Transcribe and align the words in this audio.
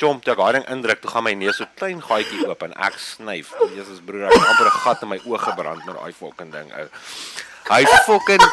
Chom, 0.00 0.16
toe 0.24 0.32
ek 0.32 0.38
daai 0.40 0.54
ding 0.56 0.66
indruk, 0.72 1.02
toe 1.02 1.10
gaan 1.12 1.26
my 1.26 1.34
neus 1.36 1.58
so 1.60 1.68
klein 1.76 1.98
gaatjie 2.00 2.46
oop 2.46 2.62
en 2.64 2.72
ek 2.86 2.94
snyf. 2.96 3.50
Jesus 3.74 4.00
broer, 4.00 4.30
ek 4.30 4.32
het 4.32 4.48
amper 4.48 4.70
'n 4.70 4.80
gat 4.80 5.02
in 5.04 5.10
my 5.12 5.18
oë 5.28 5.40
gebrand 5.44 5.84
met 5.84 5.96
daai 5.98 6.12
fucking 6.16 6.52
ding 6.56 6.72
ou. 6.72 6.88
Hy 7.68 7.84
fucking 8.08 8.44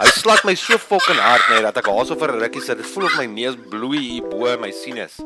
hy 0.00 0.08
slat 0.18 0.42
my 0.44 0.54
so 0.54 0.76
fucking 0.76 1.22
hard 1.22 1.46
net 1.50 1.62
dat 1.62 1.78
ek 1.78 1.86
haaso 1.86 2.18
vir 2.18 2.34
'n 2.34 2.42
rukkie 2.42 2.60
sit. 2.60 2.78
Dit 2.78 2.90
voel 2.90 3.06
of 3.06 3.16
my 3.16 3.26
neus 3.26 3.54
bloei 3.54 4.02
hier 4.02 4.26
bo 4.26 4.56
my 4.58 4.72
sinus. 4.72 5.22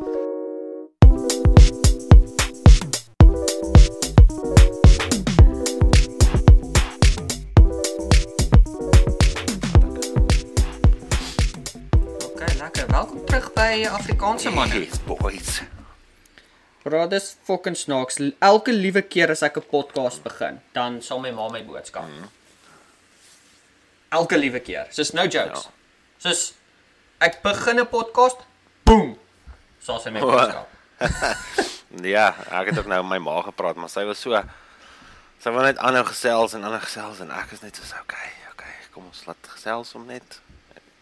Afrikaanse 14.01 14.51
manne. 14.51 14.78
Yes, 14.80 14.98
boys. 15.04 15.60
Bro, 16.82 17.09
dis 17.12 17.37
fucking 17.45 17.77
snaaks. 17.77 18.16
Elke 18.41 18.72
liewe 18.72 19.02
keer 19.02 19.30
as 19.34 19.42
ek 19.45 19.58
'n 19.60 19.66
podcast 19.68 20.22
begin, 20.24 20.60
dan 20.72 21.02
sal 21.02 21.20
my 21.20 21.30
ma 21.30 21.48
my 21.48 21.60
boodskap. 21.64 22.08
Mhm. 22.08 22.28
Elke 24.08 24.38
liewe 24.38 24.60
keer. 24.60 24.86
Soos 24.91 25.12
no 25.12 25.22
jokes. 25.22 25.64
Ja. 25.64 25.70
Soos 26.18 26.55
ek 27.20 27.42
begin 27.42 27.80
'n 27.80 27.86
podcast, 27.86 28.38
boem. 28.84 29.18
Sal 29.80 30.00
sy 30.00 30.10
my 30.10 30.20
boodskap. 30.20 30.69
Ja, 32.02 32.36
ek 32.50 32.66
het 32.70 32.78
ook 32.78 32.86
nou 32.86 33.02
met 33.02 33.10
my 33.10 33.19
ma 33.19 33.42
gepraat, 33.42 33.77
maar 33.77 33.91
sy 33.91 34.05
was 34.06 34.20
so 34.20 34.30
sy 35.42 35.50
wou 35.50 35.62
net 35.64 35.78
aanhou 35.78 36.05
gesels 36.06 36.55
en 36.55 36.62
aanhou 36.64 36.80
gesels 36.80 37.19
en 37.20 37.30
ek 37.34 37.52
is 37.52 37.62
net 37.62 37.77
so 37.77 37.96
okay, 38.05 38.30
okay, 38.52 38.70
kom 38.94 39.06
ons 39.06 39.24
laat 39.27 39.48
gesels 39.56 39.94
om 39.98 40.06
net 40.06 40.38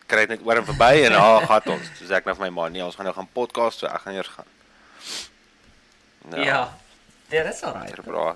kry 0.08 0.24
dit 0.26 0.28
net 0.38 0.46
oor 0.46 0.56
en 0.60 0.64
verby 0.68 0.92
en 1.06 1.12
haar 1.12 1.46
gat 1.52 1.66
ons. 1.72 1.88
Soos 1.98 2.10
ek 2.16 2.24
nou 2.28 2.34
vir 2.38 2.46
my 2.48 2.50
ma, 2.58 2.68
nee, 2.72 2.84
ons 2.84 2.96
gaan 2.96 3.06
nou 3.08 3.14
gaan 3.16 3.28
podcast, 3.32 3.78
so 3.82 3.86
ek 3.86 4.00
gaan 4.06 4.14
eers 4.18 4.30
gaan. 4.36 4.48
Ja. 6.36 6.62
Dit 7.28 7.44
is 7.46 7.62
alright. 7.62 8.00
Bra. 8.04 8.34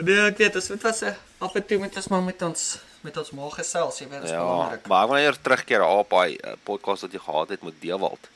Nee, 0.00 0.20
ek 0.30 0.38
weet, 0.38 0.52
dit 0.54 0.82
was 0.82 1.00
'n 1.02 1.16
af 1.38 1.54
en 1.54 1.66
toe 1.66 1.78
moet 1.78 1.96
ons 1.96 2.08
maar 2.08 2.22
met 2.22 2.42
ons 2.42 2.78
met 3.00 3.16
ons 3.16 3.30
ma 3.30 3.48
gesels, 3.50 3.98
jy 3.98 4.08
weet, 4.08 4.20
dit 4.20 4.28
is 4.28 4.36
Ja, 4.36 4.44
belangrik. 4.44 4.86
maar 4.86 5.02
ek 5.02 5.08
wil 5.08 5.16
nou 5.16 5.26
eers 5.26 5.38
terugkeer 5.42 5.82
op 5.84 6.10
daai 6.10 6.36
uh, 6.44 6.52
podcast 6.64 7.02
wat 7.02 7.12
jy 7.12 7.18
gehad 7.18 7.48
het 7.48 7.62
met 7.62 7.80
Dewald. 7.80 8.28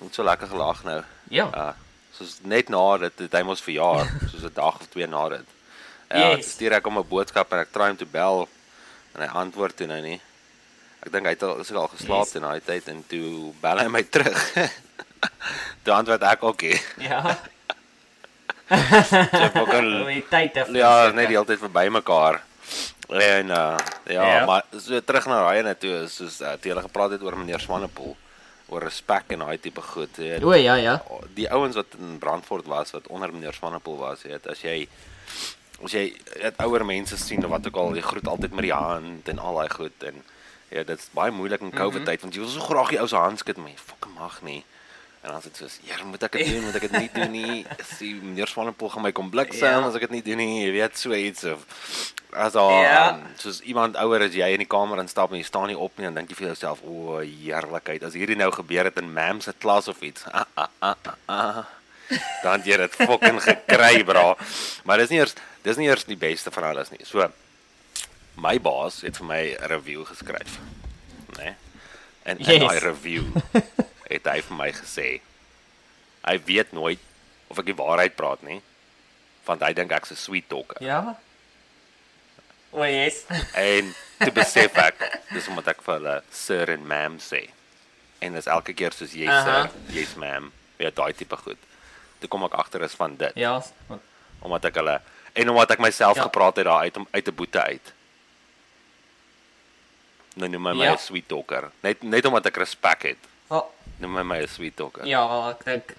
Ons 0.00 0.14
so 0.14 0.22
lekker 0.24 0.48
gelag 0.48 0.84
nou. 0.84 1.02
Ja. 1.28 1.46
Uh, 1.54 1.72
soos 2.16 2.38
net 2.42 2.68
na 2.68 2.96
dit 2.98 3.18
het 3.18 3.32
hy 3.32 3.42
mos 3.42 3.60
verjaar, 3.62 4.08
soos 4.30 4.42
'n 4.42 4.54
dag 4.54 4.80
of 4.80 4.86
twee 4.88 5.06
na 5.06 5.28
dit. 5.28 5.46
Ja, 6.08 6.30
Yes. 6.34 6.50
stuur 6.52 6.72
ek 6.72 6.84
hom 6.84 6.98
'n 6.98 7.08
boodskap 7.08 7.52
en 7.52 7.58
ek 7.58 7.72
try 7.72 7.86
hom 7.88 7.96
te 7.96 8.06
bel 8.06 8.48
en 9.14 9.20
hy 9.22 9.28
antwoord 9.28 9.76
toe 9.76 9.86
nou 9.86 10.00
nie. 10.00 10.20
Ek 11.00 11.12
dink 11.14 11.24
hy 11.26 11.32
het 11.32 11.42
al 11.46 11.60
is 11.62 11.70
al 11.72 11.88
geslaap 11.94 12.26
Yes. 12.26 12.34
in 12.36 12.42
daai 12.44 12.60
tyd 12.60 12.88
en 12.92 13.04
toe 13.08 13.52
bel 13.62 13.78
hy 13.78 13.86
my 13.88 14.02
terug. 14.02 14.40
toe 15.84 15.94
antwoord 15.94 16.22
ek 16.22 16.42
ook. 16.44 16.54
Okay. 16.60 16.80
Ja. 16.98 17.22
So 18.70 19.48
fucking 19.54 19.88
Die 20.06 20.22
tyd 20.30 20.52
te 20.54 20.64
Ja, 20.78 21.10
net 21.10 21.26
die 21.30 21.34
hele 21.36 21.46
tyd 21.48 21.58
verby 21.62 21.88
mekaar. 21.90 22.42
En 23.10 23.50
uh 23.50 23.76
ja, 24.06 24.22
Ja. 24.26 24.44
maar 24.46 24.62
so 24.78 25.00
terug 25.00 25.26
na 25.26 25.40
net 25.62 25.80
toe 25.80 26.04
is 26.04 26.14
soos 26.20 26.40
uh, 26.40 26.52
toe 26.60 26.70
hulle 26.70 26.82
gepraat 26.86 27.10
het 27.16 27.22
oor 27.22 27.36
meneer 27.38 27.58
Swanepoel 27.60 28.14
oor 28.70 28.82
respek 28.86 29.32
en 29.34 29.42
daai 29.42 29.58
tipe 29.58 29.82
goed. 29.82 30.14
Jy 30.16 30.28
weet, 30.38 30.44
O 30.46 30.52
ja, 30.54 30.74
ja. 30.78 31.00
die 31.34 31.48
ouens 31.50 31.74
wat 31.74 31.96
in 31.98 32.18
Brandfort 32.22 32.66
was 32.70 32.92
wat 32.94 33.08
onder 33.10 33.32
meneer 33.32 33.52
Swanepoel 33.56 33.96
was, 33.98 34.22
jy 34.22 34.30
weet, 34.36 34.46
as 34.46 34.60
jy 34.62 34.76
as 35.82 35.92
jy 35.96 36.04
het 36.44 36.60
ouer 36.62 36.84
mense 36.86 37.16
sien 37.18 37.42
of 37.44 37.50
wat 37.50 37.66
ook 37.66 37.76
al, 37.76 37.94
jy 37.96 38.02
groet 38.06 38.28
altyd 38.28 38.52
met 38.52 38.68
die 38.68 38.74
hand 38.76 39.28
en 39.32 39.38
al 39.42 39.54
daai 39.58 39.70
goed 39.74 40.06
en 40.06 40.22
ja, 40.70 40.82
dit's 40.86 41.08
baie 41.14 41.30
moeilik 41.34 41.60
in 41.60 41.70
COVID 41.74 42.04
tyd 42.06 42.20
want 42.22 42.34
jy 42.34 42.40
wil 42.44 42.50
so 42.52 42.60
graag 42.60 42.90
die 42.94 43.00
ou 43.00 43.06
se 43.10 43.16
hand 43.16 43.38
skud, 43.42 43.56
maar 43.58 43.70
jy 43.72 43.78
fucking 43.78 44.14
mag 44.18 44.42
nie. 44.42 44.64
En 45.22 45.34
dan 45.34 45.42
sê 45.44 45.50
soos, 45.52 45.78
"Ja, 45.84 45.98
moet 46.04 46.22
ek 46.22 46.32
dit 46.32 46.46
doen? 46.48 46.62
Moet 46.64 46.74
ek 46.76 46.80
dit 46.88 46.92
nie 46.92 47.10
doen 47.12 47.30
nie? 47.30 47.66
As 47.80 47.98
die 47.98 48.14
meneer 48.14 48.46
Swanepoel 48.48 48.88
gaan 48.88 49.02
my 49.02 49.12
kom 49.12 49.28
bliksem 49.30 49.68
Ja. 49.68 49.86
as 49.86 49.94
ek 49.94 50.00
dit 50.08 50.10
nie 50.10 50.22
doen 50.22 50.36
nie." 50.38 50.64
Jy 50.64 50.72
weet 50.72 50.96
so 50.98 51.12
iets 51.12 51.44
of 51.44 51.66
as 52.32 52.54
al 52.54 52.70
Ja. 52.70 53.10
um, 53.14 53.26
soos 53.36 53.60
iemand 53.60 53.96
ouer 53.96 54.22
as 54.22 54.32
jy 54.32 54.48
in 54.52 54.58
die 54.64 54.66
kamer 54.70 54.98
instap 54.98 55.30
en 55.32 55.36
jy 55.36 55.44
staan 55.44 55.66
nie 55.66 55.76
op 55.78 55.92
nie, 55.98 56.06
dan 56.06 56.14
dink 56.14 56.30
jy 56.30 56.36
vir 56.36 56.46
jouself, 56.46 56.80
"O, 56.82 57.18
heerlikheid, 57.18 58.02
as 58.02 58.14
hierdie 58.14 58.36
nou 58.36 58.50
gebeur 58.50 58.84
het 58.84 58.96
in 58.96 59.12
mam 59.12 59.40
se 59.40 59.52
klas 59.58 59.88
of 59.88 60.00
iets." 60.00 60.24
Ah, 60.32 60.44
ah, 60.56 60.68
ah, 60.80 60.94
ah, 61.04 61.14
ah. 61.28 61.64
Dan 62.42 62.52
het 62.60 62.64
jy 62.66 62.76
dit 62.76 62.94
fucking 62.94 63.42
gekry, 63.42 64.02
bra. 64.04 64.34
Maar 64.84 64.98
dis 64.98 65.10
nie 65.10 65.18
eers 65.18 65.34
dis 65.62 65.76
nie 65.76 65.88
eers 65.88 66.04
die 66.04 66.16
beste 66.16 66.50
van 66.50 66.64
alles 66.64 66.90
nie. 66.90 67.04
So 67.04 67.30
my 68.40 68.56
baas 68.62 69.00
het 69.04 69.16
vir 69.20 69.26
my 69.26 69.42
'n 69.56 69.66
review 69.68 70.04
geskryf. 70.08 70.58
Né? 71.36 71.44
Nee? 71.44 71.54
En 72.22 72.38
in 72.38 72.44
Yes. 72.44 72.58
daai 72.68 72.78
review 72.78 73.24
het 74.14 74.24
hy 74.26 74.40
vir 74.42 74.56
my 74.56 74.70
gesê 74.72 75.20
hy 76.26 76.36
weet 76.44 76.72
nooit 76.72 76.98
of 77.48 77.58
ek 77.58 77.64
die 77.66 77.74
waarheid 77.74 78.14
praat 78.16 78.42
nie, 78.42 78.60
want 79.46 79.62
hy 79.62 79.72
dink 79.72 79.90
ek's 79.92 80.10
'n 80.12 80.16
sweet 80.16 80.48
talker. 80.48 80.82
Ja. 80.82 81.16
O 82.70 82.84
yes. 82.84 83.24
En 83.54 83.94
toe 84.18 84.32
besef 84.32 84.76
ek, 84.78 85.20
dis 85.32 85.48
omdat 85.48 85.68
ek 85.74 85.82
vir 85.82 85.94
hulle 85.98 86.22
sir 86.30 86.70
en 86.70 86.86
ma'am 86.86 87.18
sê. 87.18 87.48
En 88.20 88.32
dis 88.36 88.46
elke 88.46 88.74
keer 88.76 88.92
soos 88.92 89.12
yes 89.16 89.28
Aha. 89.32 89.62
sir, 89.66 89.96
yes 89.96 90.14
ma'am, 90.14 90.52
ja 90.78 90.90
daai 90.90 91.12
tipe 91.16 91.36
goed. 91.36 91.58
Toe 92.20 92.28
kom 92.28 92.44
ek 92.44 92.54
agter 92.54 92.82
is 92.82 92.94
van 92.94 93.16
dit, 93.16 93.32
Ja. 93.34 93.62
omdat 94.42 94.64
ek 94.64 94.74
hulle 94.74 95.00
en 95.34 95.48
omdat 95.50 95.70
ek 95.70 95.78
myself 95.80 96.16
Ja. 96.16 96.22
gepraat 96.22 96.56
het 96.56 96.64
daar 96.66 96.82
uit 96.84 96.96
om 96.96 97.08
uit 97.10 97.26
'n 97.28 97.34
boete 97.34 97.62
uit. 97.62 97.92
Nou 100.36 100.48
noem 100.48 100.62
my 100.62 100.72
my 100.72 100.84
Ja. 100.84 100.92
'n 100.92 100.98
sweet 100.98 101.28
talker. 101.28 101.70
Net 101.82 102.02
net 102.02 102.24
omdat 102.26 102.46
ek 102.46 102.56
respek 102.56 103.02
het, 103.02 103.18
Wel, 103.48 103.70
noem 103.98 104.12
my 104.12 104.22
my 104.22 104.38
'n 104.42 104.48
sweet 104.48 104.76
talker. 104.76 105.06
ja, 105.06 105.28
wel, 105.28 105.50
ek 105.50 105.64
dink 105.64 105.96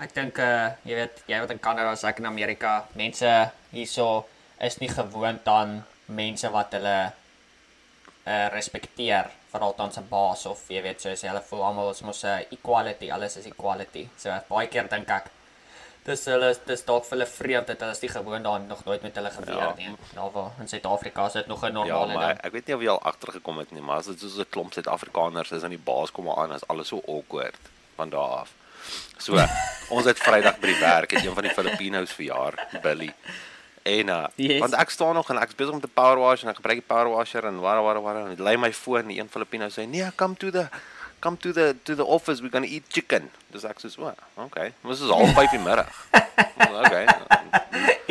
ek 0.00 0.14
dink 0.14 0.38
uh 0.38 0.70
jy 0.84 0.94
weet, 0.94 1.22
jy 1.26 1.40
wat 1.40 1.50
in 1.50 1.58
Kanada 1.58 1.90
as 1.90 2.04
ek 2.04 2.18
in 2.18 2.26
Amerika, 2.26 2.84
mense 2.94 3.50
hierso 3.72 4.26
is 4.60 4.78
nie 4.80 4.88
gewoond 4.88 5.46
aan 5.48 5.84
mense 6.06 6.50
wat 6.50 6.72
hulle 6.72 7.12
uh 8.26 8.48
respekteer 8.52 9.30
veral 9.52 9.74
dan 9.76 9.90
'n 9.96 10.08
baas 10.08 10.46
of 10.46 10.68
jy 10.68 10.82
weet 10.82 11.00
soos 11.00 11.22
hulle 11.22 11.40
voel 11.42 11.62
almal 11.64 11.90
is 11.90 12.02
mos 12.02 12.24
'n 12.24 12.26
uh, 12.28 12.44
equality, 12.52 13.10
alles 13.10 13.36
is 13.36 13.46
equality. 13.46 14.08
So 14.16 14.30
baie 14.48 14.66
keer 14.68 14.88
dink 14.88 15.08
ek 15.10 15.24
dis 16.04 16.24
hulle 16.28 16.50
dis 16.66 16.82
dalk 16.84 17.04
vir 17.04 17.16
hulle 17.18 17.26
vreemd 17.26 17.66
dat 17.66 17.80
hulle 17.80 17.92
is 17.96 18.00
nie 18.04 18.10
gewoond 18.12 18.44
daaraan 18.44 18.66
nog 18.68 18.84
nooit 18.84 19.02
met 19.02 19.14
hulle 19.16 19.30
gebeur 19.30 19.56
Ja. 19.56 19.74
nie. 19.76 19.88
Nou 20.14 20.30
waar 20.32 20.50
in 20.60 20.68
Suid-Afrika 20.68 21.26
is 21.26 21.32
dit 21.32 21.46
nog 21.46 21.62
'n 21.62 21.66
Ja, 21.66 21.72
normale 21.72 22.14
maar 22.14 22.26
ding. 22.34 22.40
ek 22.44 22.52
weet 22.52 22.66
nie 22.66 22.74
of 22.76 22.82
jy 22.82 22.88
al 22.88 23.02
agtergekom 23.02 23.58
het 23.58 23.70
nie, 23.72 23.80
maar 23.82 23.96
as 23.96 24.06
dit 24.06 24.20
soos 24.20 24.36
'n 24.38 24.46
klomp 24.50 24.72
Suid-Afrikaners 24.72 25.50
is 25.52 25.62
aan 25.62 25.70
die 25.70 25.78
baas 25.84 26.10
kom 26.12 26.28
aan, 26.30 26.52
is 26.52 26.66
alles 26.68 26.88
so 26.88 27.00
awkward 27.08 27.56
van 27.96 28.10
daar 28.10 28.20
af. 28.44 28.52
So, 29.18 29.32
ons 29.96 30.04
het 30.04 30.18
Vrydag 30.18 30.58
by 30.58 30.66
die 30.66 30.78
werk 30.80 31.10
het 31.10 31.24
een 31.24 31.34
van 31.34 31.42
die 31.42 31.52
Filipinos 31.52 32.10
verjaar, 32.12 32.68
Billy. 32.82 33.14
En 33.82 34.08
uh, 34.08 34.26
Yes. 34.36 34.60
want 34.60 34.72
ek 34.74 34.90
staan 34.90 35.14
nog 35.14 35.30
en 35.30 35.38
ek's 35.38 35.54
besig 35.54 35.72
om 35.72 35.80
te 35.80 35.88
power 35.88 36.18
wash 36.18 36.42
en 36.42 36.48
ek 36.48 36.56
gebruik 36.56 36.78
die 36.78 36.86
power 36.86 37.08
washer 37.08 37.44
en 37.44 37.60
wara 37.60 37.82
wara 37.82 38.00
wara 38.00 38.26
en 38.26 38.42
lei 38.42 38.56
my 38.56 38.72
foon 38.72 39.06
die 39.06 39.20
een 39.20 39.28
Filipino 39.28 39.68
sê, 39.68 39.86
"Nee, 39.88 40.10
come 40.16 40.34
to 40.36 40.50
the 40.50 40.68
come 41.24 41.36
to 41.44 41.52
the 41.56 41.66
to 41.88 41.96
the 41.96 42.04
office, 42.16 42.42
we're 42.44 42.52
going 42.52 42.66
to 42.68 42.70
eat 42.76 42.84
chicken." 42.92 43.30
Dis 43.54 43.64
ek 43.64 43.80
sê, 43.80 43.90
"O, 43.98 44.12
okay." 44.44 44.72
Dis 44.84 45.00
is 45.00 45.10
al 45.10 45.24
5:00 45.32 45.50
die 45.56 45.62
middag. 45.64 45.88
okay. 46.84 47.06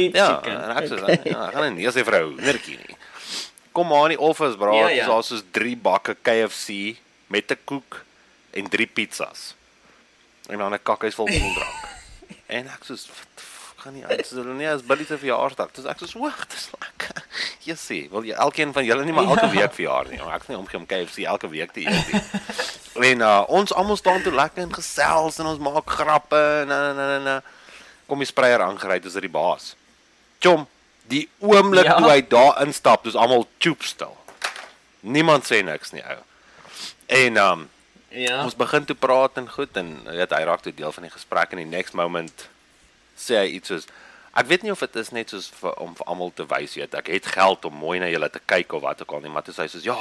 Eat 0.02 0.16
Ja, 0.18 0.28
chicken. 0.34 0.58
en 0.58 0.78
ek 0.78 0.90
sê 0.90 0.98
okay. 1.02 1.20
ja, 1.30 1.50
gaan 1.54 1.76
nie 1.78 1.86
eens 1.86 1.96
vir 2.10 2.18
'n 2.20 2.24
hoendertjie 2.32 2.78
nie. 2.82 2.98
Kom 3.74 3.88
maar 3.90 4.10
in 4.10 4.18
die 4.18 4.22
office, 4.22 4.58
bro. 4.58 4.74
Ja, 4.78 4.90
ja. 4.94 5.06
daar 5.10 5.24
soos 5.26 5.44
3 5.52 5.78
bakke 5.78 6.16
KFC 6.22 6.98
met 7.34 7.52
'n 7.52 7.58
koek 7.66 8.02
en 8.54 8.70
3 8.70 8.88
pizzas. 8.88 9.54
En 10.50 10.58
dan 10.58 10.74
'n 10.74 10.84
kakhuis 10.84 11.16
vol 11.16 11.26
koeldrank. 11.30 11.78
en 12.58 12.68
ek 12.68 12.84
soos 12.90 13.08
wat 13.10 13.46
gaan 13.84 13.94
nie 13.98 14.06
uit. 14.06 14.30
Hulle 14.30 14.54
nie 14.58 14.70
as 14.70 14.82
Billy 14.86 15.06
se 15.06 15.18
verjaarsdag. 15.18 15.72
Dis 15.76 15.86
ek 15.92 16.00
soos 16.04 16.14
wag, 16.22 16.48
dis 16.54 16.70
lekker. 16.80 17.13
Jy 17.66 17.74
sê, 17.80 17.98
wil 18.12 18.24
jy 18.28 18.36
elkeen 18.38 18.74
van 18.74 18.86
julle 18.86 19.06
nie 19.06 19.14
maar 19.14 19.26
elke 19.26 19.46
Ja. 19.48 19.52
week 19.52 19.74
verjaar 19.74 20.10
nie. 20.10 20.20
Ek 20.22 20.42
is 20.42 20.48
nie 20.52 20.58
omgee 20.58 20.78
om 20.80 20.86
KFC 20.86 21.18
elke 21.26 21.50
week 21.50 21.72
te 21.74 21.82
eet 21.82 22.14
en 23.12 23.22
uh, 23.26 23.44
ons 23.48 23.74
almal 23.74 23.98
staan 23.98 24.22
toe 24.22 24.34
lekker 24.34 24.64
en 24.64 24.74
gesels 24.74 25.40
en 25.40 25.46
ons 25.50 25.60
maak 25.60 25.90
grappe 25.90 26.38
en 26.62 26.72
en 26.72 27.00
en, 27.00 27.00
en, 27.00 27.28
en 27.28 27.42
kom 28.08 28.20
die 28.20 28.28
spreier 28.30 28.62
aangery, 28.62 29.00
dis 29.00 29.14
die 29.14 29.30
baas. 29.32 29.76
Chom, 30.44 30.68
die 31.10 31.28
oomblik 31.40 31.86
Ja. 31.86 31.98
toe 31.98 32.10
hy 32.12 32.22
daar 32.28 32.62
instap, 32.66 33.04
dis 33.04 33.16
almal 33.16 33.48
choop 33.60 33.82
stil. 33.84 34.14
Niemand 35.02 35.44
sê 35.50 35.64
niks 35.66 35.92
nie, 35.92 36.04
ou. 36.04 36.20
En 37.08 37.38
um 37.38 37.70
Ja. 38.14 38.44
ons 38.44 38.54
begin 38.56 38.86
toe 38.86 38.96
praat 38.96 39.38
en 39.42 39.48
goed 39.50 39.74
en 39.78 40.04
weet 40.06 40.30
hy 40.30 40.44
raak 40.46 40.62
toe 40.62 40.74
deel 40.76 40.92
van 40.94 41.04
die 41.04 41.12
gesprek 41.12 41.52
en 41.52 41.58
die 41.58 41.66
next 41.66 41.94
moment 41.98 42.48
sê 43.18 43.40
hy 43.42 43.48
iets 43.58 43.68
soos 43.74 43.88
ek 44.36 44.48
weet 44.50 44.64
nie 44.64 44.72
of 44.72 44.80
dit 44.80 44.96
is 44.96 45.12
net 45.12 45.30
soos 45.30 45.48
vir, 45.62 45.74
om 45.84 45.96
vir 45.96 46.08
almal 46.08 46.32
te 46.36 46.46
wys 46.50 46.76
weet 46.80 46.94
ek 46.96 47.08
het 47.14 47.26
geld 47.36 47.66
om 47.66 47.74
mooi 47.74 48.00
na 48.00 48.08
julle 48.12 48.30
te 48.30 48.42
kyk 48.46 48.74
of 48.74 48.82
wat 48.82 49.02
ook 49.02 49.14
al 49.14 49.22
nie 49.22 49.30
maar 49.34 49.44
toe 49.46 49.54
sê 49.54 49.68
hy 49.68 49.68
soos 49.74 49.84
ja 49.86 50.00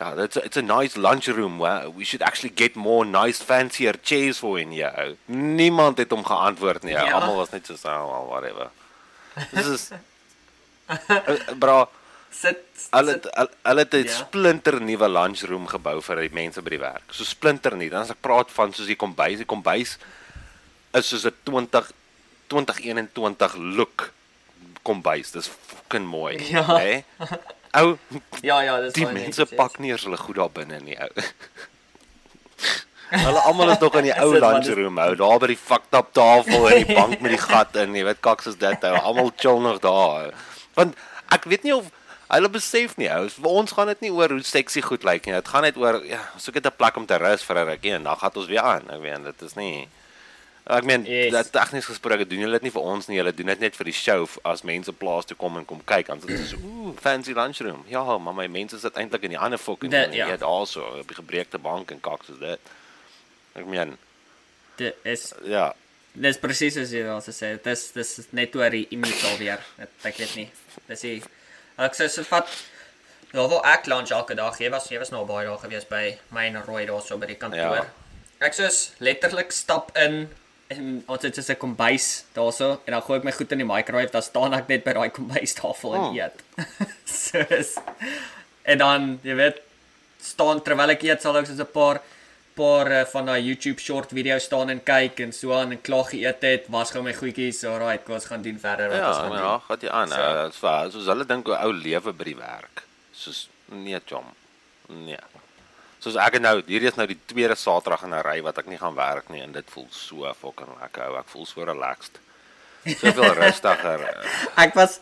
ja 0.00 0.12
it's 0.24 0.36
a, 0.36 0.44
it's 0.44 0.56
a 0.56 0.62
nice 0.62 0.96
lunch 0.98 1.28
room 1.28 1.58
where 1.62 1.88
we 1.90 2.04
should 2.04 2.22
actually 2.22 2.52
get 2.62 2.74
more 2.76 3.04
nice 3.04 3.42
fancier 3.42 3.94
chairs 4.02 4.38
for 4.38 4.58
in 4.58 4.72
here 4.72 4.92
ou. 5.06 5.16
niemand 5.26 5.98
het 5.98 6.10
hom 6.10 6.24
geantwoord 6.24 6.82
nie 6.84 6.96
ou. 6.96 7.06
Ja. 7.06 7.18
almal 7.20 7.36
was 7.36 7.50
net 7.52 7.66
so 7.66 7.74
oh, 7.74 8.06
well, 8.10 8.26
whatever 8.32 8.70
dis 9.52 9.66
is 9.66 9.90
uh, 10.88 11.54
bra 11.58 11.86
Sit 12.32 12.62
Hulle 12.96 13.20
hulle 13.20 13.82
het 13.84 13.94
'n 13.94 14.06
Ja. 14.08 14.12
splinter 14.24 14.80
nuwe 14.80 15.08
lunchroom 15.08 15.66
gebou 15.68 16.00
vir 16.02 16.16
die 16.16 16.32
mense 16.32 16.62
by 16.62 16.70
die 16.70 16.80
werk. 16.80 17.12
So 17.12 17.24
splinter 17.24 17.76
nie. 17.76 17.90
Dan 17.90 18.02
as 18.02 18.10
ek 18.10 18.20
praat 18.24 18.50
van 18.50 18.72
soos 18.72 18.86
die 18.86 18.96
kombuis, 18.96 19.36
die 19.38 19.44
kombuis 19.44 19.98
is 20.94 21.08
soos 21.08 21.26
'n 21.26 21.34
20 21.44 21.92
2021 22.52 23.56
look 23.80 24.10
kombuis. 24.86 25.32
Dis 25.34 25.48
fucking 25.48 26.06
mooi, 26.06 26.36
Ja. 26.50 26.64
hè? 26.76 27.02
Ou, 27.80 27.96
Ja, 28.48 28.60
ja, 28.66 28.76
dis 28.84 28.92
die 28.98 29.06
mense 29.08 29.40
netjies. 29.46 29.56
pak 29.56 29.78
nie 29.80 29.90
eers 29.94 30.04
hulle 30.04 30.18
goed 30.20 30.36
daar 30.36 30.50
binne 30.52 30.80
nie, 30.84 30.98
ou. 31.00 31.08
Hulle 33.12 33.40
almal 33.44 33.70
is 33.74 33.78
nog 33.78 33.94
in 34.00 34.06
die 34.08 34.14
ou 34.22 34.30
Sit 34.32 34.40
maar, 34.40 34.52
lunchroom 34.58 34.96
hou, 35.02 35.14
daar 35.20 35.38
by 35.42 35.48
die 35.52 35.58
fucked 35.60 35.96
up 35.98 36.12
tafel 36.16 36.68
en 36.70 36.78
die 36.86 36.94
bank 36.96 37.18
met 37.20 37.34
die 37.34 37.40
gat 37.42 37.76
in, 37.82 37.96
jy 37.98 38.04
weet 38.08 38.20
kaks 38.24 38.48
is 38.54 38.56
dit 38.60 38.86
hou. 38.88 38.94
Almal 39.02 39.32
chill 39.36 39.60
nog 39.60 39.80
daar. 39.84 40.30
Ou. 40.30 40.62
Want 40.78 40.96
ek 41.36 41.44
weet 41.52 41.66
nie 41.68 41.74
of 41.76 41.90
hulle 42.32 42.48
besef 42.48 42.94
nie, 42.96 43.10
ou. 43.12 43.26
Vir 43.28 43.50
ons 43.60 43.74
gaan 43.76 43.90
dit 43.92 44.06
nie 44.06 44.12
oor 44.16 44.32
hoe 44.32 44.44
sexy 44.48 44.80
goed 44.84 45.04
lyk 45.04 45.28
nie. 45.28 45.34
Dit 45.36 45.50
gaan 45.52 45.66
net 45.68 45.76
oor 45.80 46.00
ja, 46.08 46.22
soek 46.40 46.56
dit 46.60 46.66
'n 46.70 46.76
plek 46.80 46.96
om 46.96 47.06
te 47.06 47.18
rus 47.20 47.44
vir 47.44 47.56
'n 47.60 47.66
rukkie 47.72 47.92
en 47.98 48.04
dan 48.08 48.16
gaan 48.16 48.32
ons 48.40 48.48
weer 48.48 48.64
aan. 48.64 48.88
Ek 48.90 49.00
weet 49.04 49.24
dit 49.28 49.42
is 49.48 49.54
nie 49.60 49.88
Ek 50.70 50.84
meen, 50.86 51.02
Yes. 51.04 51.32
yes. 51.32 51.50
tegnies 51.50 51.84
gesproke 51.90 52.24
doen 52.26 52.38
julle 52.44 52.52
dit 52.60 52.62
nie 52.68 52.70
vir 52.70 52.82
ons 52.86 53.08
nie, 53.08 53.16
julle 53.18 53.32
doen 53.34 53.46
dit 53.50 53.60
net 53.60 53.74
vir 53.76 53.84
die 53.84 53.92
show 53.98 54.28
as 54.46 54.62
mense 54.62 54.92
plaas 54.94 55.24
toe 55.26 55.36
kom 55.36 55.56
en 55.58 55.64
kom 55.66 55.80
kyk, 55.84 56.06
dan 56.06 56.18
is 56.22 56.24
dit 56.24 56.44
so 56.52 56.56
ooh, 56.62 56.92
fancy 57.02 57.32
lunchroom. 57.34 57.84
Ja, 57.90 58.04
maar 58.18 58.34
my 58.34 58.46
mense 58.46 58.78
sit 58.78 58.94
eintlik 58.94 59.24
in 59.26 59.34
die 59.34 59.38
ander 59.38 59.58
fucking 59.58 59.90
Dit- 59.90 60.04
ding, 60.10 60.14
ja. 60.20 60.26
weet 60.30 60.42
also 60.46 60.84
op 61.00 61.08
die 61.08 61.18
gebreekte 61.18 61.58
bank 61.58 61.90
en 61.90 62.00
kaks 62.00 62.28
is 62.28 62.38
dit. 62.38 62.60
Ek 63.58 63.66
meen, 63.66 63.96
Dit 64.76 64.94
is 65.04 65.32
ja, 65.44 65.72
dis 66.14 66.38
presies 66.40 66.74
soos 66.78 66.90
jy 66.94 67.02
daar 67.04 67.20
sê. 67.26 67.56
Dis 67.62 67.90
dis 67.92 68.18
is 68.22 68.26
net 68.32 68.54
oor 68.56 68.70
die 68.70 68.86
image 68.94 69.26
alweer. 69.32 69.60
Dit 69.76 70.06
ek 70.08 70.16
weet 70.22 70.36
nie. 70.36 70.46
Dis 70.88 71.00
die 71.04 71.22
ek 71.78 71.94
sê 71.98 72.08
so 72.08 72.22
vat 72.22 72.48
Ja, 73.32 73.46
wel 73.48 73.62
ek 73.64 73.86
lunch 73.88 74.10
elke 74.12 74.34
dag. 74.36 74.58
Jy 74.60 74.68
was 74.70 74.88
jy 74.90 74.98
was 75.00 75.10
nou 75.10 75.24
baie 75.26 75.46
daar 75.48 75.58
gewees 75.58 75.84
by 75.88 76.18
my 76.30 76.46
en 76.46 76.62
Roy 76.66 76.84
daar 76.86 77.00
so 77.02 77.16
by 77.18 77.26
die 77.26 77.34
kantoor. 77.40 77.76
Ja. 77.82 77.86
Ek 78.44 78.52
soos 78.54 78.92
letterlik 79.00 79.52
stap 79.52 79.90
in 79.96 80.28
en 80.78 81.02
ons 81.06 81.22
het 81.22 81.34
so 81.36 81.52
'n 81.52 81.56
kombuis 81.58 82.24
daarso 82.34 82.70
en 82.86 82.92
dan 82.92 83.02
gooi 83.02 83.18
ek 83.18 83.24
my 83.24 83.32
goed 83.32 83.52
in 83.52 83.58
die 83.58 83.66
microwave, 83.66 84.10
dan 84.12 84.22
staan 84.22 84.54
ek 84.54 84.68
net 84.68 84.84
by 84.84 84.92
daai 84.92 85.10
kombuistafel 85.10 85.94
en 85.94 86.00
Oh. 86.00 86.14
eet. 86.16 86.42
soos 87.04 87.76
en 88.64 88.78
dan, 88.78 89.18
jy 89.22 89.34
weet, 89.34 89.60
staan 90.20 90.62
terwyl 90.62 90.90
ek 90.90 91.02
eet 91.02 91.22
sal 91.22 91.36
ek 91.36 91.46
soos 91.46 91.58
'n 91.60 91.66
paar 91.72 92.00
paar 92.54 92.86
uh, 92.92 93.04
van 93.08 93.24
daai 93.26 93.40
YouTube 93.40 93.80
short 93.80 94.10
video's 94.12 94.44
staan 94.44 94.68
en 94.70 94.80
kyk 94.84 95.20
en 95.20 95.32
so 95.32 95.52
aan 95.56 95.72
en 95.72 95.80
klaar 95.80 96.04
geëet 96.04 96.42
het, 96.42 96.64
was 96.68 96.90
gou 96.90 97.02
my 97.02 97.14
goedjies, 97.14 97.64
alright, 97.64 98.04
kom 98.04 98.14
ons 98.14 98.26
gaan 98.28 98.42
doen 98.42 98.58
verder 98.60 98.88
wat 98.90 98.98
ja, 98.98 99.08
ons 99.08 99.16
gaan 99.16 99.28
maar 99.28 99.38
doen. 99.38 99.48
ja, 99.48 99.58
gaan 99.58 99.78
jy 99.80 99.88
aan. 99.88 100.08
So. 100.08 100.16
So. 100.52 100.66
Vir 100.66 100.90
soos 100.92 101.06
hulle 101.06 101.24
dink 101.24 101.46
hoe 101.46 101.56
ou 101.56 101.72
lewe 101.72 102.12
by 102.12 102.24
die 102.24 102.36
werk. 102.36 102.82
Soos 103.12 103.48
nee, 103.68 103.98
chom. 104.06 104.24
Nee. 104.88 105.16
Soos 106.02 106.16
ek 106.18 106.40
nou 106.42 106.56
hierdie 106.66 106.88
is 106.90 106.96
nou 106.98 107.06
die 107.06 107.18
tweede 107.30 107.54
Saterdag 107.54 108.02
in 108.08 108.14
'n 108.14 108.22
ry 108.26 108.40
wat 108.42 108.58
ek 108.58 108.66
nie 108.66 108.78
gaan 108.78 108.96
werk 108.98 109.28
nie 109.30 109.42
en 109.42 109.52
dit 109.52 109.68
voel 109.70 109.86
so 109.90 110.26
fucking 110.34 110.72
lekker. 110.80 111.02
ou. 111.08 111.18
Ek 111.18 111.28
voel 111.28 111.46
so 111.46 111.64
relaxed. 111.64 112.18
Soveel 112.98 113.34
rustiger. 113.42 114.02
Ek 114.58 114.74
was 114.74 114.98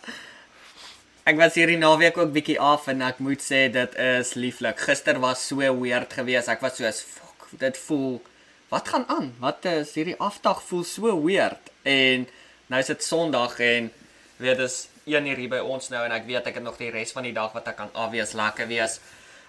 ek 1.25 1.37
was 1.37 1.55
hierdie 1.55 1.79
naweek 1.79 2.19
ook 2.19 2.33
bietjie 2.33 2.59
af 2.61 2.89
en 2.89 3.01
ek 3.03 3.19
moet 3.19 3.41
sê 3.41 3.71
dit 3.73 3.95
is 3.95 4.35
lieflik. 4.35 4.81
Gister 4.81 5.19
was 5.21 5.47
so 5.47 5.57
weird 5.57 6.13
geweest. 6.13 6.49
Ek 6.49 6.61
was 6.61 6.77
so 6.77 6.85
as 6.85 7.01
fuck, 7.01 7.49
dit 7.59 7.77
voel 7.87 8.21
wat 8.69 8.89
gaan 8.89 9.05
aan? 9.09 9.33
Wat 9.41 9.65
is 9.65 9.95
hierdie 9.95 10.19
afdag 10.21 10.61
voel 10.63 10.85
so 10.85 11.17
weird. 11.25 11.73
En 11.83 12.29
nou 12.69 12.81
is 12.81 12.87
dit 12.93 13.03
Sondag 13.03 13.59
en 13.61 13.91
weet 14.37 14.59
dis 14.59 14.89
1 15.07 15.27
uur 15.27 15.37
hier 15.37 15.49
by 15.49 15.63
ons 15.65 15.89
nou 15.89 16.05
en 16.05 16.13
ek 16.13 16.27
weet 16.29 16.47
ek 16.47 16.61
het 16.61 16.63
nog 16.63 16.77
die 16.77 16.91
res 16.93 17.13
van 17.17 17.25
die 17.25 17.33
dag 17.33 17.53
wat 17.57 17.69
ek 17.73 17.77
kan 17.81 17.91
afwees 17.95 18.37
lekker 18.37 18.69
wees. 18.69 19.01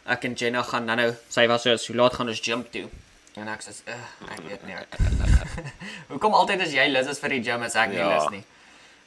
Ek 0.06 0.24
en 0.26 0.34
Jenna 0.34 0.64
gaan 0.64 0.86
nou 0.86 0.96
nou 0.98 1.12
sy 1.30 1.48
was 1.48 1.62
so 1.64 1.76
hoe 1.94 1.96
laat 1.96 2.14
gaan 2.14 2.28
ons 2.30 2.42
gym 2.42 2.64
toe? 2.72 2.88
En 3.36 3.48
ek 3.48 3.62
sê 3.62 3.70
ek 3.88 4.42
weet 4.48 4.64
nie. 4.66 4.74
Ek, 4.76 4.88
Hoekom 6.12 6.34
altyd 6.34 6.62
as 6.62 6.74
jy 6.74 6.88
lus 6.90 7.08
is 7.08 7.20
vir 7.20 7.30
die 7.30 7.44
gym 7.44 7.62
as 7.64 7.76
ek 7.76 7.90
nie 7.90 7.98
Ja. 8.02 8.10
lus 8.18 8.30
nie? 8.32 8.44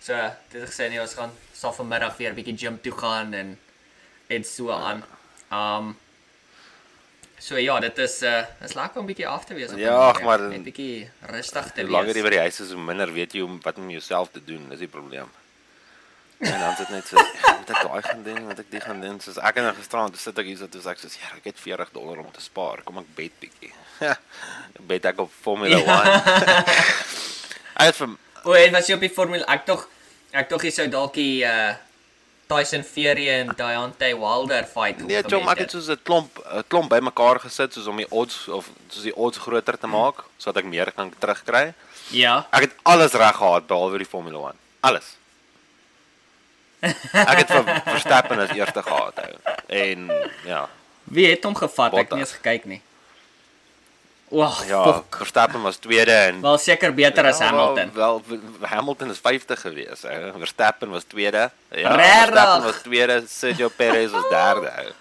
So, 0.00 0.14
dit 0.52 0.60
het 0.60 0.70
gesê 0.70 0.88
nee, 0.90 1.00
ons 1.00 1.14
gaan 1.14 1.30
sal 1.54 1.72
vanmiddag 1.72 2.16
weer 2.18 2.30
'n 2.32 2.36
bietjie 2.36 2.56
gym 2.58 2.78
toe 2.80 2.92
gaan 2.92 3.34
en 3.34 3.58
en 4.30 4.44
so 4.44 4.70
aan. 4.70 5.04
Um 5.50 5.96
So 7.38 7.56
ja, 7.58 7.78
dit 7.80 7.98
is 7.98 8.22
uh 8.22 8.44
is 8.64 8.72
lekker 8.74 9.00
om 9.00 9.06
bietjie 9.06 9.26
af 9.28 9.44
te 9.44 9.54
wees 9.54 9.70
op 9.70 9.76
'n 9.76 9.80
Ja, 9.80 9.90
naweek, 10.12 10.22
maar- 10.24 10.48
net 10.48 10.64
bietjie 10.64 11.10
rustig 11.28 11.72
te 11.72 11.82
Hoe 11.82 11.90
langer 11.90 12.06
jy 12.14 12.14
wees. 12.14 12.22
by 12.22 12.30
die 12.30 12.38
huis 12.38 12.60
is, 12.60 12.70
hoe 12.72 12.80
minder 12.82 13.12
weet 13.12 13.32
jy 13.34 13.40
hoe 13.40 13.58
wat 13.62 13.76
om 13.78 13.90
jouself 13.90 14.30
te 14.32 14.40
doen. 14.44 14.68
Dis 14.68 14.78
die 14.78 14.88
probleem. 14.88 15.28
En 16.44 16.60
dan 16.60 16.76
sit 16.76 16.90
net 16.92 17.06
so, 17.08 17.16
ja, 17.16 17.54
moet 17.58 17.70
ek 17.70 17.82
daai 17.88 18.02
gaan 18.02 18.22
doen, 18.26 18.42
moet 18.48 18.58
ek 18.58 18.70
die 18.70 18.80
gaan 18.80 19.00
doen. 19.00 19.20
Soos 19.24 19.38
ek 19.38 19.56
en 19.62 19.70
gisterand 19.78 20.18
sit 20.20 20.38
ek 20.38 20.50
hier 20.50 20.58
so 20.60 20.68
toe 20.68 20.82
sê 20.84 20.92
ek 20.92 21.00
soos, 21.04 21.16
ja, 21.20 21.30
ek 21.38 21.48
het 21.52 21.62
40 21.62 21.94
dollar 21.94 22.20
om 22.24 22.28
te 22.34 22.44
spaar. 22.44 22.82
Kom 22.84 23.00
ek 23.00 23.08
bet 23.16 23.38
bietjie. 23.40 23.72
bet 24.90 25.08
ek 25.12 25.24
op 25.24 25.32
Formula 25.44 25.80
1. 25.80 25.88
Ek 27.74 27.88
het 27.90 27.96
vir 27.98 28.12
O, 28.44 28.52
en 28.52 28.74
was 28.76 28.88
jy 28.88 28.96
op 28.98 29.02
die 29.02 29.12
formule 29.12 29.46
ek 29.48 29.64
tog 29.64 29.86
ek 30.36 30.50
tog 30.50 30.64
jy 30.66 30.70
sou 30.74 30.84
dalk 30.92 31.16
die 31.16 31.42
uh 31.48 31.72
Tyson 32.44 32.82
Fury 32.84 33.24
en 33.32 33.54
Deontay 33.56 34.12
Wilder 34.20 34.66
fight 34.68 35.00
Nee, 35.00 35.22
Chom, 35.24 35.46
ek 35.48 35.62
het 35.62 35.72
soos 35.72 35.88
'n 35.88 36.02
klomp 36.04 36.28
'n 36.44 36.66
klomp 36.68 36.92
bymekaar 36.92 37.40
gesit 37.40 37.72
soos 37.72 37.88
om 37.88 37.96
die 37.96 38.10
odds 38.10 38.48
of 38.48 38.68
soos 38.92 39.06
die 39.08 39.16
odds 39.16 39.40
groter 39.40 39.78
te 39.80 39.88
maak 39.88 40.26
sodat 40.36 40.60
ek 40.62 40.68
meer 40.68 40.92
kan 40.92 41.08
terugkry. 41.18 41.72
Ja. 42.12 42.44
Ek 42.52 42.68
het 42.68 42.74
alles 42.84 43.16
reg 43.16 43.36
gehad 43.40 43.66
behalwe 43.66 43.98
die 43.98 44.12
Formula 44.12 44.52
1. 44.52 44.60
Alles. 44.80 45.16
Ek 47.12 47.38
het 47.42 47.50
vir 47.50 47.68
Verstappen 47.84 48.38
as 48.44 48.50
eerste 48.56 48.82
gehad 48.82 49.20
hou. 49.22 49.34
En 49.66 50.10
ja, 50.44 50.68
Wie 51.04 51.26
het 51.30 51.44
hom 51.44 51.54
gevat? 51.54 51.92
Ek 51.92 51.98
het 51.98 52.08
Bottas. 52.08 52.18
nie 52.18 52.24
eens 52.26 52.32
gekyk 52.40 52.64
nie. 52.64 52.80
Wag, 54.34 54.64
ja, 54.66 54.80
fuck. 54.84 55.16
Verstappen 55.20 55.62
was 55.62 55.76
tweede 55.76 56.12
en 56.12 56.40
Wel 56.42 56.58
seker 56.58 56.94
beter 56.94 57.26
as 57.28 57.38
Ja, 57.38 57.44
Hamilton. 57.52 57.90
Wel, 57.94 58.22
wel 58.28 58.40
Hamilton 58.68 59.10
is 59.10 59.18
50 59.22 59.60
gewees, 59.60 60.02
hè. 60.02 60.32
Verstappen 60.38 60.90
was 60.90 61.04
tweede. 61.04 61.50
Ja, 61.70 61.94
Regtig? 61.94 62.24
Verstappen 62.24 62.62
was 62.64 62.80
tweede, 62.82 63.22
Sergio 63.28 63.68
Perez 63.68 64.10
was 64.10 64.28
derde. 64.30 64.72
Ou. 64.78 64.92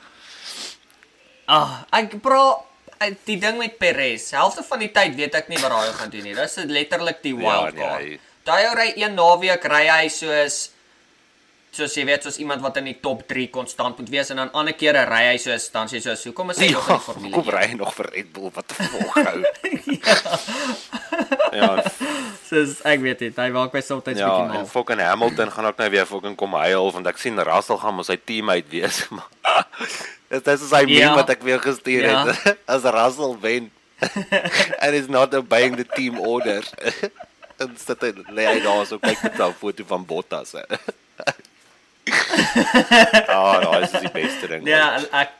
Ah, 1.45 1.81
ek 1.91 2.13
bro, 2.23 2.65
eh, 2.99 3.13
die 3.27 3.37
ding 3.39 3.57
met 3.59 3.77
Perez, 3.77 4.29
helfte 4.31 4.63
van 4.63 4.79
die 4.79 4.91
tyd 4.95 5.15
weet 5.19 5.35
ek 5.35 5.49
nie 5.51 5.59
wat 5.59 5.71
hy 5.75 5.89
gaan 5.97 6.09
doen 6.13 6.23
nie. 6.29 6.35
Dis 6.37 6.55
letterlik 6.69 7.19
die 7.23 7.33
Ja, 7.35 7.41
wild 7.43 7.73
nee, 7.75 7.83
card. 7.83 8.01
hy- 8.03 8.19
Daai 8.43 8.65
ou 8.67 8.75
ry 8.75 8.89
een 8.99 9.13
naweek 9.15 9.63
ry 9.71 9.85
hy 9.87 10.07
soos 10.11 10.69
soos 11.73 11.95
jy 11.97 12.03
weet 12.05 12.23
soos 12.23 12.37
iemand 12.37 12.61
wat 12.61 12.77
in 12.77 12.85
die 12.85 12.99
top 13.01 13.23
3 13.27 13.47
konstant 13.49 13.97
moet 13.97 14.09
wees 14.13 14.29
en 14.29 14.37
dan 14.37 14.51
ander 14.53 14.75
kere 14.77 15.05
ry 15.09 15.23
hy 15.31 15.37
soos 15.41 15.69
dan 15.73 15.87
sê 15.89 15.99
soos 16.05 16.23
hoekom 16.29 16.51
is 16.53 16.59
hy 16.61 16.69
nog 16.71 16.87
in 16.89 16.93
die 16.95 17.05
formule? 17.07 17.33
kom 17.33 17.47
1? 17.49 17.55
ry 17.57 17.63
hy 17.71 17.77
nog 17.79 17.93
vir 17.97 18.09
Red 18.13 18.29
Bull 18.33 18.51
wat 18.53 18.67
te 18.67 18.75
volg 18.77 19.13
hou. 19.17 19.39
ja, 21.59 21.69
Soos 22.49 22.79
ek 22.85 22.99
weet 23.01 23.19
dit, 23.25 23.37
hy 23.41 23.49
maak 23.55 23.73
my 23.73 23.81
soms 23.81 24.05
bietjie 24.05 24.21
ja, 24.21 24.33
en 24.45 24.51
mal. 24.53 24.65
fucking 24.69 25.01
Hamilton 25.01 25.51
gaan 25.55 25.65
ook 25.71 25.77
nou 25.81 25.89
weer 25.93 26.05
fucking 26.09 26.35
kom 26.39 26.53
huil 26.61 26.91
want 26.93 27.07
ek 27.09 27.17
sien 27.21 27.39
Russell 27.41 27.79
gaan 27.81 27.95
met 27.97 28.05
sy 28.09 28.17
teammate 28.21 28.69
wees. 28.73 29.03
maar 29.13 29.67
Dit 30.33 30.47
is 30.49 30.63
sy 30.69 30.83
meme 30.85 30.99
Ja. 30.99 31.13
wat 31.17 31.29
ek 31.29 31.41
weer 31.45 31.59
gestuur 31.61 32.05
Ja. 32.09 32.25
het. 32.29 32.57
As 32.73 32.83
Russell 32.85 33.37
wen 33.41 33.71
and 34.83 34.93
is 34.97 35.07
not 35.07 35.33
obeying 35.33 35.77
the 35.77 35.85
team 35.95 36.19
orders. 36.19 36.69
en 37.61 37.75
sit 37.77 38.01
hy 38.01 38.09
lê 38.35 38.45
hy 38.49 38.59
daar 38.65 38.85
so 38.89 38.97
kyk 38.99 39.21
met 39.23 39.39
'n 39.39 39.53
foto 39.59 39.83
van 39.87 40.05
Bottas. 40.05 40.55
Ah, 42.11 43.37
oh, 43.37 43.59
daai 43.63 43.83
is 43.87 43.95
die 44.03 44.11
beste 44.13 44.47
ding. 44.51 44.67
Ja, 44.67 44.99
ek 45.11 45.33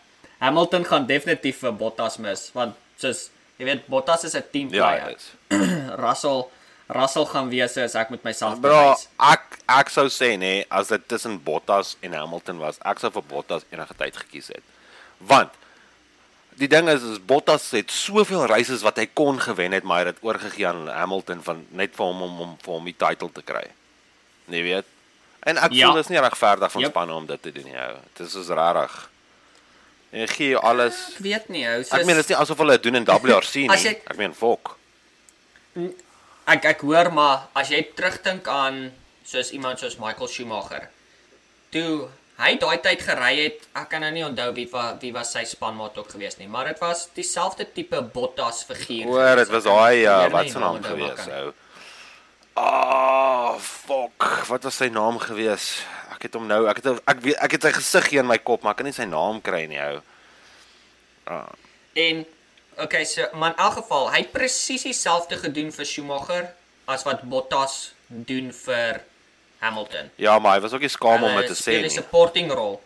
Hamilton 0.44 0.86
gaan 0.88 1.06
definitief 1.08 1.62
vir 1.64 1.74
Bottas 1.78 2.18
mis 2.24 2.50
want 2.56 2.76
soos 3.00 3.30
jy 3.60 3.68
weet 3.68 3.88
Bottas 3.92 4.24
is 4.28 4.36
'n 4.36 4.44
team 4.52 4.70
ja, 4.74 4.88
player. 4.88 5.08
dit 5.08 5.18
is. 5.18 5.32
Russell 6.06 6.46
Russell 6.94 7.26
gaan 7.26 7.50
wees 7.50 7.78
as 7.78 7.96
ek 7.96 8.10
met 8.12 8.24
myself 8.24 8.60
Bro, 8.62 8.76
bewys. 8.76 9.08
ek 9.18 9.60
ek 9.72 9.90
sou 9.90 10.08
sê 10.12 10.36
nê, 10.38 10.66
as 10.70 10.88
dit 10.92 11.08
tussen 11.08 11.40
Bottas 11.44 11.96
en 12.02 12.14
Hamilton 12.14 12.60
was, 12.60 12.80
ek 12.86 13.00
sou 13.00 13.12
vir 13.12 13.24
Bottas 13.30 13.64
enige 13.72 13.96
tyd 13.98 14.18
gekies 14.20 14.52
het. 14.54 14.64
Want 15.20 15.52
die 16.60 16.68
ding 16.68 16.90
is 16.92 17.04
is 17.04 17.20
Bottas 17.24 17.72
het 17.72 17.92
soveel 17.92 18.46
races 18.52 18.84
wat 18.84 19.00
hy 19.00 19.08
kon 19.14 19.40
gewen 19.40 19.72
het, 19.72 19.84
maar 19.84 20.04
hy 20.04 20.12
het 20.12 20.22
oorgegee 20.22 20.68
aan 20.68 20.88
Hamilton 20.92 21.42
van 21.42 21.66
net 21.72 21.96
vir 21.96 22.06
hom 22.06 22.22
om 22.28 22.42
om 22.48 22.58
vir 22.62 22.74
hom 22.74 22.86
die 22.92 22.98
title 22.98 23.32
te 23.32 23.42
kry. 23.42 23.64
Nee, 24.52 24.62
weet. 24.64 24.86
En 25.46 25.58
ek 25.58 25.72
Ja. 25.72 25.86
voel 25.88 25.96
dis 26.02 26.08
nie 26.08 26.20
regverdig 26.20 26.72
van 26.72 26.82
Yep. 26.82 26.92
spanne 26.92 27.14
om 27.14 27.26
dit 27.26 27.42
te 27.42 27.52
doen 27.52 27.64
nie. 27.64 27.76
ou. 27.78 27.96
Dit 28.18 28.28
is 28.28 28.32
soos 28.34 28.48
rarig. 28.48 29.10
Jy 30.12 30.28
gee 30.28 30.50
jou 30.50 30.62
alles. 30.62 30.94
Ek 31.18 31.24
weet 31.26 31.50
nie 31.50 31.66
ou, 31.68 31.84
soos 31.84 32.00
Ek 32.00 32.06
meen 32.06 32.16
dit 32.16 32.24
is 32.26 32.30
nie 32.30 32.38
asof 32.38 32.58
hulle 32.58 32.72
dit 32.78 32.84
doen 32.84 32.96
in 32.96 33.06
WRC 33.06 33.56
nie. 33.68 33.68
Jy- 33.78 34.02
Ek 34.08 34.18
meen 34.18 34.34
fok. 34.34 34.78
ek 36.48 36.66
ek 36.66 36.82
hoor 36.86 37.10
maar 37.12 37.48
as 37.56 37.70
jy 37.70 37.82
terugdink 37.96 38.48
aan 38.48 38.92
soos 39.26 39.52
iemand 39.56 39.80
soos 39.80 39.98
Michael 39.98 40.28
Schumacher. 40.28 40.90
Toe 41.72 42.10
hy 42.40 42.56
daai 42.60 42.78
tyd 42.84 43.02
gery 43.02 43.34
het, 43.44 43.68
ek 43.78 43.90
kan 43.90 44.02
nou 44.02 44.12
nie 44.12 44.24
onthou 44.26 44.52
wie 44.54 44.68
wa, 44.72 44.98
wie 45.02 45.12
was 45.16 45.32
sy 45.34 45.44
spanmaat 45.48 45.98
ook 45.98 46.10
geweest 46.16 46.40
nie, 46.42 46.48
maar 46.48 46.66
dit 46.66 46.80
was 46.82 47.08
dieselfde 47.16 47.66
tipe 47.74 48.02
Bottas 48.02 48.64
figuur. 48.68 49.06
Hoor, 49.06 49.20
gewees. 49.22 49.46
dit 49.48 49.54
was 49.56 49.64
daai 49.64 50.04
uh, 50.06 50.18
weer 50.22 50.30
wat 50.34 50.50
se 50.50 50.60
naam 50.60 50.82
gewees 50.84 51.28
ou. 51.28 51.54
Ah, 52.56 53.56
fuck. 53.60 54.46
Wat 54.48 54.64
was 54.64 54.76
sy 54.78 54.88
naam 54.94 55.18
gewees? 55.20 55.82
Ek 56.14 56.28
het 56.28 56.34
hom 56.38 56.46
nou, 56.48 56.66
ek 56.70 56.82
het 56.84 57.00
ek 57.10 57.22
weet 57.26 57.40
ek 57.42 57.52
het 57.58 57.62
sy 57.68 57.72
gesig 57.80 58.10
hier 58.14 58.22
in 58.24 58.30
my 58.30 58.38
kop, 58.38 58.62
maar 58.64 58.76
ek 58.76 58.78
kan 58.84 58.86
nie 58.88 58.96
sy 58.96 59.08
naam 59.10 59.42
kry 59.42 59.66
nie 59.68 59.80
ou. 59.82 60.02
Ah, 61.26 61.50
En 61.94 62.26
okay, 62.82 63.04
so 63.06 63.26
maar 63.38 63.52
in 63.54 63.58
elk 63.62 63.74
geval, 63.82 64.08
hy 64.12 64.22
het 64.24 64.32
presies 64.34 64.82
dieselfde 64.88 65.38
gedoen 65.38 65.72
vir 65.72 65.86
Schumacher 65.86 66.48
as 66.90 67.04
wat 67.06 67.22
Bottas 67.30 67.94
doen 68.10 68.52
vir 68.54 69.02
Hamilton. 69.62 70.10
Ja, 70.18 70.40
maar 70.40 70.58
hy 70.58 70.62
was 70.66 70.74
ook 70.74 70.82
nie 70.82 70.90
skaam 70.90 71.24
om 71.24 71.36
dit 71.38 71.48
te 71.48 71.54
sê 71.58 71.62
speel 71.62 71.80
'n 71.80 71.90
nie. 71.90 71.90
supporting 71.90 72.52
rol. 72.52 72.82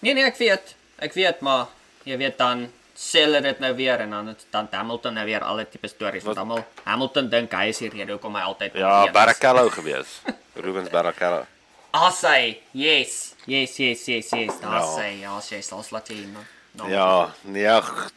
Nee 0.00 0.14
nee, 0.14 0.24
ek 0.24 0.36
weet. 0.36 0.74
Ek 0.98 1.12
weet, 1.14 1.40
maar 1.40 1.66
jy 2.04 2.16
weet 2.16 2.38
dan 2.38 2.70
sê 2.96 3.24
hulle 3.24 3.40
dit 3.42 3.58
nou 3.60 3.72
weer 3.74 4.00
en 4.00 4.10
dan 4.10 4.26
het 4.28 4.44
dan 4.50 4.68
Hamilton 4.70 5.14
nou 5.14 5.24
weer 5.26 5.42
alle 5.42 5.64
tipe 5.68 5.88
stories 5.88 6.22
want 6.22 6.36
Wat- 6.36 6.44
almal 6.46 6.64
Hamilton 6.84 7.28
dink 7.30 7.52
hy 7.52 7.68
is 7.68 7.78
die 7.78 7.88
rede 7.90 8.12
hoekom 8.12 8.34
hy 8.36 8.42
altyd 8.42 8.74
Ja, 8.74 9.04
is. 9.06 9.12
Barrichello 9.12 9.68
gewees. 9.70 10.20
Rubens 10.64 10.88
Barrichello. 10.90 11.46
Asai, 11.90 12.60
yes. 12.72 13.34
Yes, 13.46 13.76
yes, 13.78 14.04
yes, 14.06 14.30
yes. 14.30 14.60
Daar 14.60 14.80
Ja. 14.80 14.86
sê 14.98 15.20
ja, 15.20 15.38
sê 15.40 15.60
sal 15.62 15.84
laat 15.90 16.08
jy 16.08 16.26
nou. 16.26 16.44
nou- 16.72 16.90
Ja, 16.90 17.34
nee, 17.42 17.68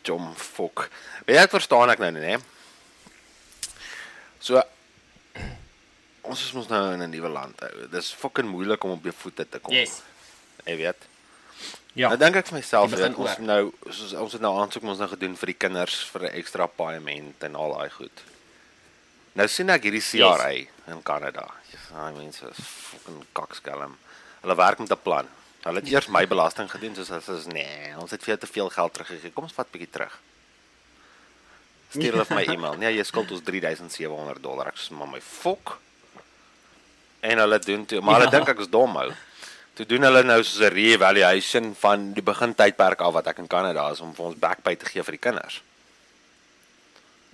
jom 0.04 0.34
fok. 0.36 0.90
Weet 1.26 1.36
jy 1.38 1.44
ek 1.44 1.52
verstaan 1.52 1.90
ek 1.90 2.00
nou 2.00 2.12
nie, 2.12 2.22
hè? 2.32 2.38
So 4.40 4.62
ons 6.28 6.42
is 6.44 6.54
mos 6.54 6.68
nou 6.70 6.94
in 6.94 7.02
'n 7.02 7.10
nuwe 7.10 7.30
land. 7.30 7.62
ou. 7.62 7.88
Dis 7.92 8.12
fucking 8.14 8.48
moeilik 8.50 8.84
om 8.84 8.92
op 8.92 9.04
jou 9.04 9.14
voete 9.18 9.50
te 9.50 9.60
kom. 9.60 9.74
Yes. 9.74 10.02
Jy 10.66 10.76
weet. 10.78 10.96
Ja. 11.98 12.10
Nou 12.14 12.18
dink 12.22 12.36
ek 12.38 12.48
vir 12.52 12.60
myself, 12.60 12.92
weet, 12.94 13.16
ons 13.18 13.32
oor. 13.32 13.40
nou 13.42 13.62
soos 13.90 14.14
ons 14.22 14.34
het 14.38 14.42
nou 14.44 14.54
aansoek 14.62 14.84
ons 14.86 15.00
nou 15.02 15.08
gedoen 15.10 15.36
vir 15.40 15.50
die 15.54 15.58
kinders 15.66 15.96
vir 16.14 16.28
'n 16.28 16.36
ekstra 16.42 16.68
paaiement 16.68 17.44
en 17.44 17.56
al 17.56 17.74
daai 17.74 17.90
goed. 17.90 18.22
Nou 19.34 19.48
sien 19.48 19.70
ek 19.70 19.84
hierdie 19.84 20.02
CRA 20.02 20.52
in 20.94 21.02
Kanada. 21.04 21.48
Daai 21.92 22.14
mense 22.14 22.46
is 22.50 22.58
fucking 22.62 23.24
kakskelm. 23.34 23.98
Hulle 24.42 24.56
werk 24.56 24.80
met 24.80 24.92
'n 24.92 25.02
plan. 25.04 25.28
Hulle 25.64 25.80
het 25.82 25.90
eers 25.90 26.08
my 26.08 26.26
belasting 26.28 26.70
gedoen 26.70 26.96
soos 26.96 27.10
hulle 27.10 27.22
sê 27.42 27.48
nee, 27.54 27.96
ons 27.98 28.12
het 28.12 28.22
vir 28.24 28.36
jou 28.36 28.38
te 28.38 28.54
veel 28.54 28.70
geld 28.70 28.94
teruggegee. 28.94 29.32
Kom 29.34 29.44
ons 29.44 29.54
vat 29.54 29.66
'n 29.68 29.72
bietjie 29.78 29.92
terug. 29.92 30.20
Stuur 31.90 32.12
hulle 32.14 32.26
vir 32.26 32.36
my 32.36 32.44
e-mail. 32.54 32.78
Nee, 32.78 32.94
jy 32.96 33.04
skuld 33.04 33.32
ons 33.32 33.42
3700 33.42 34.42
dollar. 34.44 34.68
Ek 34.68 34.78
sê 34.78 34.92
maar 34.92 35.08
my 35.08 35.22
fok. 35.22 35.80
En 37.22 37.38
hulle 37.40 37.60
doen 37.60 37.86
toe, 37.86 38.02
maar 38.02 38.20
hulle 38.20 38.32
Ja. 38.32 38.38
dink 38.38 38.50
ek 38.50 38.60
is 38.60 38.68
dom 38.70 38.96
hou. 38.96 39.12
Toe 39.78 39.86
doen 39.86 40.08
hulle 40.08 40.24
nou 40.26 40.40
soos 40.42 40.64
'n 40.66 40.74
re-evaluation 40.74 41.76
van 41.78 42.14
die 42.14 42.26
begintydperk 42.26 43.02
af 43.02 43.14
wat 43.14 43.28
ek 43.28 43.38
in 43.38 43.48
Kanada 43.48 43.92
is 43.92 44.00
om 44.02 44.14
vir 44.16 44.26
ons 44.26 44.40
backpay 44.40 44.76
te 44.76 44.86
gee 44.86 45.04
vir 45.04 45.18
die 45.18 45.26
kinders. 45.30 45.62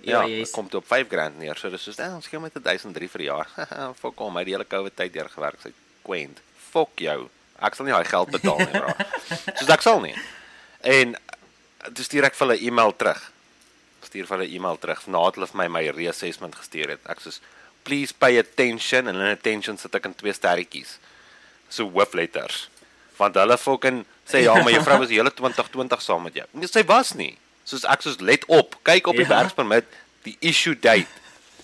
Ja, 0.00 0.26
Ja, 0.26 0.26
dit 0.26 0.50
kom 0.50 0.68
toe 0.68 0.80
op 0.80 0.86
5 0.86 1.08
grand 1.08 1.38
neer. 1.38 1.56
So 1.56 1.70
dis 1.70 1.82
soos 1.82 1.98
eh, 1.98 2.14
ons 2.14 2.26
gee 2.26 2.38
met 2.38 2.52
1003 2.52 3.08
vir 3.08 3.18
die 3.18 3.30
jaar. 3.30 3.48
Fok 4.02 4.18
hom, 4.18 4.34
hy 4.34 4.42
het 4.42 4.46
die 4.46 4.54
hele 4.54 4.68
COVID 4.68 4.96
tyd 4.96 5.12
deurgewerk. 5.12 5.60
Sy 5.62 5.72
quaint. 6.02 6.40
Fok 6.70 7.00
jou. 7.00 7.30
Ek 7.64 7.74
sal 7.74 7.86
nie 7.86 7.94
daai 7.94 8.04
geld 8.04 8.30
betaal 8.34 8.58
nie, 8.58 8.74
bro. 8.74 8.92
soos 9.58 9.72
ek 9.72 9.82
sal 9.86 10.02
nie. 10.04 10.14
En 10.82 11.16
dis 11.96 12.12
direk 12.12 12.36
vir 12.36 12.46
hulle 12.46 12.60
e-mail 12.60 12.92
terug. 13.00 13.22
Stuur 14.04 14.28
vir 14.28 14.36
hulle 14.36 14.50
e-mail 14.52 14.76
terug 14.82 15.06
nadat 15.06 15.38
hulle 15.38 15.48
vir 15.54 15.62
my 15.62 15.68
my 15.78 15.84
reassessment 15.96 16.60
gestuur 16.60 16.92
het. 16.98 17.08
Ek 17.08 17.24
soos 17.24 17.40
please 17.84 18.12
pay 18.12 18.36
attention 18.40 19.08
en 19.08 19.16
in 19.16 19.32
attention 19.32 19.80
sit 19.80 19.96
ek 19.96 20.10
in 20.10 20.14
twee 20.20 20.36
sterretjies. 20.36 20.98
So 21.74 21.88
hoofletters. 21.90 22.68
Want 23.18 23.34
hulle 23.38 23.56
fucking 23.58 24.04
sê 24.26 24.44
ja, 24.46 24.54
maar 24.62 24.72
juffrou 24.74 24.98
was 25.02 25.10
die 25.10 25.18
hele 25.20 25.32
2020 25.34 26.02
saam 26.02 26.22
met 26.26 26.38
jou. 26.38 26.46
Nee, 26.52 26.70
sy 26.70 26.84
was 26.88 27.12
nie. 27.18 27.32
Soos 27.66 27.84
ek 27.88 28.04
soos 28.04 28.20
let 28.20 28.44
op, 28.52 28.76
kyk 28.86 29.06
op 29.10 29.18
die 29.18 29.26
Ja. 29.26 29.32
werkspermit, 29.40 29.86
die 30.26 30.36
issue 30.40 30.74
date 30.78 31.08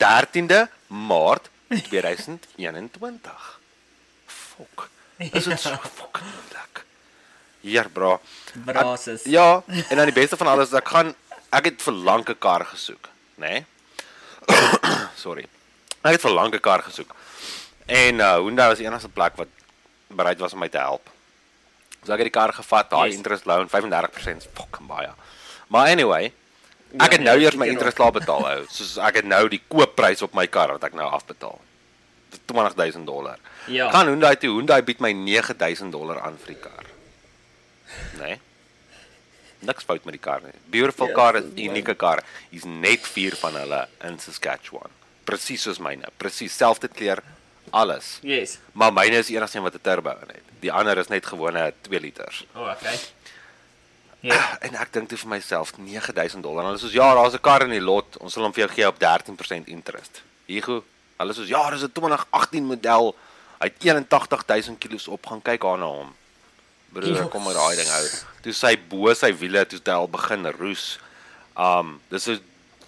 13de 0.01 0.67
Maart 0.89 1.51
2021. 1.69 3.59
Fok. 4.27 4.89
Is 5.19 5.45
dit 5.45 5.61
so 5.61 5.77
fucking 6.01 6.27
moeilik? 6.27 6.85
Ja, 7.61 7.85
bro. 7.93 8.19
Brasis. 8.65 9.27
Ek, 9.27 9.33
ja, 9.35 9.63
en 9.91 9.97
dan 10.01 10.09
die 10.09 10.17
beste 10.17 10.37
van 10.41 10.49
alles 10.49 10.73
ek 10.73 10.89
gaan 10.89 11.15
ek 11.53 11.65
het 11.71 11.83
vir 11.83 11.97
lank 12.09 12.31
'n 12.31 12.39
kar 12.39 12.65
gesoek, 12.65 13.09
nê? 13.37 13.61
Nee? 13.61 13.67
Sorry. 15.25 15.45
Ek 16.03 16.17
het 16.17 16.23
vir 16.25 16.33
lank 16.33 16.55
'n 16.55 16.61
kar 16.61 16.83
gesoek. 16.83 17.15
En 17.87 18.21
uh 18.21 18.37
Hyundai 18.41 18.69
was 18.69 18.79
die 18.79 18.87
enigste 18.87 19.09
plek 19.13 19.37
wat 19.37 19.49
bereid 20.17 20.39
was 20.39 20.53
om 20.53 20.59
my 20.61 20.69
te 20.69 20.79
help. 20.79 21.11
So 22.05 22.13
ek 22.13 22.19
het 22.25 22.31
die 22.31 22.37
kar 22.39 22.53
gevat, 22.57 22.91
daai 22.91 23.09
Yes. 23.11 23.17
interest 23.17 23.47
loan 23.47 23.69
35% 23.69 24.37
is 24.45 24.49
fucking 24.55 24.87
baie. 24.89 25.11
Maar 25.69 25.89
anyway, 25.93 26.33
ek 26.99 27.13
het 27.13 27.21
Ja, 27.21 27.27
nou 27.31 27.37
nee, 27.37 27.45
eers 27.47 27.57
my 27.57 27.67
interest 27.69 27.99
laat 27.99 28.13
betaal 28.13 28.47
ou. 28.51 28.65
Soos 28.71 28.97
ek 28.99 29.21
het 29.21 29.25
nou 29.25 29.49
die 29.49 29.63
koopprys 29.69 30.23
op 30.23 30.35
my 30.35 30.47
kar 30.47 30.73
wat 30.73 30.85
ek 30.85 30.95
nou 30.95 31.07
afbetaal. 31.11 31.61
Dis 32.31 32.41
20000 32.47 33.07
dollar. 33.07 33.39
Ja. 33.67 33.91
Gaan 33.91 34.07
Hyundai 34.07 34.37
toe. 34.37 34.51
Hyundai 34.57 34.83
bied 34.83 35.01
my 35.01 35.13
9000 35.13 35.93
dollar 35.93 36.21
aan 36.21 36.39
vir 36.39 36.55
die 36.55 36.61
kar. 36.63 36.85
Nee. 38.19 38.41
Niks 39.61 39.85
fout 39.85 40.05
met 40.05 40.15
die 40.17 40.23
kar 40.23 40.41
nie. 40.41 40.55
Beautiful 40.73 41.09
Ja, 41.09 41.15
kar, 41.15 41.37
is 41.37 41.45
unieke 41.53 41.95
kar. 41.95 42.23
Hier's 42.51 42.65
net 42.65 43.05
4 43.07 43.37
van 43.37 43.55
hulle 43.61 43.89
in 44.09 44.19
Saskatchewan. 44.19 44.91
Presies 45.29 45.63
soos 45.63 45.79
myne. 45.79 46.09
Presies 46.17 46.57
selfde 46.57 46.89
kleur, 46.89 47.21
alles. 47.71 48.19
Yes. 48.23 48.59
Maar 48.73 48.93
myne 48.93 49.17
is 49.17 49.27
die 49.27 49.37
enigste 49.37 49.57
een 49.59 49.63
wat 49.65 49.75
'n 49.75 49.81
turbo 49.83 50.11
in 50.11 50.29
het. 50.35 50.43
Die 50.61 50.73
ander 50.73 50.99
is 50.99 51.09
net 51.09 51.27
gewone 51.27 51.73
2 51.81 52.01
liters. 52.01 52.45
O, 52.55 52.61
oh, 52.61 52.71
okay. 52.71 52.97
Ja. 54.21 54.59
En 54.67 54.75
ek 54.75 54.93
dink 54.93 55.09
toe 55.09 55.19
vir 55.19 55.29
myself 55.29 55.73
9000 55.79 56.43
dollar. 56.43 56.65
Hulle 56.65 56.79
sê 56.79 56.93
ja, 56.93 57.15
daar's 57.15 57.35
'n 57.35 57.41
kar 57.41 57.63
in 57.63 57.71
die 57.71 57.81
lot. 57.81 58.17
Ons 58.21 58.33
sal 58.33 58.43
hom 58.43 58.53
vir 58.53 58.67
jou 58.67 58.75
gee 58.75 58.87
op 58.89 58.99
13% 58.99 59.69
interest. 59.69 60.23
Hugo, 60.47 60.85
hulle 61.19 61.33
sê 61.35 61.47
ja, 61.49 61.71
dis 61.71 61.83
'n 61.83 61.93
2018 61.93 62.65
model. 62.65 63.15
Hy 63.61 63.67
het 63.67 63.77
81000 63.79 64.79
kilos 64.79 65.09
op 65.09 65.27
gaan 65.27 65.43
kyk 65.43 65.65
aan 65.65 65.79
na 65.81 65.87
hom. 65.87 66.15
Broer, 66.93 67.15
Ja. 67.15 67.27
kom 67.29 67.43
maar 67.43 67.55
daai 67.55 67.77
ding 67.77 67.89
hou. 67.89 68.07
Toe 68.43 68.53
sy 68.53 68.77
bo 68.89 69.15
sy 69.15 69.33
wiele 69.37 69.67
toe 69.67 69.83
tel 69.83 70.09
begin 70.09 70.47
roes. 70.47 70.99
Um, 71.57 72.01
dis 72.09 72.27
'n 72.29 72.41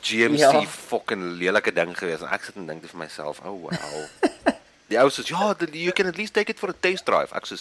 GMC 0.02 0.38
ja. 0.38 0.62
Fucking 0.66 1.38
lelike 1.38 1.72
ding 1.72 1.94
gewees 1.98 2.20
en 2.20 2.28
ek 2.32 2.44
sit 2.44 2.56
en 2.56 2.66
dink 2.66 2.84
vir 2.84 2.98
myself, 2.98 3.40
"Oh 3.44 3.60
wow." 3.62 3.70
Die 4.92 5.00
ou 5.00 5.08
sê, 5.08 5.25
"Ja, 5.25 5.54
you 5.72 5.92
can 5.92 6.06
at 6.06 6.16
least 6.20 6.34
take 6.34 6.50
it 6.52 6.58
for 6.58 6.70
a 6.70 6.75
test 6.76 7.06
drive." 7.06 7.32
Ek 7.34 7.46
sê, 7.46 7.56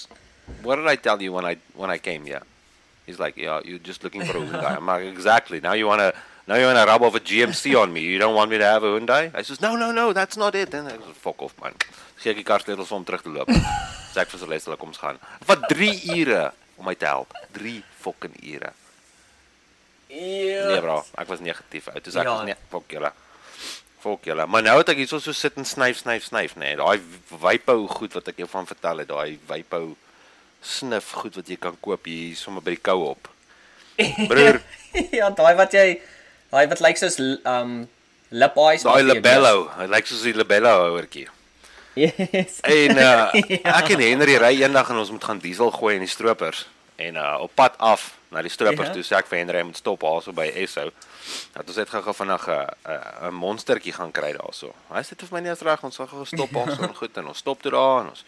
"What 0.63 0.75
did 0.77 0.87
I 0.87 0.97
tell 0.97 1.21
you 1.21 1.33
when 1.33 1.45
I 1.45 1.57
when 1.75 1.89
I 1.89 1.97
came 1.97 2.25
here?" 2.25 2.43
He's 3.07 3.19
like, 3.19 3.37
"Yeah, 3.37 3.61
you're 3.63 3.79
just 3.79 4.03
looking 4.03 4.25
for 4.25 4.37
a 4.37 4.41
Hyundai." 4.41 4.75
I'm 4.77 4.85
like, 4.85 5.05
"Exactly. 5.05 5.59
Now 5.61 5.73
you 5.73 5.87
want 5.87 6.01
to 6.01 6.13
now 6.47 6.55
you 6.55 6.65
want 6.65 6.77
to 6.77 6.85
rub 6.85 7.01
off 7.03 7.15
a 7.15 7.19
GMC 7.19 7.75
on 7.75 7.93
me. 7.93 8.01
You 8.01 8.19
don't 8.19 8.35
want 8.35 8.51
me 8.51 8.57
to 8.57 8.65
have 8.65 8.83
a 8.83 8.87
Hyundai?" 8.87 9.31
I 9.33 9.43
says, 9.43 9.61
"No, 9.61 9.75
no, 9.75 9.91
no, 9.91 10.11
that's 10.13 10.35
not 10.37 10.55
it." 10.55 10.73
And 10.73 10.87
I 10.87 10.91
said, 10.91 11.15
"Fuck 11.15 11.41
off, 11.41 11.53
man." 11.61 11.73
Gee 12.21 12.29
ek 12.31 12.37
die 12.37 12.43
kar 12.43 12.59
sleutels 12.61 12.89
hom 12.93 13.03
terug 13.03 13.23
te 13.23 13.29
loop. 13.29 13.49
Sê 14.13 14.21
ek 14.21 14.29
vir 14.29 14.39
Celeste 14.43 14.69
hulle 14.69 14.77
kom 14.77 14.89
ons 14.89 14.99
gaan. 15.01 15.17
Wat 15.47 15.63
3 15.71 15.95
ure 16.19 16.51
om 16.77 16.85
my 16.85 16.93
te 16.93 17.07
help. 17.09 17.33
3 17.55 17.81
fucking 18.03 18.35
ure. 18.43 18.73
Ja. 20.11 20.67
Nee 20.67 20.81
bro, 20.83 20.99
ek 21.17 21.27
was 21.31 21.39
negatief 21.39 21.87
uit. 21.87 22.03
Toe 22.03 22.13
sê 22.13 22.19
ek 22.21 22.27
Ja. 22.27 22.37
ja. 22.39 22.43
nee, 22.43 22.55
fuck 22.69 22.91
julle. 22.91 23.11
Fuck 24.01 24.25
julle. 24.25 24.45
Maar 24.49 24.63
nou 24.65 24.77
het 24.79 24.89
ek 24.89 24.97
hierso 25.03 25.19
so 25.21 25.33
sit 25.37 25.57
en 25.61 25.65
snyf, 25.67 25.99
snyf, 26.01 26.23
snyf, 26.25 26.55
nê. 26.57 26.71
Nee. 26.73 26.77
Daai 26.79 27.01
wypou 27.43 27.83
goed 27.91 28.15
wat 28.17 28.31
ek 28.31 28.39
jou 28.41 28.47
van 28.49 28.65
vertel 28.69 29.03
het, 29.03 29.09
daai 29.11 29.37
wypou 29.49 29.91
snif 30.61 31.11
goed 31.17 31.35
wat 31.37 31.49
jy 31.49 31.57
kan 31.61 31.77
koop 31.81 32.05
hier 32.09 32.35
sommer 32.37 32.61
by 32.65 32.75
die 32.75 32.81
koue 32.81 33.11
op. 33.13 33.29
Broer, 34.29 34.61
ja, 35.19 35.29
daai 35.37 35.53
wat 35.59 35.73
jy 35.77 35.85
daai 36.51 36.65
wat 36.71 36.81
lyk 36.81 36.97
soos 37.01 37.19
um 37.21 37.75
lip 38.31 38.57
eyes. 38.57 38.83
daai 38.87 39.03
labello, 39.05 39.67
hy 39.77 39.87
lyk 39.91 40.09
soos 40.09 40.25
die 40.25 40.33
labello 40.37 40.73
houertjie. 40.87 41.27
Yes. 41.99 42.61
En 42.63 42.97
uh, 42.97 43.29
Ja. 43.65 43.77
ek 43.81 43.89
en 43.97 43.99
Henry 44.01 44.37
ry 44.39 44.53
eendag 44.63 44.89
en 44.93 45.01
ons 45.01 45.11
moet 45.11 45.23
gaan 45.27 45.41
diesel 45.43 45.69
gooi 45.75 45.97
in 45.99 46.05
die 46.05 46.09
stroopers. 46.09 46.65
En 47.01 47.17
uh, 47.19 47.35
op 47.43 47.51
pad 47.57 47.75
af 47.83 48.13
na 48.31 48.41
die 48.45 48.53
stroopers 48.53 48.89
Ja. 48.89 48.93
toe 48.95 49.03
sê 49.05 49.17
ek 49.19 49.27
vir 49.29 49.41
Henry 49.43 49.59
hy 49.61 49.65
moet 49.69 49.77
stop 49.81 50.01
daarso 50.05 50.31
by 50.33 50.47
Esso. 50.55 50.89
Dat 51.53 51.67
ons 51.67 51.77
net 51.77 51.89
gou-gou 51.89 52.13
vinnig 52.13 52.47
'n 52.47 52.67
'n 52.85 53.27
'n 53.27 53.33
monstertjie 53.33 53.93
gaan 53.93 54.11
kry 54.11 54.31
daarso. 54.33 54.73
Hy 54.89 55.01
sê 55.03 55.15
toe 55.15 55.27
vir 55.27 55.35
my 55.37 55.41
nee, 55.41 55.51
is 55.51 55.61
reg, 55.61 55.83
ons 55.83 55.95
sal 55.95 56.07
gou 56.07 56.25
stop 56.25 56.49
daarso 56.51 56.83
en 56.87 56.95
goed 56.95 57.17
en 57.17 57.27
ons 57.27 57.37
stop 57.37 57.61
toe 57.61 57.71
daar 57.71 58.01
en 58.01 58.09
ons 58.09 58.25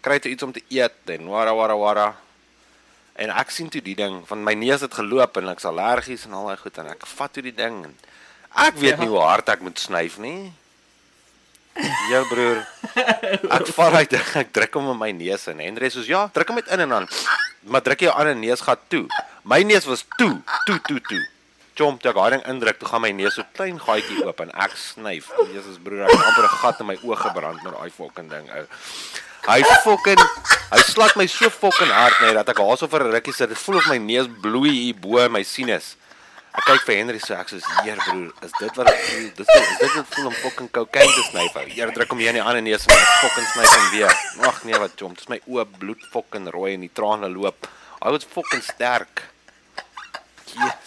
kry 0.00 0.18
toe 0.18 0.30
iets 0.32 0.42
om 0.42 0.52
te 0.52 0.62
eet 0.68 0.92
en 1.06 1.26
wara 1.28 1.54
wara 1.54 1.76
wara. 1.76 2.14
En 3.16 3.30
ek 3.30 3.50
sien 3.50 3.68
toe 3.70 3.80
die 3.82 3.94
ding 3.94 4.26
van 4.26 4.42
my 4.44 4.54
neus 4.54 4.80
het 4.80 4.94
geloop 4.94 5.36
en 5.36 5.48
ek's 5.48 5.64
allergies 5.64 6.24
en 6.26 6.32
al 6.34 6.46
daai 6.46 6.56
goed 6.56 6.78
en 6.78 6.86
ek 6.90 7.06
vat 7.06 7.32
toe 7.32 7.42
die 7.42 7.54
ding 7.54 7.84
en 7.84 7.94
ek 8.56 8.74
weet 8.74 8.90
Ja. 8.98 9.00
nie 9.00 9.08
hoe 9.08 9.20
hard 9.22 9.48
ek 9.48 9.60
moet 9.60 9.78
snyf 9.78 10.18
nie. 10.18 10.52
Jou 12.10 12.24
broer. 12.30 12.66
Ek 13.50 13.66
vat 13.66 13.92
hy 13.92 14.04
ding, 14.06 14.22
ek 14.38 14.52
druk 14.54 14.74
hom 14.74 14.90
in 14.92 14.98
my 14.98 15.10
neus 15.12 15.48
in. 15.50 15.58
Henry 15.58 15.88
sê 15.90 16.04
ja, 16.06 16.28
druk 16.32 16.48
hom 16.48 16.56
net 16.56 16.68
in 16.68 16.80
en 16.80 16.88
dan 16.88 17.08
maar 17.66 17.80
druk 17.82 18.00
jy 18.00 18.06
jou 18.10 18.14
ander 18.18 18.36
neusgat 18.36 18.78
toe. 18.88 19.06
My 19.44 19.62
neus 19.62 19.84
was 19.86 20.04
toe, 20.18 20.42
toe, 20.66 20.78
toe, 20.86 21.00
toe. 21.00 21.22
Chomp, 21.74 21.98
toe 21.98 22.12
ek 22.12 22.18
daai 22.18 22.30
ding 22.36 22.44
indruk, 22.46 22.76
toe 22.78 22.86
gaan 22.86 23.02
my 23.02 23.10
neus 23.10 23.34
so 23.34 23.42
klein 23.56 23.80
gaatjie 23.82 24.20
oop 24.22 24.40
en 24.44 24.52
ek 24.62 24.76
snyf. 24.78 25.32
Jesus 25.50 25.80
broer, 25.82 26.04
ek 26.06 26.12
het 26.12 26.26
amper 26.28 26.46
'n 26.46 26.58
gat 26.62 26.80
in 26.80 26.86
my 26.86 26.94
oë 27.02 27.16
gebrand 27.18 27.62
met 27.64 27.74
daai 27.74 27.90
fucking 27.90 28.28
ding 28.30 28.46
ou. 28.46 28.66
Hy 29.48 29.60
fucking 29.82 30.22
hy 30.70 30.78
slat 30.86 31.16
my 31.16 31.26
so 31.26 31.50
fucking 31.50 31.90
hard 31.90 32.14
net 32.22 32.38
dat 32.38 32.48
ek 32.54 32.62
haasof 32.62 32.90
vir 32.90 33.02
'n 33.04 33.12
rukkie 33.12 33.34
sit. 33.34 33.48
Dit 33.48 33.58
voel 33.58 33.76
of 33.82 33.88
my 33.88 33.98
neus 33.98 34.28
bloei 34.40 34.70
hier 34.70 34.94
bo 34.94 35.28
my 35.28 35.42
sinus. 35.42 35.96
Ek 36.54 36.62
kyk 36.64 36.86
vir 36.86 36.94
Henry 36.94 37.18
so 37.18 37.34
ek 37.34 37.48
sê 37.50 37.58
heer 37.82 37.98
broer, 38.06 38.30
is 38.46 38.52
dit 38.60 38.76
wat 38.78 38.86
ek 38.86 39.00
voel? 39.08 39.28
Dis 39.34 39.48
is 39.50 39.78
dit 39.82 39.94
wat 39.96 40.06
voel 40.14 40.26
om 40.30 40.36
fucking 40.44 40.70
cocaine 40.70 41.10
te 41.10 41.22
snyf 41.32 41.56
ou. 41.56 41.66
Heer 41.66 41.90
druk 41.90 42.10
hom 42.14 42.18
hier 42.22 42.30
in 42.30 42.38
die 42.38 42.46
ander 42.46 42.62
neus 42.62 42.86
en 42.86 42.94
ek 42.94 43.14
fucking 43.24 43.48
snyf 43.50 43.74
hom 43.74 43.90
weer. 43.90 44.14
Ag 44.46 44.64
nee 44.64 44.78
wat 44.78 44.94
chomp, 44.94 45.18
dis 45.18 45.28
my 45.28 45.40
oë 45.50 45.66
bloed 45.80 46.02
fucking 46.12 46.46
rooi 46.54 46.74
en 46.74 46.86
die 46.86 46.94
trane 46.94 47.26
loop. 47.34 47.66
Hy 48.00 48.10
was 48.14 48.22
fucking 48.22 48.62
sterk. 48.62 49.24
Yes. 50.54 50.83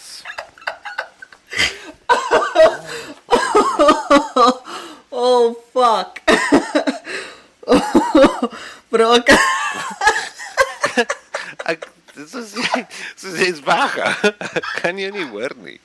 Oh 5.20 5.56
fuck. 5.74 6.22
Bro, 8.90 9.14
ek 9.18 9.30
Ek 11.66 11.88
dis 12.16 12.34
is 12.38 12.52
dis 13.22 13.34
is 13.48 13.60
wag. 13.66 13.98
Kan 14.80 14.98
jy 15.02 15.10
nie 15.16 15.26
hoor 15.32 15.54
nie. 15.64 15.80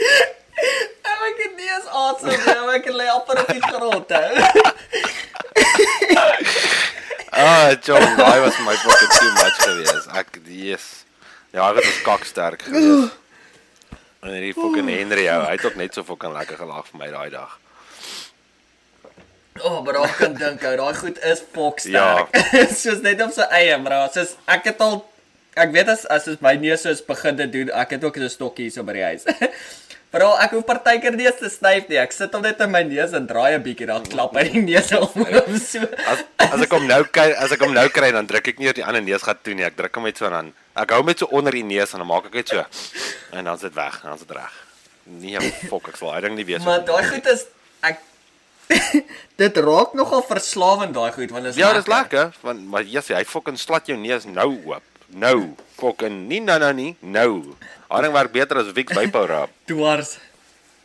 ek 0.00 1.36
het 1.42 1.54
nie 1.58 1.68
eens 1.68 1.88
asem 1.90 2.28
nie, 2.30 2.38
ek 2.76 2.86
lê 2.94 3.06
op 3.12 3.26
die 3.50 3.62
grond 3.66 4.10
hou. 4.14 4.32
Ah, 7.30 7.78
John, 7.78 8.02
daai 8.18 8.42
was 8.42 8.58
my 8.66 8.74
fucking 8.74 9.12
too 9.14 9.30
much 9.38 9.54
geweest. 9.62 10.10
Ek 10.18 10.34
yes. 10.50 11.06
Ja, 11.54 11.62
hy 11.68 11.78
was 11.78 11.86
kak 12.02 12.26
sterk 12.26 12.66
geweest. 12.66 13.14
En 14.20 14.36
die 14.36 14.52
fucking 14.52 14.88
Henry, 14.92 15.26
ou, 15.32 15.42
hy 15.46 15.56
het 15.56 15.64
ook 15.64 15.76
net 15.80 15.96
so 15.96 16.04
fucking 16.04 16.34
lekker 16.36 16.58
gelag 16.60 16.88
vir 16.90 17.00
my 17.00 17.10
daai 17.12 17.30
dag. 17.32 17.58
Oh, 19.60 19.80
bro, 19.84 20.04
ek 20.04 20.18
kan 20.20 20.34
dink 20.36 20.64
ou, 20.64 20.74
daai 20.76 20.98
goed 20.98 21.20
is 21.30 21.40
fok 21.54 21.80
Ja. 21.88 22.26
Soos 22.82 23.00
net 23.04 23.20
op 23.24 23.32
sy 23.36 23.48
eie, 23.48 23.78
bro. 23.84 24.02
Soos 24.12 24.36
ek 24.48 24.72
het 24.72 24.84
al 24.84 25.00
ek 25.60 25.72
weet 25.74 25.88
as 25.92 26.04
as 26.12 26.28
my 26.44 26.54
neus 26.60 26.84
soos 26.86 27.00
begin 27.04 27.36
te 27.40 27.48
doen, 27.50 27.72
ek 27.74 27.96
het 27.96 28.04
ook 28.04 28.16
'n 28.20 28.28
stokkie 28.28 28.68
hier 28.68 28.74
so 28.76 28.84
by 28.84 28.92
die 28.92 29.04
huis. 29.04 29.24
Bro, 30.10 30.32
ek 30.42 30.56
hoef 30.56 30.64
partykeer 30.66 31.14
nie 31.14 31.28
eens 31.28 31.36
te 31.38 31.46
snyf 31.52 31.84
nie. 31.86 31.98
Ek 32.02 32.10
sit 32.10 32.32
hom 32.34 32.42
net 32.42 32.58
in 32.64 32.72
my 32.72 32.80
neus 32.82 33.12
en 33.14 33.28
draai 33.30 33.54
'n 33.54 33.62
bietjie 33.62 33.86
dan 33.86 34.02
klap 34.02 34.34
hy 34.34 34.42
die 34.48 34.62
neus 34.64 34.90
om 34.98 35.06
hom 35.06 35.58
so. 35.62 35.86
As 36.02 36.24
as 36.50 36.64
ek 36.66 36.72
hom 36.74 36.86
nou 36.88 37.04
kry, 37.04 37.30
as 37.30 37.54
ek 37.54 37.62
hom 37.62 37.70
nou 37.76 37.86
kry, 37.94 38.10
dan 38.10 38.26
druk 38.26 38.48
ek 38.50 38.58
nie 38.58 38.72
op 38.72 38.74
die 38.74 38.84
ander 38.84 39.04
neusgat 39.06 39.44
toe 39.46 39.54
nie. 39.54 39.62
Ek 39.62 39.76
druk 39.78 39.94
hom 39.94 40.08
net 40.10 40.18
so 40.18 40.26
dan. 40.28 40.50
Ek 40.74 40.90
hou 40.90 40.98
hom 41.04 41.06
net 41.06 41.22
so 41.22 41.30
onder 41.30 41.54
die 41.54 41.62
neus 41.62 41.94
en 41.94 42.02
dan 42.02 42.10
maak 42.10 42.26
ek 42.26 42.32
dit 42.42 42.48
so. 42.56 42.66
En 43.30 43.44
dan 43.44 43.54
is 43.54 43.62
dit 43.62 43.74
weg, 43.74 44.00
dan 44.02 44.18
is 44.18 44.26
dit 44.26 44.36
reg. 44.36 44.52
Nee, 45.06 45.38
fok, 45.70 45.88
ek 45.94 45.96
sal 45.96 46.12
hy 46.12 46.20
ding 46.26 46.34
nie 46.34 46.44
weet 46.44 46.62
Maar 46.66 46.82
daai 46.86 47.06
goed 47.06 47.26
is 47.30 47.46
ek 47.86 48.02
dit 49.42 49.56
raak 49.56 49.94
nogal 49.98 50.22
verslawend 50.26 50.94
daai 50.94 51.10
goed 51.14 51.30
want 51.34 51.46
is 51.50 51.56
Ja, 51.58 51.72
dis 51.72 51.86
lekker, 51.90 52.34
want 52.42 52.66
maar 52.66 52.82
Jesus, 52.82 53.14
hy 53.14 53.24
fucking 53.24 53.58
slat 53.58 53.86
jou 53.86 53.96
neus 53.98 54.26
nou 54.26 54.50
oop. 54.66 54.82
Nou, 55.10 55.54
fucking 55.78 56.26
nie 56.30 56.42
nou 56.42 56.58
nou 56.58 56.72
nie, 56.74 56.96
nou. 57.00 57.54
Haring 57.90 58.12
werk 58.14 58.32
beter 58.32 58.60
as 58.62 58.70
Vicks 58.74 58.94
Vapor 58.94 59.26
Rub. 59.28 59.50
dwars. 59.70 60.16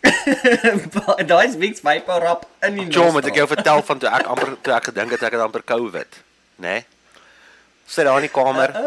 Daai 1.30 1.48
is 1.48 1.56
Vicks 1.62 1.82
Vapor 1.86 2.22
Rub 2.24 2.46
in 2.66 2.76
die 2.80 2.88
Jom, 2.94 3.16
het 3.20 3.30
ek 3.30 3.40
jou 3.42 3.48
vertel 3.50 3.82
van 3.86 4.02
toe 4.02 4.10
ek 4.10 4.28
amper 4.34 4.54
toe 4.66 4.74
ek 4.76 4.90
gedink 4.92 5.14
het 5.16 5.26
ek 5.30 5.38
het 5.38 5.44
amper 5.46 5.64
COVID, 5.66 6.20
né? 6.62 6.68
Nee? 6.68 6.86
Sit 7.86 8.06
daar 8.10 8.18
in 8.22 8.28
die 8.30 8.34
kamer. 8.34 8.74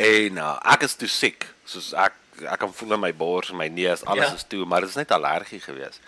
En 0.00 0.38
uh, 0.40 0.54
ek 0.72 0.86
is 0.86 0.94
toe 0.96 1.08
siek. 1.12 1.44
Soos 1.68 1.90
ek 2.00 2.14
ek 2.48 2.56
kan 2.58 2.70
voel 2.74 2.96
in 2.96 3.02
my 3.02 3.10
bors 3.14 3.50
en 3.52 3.58
my 3.60 3.66
neus, 3.70 4.00
alles 4.08 4.30
Ja. 4.32 4.38
is 4.40 4.46
toe, 4.48 4.64
maar 4.66 4.80
dit 4.82 4.90
is 4.90 4.96
net 4.98 5.12
allergie 5.12 5.60
gewees. 5.62 6.00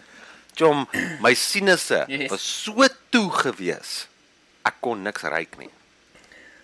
Jom, 0.56 0.86
my 1.22 1.34
sinusse 1.36 2.00
Yes. 2.08 2.30
was 2.32 2.42
so 2.64 2.88
toe 3.12 3.28
gewees. 3.30 4.06
Ek 4.66 4.80
kon 4.82 5.04
niks 5.04 5.22
ruik 5.28 5.58
nie. 5.60 5.68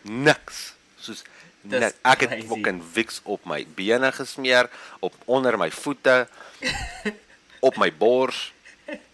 Niks. 0.08 0.72
Soos 0.98 1.20
Dis 1.62 1.92
ek 2.04 2.20
het 2.20 2.30
crazy. 2.30 2.46
fucking 2.48 2.82
Vicks 2.92 3.20
op 3.24 3.44
my 3.46 3.64
bene 3.76 4.12
gesmeer, 4.12 4.68
op 5.00 5.14
onder 5.26 5.56
my 5.58 5.70
voete, 5.70 6.26
op 7.68 7.76
my 7.78 7.90
bors 7.92 8.52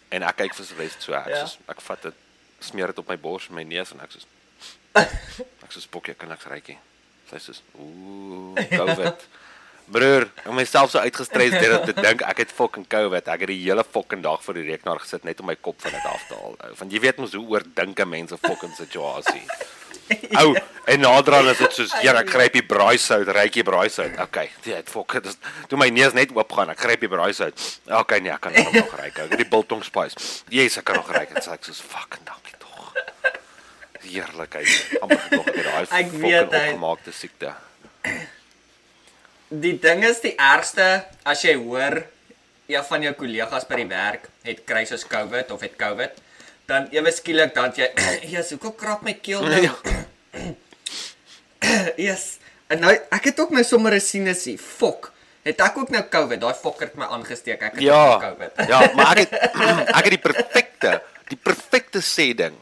en 0.09 0.23
ek 0.23 0.35
kyk 0.41 0.55
vir 0.57 0.65
Celeste 0.65 1.01
so 1.05 1.13
ek 1.13 1.27
Ja. 1.29 1.45
soos 1.45 1.57
ek 1.69 1.81
vat 1.81 2.01
dit 2.01 2.13
smeer 2.59 2.87
dit 2.87 2.97
op 2.99 3.07
my 3.07 3.17
bors 3.17 3.47
en 3.49 3.55
my 3.55 3.63
neus 3.63 3.91
en 3.93 3.99
ek 4.01 4.11
soos 4.11 4.25
ek 5.63 5.71
soos 5.71 5.85
pokkie 5.87 6.15
kan 6.17 6.31
ek 6.31 6.43
rykie. 6.49 6.77
Sy 7.29 7.37
soos 7.37 7.61
ooh 7.77 8.55
COVID. 8.57 9.27
Broer, 9.93 10.27
ek 10.45 10.51
myself 10.53 10.91
so 10.91 10.99
uitgestres 11.01 11.49
deur 11.57 11.79
om 11.79 11.85
te 11.85 11.93
dink 11.97 12.21
ek 12.21 12.37
het 12.43 12.51
fucking 12.53 12.85
COVID. 12.89 13.25
Ek 13.33 13.39
het 13.45 13.49
die 13.49 13.61
hele 13.63 13.83
fucking 13.85 14.21
dag 14.25 14.41
voor 14.45 14.53
die 14.59 14.65
rekenaar 14.67 14.99
gesit 15.01 15.23
net 15.25 15.39
om 15.41 15.47
my 15.49 15.55
kop 15.55 15.79
van 15.81 15.91
dit 15.97 16.05
af 16.05 16.25
te 16.29 16.35
haal. 16.37 16.57
Want 16.77 16.91
jy 16.93 16.99
weet 17.05 17.17
mos 17.21 17.33
hoe 17.33 17.45
oordink 17.55 17.99
'n 17.99 18.09
mens 18.09 18.31
'n 18.33 18.37
fucking 18.37 18.73
situasie. 18.77 19.45
Ou, 20.41 20.53
en 20.89 20.99
naderhand 21.03 21.51
is 21.51 21.59
dit 21.61 21.75
soos, 21.77 21.91
ja, 22.01 22.13
ek 22.17 22.29
gryp 22.33 22.53
die 22.57 22.63
braaisout, 22.65 23.27
ryk 23.35 23.53
die 23.59 23.63
braaisout. 23.67 24.15
Okay, 24.25 24.47
dit 24.65 24.89
fok, 24.89 25.13
dit 25.19 25.29
is 25.29 25.37
toe 25.69 25.77
my 25.77 25.89
neus 25.93 26.15
net 26.17 26.33
oop 26.35 26.51
gaan, 26.57 26.71
ek 26.73 26.81
gryp 26.81 27.03
die 27.05 27.11
braaisout. 27.11 27.65
Okay, 28.01 28.19
nee, 28.25 28.33
ek 28.33 28.41
kan 28.47 28.55
dit 28.57 28.71
nog 28.73 28.95
ryk. 28.97 29.19
Ek 29.25 29.33
het 29.35 29.43
die 29.43 29.49
biltong 29.49 29.83
spice. 29.85 30.17
Yes, 30.53 30.79
ek 30.81 30.87
kan 30.89 30.97
nog 31.01 31.11
ryk. 31.13 31.33
Dit 31.37 31.45
sê 31.45 31.53
ek 31.57 31.67
soos 31.69 31.81
fucking 31.93 32.25
dankie 32.25 32.57
tog. 32.61 32.93
Heerlikheid. 34.05 34.97
Amper 35.03 35.19
ek 35.19 35.51
het 35.53 35.65
daai 35.67 35.81
Ek 35.83 35.89
fucking 35.91 36.21
weet, 36.23 36.53
hy- 36.57 36.63
opgemaakte 36.73 37.13
siekte. 37.13 37.53
Die 39.49 39.75
ding 39.81 40.03
is 40.05 40.19
die 40.21 40.35
ergste 40.37 40.85
as 41.25 41.41
jy 41.45 41.55
hoor 41.57 42.03
ja 42.69 42.83
van 42.85 43.01
jou 43.01 43.13
kollegas 43.17 43.65
by 43.69 43.79
die 43.81 43.87
werk 43.89 44.27
het 44.45 44.59
kry 44.69 44.83
soos 44.85 45.05
COVID 45.09 45.49
of 45.55 45.63
het 45.65 45.73
COVID, 45.79 46.19
dan 46.69 46.87
ewe 46.93 47.11
skielik 47.13 47.53
dan 47.57 47.73
jy 47.75 47.89
Jesus, 48.31 48.53
hoekom 48.55 48.75
krap 48.77 49.05
my 49.05 49.15
keel 49.17 49.41
nou? 49.45 49.61
Ja. 49.65 49.73
yes. 52.09 52.37
En 52.69 52.83
nou 52.85 52.93
ek 52.93 53.31
het 53.31 53.41
ook 53.41 53.53
nou 53.55 53.63
sommer 53.65 53.95
'n 53.97 54.03
sinusie. 54.03 54.57
Fok. 54.57 55.11
Het 55.47 55.61
ek 55.65 55.77
ook 55.81 55.89
nou 55.89 56.03
COVID? 56.13 56.41
Daai 56.41 56.53
fokker 56.53 56.91
het 56.91 56.97
my 56.99 57.09
aangesteek. 57.09 57.61
Ek 57.61 57.73
het 57.79 57.81
Ja. 57.81 58.17
nou 58.17 58.21
COVID. 58.21 58.67
Ja, 58.69 58.79
maar 58.95 59.17
ek 59.17 59.25
het 59.25 59.33
ek 59.97 60.03
het 60.05 60.13
die 60.13 60.25
perfekte, 60.29 61.01
die 61.33 61.41
perfekte 61.41 62.01
sê 62.05 62.33
ding 62.37 62.55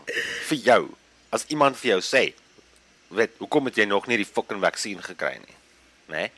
vir 0.48 0.58
jou. 0.58 0.84
As 1.30 1.43
iemand 1.52 1.76
vir 1.78 1.98
jou 1.98 2.02
sê, 2.02 2.32
weet, 3.12 3.36
hoekom 3.43 3.67
het 3.67 3.76
jy 3.76 3.86
nog 3.86 4.08
nie 4.08 4.17
die 4.24 4.28
fucking 4.28 4.62
vaksin 4.63 5.04
gekry 5.04 5.36
nie? 5.43 5.56
Né? 6.08 6.15
Nee? 6.15 6.32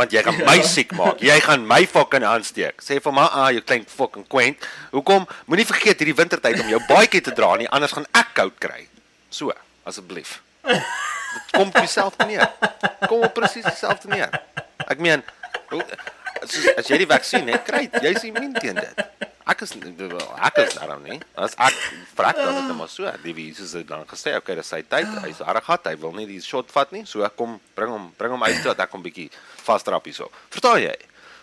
Want 0.00 0.14
jy 0.16 0.22
gaan 0.24 0.38
my 0.46 0.60
siek 0.64 0.94
maak. 0.96 1.20
Jy 1.20 1.34
gaan 1.44 1.66
my 1.68 1.82
fucking 1.84 2.24
aansteek. 2.24 2.80
Sê 2.80 2.96
vir 3.04 3.12
my, 3.12 3.26
ah, 3.28 3.50
jy 3.52 3.60
klein 3.60 3.82
fucking 3.84 4.24
quaint. 4.32 4.68
Hoekom? 4.94 5.26
Moenie 5.50 5.66
vergeet 5.68 6.00
hierdie 6.00 6.16
wintertyd 6.16 6.62
om 6.62 6.70
jou 6.72 6.80
baadjie 6.88 7.20
te 7.26 7.34
dra 7.36 7.52
nie, 7.60 7.68
anders 7.68 7.92
gaan 7.92 8.08
ek 8.16 8.32
koud 8.38 8.56
kry. 8.62 8.86
So, 9.28 9.52
asseblief. 9.84 10.38
Kom 11.52 11.68
op 11.68 11.76
dieselfde 11.76 12.26
neer. 12.30 12.48
Kom 13.04 13.26
op 13.28 13.34
presies 13.36 13.66
dieselfde 13.68 14.08
neer. 14.08 14.32
Ek 14.88 15.04
meen, 15.04 15.20
as, 16.40 16.56
as 16.80 16.88
jy 16.88 17.02
die 17.04 17.10
vaksin 17.10 17.52
het, 17.52 17.68
kry 17.68 17.84
jy 18.00 18.14
jy's 18.14 18.24
immuun 18.30 18.56
teen 18.56 18.80
dit. 18.80 19.28
Ek 19.48 19.62
is 19.64 19.72
ek 19.72 20.58
is 20.58 20.74
daarom 20.76 21.02
nie. 21.02 21.18
As 21.34 21.54
ek 21.58 21.74
vrek 22.14 22.36
dan 22.36 22.54
is 22.60 22.66
dit 22.68 22.76
maar 22.76 22.88
so. 22.92 23.12
Die 23.24 23.34
Jesus 23.34 23.72
het 23.72 23.88
dan 23.88 24.04
gesê, 24.06 24.36
okay, 24.36 24.54
dis 24.54 24.68
sy 24.68 24.82
tyd. 24.82 25.08
Hy's 25.24 25.40
harde 25.44 25.62
gat. 25.64 25.86
Hy 25.88 25.96
wil 26.02 26.12
nie 26.12 26.26
die 26.28 26.40
shot 26.44 26.70
vat 26.74 26.92
nie. 26.92 27.04
So 27.08 27.26
kom, 27.36 27.58
bring 27.74 27.90
hom, 27.90 28.10
bring 28.18 28.30
hom 28.36 28.42
uit 28.46 28.60
toe 28.62 28.74
dat 28.74 28.84
ek 28.86 28.92
hom 28.92 29.02
bietjie 29.02 29.30
vasdrap 29.64 30.04
hierso. 30.04 30.28
Verstaan 30.52 30.82
jy? 30.84 30.96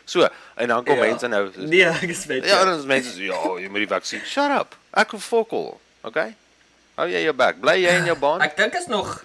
So, 0.07 0.23
en 0.55 0.67
dan 0.71 0.85
kom 0.87 0.95
Ja. 0.95 1.01
mense 1.09 1.27
nou 1.27 1.51
soos, 1.51 1.67
Nee, 1.67 1.83
ek 1.83 2.09
is 2.13 2.25
weet. 2.25 2.45
Ja, 2.45 2.63
dan 2.63 2.79
is 2.79 2.85
mense 2.87 3.11
so, 3.11 3.19
ja, 3.19 3.41
jy 3.59 3.67
moet 3.67 3.83
die 3.83 3.91
vaksin. 3.91 4.21
Shut 4.23 4.51
up. 4.55 4.75
Ek 4.93 5.11
wil 5.11 5.19
fokol. 5.19 5.79
Okay? 6.07 6.35
Hou 6.95 7.07
jy 7.11 7.23
jou 7.25 7.33
bek. 7.35 7.59
Bly 7.59 7.75
jy 7.83 7.97
in 7.99 8.05
jou 8.05 8.15
baan? 8.17 8.41
Ek 8.41 8.55
dink 8.55 8.73
is 8.79 8.87
nog 8.87 9.17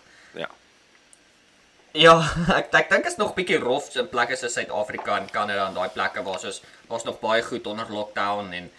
Ja. 1.92 2.14
Ek 2.58 2.72
ek 2.72 2.88
dink 2.88 3.04
is 3.08 3.18
nog 3.20 3.34
bietjie 3.36 3.58
rof 3.60 3.90
in 4.00 4.06
plekke 4.08 4.36
soos 4.40 4.54
Suid-Afrika 4.56 5.18
en 5.20 5.26
Kanada 5.28 5.66
en 5.68 5.76
daai 5.76 5.92
plekke 5.92 6.24
waar 6.24 6.40
soos 6.40 6.62
waar's 6.88 7.04
nog 7.04 7.18
baie 7.20 7.42
goed 7.44 7.68
onder 7.68 7.90
lockdown 7.92 8.48
en 8.56 8.70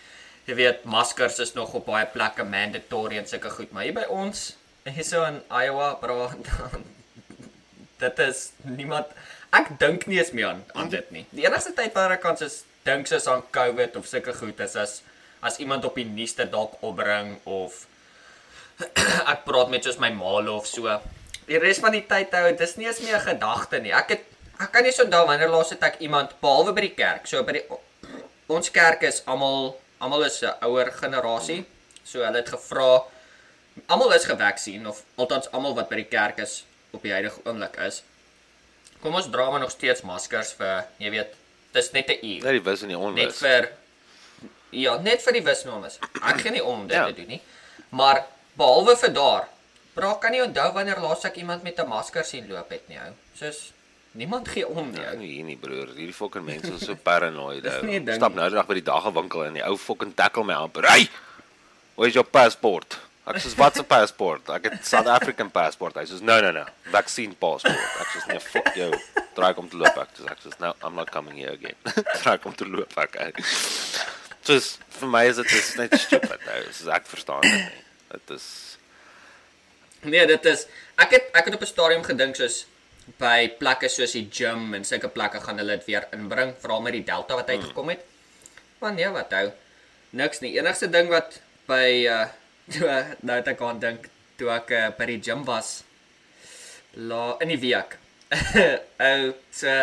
jy 0.47 0.55
weet 0.57 0.87
maskers 0.89 1.37
is 1.45 1.53
nog 1.53 1.75
op 1.77 1.85
baie 1.91 2.07
plekke 2.09 2.43
mandatory 2.43 3.21
en 3.21 3.29
sulke 3.29 3.53
goed, 3.53 3.69
maar 3.71 3.85
hier 3.85 3.93
by 3.93 4.07
ons 4.09 4.55
hierso 4.89 5.21
in 5.29 5.39
Iowa, 5.53 5.93
bro, 6.01 6.25
dit 8.03 8.25
is 8.25 8.43
niemand 8.65 9.13
ek 9.53 9.75
dink 9.77 10.09
nie 10.09 10.17
eens 10.17 10.33
meer 10.33 10.49
aan 10.49 10.65
aan 10.73 10.89
dit 10.89 11.13
nie. 11.13 11.27
Die 11.37 11.45
enigste 11.45 11.77
tyd 11.77 11.93
wanneer 11.93 12.17
ek 12.17 12.25
kan 12.25 12.41
soos 12.41 12.63
dink 12.83 13.07
soos 13.07 13.29
aan 13.29 13.45
COVID 13.53 14.01
of 14.01 14.09
sulke 14.09 14.33
goed 14.41 14.65
is 14.65 14.73
as 14.73 15.01
as 15.45 15.61
iemand 15.61 15.85
op 15.85 16.01
die 16.01 16.09
nuus 16.09 16.33
dit 16.41 16.49
dalk 16.49 16.81
opbring 16.81 17.35
of 17.45 17.83
ek 19.33 19.45
praat 19.45 19.69
met 19.69 19.85
soos 19.85 20.01
my 20.01 20.09
maal 20.17 20.49
of 20.57 20.65
so. 20.65 20.97
Die 21.47 21.59
res 21.59 21.79
van 21.83 21.91
die 21.91 22.03
tyd 22.07 22.31
hou, 22.31 22.51
dis 22.57 22.75
nie 22.77 22.87
eens 22.87 22.99
meer 23.03 23.17
'n 23.17 23.27
gedagte 23.27 23.79
nie. 23.81 23.91
Ek 23.93 24.09
het 24.09 24.21
ek 24.59 24.71
kan 24.71 24.83
nie 24.83 24.91
onthou 25.03 25.25
wanneer 25.27 25.49
laas 25.49 25.69
het 25.69 25.83
ek 25.83 25.99
iemand 25.99 26.39
behalwe 26.41 26.73
by 26.73 26.81
die 26.81 26.95
kerk. 26.95 27.27
So 27.27 27.43
by 27.43 27.51
die 27.53 27.65
ons 28.47 28.69
kerk 28.71 29.03
is 29.03 29.23
almal 29.25 29.79
almal 29.99 30.23
is 30.23 30.41
'n 30.43 30.53
ouer 30.61 30.91
generasie. 30.91 31.65
So 32.03 32.19
hulle 32.23 32.37
het 32.37 32.49
gevra 32.49 33.03
almal 33.87 34.13
is 34.13 34.25
gevaksin 34.25 34.87
of 34.87 35.03
althans 35.17 35.51
almal 35.51 35.73
wat 35.75 35.89
by 35.89 35.95
die 35.95 36.09
kerk 36.09 36.37
is 36.39 36.63
op 36.93 37.01
die 37.01 37.11
huidige 37.11 37.39
oomblik 37.45 37.75
is. 37.77 38.03
Kom 39.01 39.15
ons 39.15 39.29
dra 39.29 39.49
maar 39.49 39.59
nog 39.59 39.71
steeds 39.71 40.01
maskers 40.01 40.53
vir, 40.53 40.85
jy 40.97 41.09
weet, 41.11 41.33
dis 41.73 41.91
net 41.91 42.07
'n 42.09 42.19
uur. 42.25 42.43
Net 42.43 42.51
die 42.51 42.61
wis 42.71 42.81
en 42.81 42.87
die 42.87 42.97
Net 42.97 43.05
onwis. 43.05 43.37
vir 43.37 43.69
Ja, 44.73 44.97
net 44.97 45.21
vir 45.21 45.33
die 45.33 45.43
wisnommers. 45.43 45.99
Ek 46.23 46.39
gee 46.41 46.51
nie 46.51 46.63
om 46.63 46.79
om 46.81 46.87
dit 46.87 46.97
Ja. 46.97 47.05
te 47.05 47.13
doen 47.13 47.27
nie. 47.27 47.41
Maar 47.89 48.25
behalwe 48.57 48.95
vir 48.97 49.13
daar, 49.13 49.47
bra 49.95 50.13
kan 50.21 50.31
nie 50.31 50.41
onthou 50.43 50.71
wanneer 50.73 50.99
laas 51.01 51.23
ek 51.25 51.37
iemand 51.37 51.63
met 51.63 51.79
'n 51.79 51.87
masker 51.87 52.23
sien 52.25 52.47
loop 52.49 52.69
het 52.69 52.87
nie, 52.89 52.97
ou. 52.97 53.13
Soos 53.37 53.71
niemand 54.13 54.47
gee 54.47 54.67
om 54.67 54.91
nie, 54.91 55.01
Ja, 55.01 55.11
ou. 55.11 55.17
nie 55.17 55.27
hier 55.35 55.43
nie 55.45 55.57
broer. 55.57 55.87
Hierdie 55.95 56.13
fucking 56.13 56.45
mense 56.45 56.73
is 56.73 56.85
so 56.89 56.95
paranoid. 56.95 57.63
Dis 57.63 57.73
ou. 57.73 57.85
nie 57.85 57.99
'n 57.99 58.05
ding 58.05 58.15
Stap 58.17 58.33
nou 58.35 58.49
die 58.49 58.55
dag 58.55 58.65
by 58.67 58.73
die 58.73 58.83
dagewinkel 58.91 59.45
en 59.45 59.53
die 59.53 59.63
ou 59.65 59.77
fucking 59.77 60.13
tackle 60.15 60.43
my 60.43 60.53
amper. 60.53 60.85
Hey! 60.87 61.09
Waar 61.95 62.07
is 62.07 62.13
jou 62.13 62.23
paspoort? 62.25 62.97
Ek 63.25 63.37
sê 63.37 63.55
wat 63.55 63.77
'n 63.79 63.85
paspoort? 63.85 64.49
Ek 64.49 64.63
het 64.63 64.85
South 64.85 65.07
African 65.07 65.51
passport. 65.51 65.95
Hy 65.95 66.03
sê 66.05 66.21
no 66.21 66.41
no 66.41 66.51
no, 66.51 66.65
vaccine 66.91 67.33
passport. 67.35 67.77
Ek 68.01 68.07
sê 68.07 68.27
nee, 68.27 68.39
fuck 68.39 68.73
jou. 68.75 68.91
Draai 69.35 69.53
kom 69.53 69.69
te 69.69 69.77
loop 69.77 69.97
ek. 69.97 70.09
Dis 70.17 70.25
ek 70.25 70.39
sê 70.43 70.49
no, 70.59 70.73
I'm 70.83 70.95
not 70.95 71.09
coming 71.11 71.37
here 71.37 71.53
again. 71.53 71.75
Draai 72.23 72.37
kom 72.39 72.53
te 72.55 72.65
loop 72.65 72.97
ek. 72.97 73.39
Soos 74.43 74.77
vir 74.99 75.07
my 75.09 75.23
is 75.29 75.37
dit 75.37 75.75
net 75.77 75.93
stupid. 75.99 76.39
Nou, 76.45 76.63
soos 76.71 76.87
ek 76.91 77.05
verstaan 77.07 77.41
dit 77.41 77.51
nie. 77.53 77.83
Dit 78.11 78.29
is 78.35 78.72
Nee, 80.03 80.25
dit 80.27 80.45
is 80.45 80.67
ek 80.99 81.15
het 81.15 81.29
ek 81.33 81.45
het 81.47 81.55
op 81.55 81.61
'n 81.61 81.71
stadium 81.71 82.03
gedink 82.03 82.35
soos 82.35 82.65
by 83.19 83.49
plekke 83.59 83.89
soos 83.89 84.15
die 84.15 84.27
gym 84.31 84.73
en 84.73 84.83
sulke 84.83 85.07
plekke 85.07 85.39
gaan 85.39 85.57
hulle 85.57 85.77
dit 85.77 85.85
weer 85.85 86.07
inbring, 86.11 86.55
veral 86.59 86.81
met 86.81 86.93
die 86.93 87.03
Delta 87.03 87.35
wat 87.35 87.49
uitgekom 87.49 87.89
het. 87.89 88.05
Maar 88.79 88.93
nee, 88.93 89.09
wat 89.09 89.31
hou. 89.31 89.51
Niks 90.09 90.39
nie. 90.39 90.53
Enigste 90.59 90.89
ding 90.89 91.09
wat 91.09 91.39
by 91.67 92.07
uh 92.07 92.27
toe 92.71 92.87
nou 93.27 93.35
het 93.35 93.47
ek 93.47 93.61
aan 93.61 93.79
dink 93.79 94.07
toe 94.39 94.49
ek 94.49 94.69
uh, 94.71 94.85
by 94.97 95.05
die 95.05 95.19
gym 95.19 95.43
was 95.43 95.83
la 96.95 97.35
in 97.43 97.51
die 97.51 97.59
week. 97.59 97.97
Ou, 99.09 99.33
so 99.51 99.73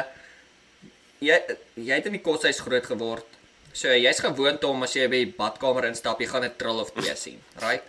jy 1.20 1.36
jy 1.76 1.94
het 1.94 2.08
in 2.08 2.16
die 2.16 2.24
koshuis 2.24 2.62
groot 2.64 2.86
geword. 2.86 3.26
So 3.72 3.92
jy's 3.92 4.22
gewoond 4.24 4.64
om 4.64 4.82
as 4.82 4.96
jy 4.96 5.08
by 5.12 5.24
die 5.26 5.34
badkamer 5.36 5.90
instap, 5.90 6.20
jy 6.20 6.30
gaan 6.30 6.44
'n 6.44 6.56
trill 6.56 6.80
of 6.80 6.92
twee 6.96 7.16
sien, 7.16 7.40
right? 7.60 7.84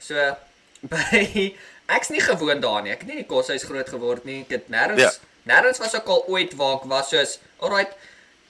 So 0.00 0.36
by 0.82 1.54
ek's 1.88 2.08
nie 2.10 2.20
gewoond 2.20 2.62
daaraan 2.62 2.84
nie. 2.84 2.92
Ek 2.92 3.00
het 3.00 3.08
nie 3.08 3.16
in 3.18 3.22
die 3.24 3.28
koshuis 3.30 3.64
groot 3.64 3.88
geword 3.88 4.24
nie. 4.24 4.40
Ek 4.42 4.50
het 4.50 4.68
nêrens 4.70 5.00
Ja. 5.00 5.10
nêrens 5.48 5.78
was 5.80 5.94
ek 5.94 6.06
al 6.08 6.24
ooit 6.28 6.54
waar 6.54 6.76
ek 6.76 6.84
was 6.84 7.10
soos, 7.10 7.38
alright, 7.60 7.92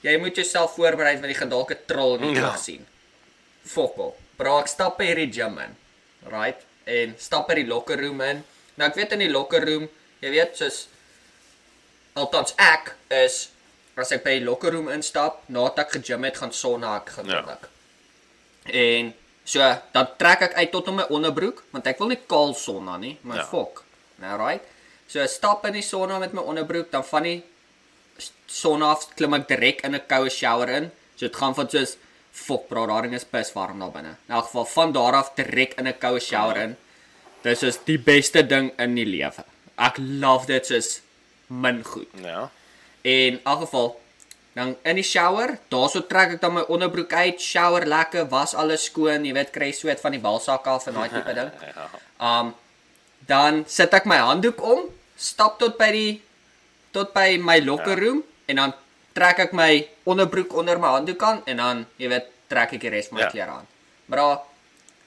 jy 0.03 0.17
moet 0.19 0.37
jouself 0.37 0.75
voorberei 0.77 1.15
want 1.17 1.27
jy 1.27 1.35
gaan 1.35 1.49
dalk 1.51 1.71
'n 1.73 1.79
trill 1.87 2.15
in 2.19 2.35
die 2.35 2.41
Ja. 2.41 2.49
oog 2.51 2.59
sien. 2.59 2.87
Fokol. 3.65 4.17
Bra, 4.37 4.61
ek 4.61 4.69
stap 4.69 4.99
by 4.99 5.05
hierdie 5.07 5.33
gym 5.33 5.59
in. 5.59 5.77
Right? 6.31 6.61
En 6.87 7.15
stap 7.19 7.49
by 7.49 7.55
die 7.55 7.67
locker 7.67 7.99
room 8.01 8.21
in. 8.21 8.45
Nou 8.77 8.89
ek 8.89 8.95
weet 8.95 9.13
in 9.13 9.19
die 9.19 9.31
locker 9.31 9.65
room, 9.65 9.89
jy 10.21 10.31
weet 10.31 10.57
soos 10.57 10.87
althans 12.17 12.55
ek 12.59 12.95
is 13.11 13.49
as 13.97 14.13
ek 14.13 14.23
by 14.25 14.39
die 14.39 14.45
locker 14.45 14.71
room 14.73 14.89
instap, 14.89 15.43
nadat 15.51 15.79
ek 15.79 15.91
gegym 15.97 16.23
het, 16.25 16.37
gaan 16.37 16.53
sonna 16.53 16.97
ek 16.97 17.09
gewoonlik. 17.17 17.65
En 18.73 19.15
so 19.49 19.65
dan 19.95 20.09
trek 20.21 20.43
ek 20.49 20.55
uit 20.61 20.73
tot 20.75 20.89
op 20.91 20.95
my 20.99 21.05
onderbroek 21.17 21.63
want 21.73 21.87
ek 21.89 21.99
wil 22.03 22.09
nie 22.13 22.21
kaal 22.29 22.53
sonna 22.55 22.97
nie, 23.01 23.15
maar 23.23 23.37
Ja. 23.39 23.45
fok. 23.49 23.85
Nou 24.21 24.37
right. 24.41 24.65
So 25.09 25.25
stap 25.27 25.65
in 25.67 25.73
die 25.73 25.83
sonna 25.83 26.19
met 26.19 26.33
my 26.37 26.43
onderbroek, 26.43 26.91
dan 26.93 27.05
van 27.05 27.23
die 27.23 27.43
s- 28.19 28.33
sonna 28.47 28.91
af 28.91 29.07
klim 29.17 29.35
ek 29.35 29.49
direk 29.49 29.81
in 29.85 29.95
'n 29.95 30.03
koue 30.07 30.29
shower 30.31 30.69
in. 30.69 30.91
So 31.17 31.27
dit 31.27 31.37
gaan 31.37 31.55
van 31.55 31.71
soos 31.71 31.97
fok 32.33 32.69
bro, 32.69 32.87
daar 32.87 33.05
is 33.13 33.25
pis 33.25 33.53
warm 33.55 33.79
daar 33.81 33.91
binne. 33.91 34.17
In 34.29 34.35
elk 34.35 34.45
geval 34.45 34.65
van 34.67 34.93
daar 34.93 35.15
af 35.15 35.31
direk 35.35 35.75
in 35.79 35.87
'n 35.89 35.99
koue 35.99 36.21
shower 36.21 36.57
in. 36.57 36.77
Dis 37.43 37.63
is 37.63 37.79
die 37.85 37.99
beste 37.99 38.47
ding 38.47 38.73
in 38.79 38.95
die 38.95 39.07
lewe. 39.07 39.45
Ek 39.79 39.97
love 39.99 40.47
dit 40.47 40.67
soos 40.67 41.01
min 41.47 41.83
goed. 41.85 42.09
ja. 42.23 42.51
En 43.03 43.33
in 43.33 43.41
elk 43.45 43.61
geval 43.61 44.01
dan 44.55 44.77
in 44.85 44.97
die 44.97 45.05
shower, 45.05 45.59
daarso 45.71 46.01
trek 46.07 46.33
ek 46.33 46.41
dan 46.41 46.55
my 46.55 46.63
onderbroek 46.69 47.13
uit, 47.13 47.41
shower 47.41 47.87
lekker, 47.87 48.29
was 48.29 48.55
alles 48.55 48.85
skoon, 48.85 49.25
jy 49.25 49.33
weet 49.33 49.51
kry 49.55 49.73
sweet 49.73 50.01
van 50.01 50.13
die 50.13 50.21
balsak 50.21 50.67
af 50.67 50.87
en 50.87 50.95
daai 50.95 51.09
tipe 51.09 51.35
ding. 51.35 51.51
Ja. 52.21 52.41
Um 52.41 52.55
dan 53.27 53.65
sit 53.69 53.93
ek 53.95 54.07
my 54.07 54.17
handdoek 54.17 54.63
om, 54.63 54.87
stap 55.17 55.59
tot 55.59 55.77
by 55.79 55.91
die 55.93 56.23
tot 56.93 57.13
by 57.15 57.37
my 57.39 57.59
locker 57.61 57.99
Ja. 57.99 58.05
room 58.05 58.23
en 58.47 58.57
dan 58.57 58.73
trek 59.15 59.39
ek 59.39 59.53
my 59.53 59.89
onderbroek 60.07 60.55
onder 60.55 60.79
my 60.79 60.89
handdoek 60.89 61.23
aan 61.23 61.43
en 61.47 61.57
dan 61.57 61.87
jy 61.99 62.09
weet 62.09 62.27
trek 62.49 62.73
ek 62.73 62.81
die 62.81 62.91
res 62.91 63.09
van 63.09 63.19
my 63.19 63.25
Ja. 63.25 63.31
klere 63.31 63.51
aan. 63.51 63.67
Maar 64.07 64.19
daar 64.19 64.37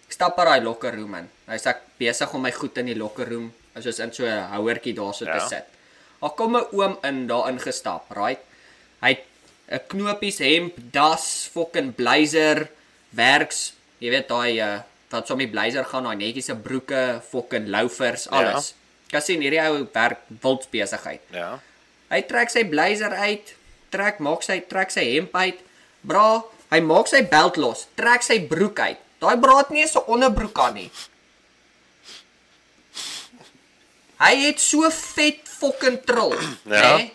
ek 0.07 0.11
stap 0.13 0.35
by 0.37 0.43
daai 0.45 0.61
locker 0.63 0.93
room 0.95 1.15
in. 1.15 1.29
Hy's 1.47 1.65
ek 1.65 1.81
besig 1.97 2.33
om 2.33 2.41
my 2.41 2.51
goed 2.51 2.77
in 2.77 2.85
die 2.85 2.95
locker 2.95 3.27
room, 3.27 3.51
soos 3.79 3.99
in 3.99 4.13
so 4.13 4.23
'n 4.25 4.47
houertjie 4.51 4.93
daarso 4.93 5.25
te 5.25 5.31
Ja. 5.31 5.47
sit. 5.47 5.65
Daar 6.21 6.29
kom 6.35 6.55
'n 6.55 6.65
oom 6.71 6.97
in 7.03 7.27
daarin 7.27 7.59
gestap, 7.59 8.05
right? 8.11 8.39
Hy 9.01 9.09
het 9.09 9.23
'n 9.71 9.79
knopies 9.87 10.37
hemp, 10.43 10.75
das, 10.91 11.47
fucking 11.53 11.93
blazer, 11.95 12.67
werks, 13.15 13.73
jy 13.99 14.09
weet 14.11 14.27
daai 14.27 14.59
uh, 14.59 14.79
wat 15.11 15.27
so 15.27 15.35
die 15.35 15.47
blazer 15.47 15.83
gaan, 15.85 16.03
daai 16.07 16.15
netjiese 16.19 16.55
broeke, 16.55 17.21
fucking 17.31 17.67
loafers, 17.71 18.27
Ja. 18.31 18.37
alles. 18.37 18.73
Ja. 18.73 18.75
Kan 19.11 19.21
sien 19.21 19.41
hierdie 19.43 19.59
ou 19.69 19.87
werk 19.93 20.19
wild 20.41 20.67
besigheid. 20.71 21.21
Ja. 21.35 21.59
Hy 22.09 22.21
trek 22.27 22.49
sy 22.49 22.63
blazer 22.63 23.11
uit, 23.11 23.53
trek 23.91 24.19
maak 24.19 24.43
sy 24.43 24.59
trek 24.67 24.91
sy 24.91 25.03
hemp 25.15 25.35
uit. 25.35 25.59
Bra, 26.01 26.43
hy 26.71 26.79
maak 26.79 27.07
sy 27.07 27.21
belt 27.27 27.57
los, 27.57 27.87
trek 27.95 28.23
sy 28.23 28.39
broek 28.47 28.79
uit. 28.79 28.97
Daai 29.19 29.35
braat 29.37 29.69
nie 29.69 29.81
eens 29.81 29.95
'n 29.95 30.03
onderbroek 30.07 30.59
aan 30.59 30.73
nie. 30.75 30.91
Hy 34.21 34.35
het 34.45 34.59
so 34.59 34.89
vet 34.89 35.47
fucking 35.47 36.03
trol, 36.05 36.35
Ja. 36.65 36.97
né? 36.97 37.11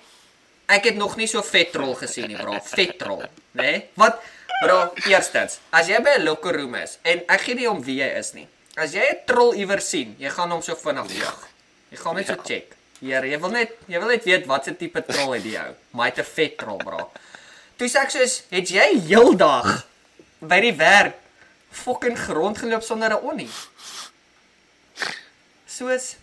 Ek 0.67 0.85
het 0.85 0.97
nog 0.97 1.17
nie 1.17 1.29
so 1.31 1.43
vet 1.47 1.71
trol 1.73 1.95
gesien 1.95 2.27
nie, 2.29 2.37
bra. 2.37 2.59
Vet 2.61 2.99
trol, 2.99 3.23
né? 3.55 3.73
Wat 3.95 4.19
bra, 4.63 4.91
eerstens, 5.07 5.61
as 5.71 5.87
jy 5.89 6.01
by 6.03 6.17
'n 6.19 6.25
locker 6.25 6.57
room 6.57 6.75
is 6.75 6.99
en 7.05 7.23
ek 7.29 7.41
gee 7.41 7.55
nie 7.55 7.69
om 7.71 7.83
wie 7.83 8.01
jy 8.01 8.09
is 8.19 8.33
nie. 8.35 8.49
As 8.77 8.93
jy 8.93 9.01
'n 9.01 9.25
trol 9.27 9.55
iewers 9.55 9.89
sien, 9.89 10.17
jy 10.19 10.29
gaan 10.31 10.51
hom 10.51 10.63
so 10.63 10.75
vinnig 10.75 11.13
hoog. 11.13 11.49
Jy 11.91 11.97
gaan 11.99 12.15
net 12.17 12.27
so 12.27 12.37
check. 12.43 12.75
Hier, 13.01 13.25
jy 13.25 13.39
wil 13.39 13.51
net 13.51 13.71
jy 13.87 13.99
wil 14.01 14.09
net 14.09 14.25
weet 14.25 14.47
wat 14.47 14.65
se 14.65 14.75
tipe 14.77 15.03
trol 15.03 15.33
het 15.33 15.43
die 15.43 15.57
ou. 15.59 15.75
Maar 15.93 16.07
het 16.07 16.19
'n 16.19 16.25
vet 16.25 16.57
trol, 16.59 16.79
bra. 16.79 17.07
Toe 17.77 17.89
sê 17.89 18.01
ek 18.03 18.11
soos, 18.11 18.43
het 18.51 18.69
jy 18.69 19.01
heeldag 19.07 19.87
by 20.41 20.61
die 20.61 20.73
werk 20.73 21.15
fucking 21.71 22.17
grond 22.19 22.59
geloop 22.59 22.83
sonder 22.83 23.11
'n 23.11 23.23
onnie? 23.23 23.51
Soos 25.67 26.17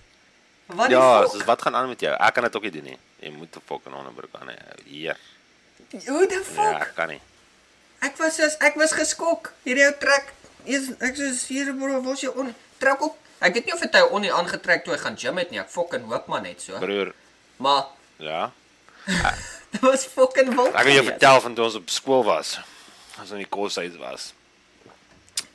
wat 0.67 0.89
Ja, 0.89 1.27
soos 1.27 1.43
wat 1.45 1.61
gaan 1.61 1.75
aan 1.75 1.89
met 1.89 1.99
jou? 1.99 2.13
Ek 2.19 2.33
kan 2.33 2.43
dit 2.43 2.55
ook 2.55 2.63
nie 2.63 2.71
doen 2.71 2.83
nie. 2.83 2.97
Jy 3.23 3.31
moet 3.31 3.55
'n 3.55 3.61
fucking 3.65 3.95
onderbroek 3.95 4.35
aan 4.41 4.49
hê. 4.51 4.57
Hier. 4.85 5.17
Hoe 6.07 6.27
die 6.27 6.37
Ja, 6.37 6.43
fuck? 6.43 6.81
ek 6.81 6.95
kan 6.95 7.07
nie. 7.09 7.21
Ek 8.01 8.17
was 8.17 8.35
soos 8.35 8.55
ek 8.59 8.75
was 8.75 8.91
geskok. 8.91 9.53
Hierdie 9.63 9.85
ou 9.87 9.93
trek 9.99 10.33
eers 10.65 10.89
ek 10.99 11.15
soos 11.15 11.45
hier 11.47 11.73
bro, 11.73 12.01
was 12.03 12.21
jy 12.21 12.29
on 12.35 12.53
trek 12.79 13.01
op. 13.01 13.17
Ek 13.39 13.53
weet 13.53 13.65
nie 13.65 13.73
of 13.73 13.79
dit 13.79 13.93
hy 13.93 14.01
onie 14.11 14.31
aangetrek 14.33 14.83
toe 14.83 14.93
hy 14.93 14.99
gaan 14.99 15.17
gym 15.17 15.37
het 15.37 15.51
nie. 15.51 15.59
Ek 15.59 15.69
fucking 15.69 16.05
hoop 16.11 16.27
maar 16.27 16.41
net 16.41 16.61
so. 16.61 16.79
Broer, 16.79 17.13
Maar 17.57 17.85
ja. 18.19 18.51
dit 19.71 19.81
was 19.81 20.05
fucking 20.05 20.55
wild. 20.55 20.73
Ek 20.75 20.83
wil 20.83 20.93
jou 20.93 21.05
vertel 21.05 21.41
van 21.41 21.55
toe 21.55 21.65
ons 21.65 21.75
op 21.75 21.89
skool 21.89 22.23
was. 22.23 22.59
Ons 23.19 23.31
in 23.31 23.37
die 23.37 23.49
koshuis 23.49 23.95
was. 23.97 24.33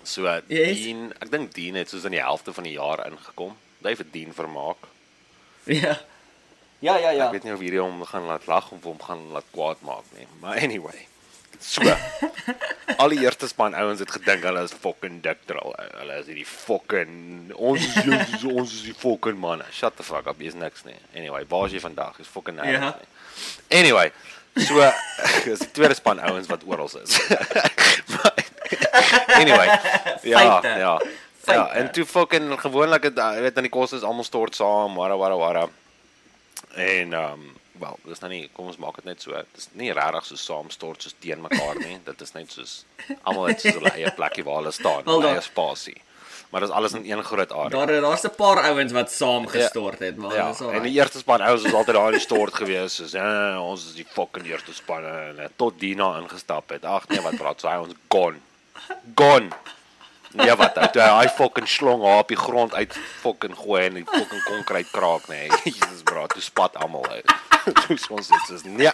So, 0.05 0.25
Yes. 0.49 0.77
Dean, 0.79 1.13
ek 1.21 1.31
dink 1.31 1.53
Dean 1.55 1.75
het 1.75 1.89
soos 1.91 2.05
in 2.05 2.11
die 2.17 2.21
helfte 2.23 2.53
van 2.53 2.65
die 2.65 2.73
jaar 2.77 3.07
ingekom. 3.11 3.57
Hy 3.83 3.95
vir 3.97 4.07
Dean 4.13 4.33
vermaak. 4.35 4.77
Ja. 5.69 5.99
Ja, 6.79 6.97
ja, 6.97 7.11
ja. 7.11 7.27
Ek 7.27 7.33
weet 7.39 7.45
nie 7.49 7.53
of 7.57 7.63
hierdie 7.63 7.81
hom 7.83 8.03
gaan 8.07 8.27
laat 8.31 8.47
lag 8.47 8.71
of 8.73 8.85
hom 8.87 8.99
gaan 9.03 9.25
laat 9.35 9.47
kwaad 9.51 9.81
maak 9.87 10.07
nie. 10.17 10.27
Maar 10.43 10.61
anyway. 10.63 11.07
So. 11.59 11.83
al 13.03 13.11
die 13.11 13.19
eerste 13.25 13.49
span 13.51 13.75
ouens 13.75 13.99
het 13.99 14.13
gedink 14.15 14.45
hulle 14.47 14.63
is 14.63 14.75
fucking 14.85 15.19
dik 15.25 15.41
drol. 15.51 15.75
Hulle 15.99 16.21
is 16.23 16.29
hierdie 16.31 16.47
fucking 16.47 17.51
ons 17.57 17.83
is 17.83 18.45
ons 18.59 18.71
is, 18.71 18.79
is 18.79 18.85
die 18.93 18.95
fucking 18.95 19.39
manne. 19.43 19.67
Shut 19.75 19.97
the 19.99 20.07
fuck 20.07 20.31
up. 20.31 20.39
Jy's 20.39 20.55
niks 20.55 20.87
nie. 20.87 20.95
Anyway, 21.19 21.43
waar 21.51 21.67
is 21.67 21.75
jy 21.75 21.83
vandag? 21.83 22.21
Jy's 22.23 22.31
fucking 22.31 22.61
niks 22.61 22.71
Ja. 22.77 22.93
Anyway, 23.75 24.13
so 24.57 24.79
is 25.53 25.65
die 25.67 25.73
tweede 25.75 25.99
span 25.99 26.23
ouens 26.31 26.47
wat 26.51 26.63
oral 26.67 26.91
is. 27.03 27.19
Anyway, 29.39 29.67
ja, 30.23 30.39
Feite. 30.39 30.69
ja. 30.69 30.79
Ja, 30.79 30.99
Feite. 31.43 31.75
en 31.81 31.91
toe 31.93 32.05
fucking 32.07 32.55
gewoonlik 32.61 33.03
het 33.09 33.19
jy 33.19 33.43
weet 33.45 33.57
aan 33.57 33.67
die 33.67 33.73
kos 33.73 33.95
is 33.97 34.03
almal 34.07 34.27
stort 34.27 34.55
saam, 34.59 34.95
wara 34.99 35.17
wara 35.19 35.37
wara. 35.39 35.67
En 36.79 37.13
ehm 37.13 37.33
um, 37.33 37.57
wel, 37.79 37.99
dis 38.05 38.19
nou 38.21 38.31
nie 38.33 38.49
kom 38.53 38.67
ons 38.67 38.77
maak 38.83 38.97
dit 38.97 39.05
net 39.05 39.23
so. 39.23 39.35
Dis 39.55 39.69
nie 39.79 39.93
regtig 39.95 40.25
so 40.27 40.37
saam 40.37 40.71
stort 40.71 41.03
soos 41.03 41.15
teen 41.23 41.41
mekaar 41.41 41.79
nie. 41.79 41.99
Dit 42.11 42.21
is 42.21 42.33
net 42.35 42.51
soos 42.53 42.85
almal 43.23 43.47
het 43.53 43.61
soos 43.61 43.75
hulle 43.79 43.93
eie 43.95 44.11
plekkie 44.17 44.45
waar 44.45 44.57
hulle 44.63 44.73
staan, 44.75 45.05
Wel 45.05 45.15
hulle 45.15 45.27
dan- 45.27 45.35
eie 45.39 45.47
spasie. 45.47 46.01
Maar 46.51 46.61
dis 46.65 46.71
alles 46.71 46.93
in 46.97 47.05
een 47.11 47.23
groot 47.25 47.51
area. 47.53 47.69
Daar 47.69 48.01
daar's 48.01 48.25
'n 48.25 48.31
paar 48.37 48.59
ouens 48.71 48.93
wat 48.93 49.11
saam 49.13 49.47
gestort 49.47 49.99
het, 49.99 50.17
maar 50.17 50.35
Ja, 50.35 50.49
dis 50.49 50.61
al. 50.61 50.71
en 50.73 50.83
die 50.83 50.93
eerste 50.97 51.19
span 51.19 51.41
ouens 51.41 51.63
was 51.63 51.73
altyd 51.75 51.95
daar 51.95 52.07
in 52.07 52.13
die 52.13 52.21
stort 52.21 52.55
gewees, 52.55 52.95
soos 52.95 53.13
ja, 53.13 53.61
ons 53.61 53.85
is 53.87 53.95
die 53.95 54.07
fucking 54.09 54.47
eerste 54.47 54.73
span 54.75 55.05
en 55.05 55.39
eh, 55.39 55.49
tot 55.57 55.79
Dina 55.81 56.17
ingestap 56.19 56.71
het. 56.71 56.85
Ag 56.85 57.09
nee, 57.09 57.21
wat 57.21 57.37
praat 57.37 57.61
sy 57.61 57.77
ons 57.77 57.93
gone. 58.09 58.39
Gone. 59.15 59.49
Ja 60.37 60.57
wat, 60.61 60.77
ou, 60.77 61.05
hy 61.19 61.29
fucking 61.33 61.69
slong 61.69 62.03
haar 62.05 62.19
op 62.23 62.29
die 62.29 62.37
grond 62.37 62.75
uit 62.75 62.93
fucking 63.23 63.55
gooi 63.57 63.85
en 63.87 63.95
die 64.01 64.05
fucking 64.05 64.43
konkreet 64.45 64.91
kraak 64.93 65.29
nê. 65.33 65.47
Nee. 65.49 65.61
Jesus 65.79 66.03
bro, 66.05 66.27
toe 66.27 66.43
spat 66.45 66.77
almal 66.77 67.07
uit. 67.09 67.37
Toe 67.85 67.97
sê 68.01 68.13
ons 68.17 68.29
dit 68.29 68.45
soos 68.49 68.65
nee. 68.65 68.93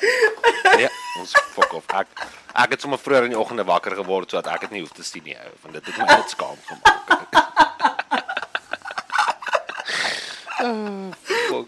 Nee, 0.74 0.88
ons 1.20 1.34
fuck 1.54 1.74
off. 1.78 1.90
Ek 1.94 2.08
ek 2.54 2.76
het 2.76 2.80
sommer 2.86 3.02
vroeër 3.02 3.26
in 3.28 3.34
die 3.34 3.38
oggende 3.38 3.66
wakker 3.66 3.94
geword 3.98 4.30
sodat 4.30 4.52
ek 4.54 4.60
dit 4.66 4.78
nie 4.78 4.84
hoef 4.86 4.94
te 4.94 5.06
sien 5.06 5.26
nie, 5.26 5.34
ou, 5.34 5.52
want 5.66 5.78
dit 5.78 5.90
het 5.90 5.96
my 5.98 6.06
net 6.10 6.30
skaam 6.30 6.58
gemaak. 6.70 7.02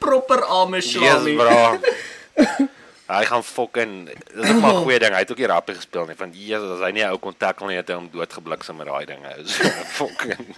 proper 0.01 0.41
Amish 0.47 0.95
Yes, 0.95 1.27
Shami. 1.27 2.69
Hy 3.07 3.25
gaan 3.25 3.45
fucking 3.45 4.09
dis 4.35 4.51
ook 4.51 4.61
maar 4.61 4.75
'n 4.75 4.83
goeie 4.83 4.99
ding. 4.99 5.13
Hy 5.13 5.19
het 5.23 5.31
ook 5.31 5.39
nie 5.39 5.47
rappie 5.47 5.75
gespeel 5.75 6.07
nie. 6.07 6.17
Van 6.17 6.33
Jesus, 6.33 6.71
as 6.71 6.81
hy 6.87 6.91
nie 6.91 7.05
'n 7.05 7.11
ou 7.11 7.19
kon 7.19 7.37
tackle 7.37 7.67
nie, 7.67 7.77
het 7.77 7.89
hy 7.89 7.95
hom 7.95 8.11
doodgebliksem 8.11 8.77
met 8.77 8.87
daai 8.87 9.05
dinge. 9.07 9.31
So 9.47 9.63
fucking. 9.69 10.57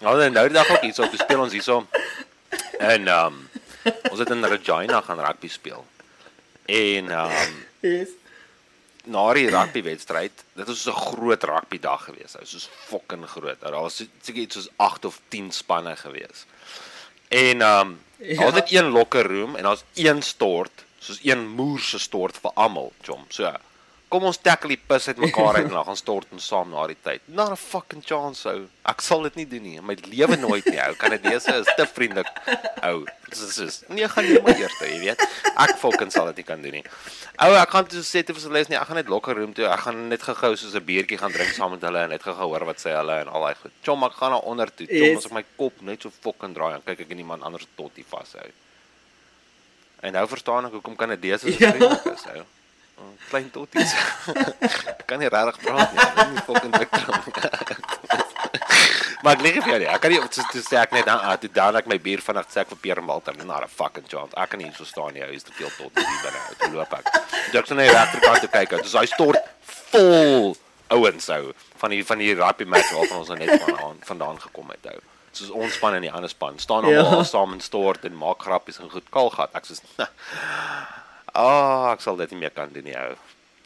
Nou 0.00 0.18
dan 0.18 0.32
nou 0.32 0.48
dag 0.48 0.70
ook 0.70 0.82
iets 0.82 0.98
op 0.98 1.10
speel 1.14 1.40
ons 1.40 1.52
hierso. 1.52 1.86
En 2.78 3.08
ehm 3.08 3.26
um, 3.26 3.48
ons 4.10 4.18
het 4.18 4.30
in 4.30 4.44
Regina 4.44 5.00
gaan 5.00 5.20
rugby 5.20 5.48
speel. 5.48 5.86
En 6.66 7.10
ehm 7.10 7.30
um, 7.30 7.66
Yes. 7.80 8.08
na 9.04 9.32
die 9.32 9.48
rugby 9.50 9.82
wedstryd, 9.82 10.44
dit 10.52 10.66
was 10.66 10.82
so 10.82 10.90
'n 10.90 10.94
groot 10.94 11.44
rugby 11.44 11.78
dag 11.80 12.04
gewees. 12.04 12.32
Dit 12.32 12.40
was 12.40 12.50
soos 12.50 12.68
fucking 12.86 13.26
groot. 13.28 13.60
Daar 13.60 13.72
was 13.72 14.04
seker 14.20 14.40
iets 14.42 14.54
soos 14.54 14.68
8 14.76 15.04
of 15.04 15.20
10 15.28 15.52
spanne 15.52 15.96
gewees. 15.96 16.46
En 17.28 17.60
ehm 17.62 17.80
um, 17.80 18.00
Ja. 18.18 18.50
net 18.50 18.72
een 18.72 18.90
locker 18.90 19.26
room 19.26 19.56
en 19.56 19.62
daar's 19.62 19.84
een 19.94 20.22
stort, 20.22 20.84
soos 20.98 21.20
een 21.22 21.48
moer 21.48 21.80
se 21.80 21.98
stort 21.98 22.38
vir 22.42 22.50
almal, 22.54 22.92
chom. 23.02 23.24
So 23.28 23.52
kom 24.08 24.24
ons 24.24 24.38
tackle 24.40 24.68
die 24.72 24.80
pis 24.88 25.08
uit 25.08 25.18
mekaar 25.20 25.56
uit 25.58 25.66
en 25.66 25.74
dan 25.76 25.84
gaan 25.84 25.96
stort 25.96 26.26
ons 26.32 26.46
saam 26.48 26.70
na 26.70 26.86
die 26.86 26.96
tyd. 27.04 27.20
Not 27.28 27.50
a 27.52 27.56
fucking 27.56 28.02
chance 28.04 28.46
ou. 28.48 28.66
Ek 28.88 29.00
sal 29.04 29.22
dit 29.28 29.34
nie 29.36 29.46
doen 29.46 29.62
nie. 29.62 29.76
in 29.76 29.84
My 29.84 29.96
lewe 30.08 30.36
nooit 30.36 30.64
nie 30.66 30.80
ou. 30.80 30.94
Kan 30.96 31.10
dit 31.10 31.22
wees 31.28 31.44
is 31.52 31.66
te 31.76 31.86
vriendelik 31.86 32.26
ou. 32.88 33.04
Dis 33.28 33.58
is 33.60 33.82
nee, 33.88 34.08
gaan 34.08 34.24
jy 34.24 34.40
maar 34.42 34.56
eers, 34.56 34.78
jy 34.80 34.98
weet. 35.02 35.20
Ek 35.56 35.74
fucking 35.78 36.10
sal 36.10 36.26
dit 36.32 36.36
nie 36.40 36.44
kan 36.44 36.62
doen 36.62 36.72
nie. 36.78 36.84
Ou, 37.44 37.52
ek 37.54 37.70
gaan 37.70 37.86
toe 37.86 38.00
sê 38.02 38.22
te 38.24 38.32
vir 38.32 38.42
hulle 38.48 38.60
is 38.64 38.68
nie, 38.72 38.78
ek 38.80 38.86
gaan 38.88 38.96
net 38.96 39.08
locker 39.12 39.36
room 39.36 39.52
toe. 39.54 39.66
Ek 39.68 39.80
gaan 39.84 40.08
net 40.08 40.22
gou-gou 40.24 40.56
soos 40.56 40.74
'n 40.74 40.84
biertjie 40.84 41.18
gaan 41.20 41.32
drink 41.32 41.52
saam 41.54 41.70
met 41.76 41.82
hulle 41.82 42.02
en 42.02 42.08
net 42.10 42.22
gou-gou 42.22 42.48
hoor 42.48 42.64
wat 42.64 42.80
sê 42.80 42.96
hulle 42.96 43.20
en 43.20 43.28
al 43.28 43.42
daai 43.44 43.54
goed. 43.60 43.72
Chom, 43.84 44.02
ek 44.04 44.12
gaan 44.16 44.30
na 44.32 44.38
onder 44.38 44.70
toe. 44.74 44.86
Chom, 44.86 44.96
Yes. 44.96 45.18
as 45.18 45.26
ek 45.26 45.32
my 45.32 45.44
kop 45.56 45.82
net 45.82 46.02
so 46.02 46.10
fucking 46.10 46.54
draai 46.54 46.74
en 46.74 46.82
kyk 46.82 47.00
ek 47.00 47.10
in 47.10 47.18
iemand 47.18 47.42
anders 47.42 47.66
tot 47.76 47.94
die 47.94 48.04
vashou. 48.08 48.48
En 50.02 50.12
nou 50.12 50.26
verstaan 50.26 50.64
ek 50.66 50.72
hoekom 50.72 50.96
Kanadese 50.96 51.40
so 51.40 51.48
Ja. 51.48 51.72
vriendelik 51.72 52.04
is, 52.14 52.24
ou. 52.34 52.44
Oh, 52.98 53.12
Klein 53.30 53.50
totties. 53.54 53.92
Ek 54.26 55.04
kan 55.08 55.20
nie 55.22 55.28
regtig 55.30 55.60
praat 55.62 55.92
nie. 55.94 56.02
Ek 56.02 56.30
nie 56.32 56.42
fucking 56.46 56.74
Victor. 56.78 57.06
maar 59.22 59.34
ek 59.36 59.42
lieg 59.44 59.58
vir 59.62 59.70
jou 59.74 59.78
nie. 59.82 59.88
Ek 59.92 60.00
kan 60.02 60.12
nie 60.14 60.20
toe, 60.34 60.44
toe 60.52 60.62
sê 60.64 60.78
ek 60.82 60.94
net 60.96 61.06
dan 61.06 61.20
ah, 61.22 61.36
toe 61.40 61.50
dan 61.54 61.76
ek 61.78 61.86
my 61.90 61.98
bier 62.02 62.22
vanaand 62.24 62.50
sê 62.52 62.62
ek 62.64 62.72
vir 62.74 62.80
Pierre 62.86 63.04
Malter, 63.04 63.36
not 63.44 63.62
a 63.66 63.68
fucking 63.70 64.06
chance. 64.10 64.32
Ek 64.38 64.50
kan 64.52 64.58
nie 64.62 64.68
hier 64.70 64.78
so 64.78 64.86
staan 64.88 65.14
nie. 65.14 65.22
Hy 65.22 65.36
is 65.38 65.46
te 65.46 65.54
veel 65.58 65.70
tot 65.76 65.92
hier 65.98 66.22
binne. 66.24 66.40
Toe 66.62 66.70
loop 66.74 66.96
ek. 66.98 67.12
Toe 67.52 67.60
ek 67.62 67.68
so 67.70 67.78
na 67.78 67.86
die 67.86 67.94
regterkant 67.94 68.42
toe 68.46 68.50
kyk, 68.56 68.74
dis 68.86 68.96
hy 68.98 69.04
stort 69.10 69.52
vol 69.92 70.56
ouens 70.88 71.26
ou 71.36 71.52
van 71.82 71.92
die 71.92 72.00
van 72.08 72.18
die 72.22 72.30
rugby 72.38 72.64
match 72.64 72.90
waarvan 72.96 73.18
ons 73.20 73.28
nou 73.28 73.36
net 73.42 73.52
vandaan 73.60 73.98
vandaan 74.08 74.38
gekom 74.46 74.70
het 74.72 74.86
ou. 74.94 74.98
Soos 75.36 75.50
ons 75.52 75.74
span 75.76 75.98
en 75.98 76.06
die 76.06 76.10
ander 76.10 76.30
span 76.32 76.56
staan 76.58 76.86
almal 76.88 77.20
Ja. 77.20 77.26
saam 77.28 77.52
in 77.54 77.60
stort 77.62 78.06
en 78.08 78.16
maak 78.16 78.40
grappies 78.46 78.80
en 78.80 78.88
goed 78.90 79.04
kalgat. 79.12 79.52
Ek 79.54 79.68
sê 79.68 79.76
Ah, 81.38 81.44
oh, 81.46 81.90
ek 81.92 82.02
sal 82.02 82.16
dit 82.18 82.32
nie 82.34 82.40
meer 82.40 82.54
kan 82.54 82.72
doen 82.74 82.86
nie 82.88 82.96
ou. 82.98 83.14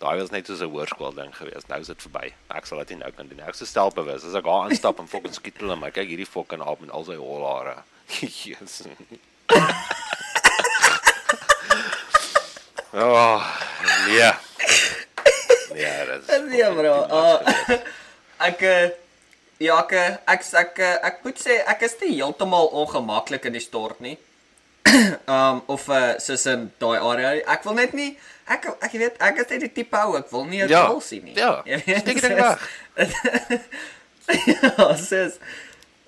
Daai 0.02 0.18
was 0.18 0.32
net 0.34 0.46
so 0.50 0.54
'n 0.58 0.68
hoërskool 0.68 1.14
ding 1.16 1.32
geweest. 1.32 1.68
Nou 1.68 1.80
is 1.80 1.86
dit 1.88 2.02
verby. 2.04 2.32
Ek 2.50 2.66
sal 2.66 2.78
dit 2.84 2.90
nie 2.92 2.98
nou 3.04 3.12
kan 3.16 3.28
doen 3.28 3.38
nie. 3.38 3.46
Ek 3.46 3.54
is 3.54 3.62
so 3.64 3.64
stelbewus. 3.64 4.26
As 4.28 4.34
ek 4.34 4.44
daar 4.44 4.68
instap 4.68 4.98
en 4.98 5.08
fucking 5.08 5.32
skiet 5.32 5.60
hulle 5.62 5.76
my. 5.76 5.90
Kyk 5.90 6.08
hierdie 6.08 6.28
fucking 6.28 6.60
aap 6.60 6.80
met 6.80 6.90
al 6.90 7.04
sy 7.04 7.16
holhare. 7.16 7.82
Jesus. 8.44 8.82
Oh, 12.92 13.40
nee. 14.06 14.32
Nee, 15.72 16.06
dit 16.06 16.28
is. 16.28 16.40
Nee, 16.50 16.68
bro. 16.76 16.92
fucking 16.92 17.08
too 17.08 17.68
much 17.68 17.70
Uh, 17.72 17.78
ek 18.48 18.62
eh, 18.62 18.90
ja, 19.62 19.78
ek 19.78 19.92
eh, 19.92 20.16
ek 20.26 20.44
ek 20.60 20.78
eh, 20.82 20.96
ek 21.08 21.24
moet 21.24 21.38
sê 21.40 21.60
ek 21.72 21.84
is 21.86 21.96
nie 22.02 22.16
heeltemal 22.18 22.68
ongemaklik 22.82 23.46
in 23.48 23.56
die 23.56 23.62
stort 23.62 24.00
nie. 24.04 24.18
Um 25.26 25.62
of 25.66 25.88
uh, 25.88 26.14
soos 26.18 26.46
in 26.46 26.70
daai 26.78 26.98
area. 27.00 27.42
Ek 27.46 27.64
wil 27.64 27.74
net 27.74 27.92
nie 27.94 28.16
ek 28.48 28.66
ek 28.82 28.92
weet 28.92 29.16
ek 29.22 29.38
is 29.44 29.48
net 29.50 29.60
die 29.60 29.72
tipe 29.72 29.96
ou 30.06 30.16
ek 30.18 30.30
wil 30.32 30.44
nie 30.44 30.62
'n 30.62 30.68
Ja, 30.68 30.86
kol 30.86 31.00
sien 31.00 31.24
nie. 31.24 31.34
ja, 31.36 31.62
weet, 31.64 31.84
steek 32.04 32.20
dit 32.20 32.24
soos- 32.24 32.32
weg. 32.34 32.58
ja, 34.62 34.94
sis. 34.96 35.38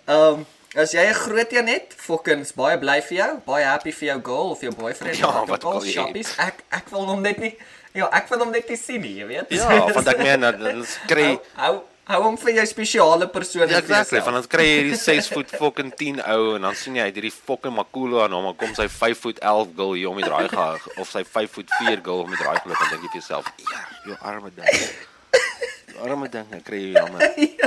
Um 0.07 0.44
as 0.75 0.90
jy 0.92 1.05
'n 1.07 1.14
groot 1.14 1.53
een 1.53 1.68
het, 1.70 1.94
fuckings 1.97 2.53
baie 2.53 2.79
bly 2.79 2.99
vir 3.03 3.16
jou, 3.18 3.31
baie 3.47 3.64
happy 3.64 3.92
vir 3.92 4.09
jou 4.09 4.20
girl 4.27 4.51
of 4.51 4.61
jou 4.61 4.73
boyfriend 4.75 5.16
Ja, 5.18 5.29
of 5.42 5.49
wat 5.49 5.64
ook 5.64 5.73
al 5.75 5.81
wil 5.81 5.90
shoppies. 5.90 6.35
Ek 6.38 6.64
ek 6.70 6.90
wil 6.90 7.07
hom 7.07 7.23
net 7.23 7.38
nie 7.38 7.57
ja, 7.94 8.09
ek 8.11 8.29
wil 8.29 8.38
hom 8.42 8.51
net 8.51 8.68
nie 8.68 8.77
sien 8.77 9.01
nie, 9.01 9.14
jy 9.20 9.27
weet. 9.27 9.51
Ja, 9.55 9.87
want 9.94 10.09
ek 10.09 10.18
meen 10.18 10.40
dat 10.40 10.59
dit 10.59 10.99
kry 11.07 11.38
hou 11.62 11.83
hou 12.11 12.19
hom 12.27 12.37
vir 12.40 12.53
jou 12.59 12.64
spesiale 12.69 13.27
persoon 13.33 13.62
Ja, 13.64 13.69
vir 13.69 13.77
exactly. 13.79 14.19
jouself. 14.19 14.25
Van 14.29 14.35
dan 14.38 14.49
kry 14.53 14.64
jy 14.67 14.75
hierdie 14.83 14.99
6 15.01 15.29
voet 15.33 15.55
fucking 15.57 15.93
10 15.97 16.21
ou 16.35 16.55
en 16.59 16.67
dan 16.69 16.75
sien 16.77 16.99
jy 16.99 17.07
uit 17.09 17.14
hierdie 17.17 17.33
fucking 17.35 17.75
Makolo 17.77 18.21
aan 18.25 18.33
hom, 18.37 18.45
dan 18.51 18.57
kom 18.61 18.75
sy 18.77 18.88
5 18.93 19.23
voet 19.25 19.38
11 19.40 19.73
girl 19.79 19.93
hier 19.97 20.11
om 20.12 20.21
die 20.21 20.27
draai 20.29 20.49
gehou 20.53 20.79
of 21.01 21.11
sy 21.11 21.25
5 21.25 21.51
voet 21.59 21.73
4 21.81 22.03
girl 22.05 22.25
om 22.27 22.31
die 22.35 22.40
draai 22.43 22.59
geloop 22.61 22.83
en 22.85 22.90
dink 22.93 23.03
jy 23.07 23.11
vir 23.14 23.21
jouself, 23.21 23.49
ja, 23.73 23.85
jou 24.11 24.19
arme 24.21 24.51
ding. 24.57 24.69
Jou 25.95 26.09
arme 26.11 26.29
ding, 26.29 26.47
ek 26.59 26.64
kry 26.69 26.83
jou 26.88 26.93
jammer. 26.99 27.29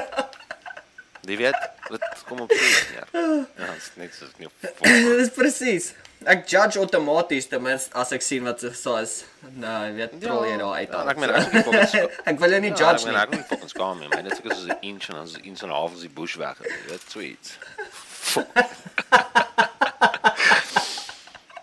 Ja. 1.28 1.34
Jy 1.34 1.36
weet, 1.41 1.56
dit 1.91 2.04
kom 2.30 2.39
op 2.45 2.52
sy 2.56 2.67
ja. 2.95 3.02
Ja, 3.12 3.23
dit 3.58 3.82
is 3.82 3.88
net 4.00 4.13
so 4.15 4.30
nie 4.39 4.47
fuck. 4.62 4.78
Dis 5.19 5.32
presies. 5.36 5.89
Ek 6.25 6.47
judge 6.49 6.80
outomaties 6.80 7.45
ten 7.47 7.62
minste 7.62 7.93
as 7.93 8.12
ek 8.12 8.21
sien 8.21 8.43
wat 8.43 8.60
so 8.75 8.95
is. 8.97 9.23
Nou, 9.53 9.86
jy 9.86 9.93
weet, 9.95 10.15
trol 10.21 10.45
jy 10.45 10.58
daar 10.58 10.73
uit. 10.80 10.89
Ja, 10.89 10.97
aan. 11.03 11.10
ek 11.10 11.17
meen 11.17 11.30
ek 11.30 11.53
is 11.53 11.89
ska- 11.91 12.10
ek 12.32 12.39
wil 12.39 12.49
jou 12.49 12.60
nie 12.62 12.71
Ja, 12.71 12.75
judge 12.75 12.99
ek 12.99 13.06
meen 13.06 13.13
nie. 13.13 13.21
ek 13.21 13.30
is 13.32 13.38
nie 13.38 13.47
fucking 13.51 13.69
skaam 13.69 13.99
nie, 13.99 14.08
maar 14.10 14.23
net 14.23 14.36
seker 14.36 14.56
soos 14.56 14.65
'n 14.67 14.77
inch 14.82 15.10
en 15.10 15.15
dan 15.15 15.25
is 15.30 15.36
'n 15.38 15.43
inch 15.45 15.62
en 15.63 15.69
'n 15.69 15.73
half 15.77 15.93
as 15.93 16.01
die 16.01 16.10
bush 16.10 16.36
weg, 16.38 16.58
jy 16.63 16.73
weet, 16.89 17.06
sweet. 17.08 17.58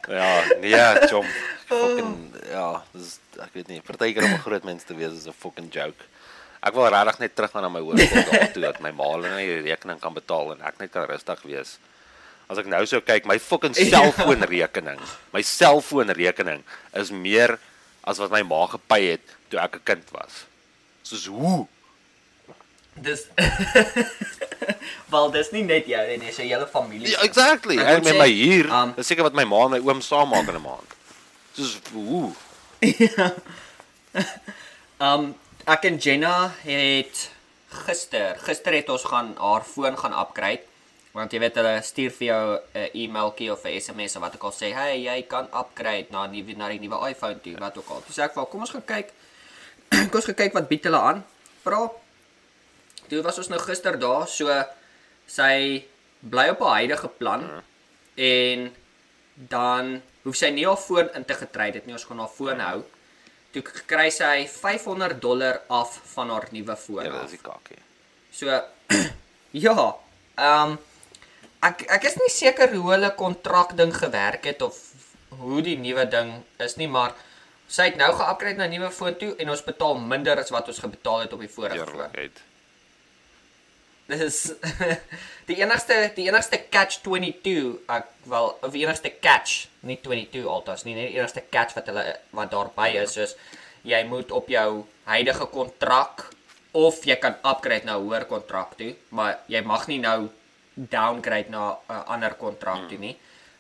Ja, 0.09 0.45
nee, 0.61 1.09
chom. 1.09 1.27
Fucking 1.67 2.17
ja, 2.53 2.83
dis 2.93 3.19
ek 3.41 3.55
weet 3.57 3.69
nie, 3.73 3.81
partykeer 3.81 4.25
om 4.25 4.35
'n 4.37 4.45
groot 4.45 4.65
mens 4.65 4.85
te 4.85 4.95
wees 4.95 5.13
is 5.17 5.27
'n 5.27 5.33
fucking 5.33 5.71
joke. 5.73 6.05
Ek 6.63 6.73
wil 6.75 6.87
regtig 6.89 7.19
net 7.19 7.35
terug 7.37 7.51
gaan 7.51 7.63
na 7.63 7.69
my 7.69 7.81
hoërskool 7.81 8.25
daartoe 8.31 8.63
dat 8.63 8.81
my 8.81 8.91
ma 8.93 9.05
hulle 9.13 9.29
net 9.29 9.39
die 9.65 9.71
rekening 9.73 10.01
kan 10.01 10.15
betaal 10.15 10.53
en 10.53 10.63
ek 10.63 10.79
net 10.79 10.91
kan 10.93 11.05
rustig 11.09 11.43
wees. 11.43 11.79
As 12.49 12.59
ek 12.61 12.67
nou 12.67 12.85
so 12.87 13.01
kyk, 13.01 13.25
my 13.27 13.39
fucking 13.39 13.75
selfoonrekening, 13.93 15.01
my 15.33 15.43
selfoonrekening 15.43 16.63
is 16.95 17.11
meer 17.11 17.59
as 18.05 18.19
wat 18.21 18.31
my 18.35 18.43
ma 18.43 18.67
gepay 18.69 19.15
het 19.17 19.25
toe 19.51 19.61
ek 19.61 19.77
'n 19.81 19.85
kind 19.85 20.11
was. 20.13 20.45
Soos 21.03 21.27
hoe? 21.27 21.67
Dis 22.95 23.27
Wel, 25.13 25.31
dis 25.35 25.51
nie 25.51 25.63
net 25.67 25.87
jou 25.87 26.03
nie, 26.07 26.19
dis 26.19 26.39
'n 26.39 26.49
hele 26.53 26.67
familie. 26.67 27.11
Ja, 27.11 27.23
exactly. 27.23 27.79
Ek 27.79 28.03
moet 28.03 28.13
met 28.13 28.19
my 28.19 28.31
hier, 28.31 28.69
um, 28.71 28.93
dis 28.97 29.07
seker 29.07 29.25
wat 29.25 29.35
my 29.35 29.45
ma 29.45 29.65
en 29.65 29.71
my 29.77 29.81
oom 29.83 30.01
saam 30.01 30.29
maak 30.29 30.49
in 30.49 30.55
'n 30.55 30.63
maand. 30.63 30.91
Soos 31.55 31.79
hoe? 31.93 32.33
Um 35.01 35.35
ek 35.67 35.85
en 35.89 35.97
Jenna 35.99 36.53
het 36.63 37.31
gister, 37.87 38.37
gister 38.47 38.73
het 38.77 38.89
ons 38.89 39.03
gaan 39.11 39.35
haar 39.41 39.65
foon 39.67 39.97
gaan 39.99 40.15
upgrade. 40.15 40.63
Want 41.15 41.31
jy 41.31 41.39
weet 41.39 41.59
hulle 41.61 41.75
stuur 41.87 42.15
vir 42.17 42.27
jou 42.27 42.45
'n 42.75 42.89
e-mailtjie 43.03 43.53
of 43.53 43.65
'n 43.65 43.81
SMS 43.81 44.17
of 44.17 44.23
wat 44.23 44.35
ook 44.35 44.45
al 44.45 44.53
sê, 44.53 44.73
"Hey, 44.75 45.03
jy 45.03 45.23
kan 45.23 45.47
upgrade 45.53 46.11
na 46.11 46.27
die 46.27 46.57
na 46.57 46.69
die 46.69 46.81
nuwe 46.81 47.11
iPhone 47.11 47.41
toe," 47.41 47.57
wat 47.59 47.79
ook 47.79 47.89
al. 47.89 48.03
Sê 48.11 48.23
ek, 48.23 48.35
"Wel, 48.35 48.47
kom 48.47 48.61
ons 48.61 48.71
gaan 48.71 48.85
kyk. 48.85 49.13
kom 50.11 50.15
ons 50.21 50.25
gaan 50.25 50.35
kyk 50.35 50.53
wat 50.53 50.69
bied 50.69 50.85
hulle 50.85 50.99
aan." 50.99 51.25
Vra. 51.63 51.91
Toe 53.09 53.23
was 53.23 53.39
ons 53.39 53.49
nou 53.49 53.61
gister 53.61 53.99
daar, 53.99 54.29
so 54.29 54.65
sy 55.27 55.85
bly 56.21 56.49
op 56.49 56.61
haar 56.61 56.81
huidige 56.81 57.09
plan 57.09 57.63
en 58.17 58.75
dan 59.35 60.03
hoef 60.23 60.37
sy 60.37 60.51
nie 60.51 60.67
haar 60.67 60.81
foon 60.81 61.11
in 61.15 61.25
te 61.25 61.35
getrei 61.35 61.71
dit 61.73 61.87
nie, 61.87 61.95
ons 61.95 62.05
gaan 62.05 62.19
haar 62.19 62.33
foon 62.33 62.61
hou. 62.61 62.85
Toe 63.53 63.63
kry 63.63 64.09
sy 64.11 64.47
500 64.51 65.21
dollar 65.23 65.61
af 65.69 66.01
van 66.15 66.31
haar 66.31 66.49
nuwe 66.51 66.77
foon. 66.77 67.05
Ja, 67.05 67.23
dis 67.23 67.37
die 67.37 67.43
kakkie. 67.43 67.79
So 68.35 68.47
ja, 69.67 69.77
ehm 70.35 70.71
um, 70.71 70.79
ek 71.69 71.85
ek 71.97 72.09
is 72.11 72.17
nie 72.21 72.33
seker 72.33 72.73
hoe 72.75 72.91
hulle 72.93 73.11
kontrak 73.19 73.77
ding 73.79 73.93
gewerk 73.95 74.49
het 74.51 74.63
of 74.63 74.81
hoe 75.41 75.63
die 75.67 75.77
nuwe 75.81 76.07
ding 76.11 76.33
is 76.63 76.77
nie, 76.81 76.89
maar 76.89 77.15
sy 77.67 77.89
het 77.91 77.97
nou 77.99 78.11
ge-upgrade 78.15 78.61
na 78.61 78.69
nuwe 78.71 78.91
foon 78.95 79.17
toe 79.19 79.33
en 79.41 79.53
ons 79.55 79.65
betaal 79.67 79.99
minder 79.99 80.41
as 80.41 80.53
wat 80.55 80.69
ons 80.71 80.83
gebetaal 80.85 81.25
het 81.25 81.33
op 81.33 81.43
die 81.43 81.51
vorige 81.51 81.87
foon. 81.87 82.05
Eerlikheid. 82.05 82.43
Dis 84.05 84.41
die 85.49 85.57
enigste 85.63 85.97
die 86.17 86.29
enigste 86.29 86.61
catch 86.71 87.01
22 87.07 87.89
ek 87.97 88.13
wel 88.29 88.51
of 88.61 88.77
die 88.77 88.85
enigste 88.85 89.15
catch, 89.25 89.65
nie 89.89 89.99
22 90.05 90.45
altas 90.45 90.85
nie, 90.85 90.97
net 90.99 91.11
die 91.11 91.19
enigste 91.19 91.45
catch 91.51 91.77
wat 91.79 91.89
hulle 91.91 92.05
wat 92.37 92.53
daarby 92.53 92.91
is 93.01 93.17
is 93.25 93.37
jy 93.85 94.01
moet 94.09 94.31
op 94.33 94.49
jou 94.49 94.85
huidige 95.09 95.49
kontrak 95.53 96.29
of 96.77 97.03
jy 97.09 97.17
kan 97.21 97.37
upgrade 97.47 97.87
na 97.89 97.97
'n 97.97 98.05
hoër 98.05 98.25
kontrak 98.29 98.77
toe, 98.77 98.95
maar 99.11 99.41
jy 99.49 99.61
mag 99.63 99.87
nie 99.89 100.01
nou 100.01 100.29
downgrade 100.75 101.49
na 101.51 101.77
'n 101.89 102.05
ander 102.07 102.35
kontrak 102.35 102.89
toe 102.89 102.99
nie 102.99 103.17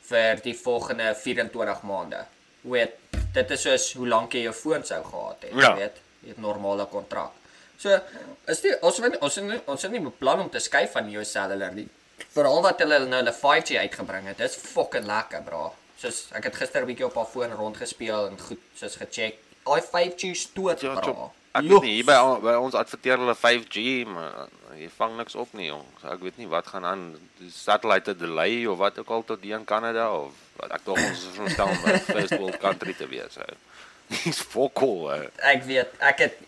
vir 0.09 0.40
die 0.42 0.55
volgende 0.55 1.14
24 1.14 1.83
maande. 1.83 2.24
Weet, 2.62 2.92
dit 3.33 3.50
is 3.50 3.62
soos 3.62 3.92
hoe 3.94 4.09
lank 4.09 4.33
jy 4.33 4.42
jou 4.42 4.53
foon 4.55 4.85
sou 4.85 5.03
gehad 5.05 5.37
het, 5.42 5.53
Ja. 5.55 5.70
jy 5.70 5.77
weet, 5.77 5.96
die 6.20 6.35
normale 6.37 6.87
kontrak. 6.87 7.31
So, 7.79 8.00
is 8.46 8.61
die 8.61 8.72
ons 8.83 8.98
wil 8.98 9.11
ons 9.20 9.35
het 9.35 9.44
nie, 9.44 9.61
ons 9.66 9.83
het 9.83 9.90
nie 9.90 10.00
beplan 10.00 10.40
om 10.40 10.50
te 10.50 10.59
skuif 10.59 10.92
van 10.92 11.11
jou 11.11 11.24
cellular 11.24 11.72
nie. 11.72 11.88
Veral 12.33 12.62
wat 12.62 12.79
hulle 12.79 12.98
nou 13.07 13.22
hulle 13.22 13.33
5G 13.33 13.77
uitgebring 13.79 14.27
het. 14.27 14.38
Dis 14.38 14.55
fucking 14.57 15.07
lekker, 15.07 15.42
bra. 15.42 15.70
Soos 15.96 16.29
ek 16.33 16.44
het 16.44 16.55
gister 16.57 16.83
'n 16.83 16.87
bietjie 16.87 17.07
op 17.07 17.14
haar 17.14 17.27
foon 17.27 17.53
rondgespeel 17.53 18.27
en 18.29 18.38
goed 18.38 18.61
soos 18.77 18.96
gecheck. 18.96 19.35
Daai 19.64 19.81
5G 19.83 20.35
stoot, 20.35 20.81
Ja, 20.81 20.94
bra. 20.94 21.03
chop. 21.03 21.33
Ek 21.54 21.68
weet 21.70 21.84
nie 21.86 21.92
hier 22.00 22.06
by 22.08 22.16
by 22.42 22.52
ons 22.58 22.74
adverteer 22.74 23.20
hulle 23.22 23.34
5G, 23.38 23.82
maar 24.10 24.48
jy 24.74 24.88
vang 24.96 25.12
niks 25.20 25.36
op 25.38 25.52
nie, 25.54 25.68
jong. 25.68 25.84
So 26.00 26.10
ek 26.10 26.24
weet 26.26 26.40
nie 26.40 26.48
wat 26.50 26.66
gaan 26.72 26.86
aan. 26.88 27.04
Die 27.38 27.50
satellite 27.54 28.16
delay 28.18 28.64
of 28.66 28.80
wat 28.80 28.98
ook 28.98 29.12
al 29.14 29.22
tot 29.28 29.44
hier 29.46 29.60
in 29.60 29.66
Kanada 29.68 30.08
of 30.10 30.34
wat 30.58 30.74
ek 30.74 30.82
dog 30.88 30.98
ons 30.98 31.22
is 31.28 31.36
verstel 31.36 31.70
om 31.70 31.86
'n 31.92 32.00
first 32.08 32.34
world 32.40 32.58
country 32.58 32.94
te 32.98 33.06
wees. 33.06 33.38
Ou. 33.38 33.54
Dis 34.24 34.40
fokol. 34.42 35.12
Ek 35.38 35.62
weet, 35.68 35.94
ek 36.02 36.18
het 36.26 36.42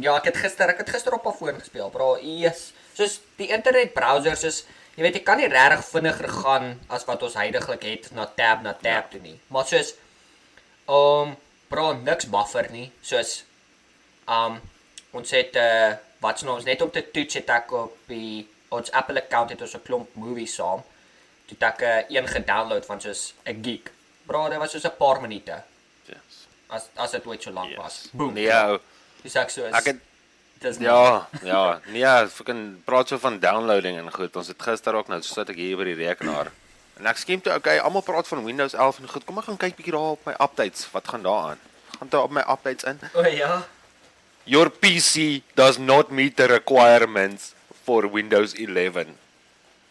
ja, 0.00 0.16
ek 0.16 0.30
het 0.32 0.40
gister 0.40 0.72
ek 0.72 0.80
het 0.84 0.90
gister 0.94 1.14
op 1.14 1.26
'n 1.28 1.36
foon 1.36 1.60
gespeel, 1.60 1.90
bro. 1.90 2.16
Yes. 2.16 2.72
Soos 2.96 3.20
die 3.36 3.52
internet 3.52 3.92
browsers 3.92 4.44
is 4.44 4.64
jy 4.96 5.02
weet 5.04 5.20
jy 5.20 5.22
kan 5.22 5.36
nie 5.36 5.52
regtig 5.52 5.84
vinniger 5.84 6.28
gaan 6.32 6.80
as 6.88 7.04
wat 7.04 7.22
ons 7.22 7.36
heidaglik 7.36 7.84
het 7.84 8.08
na 8.16 8.24
tab 8.24 8.62
na 8.62 8.72
tab 8.72 9.10
toe 9.10 9.20
nie. 9.20 9.36
Maar 9.52 9.66
soos 9.68 9.94
um 10.88 11.36
bro, 11.68 11.92
niks 11.92 12.24
buffer 12.24 12.70
nie. 12.72 12.92
Soos 13.02 13.42
um 14.28 14.60
ons 15.12 15.30
het 15.30 15.56
uh 15.56 15.94
wat's 16.20 16.42
nou 16.42 16.54
ons 16.56 16.64
net 16.64 16.82
om 16.82 16.90
te 16.90 17.10
toets 17.10 17.34
het 17.34 17.50
ek 17.50 17.72
op 17.72 17.96
die 18.10 18.46
ons 18.68 18.90
Apple 18.92 19.22
account 19.22 19.50
het 19.50 19.60
ons 19.62 19.74
'n 19.76 19.82
klomp 19.82 20.14
movies 20.14 20.54
saam. 20.54 20.82
Toe 21.46 21.56
ek 21.60 21.80
uh, 21.82 22.02
een 22.10 22.26
gedownload 22.26 22.84
van 22.86 23.00
soos 23.00 23.34
'n 23.44 23.62
gig. 23.62 23.80
Bro, 24.26 24.48
dit 24.48 24.58
was 24.58 24.70
soos 24.70 24.84
'n 24.84 24.96
paar 24.98 25.20
minute 25.20 25.62
Yes. 26.06 26.46
as 26.68 26.88
as 26.96 27.10
dit 27.10 27.26
ooit 27.26 27.42
so 27.42 27.50
lank 27.50 27.76
was. 27.76 28.02
yes. 28.02 28.10
Boom. 28.12 28.32
Nee, 28.32 28.50
ou. 28.52 28.78
Dis 29.22 29.34
ek 29.34 29.50
so 29.50 29.64
is. 29.64 29.74
ek 29.74 29.84
het 29.84 29.96
dis 30.58 30.76
ja, 30.78 31.28
ja. 31.42 31.80
Nee, 31.86 32.28
fucking 32.28 32.84
praat 32.84 33.08
so 33.08 33.18
van 33.18 33.38
downloading 33.38 33.98
en 33.98 34.12
goed. 34.12 34.36
Ons 34.36 34.48
het 34.48 34.62
gister 34.62 34.94
ook 34.94 35.08
nou 35.08 35.22
sit 35.22 35.48
ek 35.48 35.56
hier 35.56 35.76
by 35.76 35.84
die 35.84 35.94
rekenaar. 35.94 36.50
En 36.96 37.06
ek 37.06 37.16
skiem 37.16 37.40
toe, 37.40 37.54
okay, 37.54 37.78
almal 37.78 38.00
praat 38.02 38.28
van 38.28 38.44
Windows 38.44 38.72
11 38.72 38.98
en 38.98 39.08
goed. 39.08 39.24
Kom 39.24 39.38
ek 39.38 39.44
gaan 39.44 39.56
kyk 39.56 39.76
bietjie 39.76 39.92
daar 39.92 40.16
op 40.16 40.24
my 40.26 40.32
updates. 40.40 40.90
Wat 40.90 41.08
gaan 41.08 41.22
daar 41.22 41.42
aan? 41.50 41.58
Gaan 41.98 42.08
daar 42.08 42.22
op 42.22 42.30
my 42.30 42.40
updates 42.40 42.84
in? 42.84 43.00
O 43.14 43.22
ja. 43.26 43.66
Your 44.46 44.70
PC 44.70 45.42
does 45.56 45.76
not 45.78 46.12
meet 46.12 46.36
the 46.36 46.46
requirements 46.46 47.54
for 47.82 48.06
Windows 48.06 48.54
11. 48.54 49.10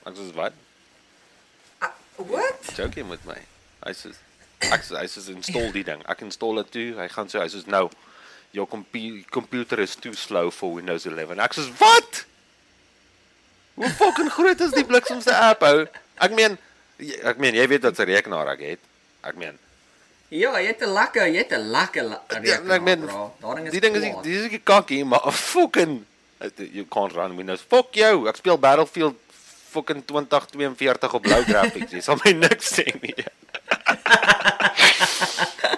Ek 0.07 0.15
sê 0.15 0.27
wat? 0.37 0.55
Uh, 1.83 1.91
what? 2.23 2.69
Joke 2.77 2.95
jy 2.95 3.03
met 3.03 3.19
my. 3.27 3.35
Hy 3.83 3.91
sê 3.91 4.13
ek 4.71 4.85
sê 4.87 4.95
hy 4.95 5.09
sê 5.11 5.25
install 5.35 5.73
die 5.75 5.83
ding. 5.83 5.99
Ek 6.07 6.23
install 6.23 6.61
dit 6.61 6.71
toe. 6.71 6.87
Hy 7.01 7.09
gaan 7.11 7.27
so 7.27 7.41
hy 7.43 7.49
sê 7.51 7.65
nou 7.67 7.89
your 8.55 8.69
compu 8.71 9.25
computer 9.35 9.81
is 9.83 9.97
too 9.99 10.15
slow 10.15 10.47
for 10.55 10.71
Windows 10.79 11.03
11. 11.03 11.35
Ek 11.43 11.57
sê 11.59 11.67
wat? 11.81 12.23
Hoe 13.75 13.91
fucking 13.99 14.31
groot 14.31 14.63
is 14.63 14.71
die 14.71 14.87
bliksemse 14.87 15.35
app 15.35 15.67
ou? 15.67 15.83
Ek 16.23 16.31
meen 16.31 16.55
ek 17.27 17.43
meen 17.43 17.59
jy 17.59 17.67
weet 17.75 17.83
wat 17.89 17.99
'n 17.99 18.07
rekenaar 18.07 18.55
ek 18.55 18.63
het. 18.63 18.81
Ek 19.19 19.35
meen 19.35 19.59
Ja, 20.35 20.51
jy 20.59 20.67
het 20.67 20.81
'n 20.83 20.91
lekker, 20.93 21.27
jy 21.31 21.37
het 21.43 21.51
'n 21.55 21.71
lekker 21.71 22.03
Ja, 22.03 22.19
rekenaar, 22.39 22.75
ek 22.75 22.81
meen 22.83 23.01
die 23.71 23.79
ding 23.79 23.95
is 23.95 24.03
die 24.23 24.35
is 24.39 24.45
ek 24.51 24.63
kakkie 24.65 25.05
maar 25.05 25.31
fucking 25.53 26.03
you 26.57 26.85
can't 26.89 27.13
run 27.13 27.35
Windows. 27.37 27.61
Fuck 27.69 27.95
jou. 27.95 28.27
Ek 28.27 28.35
speel 28.35 28.57
Battlefield 28.59 29.15
fucking 29.71 30.03
2042 30.05 31.13
op 31.13 31.21
blou 31.21 31.43
graphics. 31.43 31.91
Jy 31.91 32.01
sal 32.01 32.19
my 32.23 32.31
niks 32.45 32.73
sê 32.75 32.85
nie. 33.01 33.15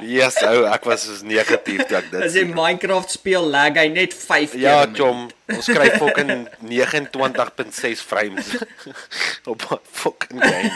Yes, 0.08 0.38
ou, 0.46 0.64
ek 0.70 0.86
was 0.86 1.04
so 1.04 1.26
negatief 1.26 1.82
toe 1.90 1.98
ek 1.98 2.12
dit 2.12 2.22
As 2.24 2.36
jy. 2.38 2.44
Minecraft 2.46 3.12
speel, 3.12 3.44
lag 3.50 3.76
hy 3.76 3.88
net 3.92 4.14
5 4.14 4.52
keer. 4.54 4.62
Ja, 4.62 4.76
in 4.86 4.92
my- 4.92 4.98
chom, 5.00 5.24
ons 5.52 5.68
kry 5.68 5.90
fucking 5.98 6.48
29.6 6.62 8.04
frames 8.06 8.54
op 9.52 9.62
'n 9.72 9.80
fucking 9.92 10.40
game. 10.44 10.72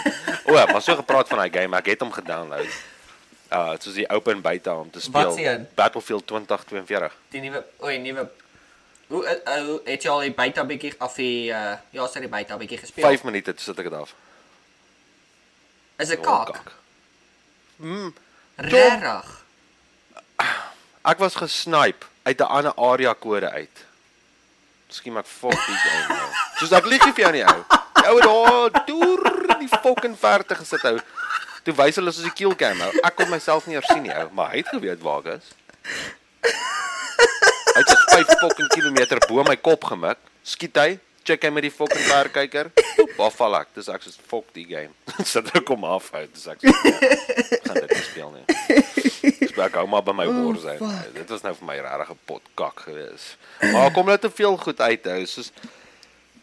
O, 0.50 0.54
maar 0.54 0.82
so 0.82 0.96
gepraat 0.96 1.28
van 1.30 1.38
daai 1.38 1.54
game, 1.54 1.78
ek 1.78 1.86
het 1.94 2.02
hom 2.02 2.12
gedownload. 2.12 2.68
Uh, 3.52 3.74
soos 3.80 3.98
die 4.00 4.08
open 4.10 4.42
beta 4.42 4.78
om 4.80 4.92
te 4.92 5.02
speel. 5.04 5.36
Battlefield 5.76 6.28
2042. 6.28 7.16
Die 7.34 7.42
nuwe, 7.44 7.66
o, 7.80 7.88
die 7.88 8.00
nuwe 8.00 8.30
Hoe 9.12 9.26
uh, 9.28 9.80
het 9.84 10.06
jy 10.06 10.10
al 10.12 10.22
die 10.24 10.32
beta 10.32 10.64
bietjie 10.64 10.94
af 11.04 11.18
die 11.20 11.50
uh, 11.52 11.74
ja, 11.92 12.06
sê 12.08 12.22
die 12.24 12.30
beta 12.32 12.56
bietjie 12.56 12.78
gespeel? 12.80 13.04
5 13.04 13.26
minute 13.28 13.52
toe 13.58 13.66
sit 13.66 13.82
ek 13.84 13.90
dit 13.90 13.98
af. 13.98 14.14
Is 16.00 16.14
dit 16.14 16.24
Oh, 16.24 16.46
kak? 16.48 16.72
Regtig? 18.56 19.34
Ek 21.04 21.20
was 21.20 21.36
gesnipe 21.36 22.08
uit 22.24 22.40
'n 22.40 22.48
ander 22.48 22.74
area 22.78 23.14
kode 23.14 23.50
uit. 23.52 23.86
Miskien 24.88 25.14
maar 25.14 25.28
fuck 25.28 25.60
die 25.68 25.76
game 25.84 26.08
nou. 26.08 26.30
Soos 26.60 26.72
ek 26.72 26.86
lieg 26.86 27.04
vir 27.04 27.24
jou 27.26 27.32
nie 27.36 27.44
ou. 27.44 27.60
Ou 28.08 28.16
het 28.16 28.26
daar 28.26 28.86
deur 28.88 29.28
in 29.58 29.68
die 29.68 29.74
fucking 29.82 30.16
verte 30.18 30.56
gesit 30.56 30.84
ou. 30.88 30.98
Toe 31.66 31.76
wys 31.78 32.00
hulle 32.00 32.12
soos 32.14 32.26
die 32.26 32.34
kill 32.34 32.56
cam 32.58 32.82
ou. 32.82 32.90
Ek 33.06 33.16
kon 33.20 33.30
myself 33.30 33.68
nie 33.70 33.78
eers 33.78 33.90
sien 33.92 34.02
nie 34.06 34.14
ou, 34.16 34.28
maar 34.38 34.50
hy 34.54 34.64
het 34.64 34.72
geweet 34.74 35.04
waar 35.06 35.22
ek 35.22 35.40
is. 35.40 35.54
Hy 37.72 37.80
het 37.80 37.92
so 37.92 37.98
5 38.12 38.34
fucking 38.42 38.70
kilometer 38.74 39.22
bo 39.28 39.44
my 39.48 39.56
kop 39.56 39.86
gemik. 39.92 40.20
Skiet 40.44 40.80
hy, 40.82 40.90
check 41.28 41.46
hy 41.46 41.52
met 41.54 41.68
die 41.68 41.74
fucking 41.74 42.08
verkyker. 42.10 42.72
Waar 43.18 43.34
val 43.36 43.60
ek? 43.62 43.70
Dis 43.78 43.92
ek 43.94 44.02
soos 44.06 44.18
fuck 44.32 44.50
die 44.58 44.66
game. 44.70 44.92
Sit 45.32 45.52
ek 45.58 45.70
hom 45.70 45.86
af 45.86 46.10
uit. 46.16 46.32
Dis 46.34 46.48
ek 46.50 46.66
soos, 46.66 46.82
ja, 46.82 47.60
gaan 47.68 47.80
dit 47.84 47.94
nie 47.94 48.08
speel 48.08 48.34
nie. 48.34 48.46
Dis 49.44 49.54
ek 49.62 49.78
hou 49.78 49.86
maar 49.92 50.04
by 50.08 50.18
my 50.18 50.28
bors 50.32 50.66
uit. 50.66 50.82
Dit 51.14 51.30
was 51.36 51.46
nou 51.46 51.54
vir 51.62 51.70
my 51.70 51.78
regtig 51.86 52.16
'n 52.16 52.20
pot 52.26 52.52
kak 52.58 52.88
gewees. 52.88 53.36
Maar 53.62 53.94
kom 53.94 54.10
nou 54.10 54.18
te 54.18 54.34
veel 54.34 54.58
goed 54.58 54.82
uit 54.82 55.06
hou. 55.14 55.22
Soos 55.30 55.54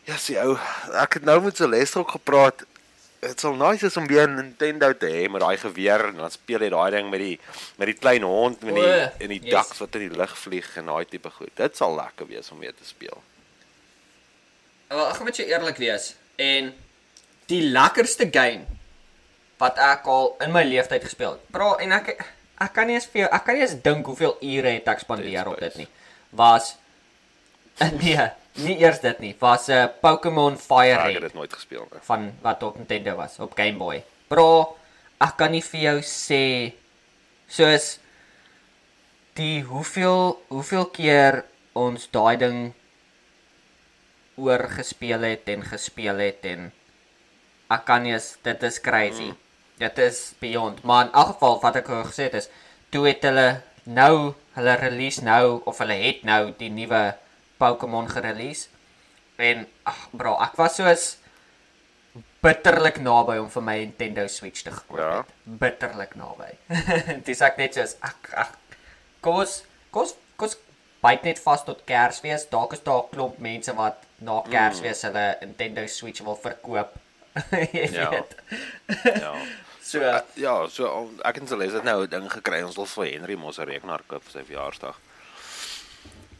ja, 0.07 0.17
sien 0.17 0.39
ou, 0.47 0.55
ek 1.03 1.19
het 1.19 1.25
nou 1.27 1.41
met 1.43 1.59
Celeste 1.59 1.99
ook 1.99 2.15
gepraat. 2.17 2.63
Dit 3.19 3.41
sal 3.43 3.57
nice 3.59 3.87
is 3.87 3.97
om 3.99 4.07
weer 4.07 4.29
'n 4.29 4.35
Nintendo 4.35 4.93
te 4.97 5.07
hê 5.07 5.29
met 5.31 5.41
daai 5.41 5.57
geweer 5.57 6.05
en 6.09 6.17
dan 6.17 6.31
speel 6.31 6.61
jy 6.61 6.69
daai 6.71 6.91
ding 6.91 7.11
met 7.11 7.21
die 7.21 7.41
met 7.77 7.87
die 7.87 7.99
klein 7.99 8.23
hond 8.23 8.63
met 8.63 8.75
die 8.75 8.85
O, 8.85 9.11
en 9.19 9.29
die 9.29 9.43
yes. 9.43 9.51
ducks 9.51 9.79
wat 9.79 9.95
in 9.95 10.09
die 10.09 10.17
lug 10.17 10.39
vlieg 10.39 10.77
en 10.77 10.87
daai 10.87 11.05
tipe 11.05 11.31
goed. 11.31 11.51
Dit 11.55 11.77
sal 11.77 11.95
lekker 11.95 12.27
wees 12.27 12.51
om 12.51 12.59
weer 12.59 12.75
te 12.75 12.87
speel. 12.87 13.23
Wel, 14.89 15.09
ek 15.09 15.17
gaan 15.17 15.25
met 15.25 15.37
jou 15.37 15.49
eerlik 15.49 15.77
wees 15.77 16.15
en 16.37 16.75
die 17.47 17.63
lekkerste 17.63 18.29
game 18.31 18.65
wat 19.59 19.79
ek 19.79 20.07
al 20.07 20.37
in 20.45 20.53
my 20.55 20.63
lewe 20.63 20.87
tyd 20.87 21.05
gespeel 21.05 21.35
het. 21.35 21.47
Bro, 21.51 21.75
en 21.83 21.93
ek 21.93 22.15
ek 22.59 22.73
kan 22.75 22.87
nie 22.87 22.95
eens 22.95 23.07
vir 23.07 23.25
jou, 23.25 23.31
ek 23.35 23.45
kan 23.45 23.55
nie 23.55 23.63
eens 23.63 23.77
dink 23.83 24.07
hoeveel 24.07 24.37
ure 24.43 24.71
het 24.79 24.89
ek 24.89 25.03
spandeer 25.03 25.51
op 25.51 25.59
dit 25.59 25.77
nie. 25.83 25.89
Was 26.31 26.77
nee, 28.03 28.31
nie 28.65 28.77
eers 28.81 29.01
dit 29.01 29.21
nie. 29.23 29.35
Was 29.41 29.69
'n 29.69 29.73
uh, 29.73 29.87
Pokémon 30.01 30.57
Fire 30.59 30.99
Ek 30.99 31.05
het 31.05 31.13
Red 31.15 31.23
dit 31.23 31.35
nooit 31.35 31.53
gespeel 31.53 31.87
nie. 31.91 32.01
van 32.03 32.33
wat 32.43 32.63
op 32.63 32.77
Nintendo 32.77 33.15
was 33.17 33.39
op 33.39 33.55
Game 33.57 33.79
Boy. 33.79 34.05
Bro, 34.29 34.77
ek 35.21 35.37
kan 35.37 35.51
nie 35.51 35.63
vir 35.63 35.81
jou 35.81 35.99
sê 36.03 36.73
soos 37.49 37.99
die 39.39 39.63
hoeveel 39.63 40.39
hoeveel 40.49 40.87
keer 40.87 41.45
ons 41.73 42.09
daai 42.11 42.37
ding 42.37 42.73
oor 44.37 44.69
gespeel 44.69 45.23
het 45.27 45.49
en 45.49 45.63
gespeel 45.63 46.19
het 46.23 46.45
en 46.47 46.73
ek 47.71 47.85
kan 47.85 48.03
nie 48.03 48.19
dit 48.43 48.63
is 48.63 48.81
crazy. 48.81 49.31
Mm. 49.31 49.37
Dit 49.79 49.99
is 49.99 50.35
beyond. 50.41 50.83
Maar 50.85 51.07
in 51.07 51.13
elk 51.13 51.27
geval 51.27 51.61
wat 51.63 51.77
ek 51.77 51.89
al 51.89 52.05
gesê 52.05 52.29
het 52.31 52.35
is 52.35 52.51
toe 52.91 53.07
het 53.07 53.23
hulle 53.23 53.63
nou 53.85 54.35
hulle 54.57 54.75
release 54.75 55.25
nou 55.25 55.61
of 55.65 55.79
hulle 55.79 55.97
het 56.03 56.25
nou 56.27 56.53
die 56.59 56.71
nuwe 56.71 57.15
Pokémon 57.59 58.09
gerelease. 58.11 58.69
En 59.37 59.67
ag 59.87 60.09
bro, 60.11 60.37
ek 60.43 60.57
was 60.57 60.75
soos 60.77 61.17
bitterlik 62.43 62.99
naby 63.03 63.37
om 63.43 63.49
vir 63.51 63.63
my 63.67 63.77
Nintendo 63.83 64.27
Switch 64.31 64.63
te 64.67 64.71
koop. 64.71 64.99
Ja. 64.99 65.11
het. 65.23 65.35
Bitterlik 65.61 66.15
naby. 66.19 66.53
Dis 67.27 67.41
ek 67.47 67.59
net 67.61 67.75
soos 67.79 67.97
ag 68.01 68.17
ag 68.35 68.53
kos 69.25 69.63
kos 69.95 70.15
kos 70.39 70.57
byt 71.03 71.23
net 71.27 71.39
vas 71.45 71.63
tot 71.67 71.85
Kersfees. 71.87 72.49
Dalk 72.51 72.73
is 72.75 72.83
daar 72.87 73.05
'n 73.07 73.11
klomp 73.15 73.39
mense 73.39 73.75
wat 73.75 74.03
na 74.19 74.41
Kersfees 74.51 75.03
hulle 75.07 75.37
Nintendo 75.43 75.87
Switch 75.87 76.23
wil 76.23 76.37
verkoop. 76.43 76.95
Jy 77.73 77.89
Ja. 77.93 78.11
weet. 78.11 78.35
Ja. 79.05 79.35
So 79.89 80.01
Uh, 80.05 80.21
ja, 80.37 80.67
so 80.69 81.09
ek 81.25 81.39
en 81.41 81.47
Celeste 81.49 81.77
het 81.81 81.85
nou 81.85 82.03
'n 82.05 82.11
ding 82.11 82.27
gekry. 82.33 82.59
Ons 82.63 82.77
wil 82.77 82.85
vir 82.87 83.07
Henry 83.13 83.35
mos 83.41 83.57
'n 83.59 83.65
rekenaar 83.65 84.03
koop 84.07 84.23
vir 84.25 84.33
sy 84.33 84.43
verjaarsdag. 84.45 84.99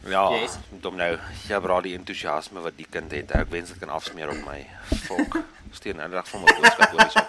Ja, 0.07 0.31
Yes. 0.31 0.57
dom 0.71 0.97
nou. 0.97 1.19
Ja, 1.49 1.61
bra 1.61 1.81
die 1.81 1.95
entoesiasme 1.97 2.61
wat 2.61 2.77
die 2.77 2.87
kind 2.91 3.11
het. 3.13 3.31
Ek 3.37 3.51
wens 3.51 3.71
ek 3.75 3.81
kan 3.83 3.89
afsmeer 3.93 4.31
op 4.31 4.45
my 4.47 4.63
fok. 5.05 5.39
Stuur 5.77 5.95
nou 5.99 6.09
net 6.09 6.29
van 6.29 6.45
my 6.45 6.55
boodskap 6.61 6.91
hoor 6.91 7.03
hierso. 7.03 7.25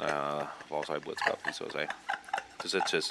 Uh, 0.00 0.46
waar 0.70 0.82
is 0.82 0.88
hy 0.94 0.98
boodskap 1.04 1.44
hier 1.44 1.54
so 1.56 1.68
sê? 1.74 1.86
Dis 2.62 2.72
dit 2.78 2.94
is 2.94 3.10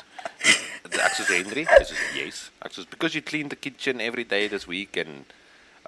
ek 1.01 1.13
sê 1.17 1.25
Henry, 1.35 1.65
dis 1.77 1.91
is 1.91 2.01
yes. 2.15 2.41
Ek 2.65 2.73
sê 2.73 2.85
because 2.89 3.13
you 3.15 3.21
clean 3.21 3.49
the 3.51 3.55
kitchen 3.59 4.01
every 4.01 4.23
day 4.23 4.47
this 4.47 4.67
week 4.67 4.97
and 4.97 5.25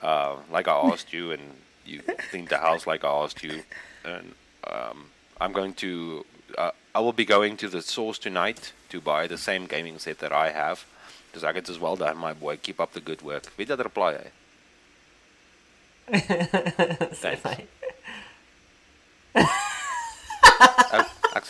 uh 0.01 0.36
like 0.51 0.68
I 0.68 0.76
asked 0.91 1.13
you 1.13 1.32
and 1.32 1.55
you 1.86 2.01
cleaned 2.30 2.49
the 2.49 2.57
house 2.59 2.86
like 2.88 3.03
I 3.03 3.11
asked 3.24 3.43
you 3.43 3.63
and 4.03 4.36
um 4.68 5.09
I'm 5.39 5.53
going 5.53 5.74
to 5.76 6.26
uh, 6.57 6.72
I 6.93 6.99
will 6.99 7.13
be 7.13 7.26
going 7.26 7.57
to 7.57 7.70
the 7.70 7.82
source 7.82 8.20
tonight 8.20 8.74
to 8.89 9.01
buy 9.01 9.28
the 9.28 9.38
same 9.38 9.65
gaming 9.65 9.97
set 9.99 10.20
that 10.20 10.32
I 10.32 10.51
have. 10.51 10.86
Dis 11.34 11.43
ek 11.43 11.55
het 11.57 11.69
as 11.69 11.79
well 11.81 11.95
done 11.97 12.19
my 12.21 12.34
boy 12.34 12.57
keep 12.57 12.79
up 12.79 12.93
the 12.93 13.01
good 13.01 13.21
work. 13.25 13.49
Jy 13.57 13.65
dat 13.65 13.81
reply 13.81 14.13
hy? 14.21 14.29
Thanks. 17.13 17.45
Ek 21.34 21.45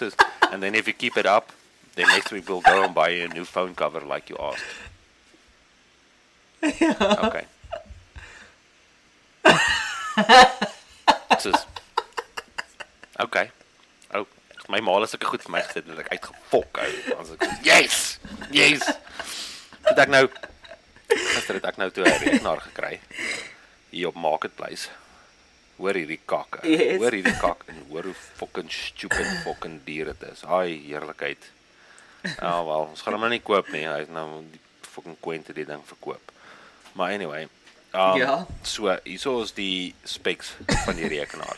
and 0.52 0.64
then 0.64 0.76
if 0.76 0.88
you 0.88 0.94
keep 0.94 1.18
it 1.18 1.26
up, 1.26 1.52
then 1.96 2.08
next 2.08 2.32
week 2.32 2.48
we'll 2.48 2.62
go 2.62 2.84
and 2.84 2.96
buy 2.96 3.10
you 3.10 3.26
a 3.26 3.28
new 3.28 3.44
phone 3.44 3.76
cover 3.76 4.00
like 4.02 4.30
you 4.30 4.38
asked. 4.40 4.64
Okay. 6.64 7.46
Dis 11.44 11.66
Okay. 13.20 13.52
Oh, 14.14 14.26
my 14.70 14.80
ma 14.80 14.96
het 15.00 15.10
sulke 15.12 15.28
goed 15.28 15.44
vir 15.44 15.52
my 15.52 15.62
gesê 15.62 15.84
dat 15.86 16.00
ek 16.06 16.14
uitgefok 16.16 16.80
ou. 16.82 16.94
Ons 17.20 17.34
ek 17.36 17.44
yes. 17.68 17.98
Yes. 18.56 18.82
Het 19.84 19.98
ek 20.06 20.12
nou 20.14 20.26
gister 21.14 21.56
het 21.60 21.66
ek 21.74 21.78
nou 21.82 21.90
toe 21.94 22.04
'n 22.08 22.20
rekenaar 22.24 22.62
gekry 22.62 23.00
hier 23.90 24.08
op 24.08 24.16
Marketplace. 24.16 24.90
Hoor 25.78 25.94
hierdie 25.94 26.20
kakke. 26.26 26.62
Yes. 26.68 26.98
Hoor 27.02 27.12
hierdie 27.12 27.38
kak 27.38 27.64
en 27.68 27.86
hoor 27.90 28.04
hoe 28.04 28.14
fucking 28.38 28.72
stupid 28.72 29.28
fucking 29.44 29.82
dier 29.86 30.06
dit 30.06 30.24
is. 30.32 30.44
Ai 30.46 30.80
heerlikheid. 30.88 31.50
Ja, 32.24 32.60
oh, 32.60 32.66
wel, 32.66 32.88
ons 32.90 33.02
gaan 33.02 33.14
hom 33.14 33.22
nou 33.22 33.30
nie 33.34 33.42
koop 33.44 33.68
nie. 33.74 33.86
Hy 33.88 34.00
het 34.06 34.10
nou 34.14 34.44
die 34.52 34.60
fucking 34.94 35.18
kwente 35.20 35.54
die 35.54 35.66
ding 35.66 35.82
verkoop. 35.86 36.32
Maar 36.94 37.14
anyway, 37.14 37.48
um, 37.94 38.18
Ja. 38.18 38.46
so 38.64 38.98
hierso 39.04 39.42
is 39.42 39.52
die 39.54 39.94
specs 40.04 40.54
van 40.86 40.96
die 40.96 41.08
rekenaar. 41.08 41.58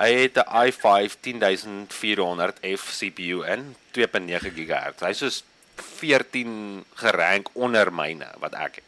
Hy 0.00 0.10
het 0.12 0.36
'n 0.36 0.48
i5 0.68 1.16
10400F 1.20 2.82
CPU 2.98 3.44
in 3.46 3.76
2.9 3.92 4.50
GHz. 4.50 5.00
Hy's 5.00 5.18
soos 5.18 5.44
14 5.82 6.84
gerank 6.94 7.48
onder 7.52 7.92
myne 7.92 8.28
wat 8.38 8.54
ek 8.54 8.74
het. 8.80 8.84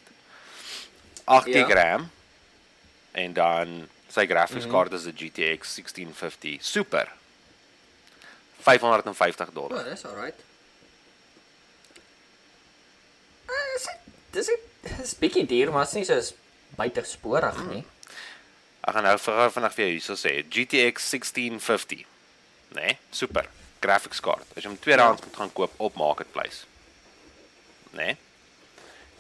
8 1.25 1.47
Ja. 1.49 1.65
GB 1.65 1.73
RAM 1.79 2.11
en 3.13 3.33
dan 3.33 3.89
sy 4.09 4.27
graphics 4.27 4.67
card 4.67 4.93
is 4.93 5.07
'n 5.07 5.15
GTX 5.17 5.75
1650 5.75 6.63
Super. 6.65 7.09
550 8.61 9.49
O, 9.49 9.53
dollar. 9.53 9.79
oh, 9.85 9.85
dis 9.91 10.05
alright. 10.05 10.41
Uh, 13.49 13.77
is 13.77 13.83
dit 13.83 13.99
dis 14.31 14.47
dit 14.47 15.01
is 15.03 15.15
bietjie 15.21 15.47
duur, 15.47 15.71
maar 15.73 15.85
dit 15.85 15.95
is 15.95 16.09
nie 16.09 16.23
so 16.23 16.35
buitensporig 16.77 17.59
nie. 17.71 17.85
Ek 18.85 18.93
gaan 18.97 19.07
nou 19.07 19.17
vir 19.19 19.51
vandag 19.55 19.75
vir 19.77 19.85
jou 19.87 19.93
hierso 19.95 20.17
sê 20.19 20.33
GTX 20.49 21.07
1650. 21.15 22.05
Nee, 22.77 22.99
super. 23.11 23.47
Graphics 23.81 24.21
card. 24.21 24.45
As 24.57 24.63
jy 24.65 24.69
hom 24.73 24.79
tweedehands 24.81 25.23
moet 25.25 25.37
gaan 25.37 25.53
koop 25.53 25.73
op 25.81 25.95
Marketplace. 26.01 26.65
Nee. 27.95 28.17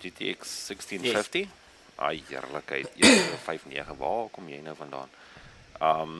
GTX 0.02 0.54
1650. 0.68 1.46
Ai, 1.96 2.22
heerlikheid. 2.28 2.88
159. 2.98 3.94
Waar 4.02 4.28
kom 4.34 4.48
jy 4.50 4.60
nou 4.64 4.74
vandaan? 4.78 5.10
Um 5.80 6.16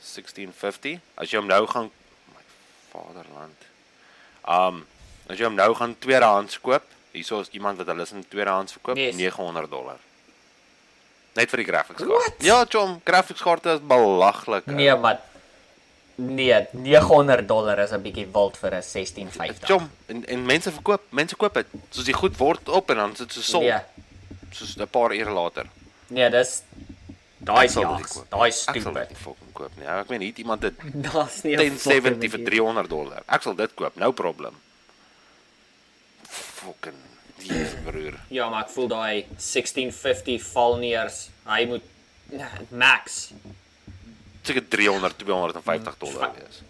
1650. 0.00 0.98
As 1.20 1.30
jy 1.30 1.38
hom 1.40 1.48
nou 1.48 1.62
gaan 1.70 1.90
my 2.34 2.42
vaderland. 2.92 3.68
Um 4.48 4.82
as 5.30 5.38
jy 5.40 5.46
hom 5.48 5.56
nou 5.56 5.70
gaan 5.78 5.94
tweedehands 5.98 6.58
koop, 6.60 6.84
hierso 7.14 7.38
is 7.40 7.48
iemand 7.56 7.78
wat 7.80 7.88
hulle 7.92 8.04
is 8.04 8.12
in 8.12 8.24
tweedehands 8.28 8.74
verkoop, 8.76 8.98
Yes. 9.00 9.14
900 9.16 9.70
dollar. 9.72 10.00
Net 11.34 11.50
vir 11.50 11.62
die 11.62 11.68
graphics 11.70 11.98
card. 12.02 12.10
What? 12.12 12.42
Ja, 12.44 12.58
chom, 12.70 12.98
graphics 13.04 13.42
kaarte 13.42 13.78
is 13.78 13.80
belaglik. 13.90 14.66
Nee, 14.70 14.92
maar 15.00 15.22
nee, 16.16 16.66
900 16.72 17.48
dollar 17.48 17.78
is 17.78 17.90
'n 17.92 18.02
bietjie 18.02 18.26
wild 18.32 18.56
vir 18.56 18.70
'n 18.74 18.82
1650. 18.82 19.66
Chom, 19.68 19.90
en 20.06 20.24
en 20.26 20.46
mense 20.46 20.70
verkoop, 20.72 21.02
mense 21.10 21.36
koop 21.36 21.54
dit. 21.54 21.66
Soos 21.90 22.04
die 22.04 22.14
goed 22.14 22.36
word 22.36 22.68
op 22.68 22.90
en 22.90 22.96
dan 22.96 23.16
sit 23.16 23.32
so 23.32 23.40
sol, 23.40 23.60
Nee, 23.62 23.78
soos 24.50 24.76
'n 24.76 24.86
paar 24.88 25.12
ure 25.14 25.30
later. 25.30 25.66
nee, 26.08 26.30
dis 26.30 26.62
daai 27.38 27.66
dit 27.66 27.74
jags. 27.76 28.20
Daai 28.30 28.46
Ek 28.48 28.52
sal 28.52 28.74
stupid. 28.74 29.08
dit 29.08 29.18
koop 29.52 29.70
nie. 29.76 29.86
Ek 29.86 30.08
meen 30.08 30.20
hier 30.20 30.34
iemand 30.38 30.62
het 30.62 30.74
Daar's 31.12 31.42
nie 31.42 31.54
'n 31.56 31.58
1070 31.58 32.30
vir 32.30 32.38
fucking 32.38 32.46
300 32.46 32.88
dollar. 32.88 33.22
Ek 33.28 33.42
sal 33.42 33.54
dit 33.54 33.74
koop, 33.74 33.96
no 33.96 34.12
problem. 34.12 34.54
Fucking 36.28 36.94
die 37.38 37.66
broer. 37.84 38.14
Ja, 38.28 38.48
maar 38.50 38.64
ek 38.64 38.70
voel 38.70 38.88
daai 38.88 39.26
1650 39.36 40.42
val 40.52 40.76
neers. 40.76 41.28
Hy 41.46 41.66
moet 41.66 41.82
max. 42.70 43.32
Seker 44.44 44.64
300, 44.68 45.16
250 45.24 45.98
dollar 45.98 46.32
wees. 46.36 46.62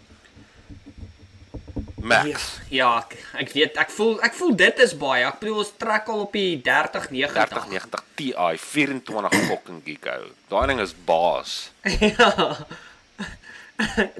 Max. 2.05 2.59
Ja, 2.69 2.99
ek, 3.01 3.15
ek 3.41 3.49
weet, 3.55 3.77
ek 3.81 3.89
voel 3.95 4.19
ek 4.23 4.35
voel 4.37 4.53
dit 4.59 4.81
is 4.85 4.93
baie. 4.99 5.23
Ek 5.25 5.39
bedoel 5.41 5.63
ons 5.63 5.71
trek 5.81 6.11
al 6.13 6.21
op 6.27 6.35
die 6.37 6.59
30 6.63 7.09
90. 7.09 7.49
3090 7.49 8.03
Ti 8.19 8.27
24 8.61 9.39
fucking 9.49 9.81
gig 9.87 10.05
ou. 10.13 10.29
Daai 10.51 10.67
ding 10.69 10.83
is 10.83 10.93
baas. 11.07 11.55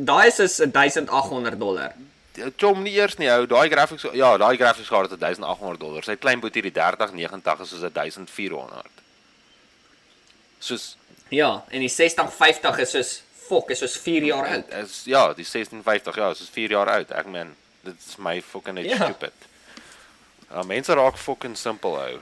Daai 0.10 0.26
is 0.28 0.42
is 0.44 0.58
1800 0.66 1.62
dollar. 1.62 1.94
Chom 2.60 2.82
nie 2.84 2.98
eers 2.98 3.16
nie 3.22 3.30
ou, 3.32 3.46
daai 3.48 3.70
graphics 3.72 4.04
ja, 4.18 4.34
daai 4.42 4.58
graphics 4.60 4.90
kaart 4.92 5.14
het 5.14 5.22
1800 5.22 5.80
dollar. 5.80 6.04
Sy 6.04 6.18
klein 6.20 6.42
boetie 6.44 6.66
die 6.66 6.74
3090 6.76 7.64
is 7.64 7.72
soos 7.72 7.86
1400. 7.86 9.04
Soos 10.60 10.96
Ja, 11.34 11.64
en 11.74 11.82
die 11.82 11.90
6050 11.90 12.82
is 12.84 12.92
soos 12.94 13.12
fok, 13.48 13.70
is 13.72 13.80
soos 13.80 13.98
4 13.98 14.24
jaar 14.24 14.48
oud. 14.48 14.70
is 14.84 15.04
ja, 15.06 15.28
die 15.34 15.46
1650 15.46 16.16
ja, 16.16 16.34
soos 16.34 16.50
4 16.50 16.70
jaar 16.72 16.90
oud. 16.90 17.12
Ek 17.12 17.26
meen, 17.32 17.56
dit 17.84 17.96
is 18.00 18.16
my 18.18 18.42
fucking 18.42 18.76
net 18.76 18.86
Ja. 18.86 18.96
stupid. 19.06 19.34
Ja, 20.50 20.62
mense 20.64 20.94
raak 20.94 21.18
fucking 21.18 21.56
simpel 21.58 21.96
ou. 21.98 22.20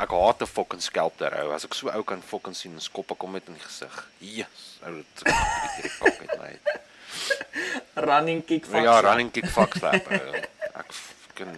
Ek 0.00 0.10
haat 0.10 0.40
'n 0.42 0.46
fucking 0.46 0.80
skelpter 0.82 1.34
ou. 1.42 1.50
As 1.52 1.64
ek 1.64 1.74
so 1.74 1.90
ou 1.90 2.02
kan 2.04 2.22
fucking 2.22 2.54
sien, 2.56 2.80
skop 2.80 3.10
ek 3.10 3.20
hom 3.22 3.32
met 3.32 3.48
in 3.48 3.54
die 3.54 3.62
gesig. 3.64 4.04
Jesus, 4.20 4.78
ou 4.86 4.94
dit 4.94 5.24
hierdie 5.26 5.90
kak 5.98 6.20
uit 6.20 6.38
my. 6.38 6.46
uit. 6.46 6.80
Running 8.08 8.44
kick 8.46 8.68
Maar 8.70 8.82
ja, 8.82 9.00
running 9.00 9.30
kick 9.32 9.46
fuck 9.50 9.74
slap. 9.74 10.06
ou. 10.10 10.34
Ek 10.78 10.92
fucking 10.92 11.56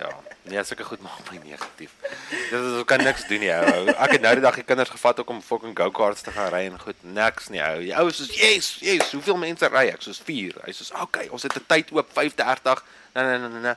ja. 0.00 0.10
Nee, 0.50 0.62
sulke 0.64 0.84
goed 0.88 1.02
maak 1.04 1.30
my 1.30 1.38
negatief. 1.44 1.92
Dit 2.30 2.56
is 2.56 2.78
ek 2.80 2.88
kan 2.90 3.02
niks 3.04 3.26
doen 3.28 3.42
nie 3.42 3.50
ou. 3.52 3.90
Ek 3.92 4.14
het 4.16 4.24
nou 4.24 4.32
die 4.38 4.44
dag 4.44 4.56
die 4.58 4.64
kinders 4.66 4.92
gevat 4.92 5.20
ook 5.20 5.30
om 5.34 5.42
fucking 5.44 5.76
go-karts 5.76 6.24
te 6.26 6.32
gaan 6.34 6.48
ry 6.54 6.64
en 6.70 6.78
goed 6.80 7.04
niks 7.04 7.50
nie 7.52 7.62
ou. 7.64 7.76
Die 7.84 7.92
ou 8.00 8.06
soos, 8.10 8.32
"Yes, 8.34 8.70
yes, 8.80 9.12
hoeveel 9.12 9.36
mense 9.36 9.68
ry 9.68 9.86
ek?" 9.92 10.02
Soos 10.02 10.20
4. 10.24 10.56
Hy 10.64 10.72
sê, 10.72 10.88
"Okay, 11.02 11.28
ons 11.28 11.42
het 11.42 11.56
'n 11.56 11.64
tyd 11.66 11.92
oop 11.92 12.08
5:30." 12.12 12.84
Nee, 13.14 13.24
nee, 13.24 13.38
nee, 13.38 13.60
nee. 13.60 13.74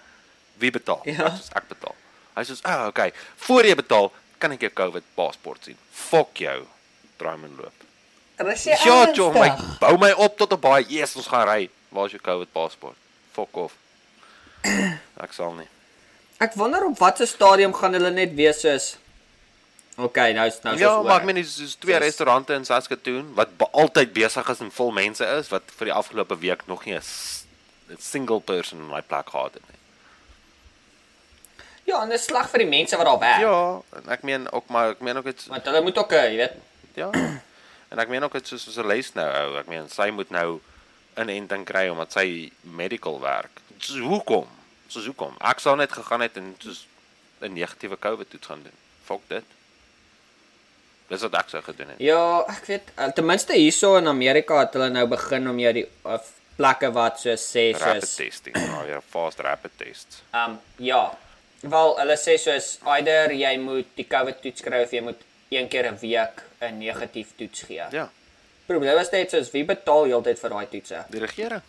Wie 0.57 0.71
betaal? 0.71 1.01
Ja. 1.03 1.25
Ek 1.25 1.33
sê, 1.33 1.53
"Ek 1.55 1.67
betaal." 1.67 1.95
Hy 2.35 2.43
sê, 2.43 2.59
"Ah, 2.61 2.81
oh, 2.81 2.87
okay. 2.87 3.13
Voor 3.35 3.63
jy 3.65 3.75
betaal, 3.75 4.11
kan 4.37 4.51
ek 4.51 4.61
jou 4.61 4.71
COVID 4.73 5.03
paspoort 5.13 5.63
sien." 5.63 5.77
Fuck 5.91 6.37
jou. 6.37 6.65
Draai 7.17 7.37
my 7.37 7.47
loop. 7.57 7.73
Ja, 8.83 9.11
John, 9.13 9.33
my 9.33 9.55
bou 9.79 9.97
my 9.97 10.11
op 10.11 10.37
tot 10.37 10.51
op 10.51 10.61
baie. 10.61 10.85
Yes, 10.87 11.15
ons 11.15 11.27
gaan 11.27 11.47
ry. 11.47 11.69
Waar 11.89 12.05
is 12.05 12.11
jou 12.11 12.21
COVID 12.21 12.51
paspoort? 12.51 12.95
Fuck 13.31 13.57
off. 13.57 13.73
Ek 15.25 15.33
sal 15.33 15.53
nie. 15.53 15.67
Ek 16.39 16.53
wonder 16.53 16.85
op 16.85 16.97
watter 16.99 17.27
stadium 17.27 17.73
gaan 17.73 17.93
hulle 17.93 18.11
net 18.11 18.33
wees 18.35 18.61
soos 18.61 18.97
Okay, 19.97 20.31
nou 20.33 20.47
is 20.47 20.55
nou 20.63 20.73
is 20.73 20.79
Ja, 20.81 20.95
ons 20.97 21.05
maar 21.05 21.13
oor. 21.13 21.19
ek 21.19 21.25
meen 21.25 21.35
dis 21.35 21.59
is 21.59 21.75
twee 21.75 21.97
restaurante 22.01 22.53
in 22.53 22.65
Saskatoon 22.65 23.33
wat 23.35 23.57
be- 23.57 23.67
altyd 23.71 24.13
besig 24.13 24.49
is 24.49 24.59
en 24.59 24.71
vol 24.71 24.91
mense 24.91 25.25
is 25.25 25.49
wat 25.49 25.61
vir 25.77 25.85
die 25.85 25.93
afgelope 25.93 26.37
week 26.41 26.65
nog 26.67 26.85
nie 26.85 26.95
'n 26.95 27.01
single 27.99 28.39
person 28.41 28.79
in 28.79 28.89
my 28.89 29.01
plek 29.01 29.29
gehad 29.29 29.53
het 29.53 29.61
nie. 29.69 29.77
Ja, 31.85 32.01
en 32.01 32.09
dit 32.09 32.19
is 32.19 32.25
sleg 32.25 32.49
vir 32.49 32.59
die 32.59 32.67
mense 32.69 32.97
wat 32.97 33.05
daar 33.05 33.19
werk. 33.19 33.39
Ja, 33.41 33.81
en 33.97 34.09
ek 34.09 34.23
meen 34.23 34.51
ook 34.51 34.67
maar 34.69 34.89
ek 34.89 35.01
meen 35.01 35.17
ook 35.17 35.23
dit 35.25 35.45
Want 35.47 35.65
hulle 35.65 35.81
moet 35.81 35.97
ook, 35.97 36.11
eh, 36.11 36.29
jy 36.31 36.37
weet, 36.37 36.53
ja. 36.95 37.09
En 37.89 37.99
ek 37.99 38.07
meen 38.09 38.23
ook 38.23 38.31
dit 38.33 38.47
soos 38.47 38.77
'n 38.77 38.87
les 38.87 39.13
nou 39.13 39.27
ou. 39.29 39.57
Ek 39.59 39.67
meen 39.67 39.89
sy 39.89 40.09
moet 40.09 40.29
nou 40.31 40.59
inenting 41.17 41.65
kry 41.65 41.87
omdat 41.89 42.11
sy 42.11 42.51
medical 42.61 43.19
werk. 43.21 43.51
So? 44.93 44.99
Soos 44.99 45.05
hoekom? 45.09 45.33
Ek 45.41 45.59
sou 45.59 45.75
net 45.75 45.91
gegaan 45.91 46.21
het 46.21 46.37
en 46.37 46.55
soos 46.61 46.85
'n 47.41 47.53
negatiewe 47.53 47.97
COVID 47.99 48.29
toets 48.29 48.47
gaan 48.47 48.61
doen. 48.63 48.77
Fuck 49.05 49.21
dit. 49.27 49.43
Dis 51.09 51.21
wat 51.21 51.33
ek 51.41 51.49
sou 51.49 51.61
gedoen 51.63 51.87
het. 51.93 51.99
ja, 51.99 52.45
ek 52.47 52.65
weet 52.69 52.91
uh, 52.97 53.09
ten 53.11 53.25
minste 53.25 53.53
hierso 53.53 53.95
in 53.97 54.07
Amerika 54.07 54.59
het 54.59 54.73
hulle 54.73 54.89
nou 54.89 55.05
begin 55.07 55.49
om 55.49 55.59
jou 55.59 55.73
die 55.73 55.85
uh, 56.05 56.17
plekke 56.57 56.91
wat 56.95 57.19
so 57.19 57.33
sê 57.35 57.71
Rapid 57.77 58.03
soos 58.05 58.15
testing. 58.15 58.55
Nou 58.55 58.87
ja, 58.87 59.01
fast 59.01 59.39
rapid 59.39 59.71
tests. 59.77 60.21
um 60.33 60.59
ja. 60.77 61.17
Wel, 61.61 61.95
hulle 61.99 62.17
sê 62.17 62.37
soos 62.37 62.77
either 62.95 63.31
jy 63.31 63.57
moet 63.57 63.87
die 63.95 64.07
COVID 64.07 64.41
toets 64.41 64.61
kry 64.61 64.83
of 64.83 64.91
jy 64.91 65.01
moet 65.01 65.21
een 65.49 65.67
keer 65.67 65.91
'n 65.91 65.97
week 65.99 66.43
'n 66.61 66.77
negatief 66.77 67.33
toets 67.37 67.61
gee. 67.61 67.83
Ja, 67.91 68.09
Probleem 68.65 68.97
is 68.99 69.09
net 69.11 69.29
soos 69.31 69.51
wie 69.51 69.65
betaal 69.65 70.03
heeltyd 70.05 70.39
vir 70.39 70.49
daai 70.49 70.65
toetse? 70.67 71.05
die 71.09 71.19
regering. 71.19 71.61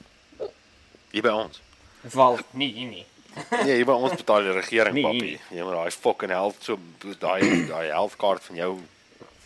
Hier 1.10 1.22
by 1.22 1.28
ons. 1.28 1.60
Wel, 2.02 2.38
nie 2.52 2.72
hier 2.72 2.88
nie. 2.88 3.06
Nee, 3.64 3.74
hier 3.80 3.86
by 3.88 3.96
ons 3.98 4.14
betaal 4.18 4.42
die 4.46 4.52
regering, 4.56 4.94
Nee, 4.94 5.04
papi. 5.06 5.32
Jy 5.56 5.62
moet 5.66 5.74
daai 5.78 5.90
fucking 6.04 6.30
help 6.34 6.60
so 6.62 6.78
daai 7.18 7.66
daai 7.68 7.88
health 7.90 8.16
card 8.20 8.42
van 8.46 8.56
jou 8.56 8.70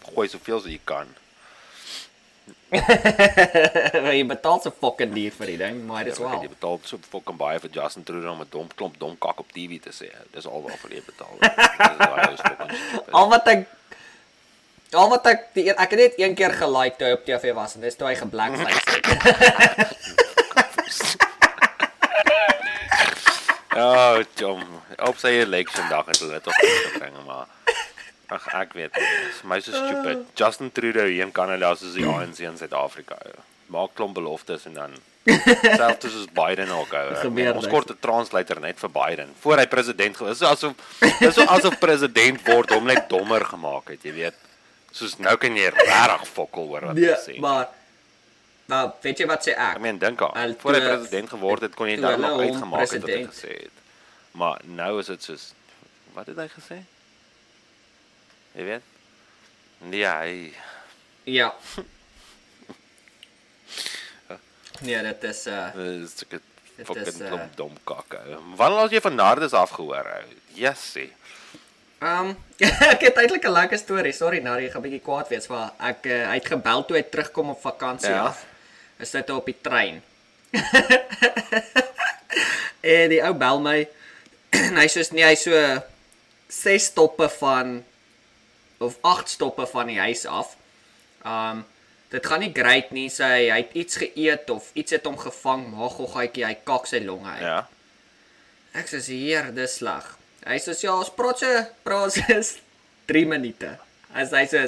gooi 0.08 0.28
soveel 0.28 0.60
as 0.60 0.68
jy 0.68 0.80
kan. 0.88 1.08
jy 4.12 4.24
betaal 4.28 4.60
so 4.60 4.70
fucking 4.80 5.14
duur 5.16 5.32
vir 5.38 5.46
die 5.52 5.56
ding, 5.62 5.80
maar 5.88 6.04
dis 6.04 6.18
Ja, 6.20 6.28
wel. 6.28 6.42
Jy 6.44 6.50
betaal 6.52 6.80
so 6.84 7.00
fucking 7.12 7.38
baie 7.40 7.60
vir 7.62 7.72
Justin 7.72 8.04
Trudeau 8.04 8.34
om 8.36 8.42
'n 8.44 8.50
dom 8.52 8.68
klomp 8.76 8.98
dom 9.00 9.16
kak 9.16 9.40
op 9.40 9.52
TV 9.56 9.80
te 9.80 9.92
sê. 9.92 10.10
Dis 10.34 10.46
al 10.46 10.62
waarvoor 10.66 10.92
jy 10.92 11.02
betaal. 11.08 11.34
Is. 12.34 12.40
Al 13.12 13.28
wat 13.32 13.48
ek 13.48 13.66
Al 14.96 15.08
wat 15.12 15.26
ek 15.28 15.42
die, 15.52 15.66
ek 15.68 15.90
het 15.92 16.00
net 16.00 16.14
een 16.16 16.34
keer 16.34 16.52
gelike 16.56 16.96
toe 16.96 17.12
op 17.12 17.24
TV 17.24 17.52
was 17.52 17.74
en 17.76 17.82
dis 17.84 17.96
toe 17.96 18.08
hy 18.08 18.14
geblackface 18.16 18.80
het. 18.96 20.24
Ja, 23.78 24.22
Jom. 24.40 24.62
Op 25.06 25.18
sy 25.22 25.34
election 25.44 25.86
dag 25.92 26.06
het 26.10 26.18
hulle 26.22 26.38
dit 26.38 26.46
op 26.50 26.56
gebring, 26.92 27.14
maar 27.26 27.46
ag 28.34 28.46
ek 28.58 28.72
weet 28.76 28.96
nie. 28.98 29.10
My 29.48 29.60
so 29.64 29.72
stupid. 29.76 30.24
Justin 30.38 30.72
Trudeau 30.74 31.06
hier 31.08 31.24
in 31.28 31.32
Kanada 31.32 31.70
soos 31.78 31.94
die 31.96 32.06
ANC 32.08 32.42
in 32.44 32.58
Suid-Afrika. 32.58 33.16
Maak 33.72 33.94
klomp 33.98 34.16
beloftes 34.18 34.66
en 34.68 34.74
dan 34.76 34.96
Selfs 35.28 36.08
soos 36.08 36.26
Biden 36.32 36.70
ook 36.72 36.92
ou. 36.96 37.06
Gebeur 37.26 37.54
Ons 37.60 37.68
kort 37.68 37.90
'n 37.92 37.98
translator 38.00 38.60
net 38.64 38.78
vir 38.80 38.90
Biden 38.90 39.32
voor 39.42 39.60
hy 39.62 39.66
president 39.68 40.16
gewees. 40.16 40.38
Dis 40.40 40.48
asof 40.48 40.74
dis 41.20 41.34
so 41.36 41.44
asof 41.46 41.78
president 41.78 42.40
word 42.48 42.72
hom 42.72 42.86
net 42.88 43.08
dommer 43.12 43.44
gemaak 43.44 43.92
het, 43.94 44.02
jy 44.08 44.12
weet. 44.16 44.34
Soos 44.92 45.18
nou 45.20 45.36
kan 45.36 45.54
jy 45.56 45.68
regtig 45.68 46.24
fokol 46.32 46.66
hoor 46.72 46.86
wat 46.90 46.96
hy 46.96 47.04
Nee, 47.04 47.16
sê. 47.26 47.36
maar 47.40 47.68
nou, 48.68 48.82
weet 49.02 49.18
jy 49.22 49.26
wat 49.30 49.46
sê 49.46 49.54
ek? 49.56 49.76
Ek 49.78 49.82
meen 49.84 49.98
dink 50.00 50.22
aan. 50.22 50.34
Al 50.36 50.54
Voor 50.60 50.76
hy 50.76 50.80
president 50.84 51.30
geword 51.32 51.64
het, 51.66 51.74
kon 51.78 51.88
jy 51.90 51.96
hulle 51.98 52.16
nog 52.20 52.40
uitgemaak 52.40 52.90
het 52.92 53.02
wat 53.04 53.10
hy 53.14 53.24
gesê 53.30 53.54
het. 53.64 53.82
Maar 54.38 54.60
nou 54.64 54.92
is 55.00 55.06
dit 55.10 55.22
soos 55.30 55.52
wat 56.14 56.26
het 56.30 56.36
hy 56.40 56.48
gesê? 56.52 56.78
Jy 58.58 58.64
weet? 58.64 58.82
Nee, 59.88 60.04
hy 60.06 60.54
Ja. 61.28 61.52
Nee, 64.80 65.02
dit 65.10 65.24
is 65.24 65.46
uh 65.46 65.74
is 65.74 66.14
so 66.18 66.26
'n 66.30 66.40
Dit 66.78 66.86
fucking 66.86 67.06
is, 67.10 67.20
uh, 67.20 67.26
klomp 67.26 67.56
dom 67.58 67.72
kakke. 67.84 68.20
Wanneer 68.56 68.78
laat 68.78 68.92
jy 68.94 69.00
van 69.02 69.14
Nardus 69.18 69.52
afgehoor? 69.52 70.06
ou? 70.06 70.34
Jessie. 70.54 71.12
Ehm 71.98 72.30
ek 72.92 73.00
het 73.08 73.16
eintlik 73.18 73.44
'n 73.44 73.50
lekker 73.52 73.78
storie. 73.78 74.12
Sorry, 74.12 74.38
Nari, 74.38 74.66
ek 74.66 74.72
gaan 74.72 74.82
'n 74.82 74.86
bietjie 74.86 75.02
kwaad 75.02 75.28
wees, 75.28 75.48
maar 75.50 75.72
ek 75.80 76.06
uh, 76.06 76.28
hy 76.30 76.36
het 76.38 76.46
gebel 76.46 76.84
toe 76.86 76.96
hy 76.96 77.02
terugkom 77.02 77.50
op 77.50 77.60
vakansie 77.60 78.10
Ja. 78.14 78.26
af. 78.30 78.44
Is 78.98 79.14
dit 79.14 79.30
op 79.30 79.46
die 79.46 79.56
trein. 79.62 80.02
en 82.96 83.12
die 83.12 83.20
ou 83.24 83.34
bel 83.38 83.60
my. 83.62 83.78
en 84.64 84.78
hy 84.80 84.86
sê 84.90 85.04
nee, 85.14 85.26
hy 85.26 85.36
so 85.38 85.54
6 86.48 86.90
stoppe 86.92 87.28
van 87.38 87.78
of 88.82 88.96
8 89.06 89.34
stoppe 89.36 89.66
van 89.70 89.90
die 89.90 89.98
huis 90.00 90.24
af. 90.26 90.54
Um 91.26 91.64
dit 92.08 92.24
gaan 92.24 92.40
nie 92.40 92.54
great 92.56 92.88
nie, 92.96 93.10
sê 93.12 93.26
hy, 93.28 93.40
hy 93.52 93.56
het 93.60 93.74
iets 93.76 93.98
geëet 94.00 94.48
of 94.54 94.70
iets 94.80 94.94
het 94.96 95.04
hom 95.04 95.18
gevang, 95.20 95.66
maar 95.74 95.90
goggetjie, 95.92 96.46
hy 96.46 96.54
kak 96.64 96.86
sy 96.88 97.02
longe 97.04 97.28
uit. 97.28 97.42
Ja. 97.44 97.58
Ek 98.80 98.88
sê 98.88 99.02
hier, 99.04 99.50
dis 99.52 99.74
sleg. 99.82 100.06
Hy 100.48 100.56
sê 100.62 100.72
ja, 100.86 100.94
ons 100.96 101.10
praat 101.12 101.42
se 101.42 101.50
praat 101.84 102.16
is 102.32 102.54
3 103.12 103.26
minute. 103.28 103.74
As 104.16 104.32
hy 104.32 104.46
sê 104.48 104.64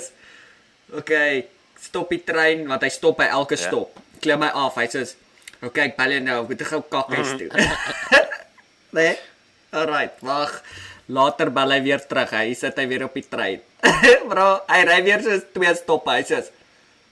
okay, 1.00 1.46
stop 1.80 2.12
die 2.12 2.20
trein 2.26 2.66
want 2.68 2.84
hy 2.84 2.92
stop 2.92 3.16
by 3.22 3.30
elke 3.32 3.56
Ja. 3.56 3.70
stop. 3.70 3.96
Klim 4.20 4.42
my 4.44 4.52
af. 4.52 4.78
Hy 4.80 4.86
sê 4.92 5.04
okay, 5.64 5.90
ek 5.90 5.96
bel 5.98 6.16
jou 6.16 6.22
nou, 6.24 6.38
ek 6.44 6.52
moet 6.54 6.64
gou 6.70 6.80
kak 6.92 7.12
huis 7.16 7.34
toe. 7.40 7.50
nee. 8.96 9.16
Alright, 9.70 10.16
wag. 10.26 10.56
Later 11.10 11.50
bel 11.54 11.74
hy 11.74 11.80
weer 11.84 12.02
terug. 12.06 12.32
Hy 12.34 12.54
sit 12.58 12.78
hy 12.78 12.86
weer 12.90 13.06
op 13.06 13.16
die 13.16 13.26
trein. 13.26 13.62
Bro, 14.30 14.48
hy 14.70 14.80
ry 14.88 14.98
weer 15.06 15.22
so 15.24 15.38
twee 15.54 15.74
stoppe. 15.78 16.14
Hy 16.14 16.26
sê 16.28 16.42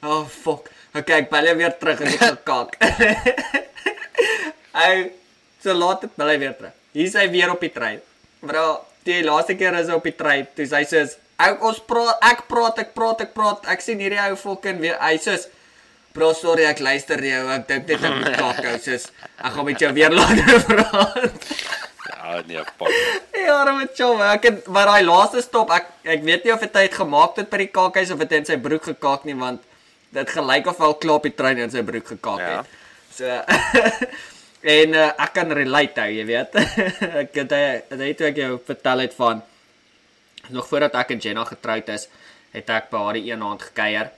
Oh 0.07 0.23
fuck. 0.31 0.69
Okay, 0.95 1.25
ek 1.25 1.31
bel 1.31 1.49
jou 1.51 1.57
weer 1.59 1.75
terug 1.81 2.05
en 2.05 2.13
ek 2.13 2.21
gekak. 2.23 2.77
Hy 4.79 4.93
so 5.63 5.75
laat 5.75 6.05
het 6.07 6.15
bel 6.15 6.31
hy 6.31 6.37
weer 6.39 6.55
terug. 6.55 6.75
Hier 6.95 7.09
is 7.11 7.17
hy 7.19 7.25
weer 7.33 7.51
op 7.51 7.63
die 7.63 7.73
trein. 7.75 7.99
Bro, 8.39 8.65
die 9.07 9.25
laaste 9.27 9.57
keer 9.59 9.75
is 9.81 9.91
hy 9.91 9.97
op 9.99 10.07
die 10.07 10.15
trein. 10.15 10.47
Toe 10.55 10.67
sê 10.71 10.81
hy 10.81 10.87
soos, 10.87 11.17
"Ou 11.43 11.53
ons 11.71 11.81
praat, 11.83 12.19
ek 12.31 12.45
praat, 12.51 12.79
ek 12.79 12.95
praat, 12.95 13.25
ek 13.27 13.35
praat. 13.35 13.67
Ek 13.75 13.83
sien 13.83 13.99
hierdie 13.99 14.23
ou 14.29 14.37
fucking 14.39 14.79
weer. 14.79 14.97
Hy 15.03 15.19
soos 15.19 15.49
Bro, 16.19 16.33
sorry 16.35 16.65
ek 16.67 16.81
luister 16.83 17.21
nie. 17.23 17.31
ou. 17.39 17.47
Ek 17.55 17.67
dink 17.69 17.87
net 17.87 18.03
ek 18.03 18.17
moet 18.19 18.35
kak 18.41 18.59
hou. 18.67 18.77
Soos 18.83 19.05
ek 19.39 19.53
gaan 19.55 19.69
met 19.69 19.83
jou 19.85 19.91
weer 19.95 20.11
later 20.11 20.65
praat. 20.67 21.53
Ja, 22.09 22.41
nee, 22.49 22.65
pak. 22.81 22.97
Ja, 23.39 23.59
met 23.77 23.95
jou. 24.01 24.11
Ek 24.27 24.49
het 24.49 24.67
maar 24.75 24.91
daai 24.91 25.07
laaste 25.07 25.43
stop, 25.45 25.71
ek 25.77 25.87
ek 26.17 26.25
weet 26.27 26.45
nie 26.49 26.53
of 26.57 26.65
dit 26.65 26.79
het 26.83 26.97
gemaak 26.99 27.39
het 27.39 27.51
by 27.53 27.61
die 27.63 27.71
kaakhuis 27.79 28.11
of 28.15 28.19
dit 28.25 28.35
in 28.41 28.49
sy 28.49 28.57
broek 28.65 28.89
gekaak 28.91 29.25
nie 29.29 29.37
want 29.39 29.63
dit 30.17 30.31
gelyk 30.35 30.67
of 30.73 30.81
al 30.83 30.97
klaar 31.01 31.21
op 31.21 31.27
die 31.29 31.35
trein 31.37 31.59
in 31.63 31.71
sy 31.71 31.83
broek 31.87 32.11
gekaak 32.17 32.43
Ja. 32.43 32.59
het. 32.59 32.77
So 33.15 33.25
en 34.75 34.95
uh, 34.99 35.09
ek 35.23 35.33
kan 35.39 35.53
relate 35.55 36.03
hou, 36.03 36.11
jy 36.19 36.25
weet. 36.29 36.57
ek 37.23 37.37
het 37.45 37.55
hy 38.03 38.13
toe 38.19 38.31
ek 38.33 38.41
jou 38.43 38.53
vertel 38.67 39.05
het 39.07 39.15
van 39.19 39.45
nog 40.51 40.67
voordat 40.67 40.97
ek 40.99 41.15
en 41.15 41.21
Jenna 41.23 41.45
getroud 41.45 41.89
is, 41.95 42.09
het 42.57 42.71
ek 42.73 42.89
by 42.91 43.05
haar 43.07 43.19
die 43.21 43.29
een 43.31 43.43
aand 43.45 43.63
gekuier 43.69 44.11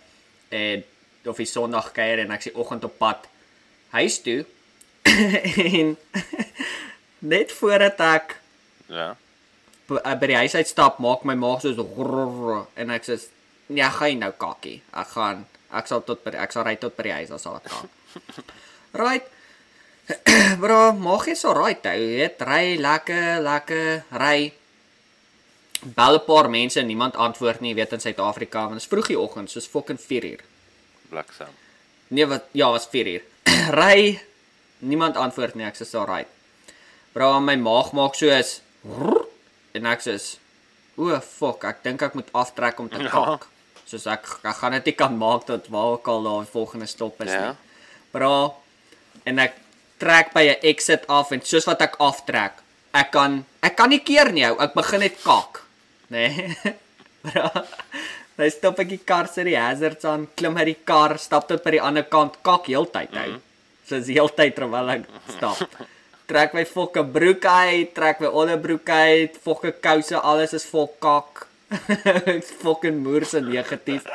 en 0.55 0.85
of 1.27 1.37
die 1.37 1.47
Sondag 1.49 1.91
gekuier 1.91 2.19
en 2.25 2.31
ek 2.31 2.43
se 2.43 2.53
oggend 2.55 2.85
op 2.85 2.99
pad 2.99 3.27
huis 3.93 4.21
toe 4.23 4.45
en 5.81 5.97
net 7.33 7.53
voordat 7.53 8.01
ek 8.01 8.37
Ja. 8.91 9.15
by, 9.87 10.01
uh, 10.03 10.15
by 10.19 10.27
die 10.27 10.37
huis 10.41 10.55
uitstap 10.59 10.99
maak 10.99 11.23
my 11.25 11.35
maag 11.39 11.61
soos 11.63 11.77
grrr, 11.79 12.65
en 12.77 12.91
ek 12.91 13.05
sê 13.07 13.19
nee, 13.71 13.85
ek 13.85 13.93
gaan 14.01 14.11
nie 14.11 14.19
nou 14.25 14.33
kakkie. 14.35 14.81
Ek 14.91 15.13
gaan 15.15 15.45
ek 15.71 15.87
sal 15.87 16.03
tot 16.03 16.25
by 16.25 16.33
ek 16.35 16.51
sal 16.55 16.65
ry 16.67 16.75
tot 16.83 16.97
by 16.99 17.07
die 17.07 17.13
huis, 17.21 17.29
dan 17.31 17.39
sal 17.39 17.61
ek 17.61 17.69
kak. 17.71 17.87
right. 19.03 19.29
Bro, 20.63 20.79
maak 20.99 21.29
jy 21.31 21.37
so 21.39 21.53
right 21.55 21.85
ou, 21.87 21.95
jy 21.95 22.17
weet, 22.19 22.43
ry 22.43 22.65
lekker, 22.83 23.39
lekker, 23.47 24.03
ry. 24.19 24.51
Bel 25.81 26.19
'n 26.19 26.25
paar 26.27 26.51
mense, 26.51 26.83
niemand 26.83 27.15
antwoord 27.15 27.61
nie, 27.63 27.71
jy 27.71 27.79
weet 27.79 27.95
in 27.95 28.03
Suid-Afrika, 28.03 28.67
want 28.67 28.81
dit 28.81 28.83
is 28.83 28.91
vroeg 28.91 29.13
die 29.15 29.21
oggend, 29.21 29.51
soos 29.55 29.71
fucking 29.71 30.03
4 30.03 30.43
uur. 31.11 31.25
Bliksem. 31.25 31.49
Nee, 32.09 32.27
wat 32.27 32.45
ja, 32.53 32.71
was 32.71 32.87
4 32.91 33.07
uur. 33.07 33.23
ry. 33.81 34.21
Niemand 34.81 35.17
antwoord 35.17 35.55
nie, 35.55 35.67
ek 35.67 35.77
sê 35.77 35.85
so 35.87 36.05
right. 36.05 36.29
Bro, 37.13 37.41
my 37.41 37.57
maag 37.57 37.93
maak 37.93 38.15
soos 38.15 38.61
rrr, 38.87 39.27
en 39.75 39.87
ek 39.87 40.01
sê 40.01 40.15
o, 40.97 41.09
fuck, 41.21 41.65
ek 41.65 41.83
dink 41.85 42.03
ek 42.03 42.15
moet 42.15 42.29
aftrek 42.37 42.81
om 42.81 42.89
te 42.89 43.01
Ja. 43.03 43.11
kak. 43.11 43.47
Soos 43.87 44.07
ek 44.07 44.27
ek 44.45 44.57
gaan 44.57 44.73
dit 44.79 44.87
nie 44.87 44.95
kan 44.95 45.17
maak 45.19 45.47
tot 45.47 45.67
waar 45.69 45.97
ook 45.99 46.09
al 46.09 46.23
daar 46.23 46.45
die 46.45 46.53
volgende 46.53 46.87
stop 46.87 47.21
is 47.23 47.31
Ja. 47.33 47.41
nie. 47.51 47.57
Bro, 48.13 48.55
en 49.27 49.39
ek 49.39 49.55
trek 49.99 50.33
by 50.33 50.45
'n 50.49 50.61
exit 50.63 51.05
af 51.09 51.33
en 51.33 51.43
soos 51.43 51.67
wat 51.67 51.83
ek 51.83 51.97
aftrek, 52.01 52.53
ek 52.95 53.11
kan 53.13 53.45
ek 53.63 53.77
kan 53.77 53.89
nie 53.91 54.01
keer 54.01 54.33
nie 54.33 54.47
ou, 54.51 54.57
ek 54.61 54.75
begin 54.75 55.01
net 55.01 55.23
kak, 55.23 55.63
nê? 56.11 56.29
Nee. 56.29 56.75
Bro. 57.23 57.65
Hy 58.41 58.51
stop 58.53 58.81
ek 58.83 58.91
die 58.95 59.01
kar 59.05 59.29
sit 59.31 59.49
die 59.49 59.59
hazards 59.59 60.07
aan, 60.09 60.27
klim 60.37 60.59
uit 60.61 60.73
die 60.73 60.81
kar, 60.89 61.17
stap 61.21 61.49
tot 61.49 61.65
by 61.65 61.77
die 61.77 61.83
ander 61.85 62.07
kant, 62.09 62.41
kak 62.47 62.69
heeltyd 62.71 63.15
hou. 63.17 63.31
Mm. 63.37 63.41
Soos 63.91 64.11
heeltyd 64.11 64.57
terwyl 64.57 64.95
ek 64.97 65.09
stap. 65.37 65.81
Trek 66.31 66.55
my 66.55 66.63
fokke 66.69 67.03
broek 67.03 67.45
uit, 67.45 67.91
trek 67.97 68.21
my 68.23 68.31
onderbroek 68.43 68.89
uit, 68.89 69.39
fokke 69.43 69.73
kouse, 69.83 70.15
alles 70.15 70.55
is 70.55 70.67
vol 70.71 70.87
kak. 71.03 71.47
Ek's 72.37 72.53
fucking 72.63 73.01
moer 73.03 73.27
se 73.27 73.43
negatief. 73.43 74.07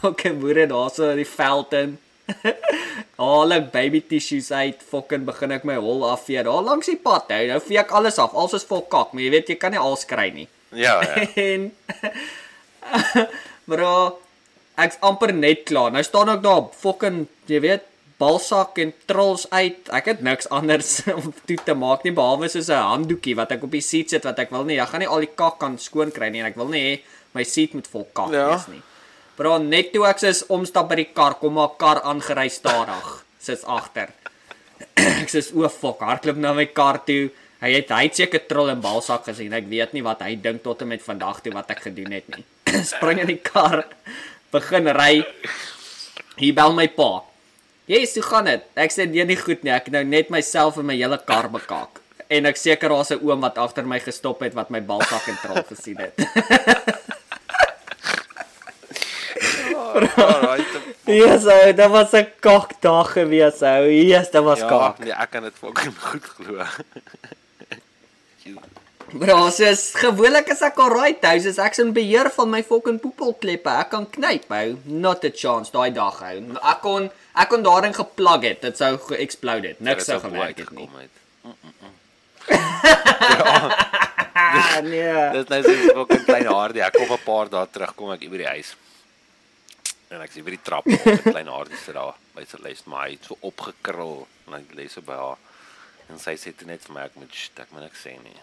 Fucking 0.00 0.38
moer 0.40 0.64
daarso 0.70 1.10
in 1.10 1.22
die 1.22 1.28
veld 1.28 1.74
in. 1.78 1.96
Al 3.24 3.54
ek 3.54 3.68
baby 3.74 4.00
tissues 4.08 4.50
uit, 4.54 4.82
fucking 4.90 5.26
begin 5.26 5.54
ek 5.58 5.66
my 5.68 5.76
hol 5.82 6.06
afvee. 6.08 6.42
Daar 6.46 6.64
langs 6.66 6.90
die 6.90 6.98
pad 7.02 7.30
hou. 7.34 7.42
Nou 7.50 7.60
vee 7.66 7.82
ek 7.82 7.92
alles 7.94 8.18
af. 8.22 8.34
Alles 8.34 8.60
is 8.62 8.68
vol 8.70 8.86
kak, 8.90 9.12
maar 9.12 9.26
jy 9.26 9.34
weet 9.34 9.52
jy 9.52 9.58
kan 9.60 9.74
nie 9.74 9.82
alles 9.82 10.06
kry 10.08 10.30
nie. 10.34 10.48
Ja, 10.74 11.00
ja. 11.02 11.26
En 11.50 11.70
bro, 13.70 13.90
ek's 14.80 14.98
amper 15.04 15.32
net 15.34 15.64
klaar. 15.68 15.92
Nou 15.94 16.02
staan 16.06 16.32
ek 16.34 16.42
daar 16.44 16.62
fucking, 16.80 17.24
jy 17.50 17.60
weet, 17.64 17.84
balsak 18.20 18.78
en 18.82 18.92
trolls 19.10 19.46
uit. 19.50 19.88
Ek 19.92 20.06
het 20.12 20.22
niks 20.22 20.48
anders 20.54 21.00
om 21.18 21.32
toe 21.48 21.58
te 21.66 21.74
maak 21.74 22.04
nie 22.06 22.14
behalwe 22.14 22.48
soos 22.52 22.70
'n 22.70 22.78
handdoekie 22.92 23.34
wat 23.36 23.52
ek 23.56 23.64
op 23.66 23.74
die 23.74 23.82
seat 23.84 24.10
sit 24.14 24.24
wat 24.28 24.38
ek 24.38 24.50
wil 24.54 24.64
nie. 24.68 24.78
Ek 24.80 24.88
gaan 24.92 25.02
nie 25.02 25.10
al 25.10 25.24
die 25.26 25.32
kak 25.34 25.58
kan 25.58 25.78
skoon 25.78 26.12
kry 26.14 26.30
nie 26.30 26.40
en 26.44 26.50
ek 26.52 26.56
wil 26.60 26.70
nie 26.70 26.82
hê 26.86 26.94
my 27.34 27.42
seat 27.42 27.74
moet 27.74 27.86
vol 27.90 28.06
kak 28.14 28.30
Ja. 28.32 28.48
wees 28.54 28.68
nie. 28.68 28.82
Bro, 29.36 29.58
net 29.58 29.90
toe 29.92 30.04
ek 30.06 30.20
soos 30.22 30.44
omstap 30.46 30.88
by 30.88 30.94
die 31.00 31.10
kar, 31.10 31.34
kom 31.42 31.54
maar 31.58 31.72
kar 31.76 31.98
aangery 32.06 32.46
stadig, 32.48 33.24
soos 33.46 33.64
agter. 33.66 34.12
ek 35.22 35.28
sê 35.28 35.42
o 35.54 35.68
fuck, 35.68 35.98
hardloop 36.06 36.36
na 36.38 36.52
my 36.54 36.66
kar 36.66 37.00
toe. 37.04 37.30
Hy 37.60 37.70
het 37.74 37.90
hy 37.90 38.04
het 38.06 38.14
seker 38.14 38.46
trol 38.46 38.70
en 38.70 38.80
balsak 38.80 39.24
gesien. 39.26 39.52
Ek 39.52 39.66
weet 39.66 39.92
nie 39.96 40.02
wat 40.06 40.20
hy 40.22 40.36
dink 40.36 40.62
tot 40.62 40.82
en 40.82 40.88
met 40.88 41.02
vandag 41.02 41.40
toe 41.42 41.52
wat 41.52 41.70
ek 41.74 41.80
gedoen 41.88 42.12
het 42.12 42.28
nie. 42.36 42.44
Spring 42.94 43.18
in 43.20 43.26
die 43.26 43.40
kar, 43.42 43.84
begin 44.50 44.88
ry. 44.96 45.24
Hier 46.36 46.54
bel 46.54 46.72
my 46.74 46.88
pa. 46.88 47.22
"Yes, 47.86 48.14
hoe 48.14 48.22
gaan 48.22 48.44
dit?" 48.44 48.62
Ek 48.74 48.90
sê 48.92 49.06
nee, 49.08 49.24
nie 49.24 49.36
goed 49.36 49.62
nie. 49.62 49.72
Ek 49.72 49.84
het 49.84 49.92
nou 49.92 50.04
net 50.04 50.30
myself 50.30 50.76
en 50.78 50.86
my 50.86 50.96
hele 50.96 51.18
kar 51.24 51.48
bekak. 51.50 52.00
En 52.28 52.46
ek 52.46 52.56
seker 52.56 52.88
daar's 52.88 53.10
'n 53.12 53.20
oom 53.22 53.40
wat 53.40 53.58
agter 53.58 53.84
my 53.86 54.00
gestop 54.00 54.40
het 54.40 54.54
wat 54.54 54.70
my 54.70 54.80
balsak 54.80 55.26
en 55.28 55.36
trol 55.42 55.62
gesien 55.68 55.98
het. 55.98 56.14
Alright. 60.16 60.66
yes, 61.06 61.44
ou, 61.46 61.72
dit 61.72 61.90
was 61.90 62.12
'n 62.12 62.26
kakdag 62.40 63.12
gewees, 63.12 63.62
ou. 63.62 63.84
Yes, 63.90 64.30
dit 64.30 64.42
was 64.42 64.58
Ja, 64.58 64.68
kak. 64.68 64.98
nee, 64.98 65.12
ek 65.12 65.30
kan 65.30 65.42
dit 65.42 65.52
fucking 65.54 65.94
goed 66.00 66.24
glo. 66.24 66.64
Bro, 69.14 69.34
soos 69.54 69.82
gewoonlik 69.94 70.48
is 70.50 70.62
ek 70.66 70.78
alright 70.82 71.22
hou, 71.22 71.34
soos 71.44 71.58
ek's 71.62 71.78
in 71.78 71.92
beheer 71.94 72.26
van 72.34 72.48
my 72.50 72.62
fucking 72.66 72.96
poepelkleppe. 73.02 73.70
Ek 73.84 73.92
kan 73.92 74.06
knyp 74.10 74.48
hou, 74.50 74.72
not 74.90 75.22
a 75.28 75.30
chance 75.30 75.70
daai 75.74 75.92
dag 75.94 76.16
hou. 76.18 76.38
Ek 76.58 76.80
kon 76.82 77.06
ek 77.38 77.50
kon 77.52 77.62
daarin 77.62 77.94
geplug 77.94 78.42
het, 78.48 78.62
dit 78.64 78.80
sou 78.80 78.96
ge-explode 79.08 79.70
het. 79.70 79.82
Niks 79.86 80.08
sou 80.10 80.18
gewerk 80.22 80.58
het 80.64 80.72
nie. 80.74 80.88
het. 80.98 81.14
Ah, 84.34 84.80
nee. 84.92 85.12
Dis 85.36 85.46
nou 85.52 85.60
so 85.62 85.74
'n 85.74 85.94
fucking 86.00 86.24
klein 86.26 86.48
haardie. 86.50 86.82
Ek 86.82 86.98
kom 86.98 87.12
'n 87.14 87.22
paar 87.24 87.48
dae 87.52 87.66
terug 87.70 87.94
kom 87.94 88.10
ek 88.16 88.24
hier 88.26 88.32
by 88.34 88.40
die 88.42 88.50
huis. 88.56 88.74
En 90.10 90.20
ek 90.26 90.32
sien 90.34 90.44
by 90.44 90.56
die 90.56 90.62
trap 90.62 90.86
op 90.90 91.06
'n 91.06 91.22
klein 91.30 91.46
haartjie 91.54 91.78
sit 91.84 91.94
daar 91.94 92.18
by 92.34 92.42
sy 92.50 92.58
les, 92.66 92.82
maar 92.90 93.06
hy 93.06 93.18
so 93.22 93.38
opgekrul 93.46 94.26
en 94.48 94.58
hy 94.58 94.62
lê 94.74 94.88
so 94.90 95.00
by 95.06 95.14
haar. 95.14 95.38
En 96.10 96.18
sy 96.18 96.34
sê 96.34 96.50
toe 96.50 96.66
net 96.66 96.82
vir 96.82 96.94
my 96.98 97.06
ek 97.06 97.14
moet 97.14 97.30
"Sst, 97.30 97.62
ek 97.62 97.70
moet 97.70 97.86
niks 97.86 98.02
sê 98.02 98.18
nie. 98.18 98.34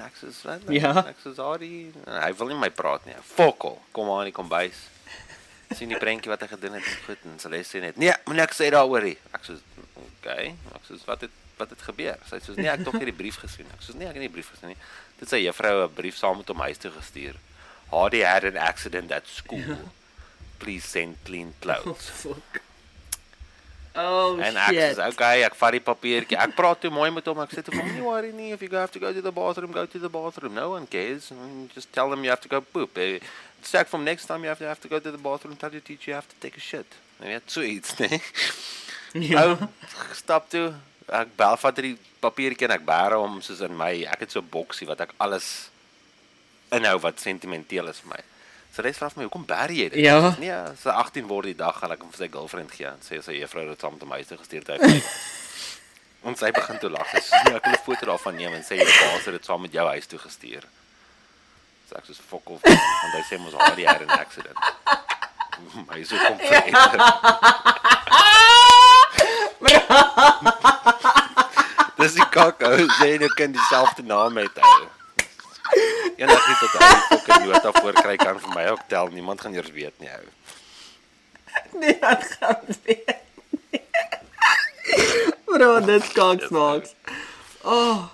En 0.00 0.06
ek 0.06 0.16
sê 0.16 0.30
wat? 0.48 0.64
Ja. 0.72 0.94
Ek 1.10 1.20
sorry. 1.36 1.90
En 2.06 2.16
hy 2.22 2.30
wil 2.38 2.52
nie 2.52 2.56
my 2.56 2.70
praat 2.72 3.04
nie. 3.04 3.16
Fokol, 3.34 3.76
kom 3.92 4.08
maar 4.08 4.24
in 4.24 4.30
die 4.30 4.36
kombuis. 4.36 4.86
sien 5.76 5.92
die 5.92 6.00
prentjie 6.00 6.32
wat 6.32 6.40
hy 6.42 6.48
gedoen 6.50 6.78
het 6.78 6.88
goed 7.04 7.26
en 7.28 7.36
sy 7.38 7.60
sê 7.66 7.82
net 7.84 7.98
nee, 8.00 8.10
moenie 8.26 8.42
ek 8.42 8.56
sê 8.56 8.70
daaroor 8.74 9.04
nie. 9.06 9.14
Ek 9.36 9.44
sê 9.46 9.54
okay, 10.02 10.48
ek 10.74 10.88
sê 10.88 10.98
wat 11.06 11.28
het 11.28 11.36
wat 11.60 11.74
het 11.74 11.84
gebeur? 11.84 12.16
Sy 12.26 12.40
sê 12.40 12.56
nee, 12.56 12.70
ek 12.72 12.80
het 12.80 12.88
tog 12.88 12.96
nie 12.96 13.10
die 13.10 13.18
brief 13.20 13.36
gesien. 13.42 13.68
Ek 13.76 13.84
sê 13.84 13.94
nee, 13.94 14.08
ek 14.08 14.16
het 14.16 14.24
nie 14.24 14.30
die 14.30 14.34
brief 14.38 14.50
gesien 14.54 14.72
nie. 14.72 14.80
Dit 15.20 15.30
sê 15.30 15.42
juffrou 15.44 15.84
'n 15.84 15.94
brief 15.94 16.16
saam 16.16 16.40
met 16.40 16.48
hom 16.48 16.64
huis 16.64 16.80
toe 16.80 16.90
gestuur. 16.96 17.36
Hardy 17.92 18.24
had 18.24 18.44
an 18.48 18.56
accident 18.56 19.12
at 19.12 19.28
school. 19.28 19.76
Please 20.58 20.86
send 20.86 21.20
clean 21.24 21.54
clothes. 21.60 22.08
fuck. 22.24 22.62
Oh 23.94 24.38
En 24.38 24.56
ek 24.56 24.68
shit. 24.70 24.96
sê 24.96 25.06
okay, 25.10 25.42
ek 25.42 25.54
vat 25.58 25.72
die 25.72 25.80
papiertjie. 25.82 26.36
Ek 26.38 26.54
praat 26.54 26.80
toe 26.80 26.90
mooi 26.94 27.10
met 27.10 27.26
hom. 27.26 27.40
Ek 27.42 27.50
sê 27.50 27.62
toe 27.64 27.74
vir 27.74 27.82
hom, 27.82 27.92
"Nie 27.94 28.02
worry 28.06 28.30
nie, 28.32 28.52
if 28.52 28.62
you 28.62 28.70
have 28.78 28.92
to 28.92 29.00
go 29.00 29.12
to 29.12 29.20
the 29.20 29.32
bathroom, 29.32 29.72
go 29.72 29.84
to 29.86 29.98
the 29.98 30.08
bathroom. 30.08 30.54
No 30.54 30.70
one 30.70 30.86
cares. 30.86 31.32
Just 31.74 31.92
tell 31.92 32.08
them 32.10 32.22
you 32.22 32.30
have 32.30 32.40
to 32.40 32.48
go 32.48 32.60
poop. 32.60 32.96
Eh, 32.98 33.18
Sê 33.62 33.84
from 33.86 34.04
next 34.04 34.26
time 34.26 34.42
you 34.42 34.48
have 34.48 34.58
to 34.58 34.66
have 34.66 34.80
to 34.80 34.88
go 34.88 34.98
to 35.00 35.10
the 35.10 35.18
bathroom, 35.18 35.56
tell 35.56 35.70
your 35.72 35.82
teacher 35.82 36.10
you 36.10 36.14
have 36.14 36.28
to 36.28 36.34
take 36.40 36.56
a 36.56 36.60
shit." 36.60 36.86
Nou 37.18 37.30
ja, 37.30 37.40
so 37.46 37.60
iets, 37.62 37.96
nee. 37.98 38.20
Ja. 39.12 39.42
Ou 39.44 39.58
stap 40.14 40.48
toe. 40.48 40.72
Ek 41.08 41.34
bel 41.36 41.56
vat 41.56 41.74
die 41.76 41.98
papiertjie 42.22 42.68
en 42.68 42.70
ek 42.78 42.84
bære 42.86 43.18
hom 43.18 43.40
soos 43.42 43.60
in 43.60 43.76
my. 43.76 44.04
Ek 44.06 44.20
het 44.20 44.30
so 44.30 44.38
'n 44.40 44.48
boksie 44.48 44.86
wat 44.86 45.00
ek 45.00 45.10
alles 45.18 45.68
inhou 46.70 47.00
wat 47.00 47.18
sentimenteel 47.18 47.88
is 47.88 47.98
vir 48.00 48.14
my. 48.14 48.22
So 48.70 48.82
hy 48.86 48.92
vra 48.94 49.08
vir 49.10 49.18
my, 49.18 49.24
"Hoekom 49.28 49.46
bære 49.46 49.74
jy 49.74 49.88
dit?" 49.90 50.00
Ja. 50.04 50.34
Nee, 50.38 50.54
sy 50.82 50.88
18 50.90 51.26
word 51.26 51.44
die 51.44 51.56
dag 51.56 51.78
gaan 51.78 51.92
ek 51.92 52.00
hom 52.00 52.10
vir 52.10 52.18
sy 52.18 52.28
girlfriend 52.30 52.70
gee 52.70 52.86
en 52.86 53.00
sê 53.02 53.22
sy 53.22 53.32
juffrou 53.40 53.68
het 53.68 53.82
hom 53.82 53.98
te 53.98 54.06
my 54.06 54.16
huis 54.22 54.28
gestuur 54.28 54.62
het. 54.66 55.04
En 56.22 56.36
sy 56.36 56.50
begin 56.52 56.78
toe 56.78 56.90
lag. 56.90 57.08
Sy 57.08 57.16
sê, 57.16 57.44
"Nee, 57.44 57.54
ek 57.56 57.64
wil 57.64 57.72
'n 57.72 57.84
foto 57.84 58.06
daarvan 58.06 58.34
neem 58.36 58.52
en 58.52 58.62
sê 58.62 58.76
jou 58.76 58.84
baas 58.86 59.24
het 59.24 59.32
dit 59.32 59.44
saam 59.44 59.60
met 59.60 59.72
jou 59.72 59.86
huis 59.88 60.06
toe 60.06 60.18
gestuur." 60.18 60.62
So 61.88 61.96
ek 61.96 62.04
sê, 62.04 62.14
"Fok 62.28 62.50
off." 62.50 62.62
Want 62.62 63.14
hy 63.14 63.22
sê 63.22 63.38
mos 63.40 63.54
al 63.54 63.74
die 63.74 63.86
had 63.86 64.02
an 64.02 64.18
accident. 64.18 64.58
My 65.88 66.04
so 66.04 66.16
kom 66.16 66.38
vir 66.38 66.62
Dis 72.00 72.12
die 72.16 72.28
kak 72.30 72.62
ou 72.62 72.86
sê 73.00 73.18
jy 73.20 73.28
kan 73.36 73.52
dieselfde 73.52 74.02
naam 74.02 74.36
hou. 74.36 74.99
Eendag 76.20 76.48
iets 76.52 76.60
wat 76.60 76.74
hy 76.76 76.88
fucking 77.08 77.46
nota 77.48 77.72
voor 77.80 77.96
kry 78.02 78.16
kan 78.20 78.40
vir 78.42 78.52
my 78.54 78.66
ook 78.74 78.82
tel. 78.92 79.08
Niemand 79.14 79.40
gaan 79.40 79.54
eers 79.56 79.70
weet 79.72 79.96
nie 80.02 80.10
ou. 80.12 80.26
Nee, 81.80 81.96
dat 81.98 82.24
gaan 82.38 82.60
weer. 82.84 83.16
Bro, 85.44 85.80
dit 85.88 86.12
kan 86.12 86.40
snaaks. 86.46 86.94
Oh. 87.62 88.04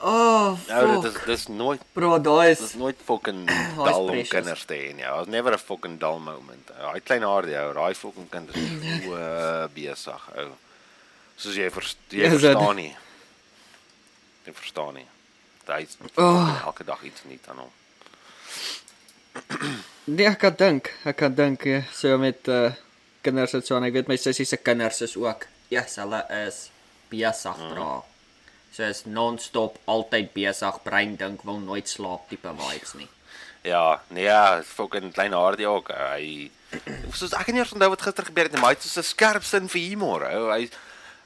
Oh, 0.00 0.54
Nou 0.68 1.02
dit 1.02 1.12
fuck. 1.12 1.16
is 1.18 1.24
dis 1.26 1.46
nooit 1.50 1.80
Bro, 1.92 2.20
daai 2.22 2.48
dis 2.54 2.60
is 2.68 2.74
nooit 2.78 2.96
fucking 3.04 3.40
dull 3.88 4.06
om 4.14 4.20
kinders 4.30 4.62
te 4.70 4.76
hê 4.78 4.92
nie. 4.94 5.02
Was 5.10 5.26
never 5.26 5.52
a 5.52 5.58
fucking 5.58 5.98
dull 5.98 6.20
moment. 6.22 6.70
Daai 6.78 7.00
klein 7.02 7.26
haardie 7.26 7.58
ou, 7.58 7.72
daai 7.74 7.94
fucking 7.98 8.28
kind 8.30 8.54
is 8.54 8.68
so 9.02 9.18
uh, 9.18 9.66
besig 9.74 10.28
ou. 10.38 10.52
Soos 11.38 11.58
jy 11.58 11.66
vers, 11.74 11.96
jy 12.14 12.30
verstaan 12.30 12.78
nie. 12.78 12.92
Jy 14.46 14.54
verstaan 14.54 15.00
nie. 15.02 15.08
Hy 15.68 15.86
Oh. 16.16 16.62
elke 16.64 16.84
dag 16.84 17.02
iets 17.02 17.24
nie 17.28 17.38
aan 17.48 17.58
hom. 17.58 17.70
Nee, 20.04 20.26
ek 20.26 20.38
kan 20.38 20.54
dink. 20.56 20.90
Ek 21.04 21.16
kan 21.20 21.34
dink 21.36 21.64
ja, 21.68 21.82
so 21.94 22.18
met 22.18 22.48
uh 22.48 22.70
kinders 23.22 23.52
en 23.54 23.62
so 23.66 23.76
en 23.76 23.84
ek 23.84 23.92
weet 23.92 24.08
my 24.08 24.16
sussie 24.16 24.46
se 24.46 24.56
kinders 24.56 25.02
is 25.04 25.16
ook. 25.16 25.46
Ja, 25.68 25.82
yes, 25.82 25.96
hulle 26.00 26.22
is 26.46 26.70
besig, 27.10 27.58
bro. 27.72 28.04
So 28.72 28.86
is 28.86 29.02
non-stop 29.04 29.78
altyd 29.90 30.32
besig, 30.32 30.78
brein 30.84 31.16
dink 31.20 31.42
wil 31.44 31.58
nooit 31.60 31.88
slaap 31.88 32.28
tipe 32.30 32.52
vibes 32.56 32.94
nie. 32.96 33.08
Ja, 33.66 34.00
nee, 34.14 34.24
ja, 34.24 34.62
fucking 34.64 35.12
klein 35.12 35.34
haardie 35.36 35.66
ook. 35.68 35.90
Hy 35.92 36.50
soos 37.16 37.34
ek 37.36 37.50
nie 37.52 37.64
onthou 37.64 37.90
wat 37.92 38.04
gister 38.06 38.28
gebeur 38.28 38.48
het 38.48 38.54
nie, 38.54 38.60
maar 38.62 38.72
hy 38.72 38.78
het 38.78 38.86
so 38.86 39.00
'n 39.00 39.10
skerp 39.10 39.44
sin 39.44 39.68
vir 39.68 39.82
humor. 39.90 40.24
Ou. 40.24 40.48
Hy 40.54 40.70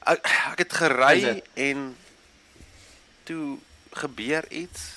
ek, 0.07 0.27
ek 0.53 0.59
het 0.59 0.73
gery 0.73 1.43
en 1.55 1.97
toe 3.25 3.59
gebeur 3.99 4.47
iets. 4.51 4.89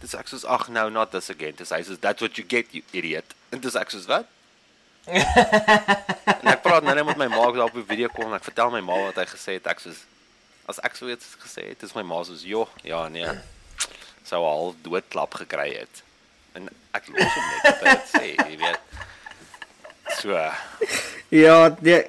Dis 0.00 0.14
ek 0.16 0.30
soos 0.30 0.46
ag 0.48 0.68
nou 0.72 0.88
not 0.92 1.12
this 1.12 1.30
again. 1.32 1.56
Dis 1.58 1.72
hy 1.74 1.82
soos 1.86 2.00
that's 2.00 2.24
what 2.24 2.38
you 2.40 2.44
get 2.48 2.72
you 2.76 2.82
idiot. 2.96 3.34
En 3.52 3.60
dis 3.60 3.76
ek 3.76 3.92
soos 3.92 4.08
wat? 4.10 4.28
en 5.10 6.50
ek 6.52 6.62
praat 6.62 6.84
nou 6.84 6.94
net 6.94 7.06
met 7.08 7.20
my 7.20 7.28
ma 7.32 7.46
daar 7.50 7.66
op 7.68 7.76
die 7.76 7.86
video 7.88 8.10
kom 8.12 8.28
en 8.28 8.38
ek 8.38 8.46
vertel 8.46 8.72
my 8.72 8.82
ma 8.84 8.98
wat 9.08 9.20
hy 9.22 9.26
gesê 9.30 9.56
het. 9.58 9.68
Ek 9.70 9.82
soos 9.82 10.04
as 10.70 10.78
ek 10.86 10.94
so 10.96 11.10
iets 11.10 11.34
gesê 11.42 11.70
het, 11.72 11.82
is 11.82 11.96
my 11.96 12.04
ma 12.06 12.20
soos 12.26 12.44
joh, 12.46 12.70
ja 12.86 13.02
nee. 13.12 13.26
Sou 14.28 14.44
al 14.46 14.74
doodklap 14.84 15.34
gekry 15.40 15.72
het. 15.80 16.04
En 16.54 16.68
ek 16.96 17.10
los 17.10 17.26
hom 17.34 17.48
net 17.50 17.66
wat 17.66 17.82
hy 17.82 17.96
dit 17.96 18.12
sê, 18.12 18.26
jy 18.38 18.60
weet. 18.60 18.86
So, 20.20 20.36
Ja, 21.30 21.70
nee, 21.78 22.00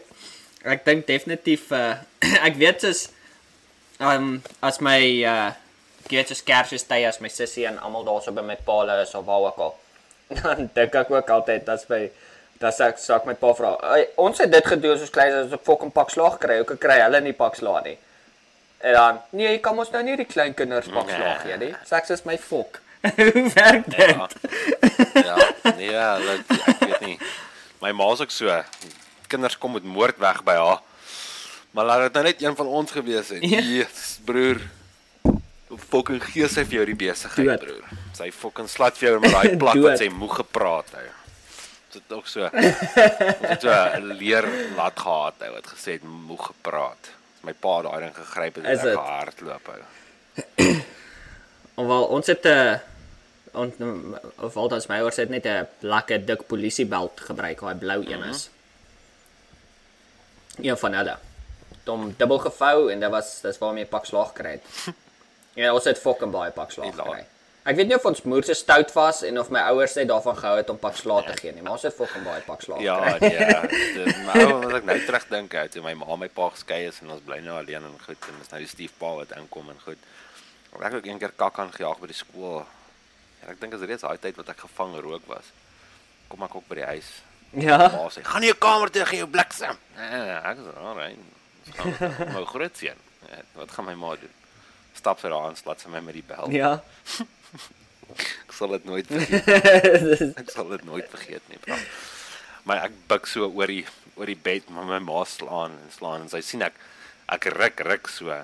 ek 0.65 0.85
dink 0.85 1.07
definitief 1.09 1.69
uh 1.73 1.99
ek 2.47 2.57
weet 2.61 2.85
soos 2.85 3.07
um 4.01 4.39
as 4.65 4.79
my 4.81 5.01
uh 5.25 5.51
ek 6.11 6.17
weet 6.17 6.31
soos 6.33 6.43
Kersfeestyd 6.43 7.05
as 7.07 7.21
my 7.23 7.29
sussie 7.31 7.63
en 7.69 7.77
almal 7.79 8.03
daarso 8.03 8.33
by 8.35 8.43
my 8.43 8.57
pa 8.67 8.81
hulle 8.81 8.97
is 9.05 9.13
of 9.15 9.23
waar 9.25 9.45
ook 9.47 9.59
al. 9.63 9.75
Dan 10.41 10.67
dink 10.75 10.95
ek 10.99 11.11
ook 11.11 11.29
altyd 11.31 11.65
dat 11.65 11.85
by 11.87 12.01
dat 12.61 12.79
ek 12.83 12.99
sak 13.01 13.23
met 13.25 13.39
pa 13.39 13.53
vra. 13.57 13.71
"Hey, 13.81 14.09
Ons 14.21 14.37
het 14.43 14.51
dit 14.51 14.67
gedoen 14.67 14.97
soos 14.99 15.09
klein 15.09 15.33
as 15.33 15.51
'n 15.51 15.63
fucking 15.63 15.91
pak 15.95 16.09
slaag 16.11 16.37
kry. 16.37 16.59
Hoe 16.59 16.77
kry 16.77 16.99
hulle 16.99 17.21
nie 17.21 17.33
pak 17.33 17.55
slaag 17.55 17.83
nie? 17.87 17.97
En 18.81 18.93
dan, 18.93 19.21
nee, 19.31 19.47
jy 19.47 19.59
kan 19.59 19.75
mos 19.75 19.91
nou 19.91 20.03
nie 20.03 20.17
die 20.17 20.25
klein 20.25 20.53
kinders 20.53 20.87
pak 20.87 21.09
slaag 21.09 21.41
gee 21.41 21.57
nie. 21.57 21.73
Seks 21.85 22.09
is 22.09 22.25
my 22.25 22.37
fok. 22.37 22.81
Hoe 23.15 23.49
werk 23.55 23.85
dit? 23.85 24.15
ja. 25.15 25.37
Ja, 25.91 26.17
nee, 26.17 26.35
ek 26.35 26.79
weet 26.79 27.01
nie. 27.01 27.17
My 27.81 27.91
ma's 27.91 28.19
ook 28.21 28.31
so. 28.31 28.63
Kinders 29.27 29.57
kom 29.57 29.73
met 29.73 29.83
moord 29.83 30.17
weg 30.17 30.43
by 30.43 30.53
haar. 30.53 30.81
Maar 31.71 31.85
laat 31.85 32.01
dit 32.01 32.13
nou 32.13 32.23
net 32.25 32.41
een 32.41 32.55
van 32.55 32.67
ons 32.67 32.91
gewees 32.91 33.29
het. 33.29 33.41
Ja. 33.41 33.59
Jesus, 33.59 34.19
broer. 34.25 34.59
Fucking 35.77 36.19
gee 36.23 36.47
sy 36.51 36.65
vir 36.67 36.81
jou 36.81 36.85
die 36.85 36.95
besigheid, 36.95 37.47
Dood. 37.47 37.59
broer? 37.63 37.97
Sy 38.17 38.31
fucking 38.31 38.67
slat 38.67 38.97
vir 38.99 39.09
jou 39.09 39.19
met 39.23 39.31
daai 39.31 39.57
plak 39.61 39.75
wat 39.85 39.97
sy 40.01 40.09
moeg 40.09 40.35
gepraat 40.41 40.91
het. 40.97 41.17
Dit 41.93 42.11
ook 42.15 42.27
so. 42.27 42.49
So 43.61 43.69
'n 43.71 44.13
leer 44.19 44.47
laat 44.75 44.99
gehad, 44.99 45.33
hy 45.39 45.49
het 45.55 45.67
gesê 45.67 45.91
het 45.99 46.03
moeg 46.03 46.45
gepraat. 46.51 47.11
My 47.43 47.53
pa 47.53 47.81
daai 47.81 47.99
ding 48.05 48.15
gegryp 48.15 48.55
het, 48.55 48.65
het 48.65 48.79
ek 48.79 48.83
dit? 48.83 48.95
gehardloop 48.97 49.67
hou. 49.71 49.81
Alhoewel 51.75 52.05
ons 52.15 52.27
het 52.27 52.45
'n 52.45 52.79
ont 53.53 53.75
of 54.39 54.55
althans 54.57 54.87
my 54.87 54.99
ouers 55.01 55.15
het 55.19 55.29
net 55.29 55.45
'n 55.45 55.67
lekker 55.81 56.25
dik 56.25 56.47
polisiebelt 56.47 57.19
gebruik, 57.19 57.59
daai 57.59 57.75
blou 57.75 57.99
een 58.07 58.23
is. 58.23 58.49
Een 60.61 60.77
van 60.77 60.93
hulle. 60.93 61.17
Hom 61.85 62.13
dubbel 62.17 62.39
gevou 62.39 62.91
en 62.91 62.99
dit 62.99 63.09
was 63.09 63.41
dis 63.41 63.57
waarmee 63.57 63.83
jy 63.83 63.89
pak 63.89 64.05
slaag 64.05 64.33
kry 64.33 64.51
het. 64.59 64.63
Ja, 65.55 65.73
ons 65.73 65.83
het 65.89 65.99
fucking 65.99 66.31
baie 66.31 66.51
pak 66.55 66.71
slaag 66.71 66.95
gekry. 66.95 67.25
Ek 67.63 67.75
weet 67.77 67.87
nie 67.91 67.95
of 67.95 68.05
ons 68.09 68.21
moer 68.25 68.41
se 68.47 68.53
stout 68.57 68.89
was 68.95 69.19
en 69.27 69.37
of 69.37 69.49
my 69.53 69.59
ouers 69.69 69.93
net 69.99 70.07
daarvan 70.09 70.37
gehou 70.39 70.55
het 70.57 70.69
om 70.73 70.77
pak 70.81 70.95
slaag 70.97 71.25
te 71.27 71.35
gee 71.37 71.51
nie, 71.53 71.61
maar 71.61 71.75
ons 71.75 71.83
het 71.85 71.93
fucking 71.93 72.23
baie 72.25 72.41
pak 72.41 72.61
slaag 72.65 72.81
Ja, 72.81 72.95
gekry. 73.19 73.29
nee. 73.29 73.81
Dit 74.05 74.23
maar 74.25 74.53
as 74.65 74.73
ek 74.79 74.87
nou 74.89 74.95
terugdink 75.05 75.53
uit 75.55 75.71
toe 75.75 75.83
my 75.85 75.93
ma 75.99 76.15
my 76.23 76.29
pa 76.33 76.47
geskei 76.55 76.87
is 76.87 76.97
en 77.03 77.11
ons 77.13 77.21
bly 77.27 77.37
nou 77.45 77.59
alleen 77.59 77.83
en 77.85 77.99
goed 78.07 78.29
en 78.31 78.39
dis 78.41 78.49
nou 78.49 78.61
die 78.63 78.71
stiefpa 78.71 79.11
wat 79.19 79.35
inkom 79.37 79.69
en 79.75 79.77
goed. 79.85 80.01
Ek 80.73 80.87
het 80.87 80.97
ook 81.01 81.05
een 81.11 81.19
keer 81.21 81.35
kak 81.37 81.59
aangejaag 81.59 81.99
by 82.01 82.07
die 82.09 82.17
skool. 82.17 82.63
En 83.43 83.51
ek 83.53 83.59
dink 83.61 83.73
as 83.77 83.85
reeds 83.85 84.07
daai 84.07 84.17
tyd 84.23 84.39
wat 84.41 84.49
ek 84.55 84.63
gevang 84.65 84.97
rook 85.03 85.27
was. 85.29 85.51
Kom 86.31 86.41
ek 86.47 86.55
ook 86.57 86.65
by 86.71 86.79
die 86.81 86.89
huis. 86.95 87.11
Ja. 87.59 87.77
Ma 87.91 88.07
sê: 88.09 88.23
"Gaan 88.23 88.41
nie 88.41 88.47
jou 88.53 88.57
kamer 88.57 88.89
toe 88.89 89.05
gee 89.05 89.19
jou 89.21 89.27
bliksem." 89.29 89.77
Nee, 89.99 90.35
ek 90.49 90.57
sê: 90.65 90.73
"Alright." 90.79 92.29
Nou 92.33 92.45
groot 92.45 92.77
seun. 92.77 92.97
Ja, 93.29 93.41
wat 93.59 93.71
gaan 93.75 93.85
my 93.85 93.93
ma 93.99 94.15
doen? 94.15 94.31
Stap 94.97 95.19
sy 95.19 95.29
daar 95.31 95.47
aan, 95.47 95.55
slaat 95.55 95.79
sy 95.81 95.89
my 95.89 95.99
met 96.03 96.13
die 96.17 96.23
bel. 96.27 96.51
Ja. 96.51 96.79
Ek 98.45 98.51
sal 98.57 98.67
dit 98.75 98.85
nooit 98.85 99.07
vergeet. 99.13 100.37
Ek 100.37 100.49
sal 100.51 100.67
dit 100.73 100.83
nooit 100.85 101.07
vergeet 101.09 101.41
nie, 101.49 101.57
bro. 101.63 101.77
Maar 102.67 102.83
ek 102.85 102.97
buik 103.09 103.25
so 103.25 103.47
oor 103.47 103.71
die 103.71 103.85
oor 104.19 104.27
die 104.29 104.35
bed, 104.37 104.67
maar 104.69 104.83
my 104.85 104.99
ma 105.01 105.23
slaan 105.25 105.71
en 105.71 105.89
slaan 105.95 106.25
en 106.25 106.29
sy 106.29 106.41
sien 106.45 106.61
ek 106.61 106.75
ek 107.31 107.47
ruk 107.55 107.79
ruk 107.87 108.09
so. 108.11 108.29
En 108.29 108.43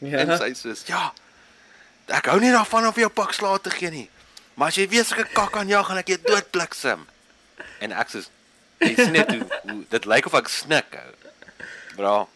Ja. 0.00 0.36
sy 0.40 0.50
sê: 0.56 0.72
"Ja. 0.88 1.12
Ek 2.08 2.26
hou 2.32 2.40
nie 2.40 2.50
daarvan 2.50 2.86
om 2.88 2.92
vir 2.96 3.02
jou 3.04 3.10
pak 3.12 3.32
slaag 3.36 3.60
te 3.62 3.70
gee 3.70 3.90
nie. 3.90 4.08
Maar 4.56 4.68
as 4.72 4.74
jy 4.80 4.88
weer 4.88 5.04
sulke 5.04 5.28
kak 5.32 5.56
aan 5.56 5.68
jou 5.68 5.84
gaan 5.84 5.98
ek 6.00 6.08
jou 6.08 6.18
doodbliksem." 6.24 7.06
En 7.80 7.92
ek 7.92 8.08
sê: 8.08 8.24
"Jy 8.80 8.94
sien 8.96 9.12
net 9.12 9.28
hoe, 9.28 9.44
hoe 9.68 9.84
dit 9.90 10.04
lyk 10.04 10.26
of 10.26 10.34
ek 10.34 10.48
snik 10.48 10.96
ou." 10.96 11.12
Bro. 11.96 12.28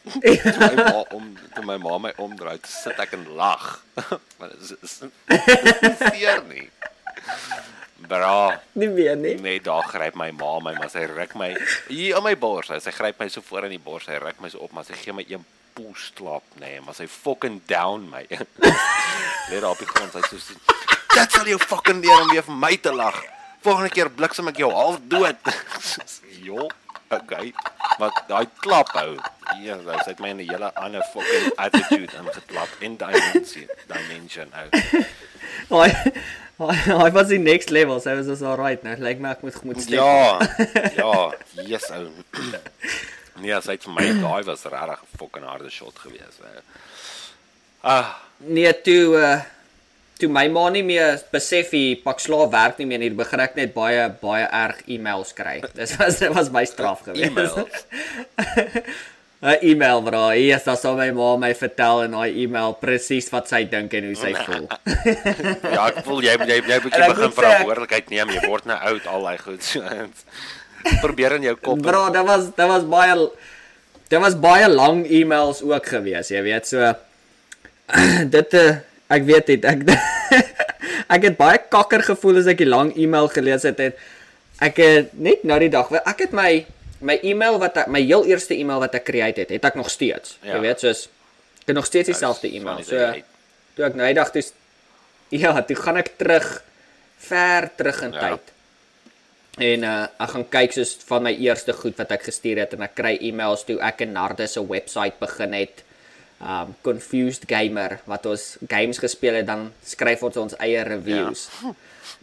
Toe 0.00 0.58
my 0.58 0.74
ma 0.80 1.02
om 1.16 1.26
toe 1.54 1.64
my 1.68 1.76
ma 1.82 1.98
my 2.06 2.12
omdraai, 2.22 2.58
sit 2.66 2.98
ek 3.02 3.12
en 3.18 3.26
lag. 3.36 3.66
maar 4.38 4.48
dit 4.54 4.60
is 4.60 4.72
is- 4.80 5.02
is 5.90 5.98
seer 6.14 6.42
nie. 6.48 6.68
Bra, 8.10 8.56
Nie 8.80 8.88
meer 8.88 9.16
nie. 9.20 9.34
net 9.44 9.64
daar 9.68 9.84
gryp 9.84 10.14
my 10.16 10.30
ma 10.32 10.54
my, 10.64 10.72
maar 10.78 10.88
sy 10.90 11.02
ruk 11.10 11.34
my 11.36 11.50
hier 11.90 12.16
in 12.16 12.24
my 12.24 12.32
bors. 12.40 12.70
Sy 12.80 12.90
gryp 12.96 13.20
my 13.20 13.28
so 13.28 13.42
voor 13.44 13.68
in 13.68 13.74
die 13.76 13.82
bors, 13.82 14.06
sy 14.08 14.16
ruk 14.22 14.40
my 14.40 14.48
so 14.50 14.58
op, 14.64 14.72
maar 14.72 14.86
sy 14.88 14.96
gee 14.96 15.12
my 15.14 15.24
een 15.28 15.44
poesklap, 15.76 16.42
nê, 16.58 16.64
nee, 16.72 16.80
maar 16.86 16.96
sy 16.96 17.06
fucking 17.06 17.60
down 17.70 18.08
my. 18.10 18.24
Net 19.52 19.66
op 19.68 19.78
die 19.78 19.86
grond, 19.90 20.16
sy 20.16 20.40
sê 20.40 20.56
Dit 21.10 21.34
sal 21.36 21.48
jou 21.52 21.58
fucking 21.60 22.00
leer 22.02 22.22
om 22.24 22.32
weer 22.32 22.44
vir 22.46 22.56
my 22.56 22.72
te 22.80 22.92
lag. 22.94 23.16
Volgende 23.60 23.90
keer 23.92 24.08
bliksem 24.16 24.48
ek 24.48 24.62
jou 24.62 24.70
half 24.72 24.96
dood. 25.12 25.52
jo, 26.40 26.68
okay. 27.10 27.52
Maar 27.98 28.22
daai 28.28 28.46
klap 28.64 28.88
hou. 28.96 29.16
Ja, 29.60 29.76
sy 30.02 30.10
het 30.12 30.20
my 30.22 30.30
in 30.32 30.40
'n 30.40 30.48
hele 30.48 30.70
ander 30.74 31.02
fucking 31.12 31.52
attitude 31.56 32.12
ingeklap 32.16 32.68
in 32.80 32.96
dimension, 32.96 33.68
dimension 33.86 34.48
out. 34.54 34.74
Hy 35.70 35.88
hy 37.02 37.10
was 37.10 37.28
die 37.28 37.38
next 37.38 37.70
level. 37.70 38.00
So 38.00 38.14
was 38.16 38.28
ons 38.28 38.42
alright 38.42 38.82
nou. 38.84 38.96
Lyk 38.96 39.18
my 39.20 39.30
ek 39.30 39.42
moet 39.42 39.62
moet 39.64 39.80
step. 39.82 39.98
Ja. 39.98 40.38
Ja, 40.96 41.32
yes 41.66 41.90
ou. 41.90 42.08
Nee, 43.40 43.60
sy 43.64 43.72
het 43.76 43.84
vir 43.84 43.94
my 43.96 44.06
daai 44.20 44.42
was 44.44 44.64
regtig 44.64 45.00
'n 45.02 45.16
fucking 45.18 45.44
harde 45.44 45.70
shot 45.70 45.98
gewees. 45.98 46.40
Ah, 47.82 48.14
Nee, 48.40 48.72
toe 48.82 49.16
uh 49.20 49.40
toe 50.20 50.30
my 50.32 50.46
ma 50.52 50.66
nie 50.72 50.84
meer 50.86 51.20
besef 51.32 51.72
hy 51.76 51.84
pak 52.04 52.20
slaaf 52.22 52.50
werk 52.52 52.80
nie 52.80 52.88
meer 52.90 53.02
nie, 53.02 53.12
begin 53.16 53.42
ek 53.46 53.56
net 53.58 53.72
baie 53.76 54.08
baie 54.22 54.44
erg 54.46 54.84
e-mails 54.88 55.32
kry. 55.36 55.60
Dis 55.76 55.96
was 56.00 56.20
dit 56.22 56.34
was 56.36 56.52
my 56.54 56.66
straf 56.68 57.06
gewees. 57.08 57.56
'n 59.40 59.56
E-mail 59.64 60.02
bra. 60.04 60.34
Yes, 60.36 60.66
dan 60.68 60.76
sal 60.76 60.98
my 60.98 61.08
ma 61.16 61.32
my 61.40 61.54
vertel 61.56 62.02
in 62.04 62.12
daai 62.12 62.42
e-mail 62.42 62.74
presies 62.76 63.30
wat 63.32 63.48
sy 63.48 63.62
dink 63.64 63.94
en 63.96 64.10
hoe 64.10 64.16
sy 64.18 64.34
voel. 64.44 64.66
Ja, 65.76 65.86
ek 65.88 66.02
voel 66.04 66.26
jy 66.26 66.34
jy 66.44 66.58
jy 66.68 66.78
moet 66.84 66.98
En 66.98 67.06
begin 67.14 67.32
verantwoordelikheid 67.38 68.12
neem. 68.12 68.34
Jy 68.36 68.42
word 68.44 68.68
nou 68.68 68.76
oud, 68.90 69.06
al 69.08 69.24
daai 69.30 69.38
goed. 69.40 69.64
So, 69.64 69.80
probeer 71.00 71.38
in 71.38 71.48
jou 71.48 71.56
kop. 71.56 71.80
Bro, 71.80 72.10
dit 72.12 72.28
was 72.28 72.50
dit 72.52 72.68
was 72.68 72.84
baie 72.84 73.16
dit 74.10 74.20
was 74.20 74.36
baie 74.44 74.68
lang 74.68 75.06
e-mails 75.08 75.64
ook 75.64 75.88
gewees, 75.88 76.28
jy 76.34 76.44
weet. 76.44 76.68
So 76.68 76.92
dit 78.36 78.56
uh, 78.60 78.76
ek 79.10 79.26
weet 79.28 79.46
dit 79.52 79.64
ek 79.64 79.84
ek 81.14 81.26
het 81.26 81.36
baie 81.38 81.58
kakker 81.72 82.04
gevoel 82.12 82.40
as 82.42 82.50
ek 82.50 82.62
die 82.62 82.68
lang 82.70 82.92
e-mail 82.96 83.28
gelees 83.32 83.66
het 83.66 83.80
en 83.82 83.94
ek 84.60 84.76
het 84.82 85.14
net 85.16 85.44
nou 85.48 85.58
die 85.62 85.70
dag, 85.72 85.88
ek 86.04 86.26
het 86.28 86.36
my 86.36 86.50
my 87.00 87.16
e-mail 87.24 87.56
wat 87.62 87.78
ek, 87.80 87.88
my 87.88 88.02
heel 88.04 88.26
eerste 88.28 88.52
e-mail 88.54 88.82
wat 88.82 88.94
ek 88.98 89.06
create 89.08 89.40
het, 89.40 89.52
het 89.54 89.64
ek 89.64 89.76
nog 89.78 89.88
steeds. 89.88 90.34
Ja. 90.44 90.58
Jy 90.58 90.60
weet, 90.66 90.82
soos 90.84 91.06
ek 91.62 91.70
het 91.70 91.78
nog 91.78 91.86
steeds 91.88 92.10
dieselfde 92.12 92.50
e-mail. 92.52 92.82
So 92.84 92.98
toe 93.76 93.86
ek 93.88 93.96
nou 93.96 94.08
die 94.10 94.18
dag 94.18 94.32
toe 94.34 94.42
ja, 95.32 95.54
toe 95.64 95.76
gaan 95.78 96.00
ek 96.00 96.12
terug 96.20 96.48
ver 97.30 97.70
terug 97.78 98.02
in 98.04 98.12
Ja. 98.12 98.20
tyd. 98.28 98.52
En 99.60 99.84
uh 99.84 100.06
ek 100.20 100.34
gaan 100.34 100.46
kyk 100.52 100.76
soos 100.76 100.92
van 101.08 101.24
my 101.24 101.32
eerste 101.40 101.72
goed 101.72 101.96
wat 101.96 102.12
ek 102.12 102.28
gestuur 102.28 102.60
het 102.62 102.76
en 102.76 102.84
ek 102.86 102.94
kry 103.00 103.16
e-mails 103.20 103.64
toe 103.64 103.80
ek 103.80 104.04
en 104.04 104.12
Nardus 104.12 104.52
se 104.56 104.60
webwerf 104.66 105.18
begin 105.20 105.56
het. 105.56 105.82
Um 106.40 106.72
Confused 106.80 107.44
Gamer 107.48 107.98
wat 108.08 108.26
ons 108.26 108.56
games 108.64 108.98
gespeel 108.98 109.42
het 109.42 109.46
dan 109.48 109.66
skryf 109.84 110.22
ons 110.24 110.36
ons 110.40 110.56
eie 110.58 110.82
reviews. 110.88 111.48
Ja. 111.60 111.74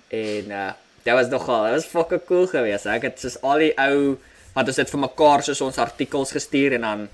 En 0.07 0.51
uh 0.55 0.74
dit 1.07 1.15
was 1.15 1.30
nogal, 1.32 1.63
dit 1.63 1.74
was 1.74 1.86
fucking 1.86 2.24
cool 2.28 2.47
geweest. 2.51 2.88
Ek 2.91 3.05
het 3.07 3.22
soos 3.22 3.38
al 3.39 3.61
die 3.63 3.74
ou 3.80 4.18
wat 4.55 4.68
ons 4.68 4.80
het 4.82 4.89
vir 4.91 4.99
mekaar 5.05 5.43
soos 5.45 5.61
ons 5.63 5.78
artikels 5.80 6.34
gestuur 6.36 6.76
en 6.76 6.84
dan 6.84 7.05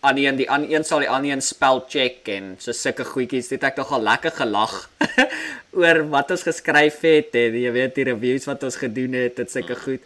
aan 0.00 0.18
een 0.20 0.36
die 0.36 0.50
aan 0.50 0.66
een 0.68 0.84
sal 0.84 1.02
die 1.02 1.10
ander 1.10 1.32
een 1.32 1.42
spel 1.42 1.80
check 1.88 2.28
en 2.28 2.56
so 2.58 2.72
sulke 2.72 3.04
goedjies. 3.04 3.48
Dit 3.48 3.62
het 3.62 3.72
ek 3.72 3.80
nogal 3.80 4.04
lekker 4.04 4.34
gelag 4.36 4.74
oor 5.80 6.02
wat 6.12 6.30
ons 6.34 6.44
geskryf 6.46 7.00
het 7.06 7.34
en 7.38 7.56
jy 7.58 7.72
weet 7.74 7.96
die 7.96 8.06
reviews 8.10 8.46
wat 8.50 8.62
ons 8.68 8.78
gedoen 8.78 9.16
het, 9.18 9.36
dit 9.40 9.50
sulke 9.50 9.78
goed. 9.78 10.04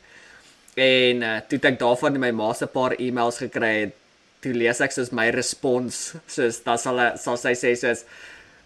En 0.80 1.24
uh, 1.26 1.34
toe 1.48 1.58
het 1.58 1.68
ek 1.74 1.80
daarvan 1.82 2.16
in 2.16 2.24
my 2.24 2.30
ma 2.36 2.52
se 2.56 2.68
paar 2.70 2.94
e-mails 2.96 3.42
gekry 3.42 3.74
en 3.82 3.92
toe 4.42 4.52
lees 4.52 4.80
ek 4.80 4.92
soos 4.92 5.12
my 5.12 5.30
respons 5.30 6.14
soos 6.26 6.60
dan 6.66 6.78
sal 6.78 7.00
sal 7.16 7.40
sy 7.40 7.54
sê 7.54 7.74
soos 7.78 8.04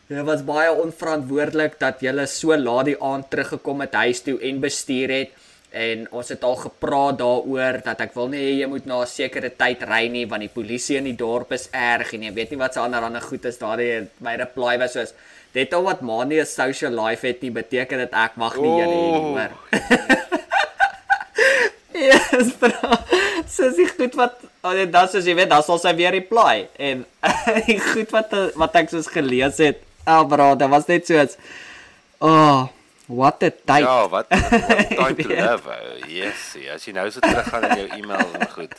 Dit 0.06 0.22
was 0.22 0.44
baie 0.46 0.70
onverantwoordelik 0.70 1.80
dat 1.80 1.98
jy 1.98 2.12
so 2.30 2.54
laat 2.54 2.86
die 2.86 3.00
aand 3.02 3.26
teruggekom 3.26 3.80
het 3.82 3.96
huis 3.98 4.20
toe 4.22 4.36
en 4.38 4.60
bestuur 4.62 5.10
het 5.10 5.32
en 5.76 6.04
ons 6.14 6.28
het 6.30 6.44
al 6.46 6.54
gepraat 6.60 7.18
daaroor 7.18 7.80
dat 7.84 8.00
ek 8.04 8.14
wil 8.14 8.30
nie 8.30 8.60
jy 8.60 8.68
moet 8.70 8.86
na 8.86 9.00
'n 9.02 9.06
sekere 9.06 9.50
tyd 9.50 9.82
ry 9.82 10.06
nie 10.08 10.24
want 10.24 10.40
die 10.46 10.54
polisie 10.58 10.96
in 10.96 11.04
die 11.10 11.16
dorp 11.16 11.52
is 11.52 11.68
erg 11.72 12.14
en 12.14 12.22
jy 12.22 12.32
weet 12.32 12.50
nie 12.50 12.58
wat 12.58 12.74
se 12.74 12.80
ander 12.80 13.02
ander 13.02 13.20
goed 13.20 13.44
is 13.44 13.58
daardie 13.58 14.06
my 14.20 14.36
reply 14.36 14.78
was 14.78 14.92
soos 14.92 15.12
dit 15.52 15.74
al 15.74 15.82
wat 15.82 16.02
maar 16.02 16.26
nie 16.26 16.40
'n 16.40 16.46
social 16.46 16.92
life 16.92 17.26
het 17.26 17.42
nie 17.42 17.50
beteken 17.50 17.98
dit 17.98 18.12
ek 18.12 18.36
mag 18.36 18.56
nie 18.56 18.78
julle 18.80 18.94
hê 18.94 19.10
nie 19.10 19.16
Oh. 19.16 19.50
hoor. 21.96 22.12
Yes, 22.36 22.52
bro. 22.60 22.92
Soos 23.48 23.76
die 23.78 23.88
goed 23.88 24.14
wat 24.18 24.38
oh, 24.62 24.72
nee, 24.76 24.86
dan 24.90 25.08
soos 25.08 25.26
jy 25.28 25.34
weet, 25.38 25.50
dan 25.52 25.62
sal 25.66 25.78
sy 25.82 25.92
weer 25.98 26.12
reply 26.14 26.66
en 26.78 27.04
die 27.68 27.78
goed 27.80 28.10
wat 28.14 28.32
wat 28.58 28.78
ek 28.82 28.90
soos 28.92 29.08
gelees 29.12 29.60
het. 29.62 29.82
Oh, 30.06 30.22
bro, 30.28 30.52
dit 30.58 30.70
was 30.70 30.86
net 30.90 31.06
soos 31.08 31.36
oh, 32.24 32.66
what 33.06 33.42
a 33.42 33.50
tyd. 33.50 33.84
Ja, 33.86 34.08
wat 34.12 34.30
wat 34.34 34.50
wat 34.52 34.92
time 34.92 35.16
to 35.22 35.28
live. 35.32 35.76
ou. 35.78 35.96
Yes, 36.10 36.52
ja, 36.60 36.76
as 36.76 36.86
jy 36.86 36.94
nou 36.96 37.06
so 37.10 37.22
teruggaan 37.24 37.68
in 37.70 37.84
jou 37.84 37.88
e-mail 38.00 38.36
en 38.40 38.50
goed. 38.54 38.76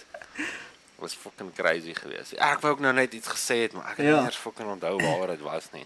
Was 0.97 1.13
fucking 1.13 1.51
crazy 1.53 1.93
geweest. 1.93 2.34
Ek 2.41 2.61
wou 2.63 2.72
ook 2.74 2.82
nou 2.82 2.93
net 2.97 3.13
iets 3.13 3.30
gesê 3.30 3.59
het, 3.68 3.74
maar 3.78 3.91
ek 3.91 3.99
het 4.01 4.07
Ja. 4.07 4.22
nie 4.22 4.32
eers 4.32 4.39
fucking 4.41 4.70
onthou 4.72 4.95
waaroor 4.97 5.36
dit 5.36 5.43
was 5.45 5.68
nie. 5.76 5.86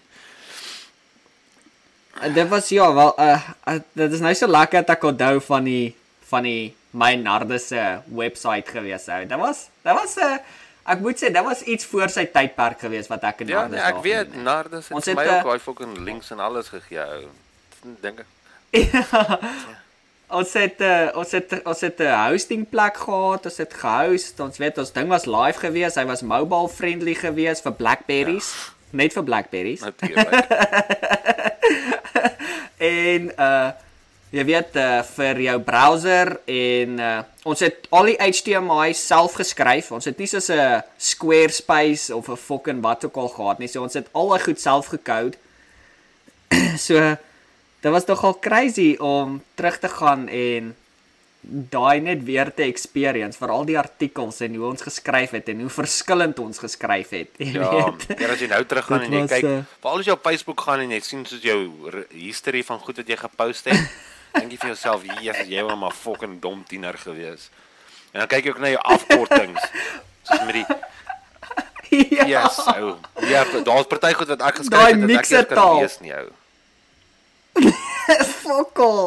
En 2.20 2.32
dit 2.32 2.48
was 2.48 2.68
ja, 2.68 2.86
wel 2.94 3.12
uh, 3.20 3.48
uh 3.68 3.78
dit 3.92 4.12
is 4.12 4.20
nou 4.24 4.32
so 4.34 4.48
lekker 4.48 4.84
dat 4.84 4.96
ek 4.96 5.04
onthou 5.10 5.34
van 5.40 5.64
die 5.68 5.94
van 6.28 6.48
die 6.48 6.74
my 6.92 7.14
Nardus 7.16 7.70
se 7.72 7.82
webwerf 8.12 8.68
gewees 8.74 9.08
ou. 9.08 9.22
Dit 9.26 9.38
was 9.38 9.68
dit 9.82 9.92
was 9.92 10.16
'n 10.16 10.40
ek 10.84 10.98
moet 11.00 11.16
sê 11.16 11.30
dit 11.32 11.44
was 11.44 11.62
iets 11.62 11.84
voor 11.84 12.08
sy 12.08 12.24
tydperk 12.26 12.80
gewees 12.80 13.08
wat 13.08 13.22
ek 13.22 13.40
in 13.40 13.48
Ja, 13.48 13.60
Nardus 13.60 13.78
nee, 13.78 13.88
ek 13.88 14.02
weet, 14.02 14.28
gedoen 14.32 14.46
het. 14.46 15.04
Het 15.04 15.14
my 15.14 15.26
ook 15.26 15.44
daai 15.44 15.58
fucking 15.58 15.98
links 15.98 16.30
en 16.30 16.40
alles 16.40 16.68
gegee. 16.68 17.00
ou. 17.00 17.28
Dink 18.00 18.18
ek. 18.18 18.26
Ons 20.32 20.52
het 20.56 20.80
uh, 20.80 21.10
ons 21.12 21.30
het 21.36 21.50
ons 21.68 21.80
het 21.80 21.98
'n 22.00 22.30
hosting 22.30 22.68
plek 22.68 22.96
gehad, 22.96 23.44
ons 23.44 23.56
het 23.56 23.74
gehost, 23.74 24.40
ons 24.40 24.58
weet 24.58 24.78
ons 24.78 24.92
ding 24.92 25.08
was 25.08 25.26
live 25.26 25.58
gewees, 25.60 25.94
hy 25.94 26.04
was 26.08 26.22
mobile 26.22 26.68
friendly 26.68 27.14
gewees 27.14 27.60
vir 27.60 27.72
Blackberries, 27.72 28.48
ja. 28.48 28.72
net 28.96 29.12
vir 29.12 29.24
Blackberries. 29.24 29.80
Natuurlik. 29.80 30.32
En 32.82 33.32
uh 33.38 33.70
jy 34.32 34.44
weet 34.48 34.76
uh, 34.80 35.02
vir 35.16 35.40
jou 35.44 35.58
browser 35.60 36.30
en 36.48 36.98
uh, 36.98 37.20
ons 37.44 37.60
het 37.60 37.86
al 37.92 38.08
die 38.12 38.16
HTML 38.16 38.94
self 38.96 39.34
geskryf. 39.40 39.90
Ons 39.92 40.08
het 40.08 40.18
nie 40.18 40.26
soos 40.30 40.48
'n 40.50 40.82
Squarespace 40.98 42.14
of 42.16 42.28
'n 42.28 42.36
fucking 42.36 42.80
wat 42.82 43.04
ook 43.04 43.16
al 43.16 43.28
gehad 43.28 43.58
nie. 43.58 43.68
So 43.68 43.82
ons 43.82 43.94
het 43.94 44.08
al 44.12 44.28
daai 44.28 44.40
goed 44.40 44.60
self 44.60 44.86
gekode. 44.88 45.36
so 46.86 47.16
dit 47.82 47.90
was 47.92 48.06
nogal 48.06 48.38
crazy 48.40 48.96
om 49.00 49.42
terug 49.54 49.78
te 49.78 49.88
gaan 49.88 50.28
en 50.28 50.74
daai 51.44 52.00
net 52.00 52.22
weer 52.24 52.54
te 52.54 52.62
experience 52.62 53.36
vir 53.38 53.50
al 53.50 53.64
die 53.66 53.78
artikels 53.78 54.40
en 54.40 54.54
hoe 54.54 54.66
ons 54.68 54.82
geskryf 54.82 55.30
het 55.34 55.48
en 55.48 55.60
hoe 55.60 55.68
verskillend 55.70 56.38
ons 56.38 56.58
geskryf 56.58 57.10
het. 57.10 57.28
Jy 57.38 57.52
Ja, 57.58 57.90
weet. 57.90 58.18
ja, 58.20 58.28
as 58.30 58.38
jy 58.40 58.46
nou 58.48 58.64
teruggaan 58.64 59.02
en 59.02 59.12
jy 59.12 59.20
was, 59.20 59.30
kyk, 59.30 59.44
eh, 59.44 59.64
veral 59.82 59.98
as 59.98 60.06
jy 60.06 60.12
op 60.12 60.22
Facebook 60.22 60.60
gaan 60.60 60.80
en 60.80 60.90
jy 60.90 61.00
sien 61.00 61.24
soos 61.26 61.42
jou 61.42 61.58
history 62.14 62.62
van 62.62 62.78
goed 62.78 62.96
wat 62.96 63.08
jy 63.08 63.16
gepost 63.16 63.64
het, 63.64 63.80
dink 64.32 64.50
jy 64.52 64.58
vir 64.58 64.72
jouself, 64.74 65.02
"Jesus, 65.20 65.48
jy 65.48 65.62
was 65.62 65.78
maar 65.78 65.92
fucking 65.92 66.40
dom 66.40 66.64
tiener 66.64 66.98
gewees." 66.98 67.50
En 68.12 68.18
dan 68.20 68.28
kyk 68.28 68.44
jy 68.44 68.50
ook 68.50 68.58
na 68.58 68.68
jou 68.68 68.82
afkortings. 68.82 69.62
Soos 70.26 70.44
met 70.44 70.54
die 70.54 70.66
ja. 72.10 72.24
yes, 72.26 72.58
ou. 72.76 72.96
Ja, 73.28 73.44
daar's 73.64 73.86
party 73.86 74.12
goed 74.16 74.30
wat 74.32 74.44
ek 74.48 74.60
geskryf 74.62 74.86
het 74.86 74.92
ek 74.92 74.96
eers 74.96 75.08
kan 75.08 75.10
mixertaal. 75.16 75.80
lees 75.80 75.98
nie, 76.00 76.14
ou. 76.16 76.28
Fokol. 78.42 79.02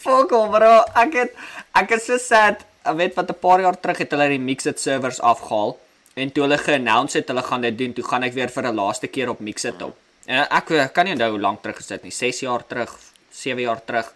Fokol, 0.00 0.48
bro. 0.52 0.72
Ek 1.00 1.16
het 1.16 1.38
ek 1.80 1.96
is 1.96 2.08
so 2.08 2.18
sad. 2.20 2.64
Ek 2.84 2.96
weet 2.96 3.16
wat 3.16 3.30
'n 3.30 3.40
paar 3.40 3.60
jaar 3.60 3.76
terug 3.80 3.98
het 4.04 4.12
hulle 4.16 4.28
die 4.32 4.40
Mixit 4.40 4.80
servers 4.80 5.20
afgehaal 5.20 5.76
en 6.20 6.32
toe 6.32 6.42
hulle 6.42 6.58
ge-announce 6.58 7.18
het 7.18 7.28
hulle 7.28 7.42
gaan 7.42 7.60
dit 7.60 7.76
doen, 7.78 7.92
toe 7.92 8.04
gaan 8.04 8.24
ek 8.24 8.34
weer 8.34 8.48
vir 8.48 8.64
'n 8.68 8.74
laaste 8.74 9.06
keer 9.06 9.28
op 9.28 9.40
Mixit 9.40 9.82
op. 9.82 9.96
En 10.26 10.46
ek 10.48 10.70
ek 10.70 10.92
kan 10.92 11.04
nie 11.04 11.12
onthou 11.12 11.30
hoe 11.30 11.40
lank 11.40 11.62
terug 11.62 11.76
gesit 11.76 12.02
nie, 12.02 12.12
6 12.12 12.40
jaar 12.40 12.66
terug, 12.66 12.96
7 13.30 13.60
jaar 13.60 13.80
terug. 13.84 14.12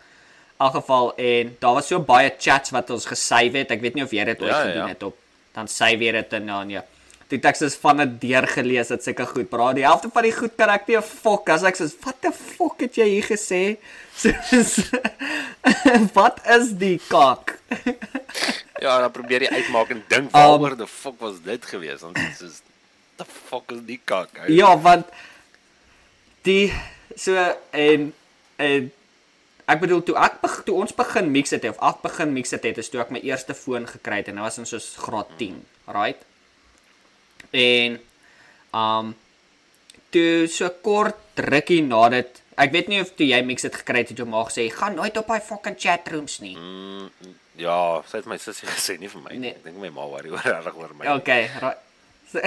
In 0.54 0.66
elk 0.66 0.74
geval 0.74 1.14
en 1.18 1.56
daar 1.60 1.74
was 1.74 1.86
so 1.90 1.98
baie 2.00 2.32
chats 2.38 2.70
wat 2.70 2.90
ons 2.90 3.06
gesave 3.10 3.58
het. 3.58 3.70
Ek 3.74 3.80
weet 3.82 3.94
nie 3.98 4.04
of 4.04 4.10
jy 4.14 4.24
dit 4.24 4.40
ooit 4.42 4.50
Ja, 4.52 4.60
gedoen 4.60 4.82
ja. 4.86 4.88
het 4.94 5.02
op 5.02 5.16
dan 5.54 5.68
save 5.68 5.98
jy 6.02 6.12
dit 6.12 6.32
in 6.32 6.46
dan 6.46 6.70
ja. 6.70 6.84
Die 7.28 7.38
teks 7.40 7.62
is 7.62 7.74
van 7.80 7.96
dit 7.96 8.20
deurgelees, 8.20 8.88
dit 8.88 9.02
seker 9.02 9.26
goed. 9.26 9.48
Bra, 9.50 9.72
die 9.72 9.82
helfte 9.86 10.10
van 10.12 10.22
die 10.22 10.32
goed 10.32 10.54
kan 10.56 10.68
ek 10.70 10.86
nie 10.88 10.96
'n 10.96 11.02
fok 11.02 11.48
as 11.48 11.62
ek 11.64 11.76
sê 11.76 11.88
wat 12.04 12.20
the 12.22 12.30
fuck 12.32 12.80
het 12.80 12.94
jy 12.96 13.06
hier 13.08 13.22
gesê? 13.26 13.76
Soos 14.22 14.90
wat 16.18 16.40
is 16.46 16.72
die 16.78 17.00
kak? 17.08 17.58
Ja, 18.84 18.98
dan 19.00 19.10
probeer 19.12 19.42
jy 19.42 19.48
uitmaak 19.54 19.90
en 19.90 20.02
dink 20.08 20.34
Um, 20.34 20.60
waaroor 20.60 20.76
the 20.76 20.86
fuck 20.86 21.14
was 21.20 21.40
dit 21.42 21.64
gewees? 21.64 22.00
Want 22.02 22.14
dit 22.16 22.40
is 22.42 22.60
the 23.16 23.24
fuck 23.24 23.70
is 23.72 23.80
die 23.86 24.00
kak. 24.04 24.28
Ja, 24.48 24.76
want 24.78 25.06
die 26.42 26.72
so 27.16 27.32
en 27.70 28.12
en 28.56 28.92
ek 29.70 29.80
bedoel 29.80 30.02
toe 30.04 30.16
ek 30.20 30.40
beg, 30.42 30.56
toe 30.66 30.76
ons 30.82 30.94
begin 30.96 31.30
mix 31.32 31.54
het 31.56 31.64
of 31.68 31.80
ek 31.80 32.02
begin 32.04 32.32
mix 32.36 32.54
het, 32.54 32.66
is 32.78 32.90
toe 32.92 33.00
ek 33.04 33.12
my 33.14 33.22
eerste 33.24 33.56
foon 33.56 33.86
gekry 33.88 34.20
het 34.22 34.30
en 34.32 34.40
dit 34.40 34.44
was 34.44 34.60
in 34.60 34.68
soos 34.68 34.94
graad 35.00 35.30
10, 35.40 35.60
right? 35.96 36.24
En 37.54 38.00
um 38.74 39.14
toe 40.14 40.46
so 40.50 40.68
kort 40.84 41.40
rukkie 41.50 41.82
na 41.82 42.06
dit, 42.12 42.42
ek 42.60 42.74
weet 42.74 42.90
nie 42.90 43.00
of 43.02 43.14
toe 43.18 43.26
jy 43.26 43.40
mix 43.46 43.66
het 43.66 43.80
gekry 43.80 44.04
het 44.04 44.12
het 44.12 44.20
jou 44.20 44.28
ma 44.28 44.44
gesê, 44.46 44.68
"Gaan 44.70 44.94
nooit 44.94 45.16
op 45.16 45.26
daai 45.26 45.40
fucking 45.40 45.78
chat 45.78 46.08
rooms 46.12 46.38
nie." 46.40 46.56
Mm, 46.56 47.10
ja, 47.56 48.02
sy 48.06 48.18
het 48.18 48.26
my 48.26 48.38
sussie 48.38 48.68
gesê 48.68 48.98
nie 48.98 49.08
vir 49.08 49.22
my 49.22 49.32
nie. 49.32 49.38
Nee. 49.38 49.50
Ek 49.50 49.64
dink 49.64 49.76
my 49.76 49.90
ma 49.90 50.06
worry 50.06 50.30
oor 50.34 50.42
reg 50.42 50.76
oor 50.76 50.94
my. 50.94 51.06
Okay, 51.18 51.50
right. 51.60 51.78
So 52.34 52.40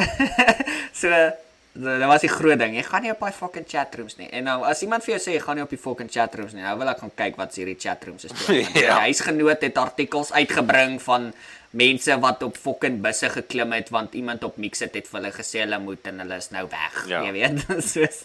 so, 0.94 1.32
dit 1.78 2.06
was 2.10 2.22
die 2.24 2.30
groot 2.32 2.58
ding. 2.60 2.74
Jy 2.76 2.84
gaan 2.88 3.04
nie 3.06 3.12
op 3.14 3.20
daai 3.22 3.34
fucking 3.38 3.66
chat 3.70 3.94
rooms 4.00 4.16
nie. 4.18 4.30
En 4.34 4.44
nou 4.50 4.64
as 4.66 4.82
iemand 4.82 5.04
vir 5.06 5.14
jou 5.18 5.20
sê 5.28 5.36
jy 5.36 5.42
gaan 5.44 5.60
nie 5.60 5.64
op 5.68 5.70
die 5.70 5.78
fucking 5.82 6.10
chat 6.12 6.34
rooms 6.40 6.54
nie, 6.58 6.64
nou 6.66 6.78
wil 6.80 6.90
ek 6.90 7.04
gaan 7.04 7.12
kyk 7.16 7.38
wat 7.38 7.52
is 7.54 7.60
hierdie 7.62 7.78
chat 7.80 8.04
rooms 8.08 8.26
is. 8.26 8.34
Ja. 8.48 8.64
Die 8.74 8.88
huisgenoot 9.08 9.62
het 9.62 9.78
artikels 9.78 10.32
uitgebring 10.34 10.98
van 11.06 11.32
mense 11.78 12.16
wat 12.24 12.42
op 12.48 12.56
fucking 12.58 13.02
busse 13.04 13.30
geklim 13.30 13.74
het 13.76 13.90
want 13.94 14.14
iemand 14.18 14.44
op 14.48 14.56
Mixit 14.58 14.96
het 14.96 15.08
vir 15.12 15.20
hulle 15.20 15.32
gesê 15.36 15.60
hulle 15.66 15.78
moet 15.84 16.08
en 16.10 16.24
hulle 16.24 16.38
is 16.42 16.50
nou 16.56 16.64
weg. 16.72 16.96
Ja. 17.12 17.22
Jy 17.28 17.32
weet, 17.36 17.66
soos 17.92 18.24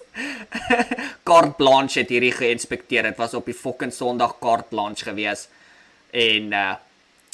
carte 1.28 1.56
blanche 1.58 2.00
het 2.00 2.08
hierdie 2.14 2.32
geïnspekteer. 2.32 3.10
Dit 3.10 3.20
was 3.20 3.34
op 3.34 3.46
die 3.50 3.54
fucking 3.56 3.92
Sondag 3.92 4.38
carte 4.40 4.70
blanche 4.72 5.04
gewees. 5.10 5.48
En 6.12 6.52
uh 6.52 6.72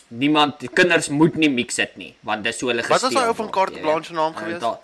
niemand 0.08 0.62
kinders 0.72 1.10
moet 1.12 1.34
nie 1.36 1.50
Mixit 1.52 1.98
nie 2.00 2.14
want 2.24 2.40
dis 2.46 2.56
so 2.56 2.70
hulle 2.70 2.80
Wat 2.88 3.02
was 3.04 3.12
daai 3.12 3.26
ou 3.28 3.34
van 3.36 3.50
Carte 3.52 3.76
jy 3.76 3.82
Blanche 3.84 4.14
naam 4.16 4.32
Uh, 4.32 4.38
gewees? 4.40 4.60
da- 4.62 4.78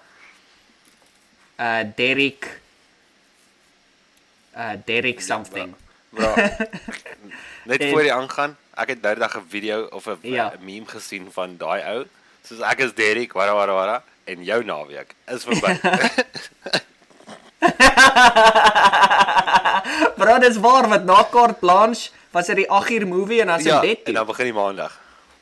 Uh 1.59 1.82
Derek 1.96 2.61
uh 4.57 4.72
Derek 4.84 5.20
something. 5.20 5.74
Bro. 6.11 6.34
Net 7.70 7.80
En- 7.80 7.90
voor 7.90 8.02
jy 8.05 8.11
aangaan, 8.12 8.57
ek 8.74 8.88
het 8.88 9.02
nou 9.02 9.14
dag 9.18 9.36
'n 9.38 9.46
video 9.48 9.86
of 9.90 10.07
'n 10.07 10.18
Ja. 10.22 10.34
ja. 10.34 10.52
meme 10.61 10.86
gesien 10.86 11.28
van 11.32 11.57
daai 11.57 11.82
ou. 11.94 12.05
Soos 12.46 12.61
ek 12.61 12.78
is 12.78 12.92
Derek, 12.94 13.32
wara 13.32 13.55
wara 13.55 13.72
wara 13.72 14.02
en 14.24 14.44
jou 14.44 14.64
naweek 14.64 15.14
is 15.26 15.44
verby. 15.44 15.78
Bro, 20.16 20.38
dis 20.38 20.57
waar 20.57 20.88
wat 20.88 21.05
na 21.05 21.24
Carte 21.30 21.59
Blanche 21.61 22.11
was 22.30 22.46
dit 22.46 22.57
die 22.57 22.70
8 22.70 22.90
uur 22.90 23.07
movie 23.07 23.40
en 23.40 23.46
dan 23.46 23.61
se 23.61 23.68
ja, 23.68 23.80
bed 23.80 23.98
en 23.98 24.05
toe. 24.05 24.14
dan 24.14 24.26
begin 24.26 24.44
die 24.44 24.55
maandag. 24.55 24.92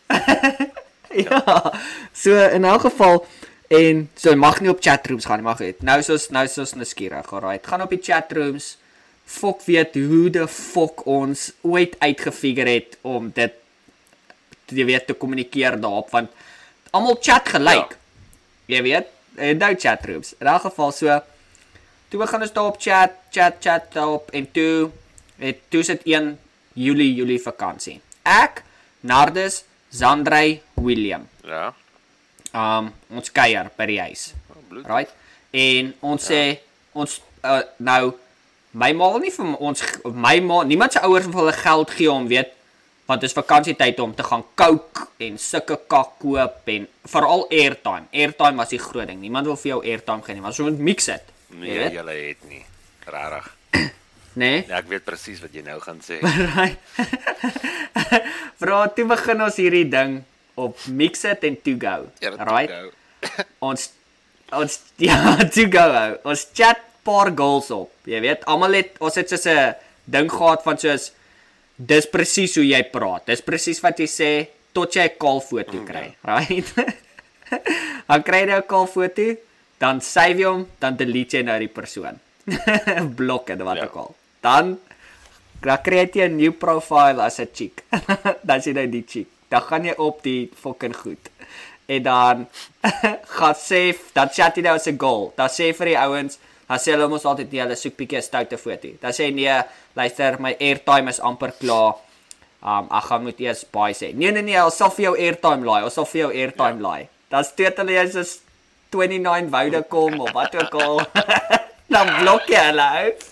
Ja. 1.12 1.72
So 2.12 2.32
in 2.48 2.64
elk 2.64 2.80
geval 2.80 3.26
en 3.72 4.04
so 4.18 4.34
mag 4.36 4.60
nie 4.60 4.70
op 4.72 4.82
chatrooms 4.84 5.26
gaan 5.28 5.40
nie, 5.40 5.48
mag 5.48 5.60
jy. 5.64 5.72
Nou 5.86 5.98
soos 6.04 6.28
nou 6.34 6.44
soos 6.50 6.74
nuuskierig, 6.76 7.32
alraai. 7.32 7.58
Gaan 7.64 7.84
op 7.84 7.92
die 7.94 8.02
chatrooms. 8.02 8.76
Fok 9.32 9.62
weet 9.64 9.96
hoe 9.96 10.28
de 10.34 10.46
fok 10.50 11.06
ons 11.08 11.50
ooit 11.64 11.96
uitgefigure 12.02 12.76
het 12.76 12.98
om 13.06 13.30
dit 13.34 13.58
jy 14.72 14.86
weet 14.88 15.06
te 15.08 15.16
kommunikeer 15.16 15.76
daarop 15.80 16.08
want 16.14 16.30
almal 16.96 17.18
chat 17.20 17.48
gelyk. 17.52 17.92
Ja. 17.92 17.98
Jy 18.72 18.80
weet, 18.86 19.10
en 19.36 19.60
nou 19.60 19.74
chatrooms. 19.76 20.34
In 20.40 20.48
elk 20.52 20.66
geval 20.68 20.92
so 20.96 21.18
toe 22.12 22.20
begin 22.20 22.44
ons 22.44 22.52
daar 22.52 22.70
op 22.70 22.80
chat, 22.80 23.16
chat, 23.32 23.60
chat 23.64 23.88
daarop 23.96 24.32
en 24.36 24.48
toe 24.52 24.90
het 25.42 25.62
toe 25.72 25.82
sit 25.86 26.04
1 26.08 26.34
Julie 26.78 27.12
Julie 27.14 27.40
vakansie. 27.42 28.00
Ek, 28.22 28.62
Nardus, 29.00 29.62
Zandrey, 29.90 30.60
William. 30.80 31.26
Ja. 31.44 31.72
Um 32.52 32.92
ons 33.10 33.32
kuier 33.32 33.70
by 33.76 33.86
die 33.88 34.00
huis. 34.00 34.32
Right? 34.84 35.12
En 35.52 35.92
ons 36.12 36.30
sê 36.30 36.42
ons 36.92 37.20
uh, 37.44 37.62
nou 37.80 38.12
my 38.72 38.90
ma 38.96 39.08
wil 39.12 39.20
nie 39.20 39.32
vir 39.32 39.54
ons 39.60 39.84
my 40.16 40.38
ma 40.44 40.62
niemand 40.64 40.94
se 40.94 41.00
ouers 41.04 41.28
wil 41.28 41.42
hulle 41.44 41.56
geld 41.56 41.90
gee 41.96 42.10
om 42.12 42.28
weet 42.28 42.54
want 43.08 43.20
dit 43.20 43.28
is 43.28 43.36
vakansietyd 43.36 43.98
om 44.00 44.14
te 44.16 44.24
gaan 44.24 44.44
coke 44.56 45.08
en 45.26 45.36
sulke 45.40 45.76
kak 45.90 46.14
koop 46.22 46.68
en 46.72 46.86
veral 47.12 47.42
airtime. 47.50 48.06
Airtime 48.14 48.56
was 48.62 48.70
die 48.72 48.80
groot 48.80 49.10
ding. 49.10 49.18
Niemand 49.20 49.48
wil 49.50 49.58
vir 49.60 49.74
jou 49.74 49.80
airtime 49.84 50.24
gee 50.24 50.36
nie, 50.38 50.44
maar 50.44 50.54
so 50.56 50.64
moet 50.64 50.78
mix 50.80 51.10
dit. 51.10 51.32
Nee, 51.52 51.74
Jy 51.74 51.90
julle 51.98 52.14
het 52.16 52.46
nie. 52.48 52.62
Regtig. 53.08 53.50
Nee. 54.32 54.62
Ja, 54.64 54.78
ek 54.78 54.86
weet 54.88 55.02
presies 55.04 55.42
wat 55.44 55.52
jy 55.52 55.60
nou 55.66 55.74
gaan 55.84 55.98
sê. 56.00 56.16
Right. 56.56 56.78
Bro, 58.62 58.78
toe 58.96 59.04
begin 59.10 59.42
ons 59.44 59.58
hierdie 59.60 59.84
ding 59.92 60.22
op 60.54 60.76
Mixit 60.86 61.44
en 61.44 61.56
To 61.62 61.72
Go. 61.78 62.06
Ja, 62.20 62.30
right? 62.44 62.70
go. 62.70 62.90
Ons 63.68 63.90
ons 64.52 64.80
ja, 65.08 65.36
To 65.48 65.64
Go. 65.70 65.84
ou. 66.02 66.18
Ons 66.32 66.46
chat 66.54 66.78
paar 67.02 67.32
goals 67.36 67.70
op. 67.70 67.90
Jy 68.06 68.20
weet, 68.20 68.44
almal 68.44 68.72
het 68.72 68.96
ons 69.00 69.14
het 69.14 69.28
soos 69.28 69.46
'n 69.46 69.74
ding 70.04 70.30
gehad 70.30 70.62
van 70.62 70.78
soos 70.78 71.12
dis 71.76 72.06
presies 72.06 72.54
hoe 72.56 72.66
jy 72.66 72.82
praat. 72.92 73.26
Dis 73.26 73.40
presies 73.42 73.80
wat 73.80 73.98
jy 73.98 74.06
sê 74.06 74.30
tot 74.72 74.92
jy 74.94 75.04
'n 75.08 75.16
call 75.18 75.40
foto 75.40 75.82
kry, 75.84 76.14
right? 76.22 76.66
dan 78.08 78.22
kry 78.22 78.44
jy 78.46 78.56
'n 78.60 78.62
call 78.68 78.86
foto, 78.86 79.36
dan 79.78 80.00
save 80.00 80.38
jy 80.38 80.44
hom, 80.46 80.66
dan 80.78 80.96
delete 80.96 81.36
jy 81.38 81.42
nou 81.42 81.58
die 81.58 81.68
persoon. 81.68 82.20
Blok 83.16 83.50
en 83.50 83.64
wat 83.64 83.76
Ja. 83.76 83.84
ook 83.84 83.96
al. 83.96 84.14
Dan 84.42 84.78
dan 85.62 85.78
kry 85.82 86.06
jy 86.12 86.28
'n 86.28 86.36
new 86.36 86.52
profile 86.52 87.22
as 87.22 87.38
'n 87.40 87.48
chick. 87.54 87.82
dan 88.48 88.62
sien 88.62 88.76
jy 88.76 88.86
die 88.90 89.04
chick. 89.08 89.28
Dan 89.52 89.66
gaan 89.68 89.84
jy 89.84 89.94
op 90.00 90.22
die 90.24 90.48
fucking 90.56 90.94
goed. 90.96 91.28
En 91.92 92.02
dan 92.06 92.46
gaan 93.36 93.58
sê 93.58 93.82
dan 94.16 94.32
chat 94.32 94.56
jy 94.56 94.64
nou 94.64 94.76
as 94.78 94.88
'n 94.88 94.98
goal. 94.98 95.32
Dan 95.36 95.52
sê 95.52 95.72
vir 95.76 95.92
die 95.92 95.98
ouens, 96.00 96.38
dan 96.68 96.78
sê 96.80 96.94
hulle 96.94 97.08
mos 97.08 97.26
altyd 97.28 97.52
nee, 97.52 97.60
hulle 97.60 97.76
soek 97.76 97.96
bietjie 97.98 98.18
'n 98.18 98.28
stoute 98.28 98.58
foto. 98.58 98.88
Dan 99.00 99.12
sê 99.12 99.28
nee, 99.34 99.58
luister, 99.96 100.40
my 100.40 100.56
airtime 100.60 101.10
is 101.10 101.20
amper 101.20 101.52
klaar. 101.60 102.00
Um 102.62 102.88
ek 102.94 103.04
gaan 103.10 103.22
moet 103.26 103.40
eers 103.40 103.64
baie 103.74 103.94
sê. 103.94 104.14
Nee 104.14 104.32
nee 104.32 104.42
nee, 104.42 104.62
ons 104.64 104.76
sal 104.76 104.90
vir 104.90 105.04
jou 105.10 105.14
airtime 105.18 105.66
laai. 105.66 105.82
Ons 105.84 105.98
sal 105.98 106.06
vir 106.06 106.20
jou 106.22 106.30
airtime 106.30 106.78
ja. 106.80 106.86
laai. 106.86 107.08
Dan 107.28 107.44
steek 107.44 107.76
hulle 107.76 107.92
jy 107.92 108.06
soos 108.14 108.38
29 108.92 109.50
Vodacom 109.50 110.20
of 110.20 110.32
wat 110.32 110.54
ook 110.54 110.74
al. 110.80 111.02
dan 111.94 112.08
blok 112.22 112.48
jy 112.48 112.64
hulle 112.70 112.88
uit. 113.02 113.28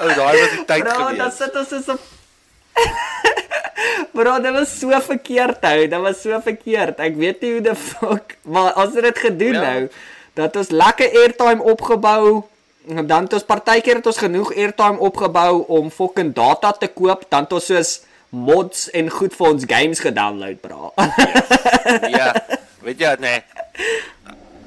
O, 0.00 0.06
oh, 0.06 0.14
daai 0.16 0.34
was 0.40 0.52
die 0.54 0.64
tyd 0.64 0.84
Bro, 0.86 0.96
dan 0.96 1.16
gewees. 1.18 1.36
sit 1.36 1.56
ons 1.60 1.84
so 1.84 1.98
Bro, 4.18 4.40
dit 4.42 4.50
was 4.52 4.70
so 4.80 5.00
verkeerd 5.06 5.62
hou. 5.62 5.80
Dit 5.86 6.00
was 6.02 6.22
so 6.24 6.38
verkeerd. 6.42 6.98
Ek 7.06 7.14
weet 7.20 7.42
nie 7.44 7.52
hoe 7.54 7.64
die 7.68 7.74
fuck, 7.78 8.34
maar 8.50 8.72
as 8.74 8.90
dit 8.96 9.04
dit 9.06 9.18
gedoen 9.28 9.54
Ja. 9.54 9.60
nou, 9.62 9.88
dat 10.34 10.56
ons 10.56 10.70
lekker 10.74 11.14
airtime 11.22 11.62
opgebou 11.62 12.42
en 12.88 13.06
dan 13.06 13.28
het 13.28 13.36
ons 13.38 13.46
partykeer 13.46 14.00
het 14.00 14.06
ons 14.06 14.18
genoeg 14.18 14.50
airtime 14.56 14.98
opgebou 14.98 15.64
om 15.78 15.90
fucking 15.90 16.32
data 16.34 16.72
te 16.72 16.88
koop, 16.88 17.26
dan 17.28 17.46
het 17.46 17.52
ons 17.52 17.70
soos 17.70 17.92
mods 18.30 18.90
en 18.90 19.10
goed 19.10 19.34
vir 19.36 19.46
ons 19.48 19.64
games 19.66 20.00
gedownload, 20.00 20.60
bro. 20.60 20.92
Ja. 22.10 22.32
Weet 22.86 23.00
jy 23.00 23.16
nee. 23.22 23.42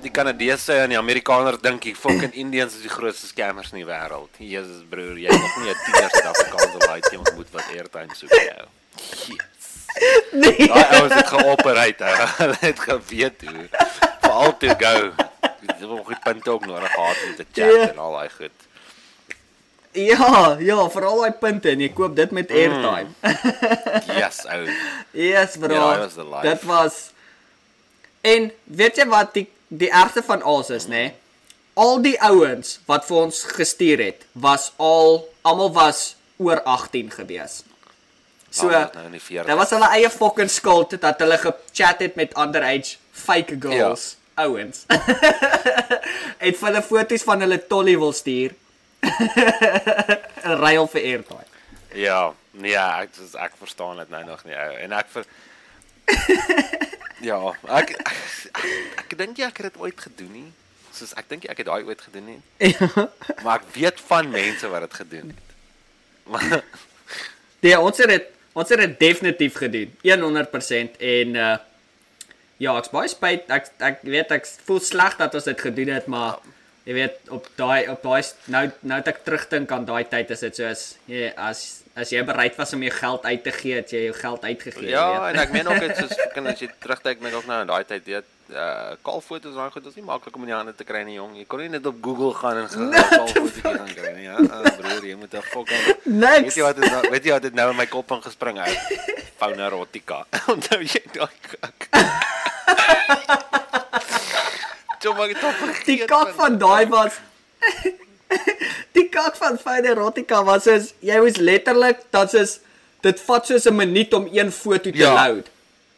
Die 0.02 0.12
Kanadese 0.12 0.80
en 0.86 0.94
die 0.96 1.00
Amerikaners 1.00 1.60
dink 1.62 1.84
die 1.84 1.96
fucking 1.96 2.34
Indians 2.34 2.76
is 2.80 2.86
die 2.88 2.94
grootste 2.94 3.28
scammers 3.28 3.72
in 3.74 3.84
die 3.84 3.90
wêreld. 3.90 4.32
Jesus 4.40 4.84
broer, 4.90 5.18
jy 5.20 5.28
het 5.28 5.42
nog 5.44 5.58
nie 5.62 5.74
'n 5.74 5.82
tiener 5.86 6.10
Suid-Afrikaanse 6.10 6.88
laai 6.88 7.02
te 7.02 7.18
ontmoet 7.18 7.52
wat 7.52 7.68
airtime 7.76 8.16
soek 8.16 8.32
jou. 8.32 8.68
Yes. 9.28 9.68
nee. 10.32 10.68
Daai 10.68 10.86
ouens 11.00 11.14
het 11.14 11.28
geoperate. 11.28 12.04
Hulle 12.42 12.58
het 12.60 12.80
geweet 12.80 13.42
hoe. 13.46 13.68
Veral 14.22 14.58
to 14.58 14.76
go. 14.78 15.12
Dis 15.62 15.80
nog 15.80 16.06
goed 16.06 16.20
punte 16.24 16.50
ook 16.50 16.66
nodig 16.66 16.92
gehad 16.92 17.18
om 17.28 17.36
te 17.36 17.46
chat 17.52 17.74
Ja. 17.76 17.90
en 17.90 17.98
al 17.98 18.12
daai 18.12 18.30
goed. 18.30 18.68
Ja, 19.92 20.56
ja, 20.60 20.90
veral 20.90 21.20
daai 21.20 21.32
punte 21.32 21.70
en 21.70 21.80
jy 21.84 21.90
koop 21.94 22.16
dit 22.16 22.32
met 22.32 22.52
airtime. 22.52 23.10
Yes, 24.20 24.46
ou. 24.48 24.70
Yes, 25.12 25.58
bro. 25.60 25.74
Ja, 25.74 25.98
daai 25.98 26.28
was. 26.30 26.42
Dit 26.42 26.64
was 26.64 27.00
En 28.22 28.52
weet 28.64 29.00
jy 29.02 29.08
wat 29.10 29.34
die 29.34 29.48
die 29.72 29.90
ergste 29.90 30.22
van 30.24 30.42
alles 30.44 30.70
is, 30.70 30.86
nê? 30.86 30.90
Nee? 30.90 31.14
Al 31.80 32.02
die 32.04 32.18
ouens 32.22 32.80
wat 32.86 33.06
vir 33.08 33.18
ons 33.24 33.38
gestuur 33.56 34.02
het, 34.04 34.26
was 34.34 34.72
al 34.76 35.24
almal 35.48 35.72
was 35.74 36.02
oor 36.38 36.60
18 36.68 37.12
gewees. 37.16 37.62
So 38.52 38.68
nou 38.68 39.06
in 39.06 39.14
die 39.16 39.22
40s. 39.22 39.48
Dit 39.48 39.56
was 39.56 39.72
hulle 39.72 39.88
eie 39.96 40.10
fucking 40.12 40.50
skuld 40.52 40.98
dat 41.00 41.22
hulle 41.24 41.38
gechat 41.40 42.02
het 42.04 42.18
met 42.20 42.34
underage 42.38 42.98
fake 43.12 43.56
girls, 43.60 44.18
ja. 44.36 44.44
ouens. 44.44 44.84
het 46.46 46.58
vir 46.60 46.68
hulle 46.68 46.82
foto's 46.84 47.24
van 47.24 47.46
hulle 47.46 47.62
tolly 47.72 47.96
wil 48.02 48.12
stuur. 48.14 48.58
'n 50.42 50.58
Ruil 50.60 50.88
vir 50.92 51.02
airtime. 51.02 51.48
Ja, 51.96 52.34
nee, 52.52 52.76
ek 52.76 53.16
dis 53.16 53.34
ek 53.40 53.56
verstaan 53.60 54.04
dit 54.04 54.12
nou 54.12 54.24
nog 54.28 54.44
nie 54.44 54.56
ou. 54.56 54.76
En 54.84 55.00
ek 55.00 55.08
vir 55.16 55.26
Ja, 57.32 57.40
ek 57.80 57.96
ek, 57.96 58.14
ek, 58.52 58.70
ek 59.06 59.18
dink 59.18 59.40
jy 59.40 59.48
ek 59.48 59.64
het 59.64 59.72
dit 59.72 59.82
ooit 59.82 60.00
gedoen 60.10 60.32
nie. 60.36 60.50
Soos 60.92 61.16
ek 61.16 61.32
dink 61.32 61.48
jy 61.48 61.56
ek 61.56 61.64
het 61.64 61.72
daai 61.72 61.88
ooit 61.88 62.02
gedoen 62.04 62.28
nie. 62.36 62.40
Ja. 62.68 63.08
Maar 63.46 63.62
ek 63.62 63.72
weet 63.80 64.04
van 64.12 64.32
mense 64.34 64.68
wat 64.68 64.90
dit 64.90 65.00
gedoen 65.06 65.36
het. 65.36 65.60
Maar 66.32 66.64
Nee, 67.62 67.78
ons 67.80 67.98
het 68.02 68.10
dit 68.10 68.30
ons 68.54 68.70
het 68.70 68.80
dit 68.84 68.96
definitief 69.00 69.56
gedoen. 69.62 69.92
100% 70.04 70.98
en 71.00 71.36
uh 71.36 71.58
ja, 72.62 72.76
ek's 72.78 72.92
baie 72.94 73.10
spyt. 73.10 73.48
Ek 73.50 73.72
ek 73.82 74.04
weet 74.06 74.32
ek 74.36 74.46
voel 74.68 74.80
sleg 74.86 75.16
dat 75.18 75.34
ons 75.34 75.48
dit 75.50 75.62
gedoen 75.66 75.90
het, 75.96 76.06
maar 76.12 76.36
jy 76.86 76.94
weet 76.94 77.30
op 77.34 77.48
daai 77.58 77.88
op 77.90 78.04
daai 78.06 78.22
nou 78.54 78.68
nou 78.82 79.00
dat 79.02 79.08
ek 79.16 79.24
terugdink 79.26 79.72
aan 79.74 79.86
daai 79.86 80.04
tyd 80.10 80.30
is 80.34 80.44
dit 80.46 80.56
soos 80.62 80.84
jy 81.10 81.32
as 81.38 81.64
as 81.98 82.10
jy 82.14 82.22
bereid 82.26 82.56
was 82.58 82.74
om 82.74 82.82
jou 82.86 82.94
geld 82.96 83.26
uit 83.26 83.42
te 83.44 83.52
gee, 83.52 83.76
het 83.82 83.90
jy 83.92 84.04
jou 84.08 84.14
geld 84.16 84.46
uitgegee, 84.48 84.90
Ja, 84.94 85.08
jy 85.10 85.18
en 85.32 85.36
weet. 85.36 85.42
ek 85.44 85.52
meen 85.58 85.68
ook 85.68 85.82
dit 85.88 85.98
soos 85.98 86.14
fucking 86.22 86.48
as 86.54 86.62
jy 86.64 86.70
terugkyk 86.86 87.22
net 87.26 87.34
ook 87.36 87.50
nou 87.50 87.60
in 87.66 87.68
daai 87.74 87.84
tyd, 87.90 88.06
weet 88.06 88.30
uh 88.52 88.96
kalfoto's 89.04 89.56
daai 89.56 89.72
goed 89.72 89.86
is 89.86 89.96
nie 89.96 90.04
maklik 90.04 90.36
om 90.36 90.42
in 90.44 90.48
die 90.48 90.56
hande 90.56 90.74
te 90.76 90.84
kry 90.84 91.04
nie, 91.04 91.16
jong. 91.16 91.36
Jy 91.38 91.46
kon 91.48 91.60
nie 91.60 91.70
net 91.70 91.86
op 91.86 91.96
Google 92.04 92.34
gaan 92.34 92.58
en 92.58 92.68
'n 92.68 92.92
kalfotootjie 92.92 93.62
gaan 93.64 93.94
kry 94.00 94.14
nie. 94.16 94.24
Ja, 94.24 94.38
uh, 94.40 94.76
broer, 94.78 95.06
jy 95.06 95.16
moet 95.16 95.34
'n 95.34 95.42
fucking 95.42 95.86
Weet 95.86 96.06
Niks. 96.06 96.56
jy 96.56 96.62
wat 96.64 96.76
het 96.76 96.92
nou, 96.92 97.10
weet 97.12 97.24
jy 97.26 97.32
wat 97.32 97.44
het 97.44 97.54
nou 97.54 97.70
in 97.70 97.76
my 97.78 97.86
kop 97.88 98.12
ingespring 98.12 98.60
uit? 98.60 98.80
Fauna 99.38 99.66
erotica. 99.66 100.26
Onthou 100.54 100.82
jy 100.84 101.02
daai 101.14 101.36
kak? 101.52 101.88
Jy 105.02 105.14
mag 105.18 105.28
dit 105.34 105.44
op. 105.44 105.62
Die 105.86 106.06
kak 106.06 106.34
van 106.38 106.58
daai 106.62 106.86
was 106.92 107.14
Die 108.94 109.08
kak 109.10 109.36
van 109.36 109.58
Fine 109.60 109.88
Erotica 109.90 110.44
was 110.44 110.68
is 110.68 110.94
jy 111.00 111.18
was 111.24 111.36
letterlik 111.42 112.04
dat 112.14 112.34
is 112.34 112.60
dit 113.02 113.20
vat 113.28 113.46
soos 113.50 113.66
'n 113.66 113.76
minuut 113.76 114.14
om 114.14 114.28
een 114.32 114.52
foto 114.52 114.92
te 114.92 114.98
Ja. 114.98 115.28
load. 115.28 115.50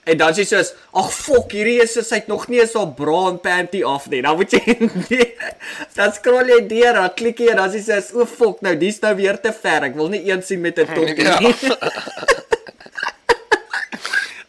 En 0.06 0.18
dan 0.18 0.34
sê 0.34 0.43
jy 0.43 0.45
soos, 0.45 0.74
"Ag 0.93 1.14
fok, 1.14 1.51
hierdie 1.51 1.82
is 1.84 1.93
soos 1.93 2.10
hy't 2.10 2.28
nog 2.28 2.47
nie 2.47 2.60
eens 2.60 2.74
haar 2.74 2.91
bra 2.93 3.30
en 3.30 3.39
panty 3.39 3.84
af 3.84 4.10
nie." 4.10 4.22
Dan 4.22 4.36
moet 4.36 4.51
jy 4.51 4.78
nee, 5.10 5.36
dan 5.95 6.12
scroll 6.14 6.47
jy 6.49 6.68
deur, 6.68 6.93
dan 6.93 7.14
klik 7.16 7.38
jy 7.39 7.47
en 7.54 7.58
dan 7.58 7.70
sê 7.72 7.80
jy 7.80 8.01
soos, 8.01 8.14
"O 8.14 8.26
fok, 8.26 8.62
nou 8.62 8.76
dis 8.78 8.99
nou 9.01 9.16
weer 9.16 9.39
te 9.41 9.54
ver. 9.54 9.84
Ek 9.84 9.95
wil 9.95 10.10
nie 10.10 10.24
een 10.30 10.43
sien 10.43 10.62
met 10.62 10.78
'n 10.80 10.88
Ja. 11.18 11.39
nie." 11.39 11.56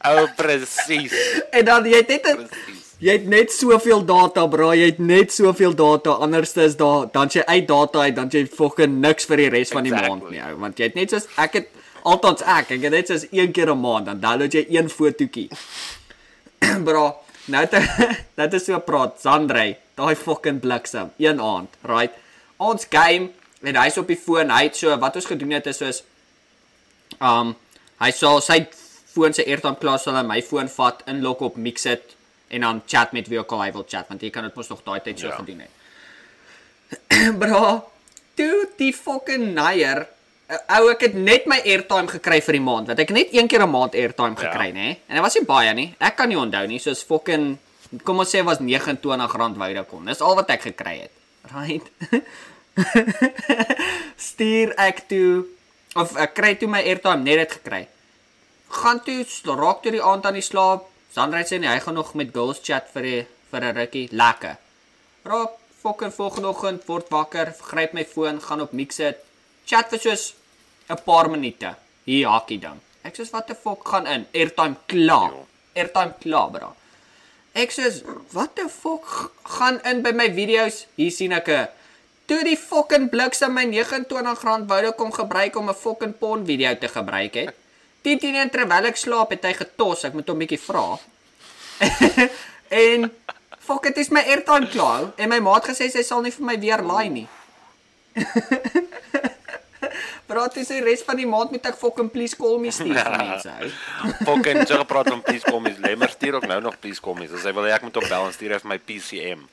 Oh, 0.06 0.26
presies. 0.36 1.12
en 1.50 1.64
dan 1.64 1.84
jy 1.88 1.96
het 2.02 2.08
net 2.08 2.26
'n. 2.28 2.48
Jy 3.04 3.12
het 3.12 3.26
net 3.26 3.52
soveel 3.52 4.04
data, 4.04 4.46
bro. 4.46 4.72
Jy 4.72 4.84
het 4.86 4.98
net 4.98 5.32
soveel 5.32 5.74
data. 5.74 6.10
Anders 6.10 6.52
is 6.56 6.76
daar 6.76 7.06
dan 7.12 7.28
jy 7.28 7.42
uit 7.44 7.66
data 7.68 7.98
uit, 8.00 8.16
dan 8.16 8.28
jy 8.30 8.46
fucking 8.46 9.00
niks 9.00 9.24
vir 9.24 9.36
die 9.36 9.48
res 9.48 9.68
van 9.70 9.82
die 9.82 9.92
Exactly. 9.92 10.18
maand 10.20 10.30
nie, 10.30 10.40
ou. 10.40 10.58
Want 10.60 10.78
jy 10.78 10.84
het 10.84 10.94
net 10.94 11.10
soos 11.10 11.26
ek 11.36 11.52
het 11.52 11.66
altans 12.04 12.42
ek, 12.42 12.70
ek 12.76 12.82
het 12.86 12.92
net 12.94 13.10
soos 13.10 13.26
een 13.32 13.52
keer 13.56 13.70
'n 13.72 13.80
maand 13.80 14.06
dan 14.06 14.20
download 14.20 14.52
jy 14.54 14.66
een 14.68 14.88
fotootjie. 14.92 15.48
bro, 16.86 17.04
nou 17.52 17.66
dit 17.66 17.88
dit 18.36 18.54
is 18.54 18.64
so 18.64 18.78
praat 18.80 19.20
Sandrey, 19.20 19.76
daai 19.96 20.14
fucking 20.16 20.60
bliksem, 20.60 21.10
een 21.18 21.40
aand, 21.40 21.68
right? 21.82 22.12
Ons 22.56 22.86
game 22.90 23.30
en 23.62 23.76
hy's 23.76 23.96
op 23.98 24.06
die 24.08 24.16
foon, 24.20 24.50
hy 24.50 24.62
het 24.68 24.76
so 24.76 24.96
wat 25.00 25.16
ons 25.16 25.26
gedoen 25.26 25.50
het 25.56 25.66
is 25.66 25.76
soos 25.80 26.02
um 27.20 27.54
hy 28.00 28.10
sal 28.10 28.40
sy 28.40 28.66
foon 29.14 29.32
se 29.32 29.44
airtime 29.46 29.78
klaar 29.80 29.98
sal 29.98 30.16
hy 30.18 30.22
my 30.26 30.40
foon 30.42 30.68
vat, 30.68 31.02
inlok 31.06 31.40
op 31.40 31.56
Mixit 31.56 32.14
en 32.50 32.60
dan 32.60 32.82
chat 32.86 33.12
met 33.12 33.28
wie 33.28 33.38
ook 33.38 33.52
al 33.52 33.62
hy 33.62 33.72
wil 33.72 33.86
chat 33.88 34.08
want 34.08 34.22
jy 34.22 34.30
kan 34.30 34.44
dit 34.44 34.54
mos 34.56 34.68
nog 34.68 34.82
daai 34.84 35.00
tyd 35.00 35.18
so 35.20 35.26
Ja. 35.26 35.36
gedoen 35.36 35.60
het. 35.64 35.70
Bro, 37.40 37.90
toe 38.36 38.68
die 38.78 38.92
fucking 38.92 39.54
naier 39.54 40.02
uh, 40.02 40.13
ou 40.78 40.90
ek 40.92 41.00
het 41.06 41.14
net 41.14 41.46
my 41.50 41.60
airtime 41.64 42.08
gekry 42.10 42.40
vir 42.44 42.52
die 42.58 42.64
maand 42.64 42.90
want 42.90 42.98
ek 43.00 43.08
het 43.08 43.16
net 43.16 43.34
een 43.34 43.48
keer 43.48 43.62
'n 43.64 43.70
maand 43.70 43.94
airtime 43.94 44.36
Ja. 44.36 44.42
gekry 44.50 44.70
nê 44.72 44.88
en 45.08 45.14
dit 45.16 45.20
was 45.20 45.34
nie 45.34 45.44
baie 45.44 45.74
nie. 45.74 45.94
Ek 46.00 46.16
kan 46.16 46.28
nie 46.28 46.36
onthou 46.38 46.66
nie 46.66 46.78
soos 46.78 47.02
fucking 47.02 47.58
kom 48.04 48.18
ons 48.18 48.34
sê 48.34 48.42
was 48.44 48.58
R29 48.58 49.54
Vodacom 49.56 50.04
dis 50.06 50.20
al 50.20 50.34
wat 50.34 50.50
ek 50.50 50.62
gekry 50.62 51.00
het. 51.00 51.10
Right? 51.54 51.90
Stuur 54.16 54.74
ek 54.76 55.08
toe 55.08 55.44
of 55.94 56.16
ek 56.16 56.34
kry 56.34 56.54
toe 56.58 56.68
my 56.68 56.82
airtime 56.82 57.22
net 57.22 57.38
dit 57.38 57.52
gekry. 57.52 57.86
Gaan 58.68 59.02
toe 59.04 59.24
raak 59.44 59.82
toe 59.82 59.92
die 59.92 60.02
aand 60.02 60.26
aan 60.26 60.34
die 60.34 60.42
slaap. 60.42 60.88
Sandra 61.14 61.44
sê 61.46 61.60
nee 61.60 61.68
hy 61.70 61.80
gaan 61.80 61.94
nog 61.94 62.14
met 62.14 62.32
girls 62.34 62.58
chat 62.62 62.88
vir 62.94 63.02
die, 63.02 63.26
vir 63.50 63.60
'n 63.64 63.76
rukkie. 63.76 64.08
Lekker. 64.10 64.56
Raak 65.24 65.50
fucking 65.82 66.12
volgende 66.12 66.48
oggend 66.48 66.86
word 66.88 67.10
wakker 67.10 67.54
gryp 67.60 67.92
my 67.92 68.04
foon 68.04 68.40
gaan 68.40 68.60
op 68.60 68.72
Mixit 68.72 69.16
chat 69.68 69.90
vir 69.92 70.00
soos 70.00 70.34
'n 70.88 71.02
paar 71.04 71.28
minute 71.30 71.74
hier 72.04 72.28
hakkie 72.28 72.60
ding 72.60 72.80
ek 73.02 73.16
sê 73.16 73.30
wat 73.32 73.46
the 73.46 73.54
fuck 73.54 73.84
gaan 73.88 74.06
in 74.06 74.26
airtime 74.32 74.76
klaar 74.86 75.30
Jo. 75.30 75.46
airtime 75.74 76.14
klaar 76.20 76.50
bro 76.50 76.74
Ek 77.54 77.70
sê, 77.70 77.86
"Wat 78.32 78.56
the 78.56 78.68
fuck 78.68 79.30
gaan 79.44 79.80
in 79.84 80.02
by 80.02 80.10
my 80.10 80.28
video's? 80.34 80.86
Hier 80.96 81.10
sien 81.10 81.32
ek 81.32 81.48
'n 81.48 81.68
toe 82.26 82.42
die 82.44 82.56
fucking 82.56 83.10
bliksem 83.10 83.52
my 83.52 83.64
R29 83.66 84.66
woude 84.66 84.92
kom 84.92 85.12
gebruik 85.12 85.56
om 85.56 85.68
'n 85.68 85.74
fucking 85.74 86.18
pon 86.18 86.44
video 86.44 86.74
te 86.74 86.88
gebruik 86.88 87.34
het. 87.34 87.54
10 88.02 88.18
10 88.18 88.50
terwyl 88.50 88.84
ek 88.84 88.96
slaap 88.96 89.30
het 89.30 89.44
hy 89.44 89.52
getos, 89.52 90.04
ek 90.04 90.12
moet 90.12 90.28
hom 90.28 90.38
bietjie 90.38 90.60
vra. 90.60 90.98
en 92.84 93.12
fuck, 93.58 93.82
dit 93.82 93.96
is 93.98 94.08
my 94.08 94.20
airtime 94.20 94.68
klaar 94.68 95.12
en 95.16 95.28
my 95.28 95.38
maat 95.38 95.64
gesê 95.64 95.90
sy 95.90 96.02
sal 96.02 96.22
nie 96.22 96.32
vir 96.32 96.46
my 96.46 96.58
weer 96.58 96.82
laai 96.82 97.08
nie. 97.08 97.28
Praat 100.26 100.54
dis 100.56 100.70
die 100.72 100.80
res 100.80 101.02
van 101.04 101.18
die 101.20 101.26
maand 101.28 101.50
moet 101.52 101.66
ek 101.68 101.76
fucking 101.76 102.08
please 102.12 102.36
call 102.36 102.56
me 102.60 102.70
stuur 102.72 102.96
vir 103.06 103.16
mense. 103.20 103.52
Fucking 104.24 104.62
jy 104.64 104.78
gepraat 104.80 105.10
van 105.12 105.22
please 105.24 105.44
kommies. 105.44 105.80
Lemmer 105.84 106.12
stuur 106.12 106.38
ook 106.40 106.46
nou 106.48 106.60
nog 106.64 106.78
please 106.80 107.02
kommies. 107.04 107.32
As 107.36 107.44
hy 107.44 107.52
wil 107.56 107.68
ek 107.68 107.84
moet 107.84 107.98
bel 108.08 108.28
en 108.28 108.32
stuur 108.32 108.56
vir 108.62 108.70
my 108.72 108.78
PCM. 108.80 109.44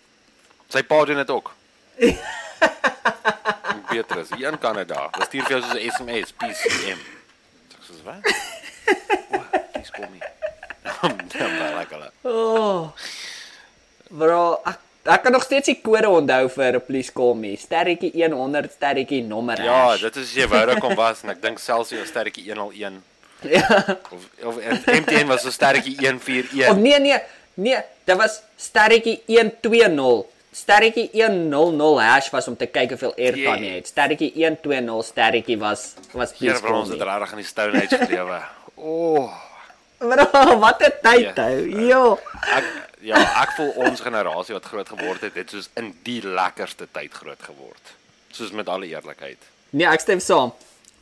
Sy 0.72 0.84
pa 0.88 1.02
doen 1.06 1.20
dit 1.20 1.34
ook. 1.36 1.52
Petrus, 3.92 4.30
hier 4.38 4.48
in 4.54 4.60
Kanada. 4.64 5.10
Hulle 5.12 5.28
stuur 5.28 5.50
vir 5.50 5.58
jou 5.58 5.62
soos 5.66 5.76
'n 5.76 5.84
SMS 5.92 6.32
PCM. 6.40 7.02
Ek 7.76 7.84
sê 7.90 8.00
wat? 8.08 8.24
O, 9.36 9.42
please 9.74 9.92
kom 9.92 10.08
nie. 10.14 10.24
Dan 11.36 11.58
bel 11.60 11.82
ek 11.82 11.92
hulle. 11.98 12.10
Oh. 12.24 12.96
Bro, 14.12 14.62
ek 14.72 14.80
ek 15.06 15.24
kan 15.24 15.32
nog 15.32 15.44
steeds 15.44 15.66
die 15.66 15.80
kode 15.82 16.10
onthou 16.10 16.50
vir 16.50 16.80
please 16.80 17.12
call 17.12 17.34
me. 17.36 17.56
Sterretjie 17.58 18.12
100 18.14 18.72
sterretjie 18.72 19.24
nommer. 19.24 19.62
Ja, 19.64 19.98
dit 19.98 20.16
is 20.16 20.34
jy 20.34 20.48
Vodacom 20.48 20.96
was 20.96 21.24
en 21.24 21.30
ek 21.30 21.42
dink 21.42 21.60
selfs 21.60 21.90
jy 21.92 22.04
sterretjie 22.06 22.46
101 22.54 23.02
Ja. 23.42 23.98
of 24.12 24.22
of 24.46 24.58
MTN 24.62 25.28
was 25.28 25.42
so 25.42 25.50
sterretjie 25.50 25.96
Of 25.98 26.06
141. 26.06 26.78
nee 26.78 27.00
nee, 27.00 27.18
nee, 27.56 27.80
dit 28.06 28.18
was 28.18 28.42
sterretjie 28.58 29.22
120. 29.28 30.26
Sterretjie 30.54 31.10
100 31.14 32.00
hash 32.04 32.30
was 32.30 32.48
om 32.48 32.56
te 32.60 32.68
kyk 32.68 32.90
hoeveel 32.94 33.14
airtime 33.18 33.66
jy 33.66 33.76
het. 33.80 33.88
Sterretjie 33.88 34.32
120 34.36 35.02
sterretjie 35.08 35.58
was 35.58 35.94
was 36.14 36.34
Hier 36.38 36.52
please 36.52 36.62
call 36.66 36.80
ons 36.82 36.90
het 36.90 37.00
me. 37.00 37.06
regtig 37.06 37.32
in 37.32 37.38
die 37.42 37.48
Stone 37.48 37.82
Age 37.82 37.98
gelewe. 38.06 38.42
O, 38.82 39.16
oh, 39.22 39.34
Bro, 40.02 40.58
wat 40.60 40.82
'n 40.82 40.94
tyd 41.02 41.22
Ja. 41.38 41.44
hou. 41.44 41.58
Jo. 41.90 42.20
ek 42.58 42.66
ja, 43.02 43.18
ek 43.42 43.52
voel 43.58 43.72
ons 43.88 44.02
generasie 44.04 44.54
wat 44.56 44.66
groot 44.66 44.90
geword 44.90 45.22
het, 45.26 45.36
het 45.36 45.50
soos 45.54 45.70
in 45.80 45.92
die 46.06 46.22
lekkerste 46.26 46.88
tyd 46.92 47.14
groot 47.14 47.42
geword. 47.44 47.94
Soos 48.32 48.52
met 48.56 48.70
alle 48.70 48.88
eerlikheid. 48.92 49.38
Nee, 49.72 49.88
ek 49.88 50.00
stem 50.04 50.20
saam. 50.24 50.52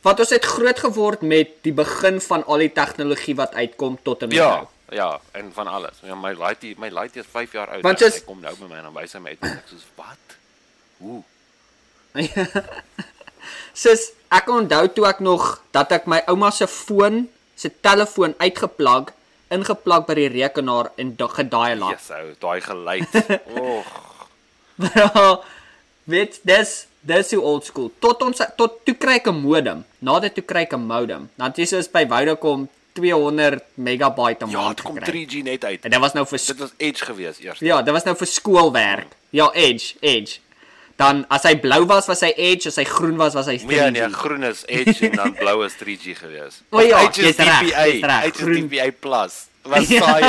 Want 0.02 0.20
ons 0.24 0.30
het 0.32 0.44
groot 0.44 0.78
geword 0.80 1.20
met 1.22 1.58
die 1.66 1.72
begin 1.76 2.20
van 2.24 2.44
al 2.46 2.62
die 2.64 2.70
tegnologie 2.72 3.34
wat 3.36 3.54
uitkom 3.54 3.98
tot 4.02 4.22
en 4.22 4.28
met 4.32 4.38
Ja, 4.38 4.48
nou. 4.56 4.66
ja, 4.96 5.10
en 5.36 5.50
van 5.52 5.66
alles. 5.68 6.00
Ja, 6.02 6.14
my 6.16 6.32
laaitie, 6.32 6.74
my 6.78 6.88
laaitie 6.90 7.20
is 7.20 7.28
5 7.30 7.52
jaar 7.52 7.68
oud. 7.76 7.82
Want 7.82 7.98
jy's- 8.00 8.14
Hy 8.22 8.24
kom 8.26 8.40
nou 8.40 8.54
by 8.56 8.70
my 8.70 8.76
en 8.80 8.88
dan 8.88 8.94
wys 8.96 9.12
hy 9.12 9.18
my 9.20 9.28
uit 9.36 9.42
en 9.44 9.58
ek 9.58 9.68
soos 9.68 9.84
wat? 10.00 10.36
Hoe? 10.98 11.22
Sis, 13.72 14.10
ek 14.34 14.48
onthou 14.52 14.86
toe 14.94 15.06
ek 15.08 15.20
nog 15.24 15.60
dat 15.74 15.92
ek 15.96 16.06
my 16.10 16.20
ouma 16.30 16.50
se 16.54 16.66
foon, 16.68 17.28
se 17.56 17.70
telefoon 17.84 18.34
uitgeplag, 18.40 19.12
ingeplak 19.50 20.06
by 20.06 20.14
die 20.14 20.28
rekenaar 20.28 20.90
en 20.96 21.16
da- 21.16 21.26
gedial 21.28 21.82
het. 21.88 21.98
Jesus, 21.98 22.10
ou, 22.16 22.34
daai 22.40 22.60
geluid. 22.60 23.14
Oeg. 23.60 23.86
Bro, 24.76 25.42
weet 26.04 26.40
dis 26.42 26.86
dis 27.00 27.30
hoe 27.32 27.40
old 27.42 27.64
school. 27.64 27.90
Tot 27.98 28.22
ons 28.22 28.40
tot 28.56 28.80
toe 28.84 28.94
kry 28.94 29.14
ek 29.20 29.28
'n 29.28 29.40
modem. 29.40 29.84
Na 30.00 30.18
dit 30.20 30.34
toe 30.34 30.44
kry 30.44 30.62
ek 30.68 30.74
'n 30.76 30.86
modem. 30.86 31.28
Dan 31.36 31.52
dis 31.56 31.68
soos 31.68 31.88
by 31.88 32.04
Vodacom 32.06 32.68
200 32.94 33.62
megabyte 33.76 34.44
'n 34.44 34.50
Ja, 34.50 34.60
maand 34.60 34.76
dit 34.76 34.86
kom 34.86 34.94
gekry. 34.96 35.26
3G 35.26 35.42
net 35.44 35.64
uit. 35.64 35.84
En 35.84 35.90
dit 35.90 36.00
was 36.00 36.12
nou 36.12 36.26
vir 36.26 36.38
Dit 36.46 36.58
was 36.58 36.72
Edge 36.76 37.04
gewees 37.04 37.38
eers. 37.40 37.58
Ja, 37.58 37.82
dit 37.82 37.92
was 37.92 38.04
nou 38.04 38.16
vir 38.16 38.26
skoolwerk. 38.26 39.16
Ja, 39.30 39.50
Edge, 39.52 39.94
Edge. 40.00 40.38
Dan 41.00 41.22
as 41.32 41.46
hy 41.48 41.54
blou 41.62 41.86
was, 41.88 42.04
was 42.10 42.20
hy 42.26 42.28
Edge, 42.36 42.68
as 42.68 42.76
hy 42.76 42.84
groen 42.84 43.16
was, 43.16 43.32
was 43.38 43.46
hy 43.48 43.54
3G. 43.56 43.66
Nee, 43.70 43.86
nee, 43.94 44.08
groen 44.12 44.42
is 44.44 44.66
Edge 44.68 45.06
en 45.08 45.14
dan 45.16 45.32
blou 45.38 45.62
is 45.64 45.72
3G 45.80 46.12
gewees. 46.18 46.58
O 46.70 46.80
ja, 46.84 47.00
Edge 47.06 47.22
is 47.30 47.36
DPI, 47.40 48.02
Edge 48.04 48.50
is. 48.50 48.58
DPI 48.66 48.90
plus. 49.00 49.34
Was 49.70 49.88
Ja. 49.92 50.00
saai. 50.00 50.22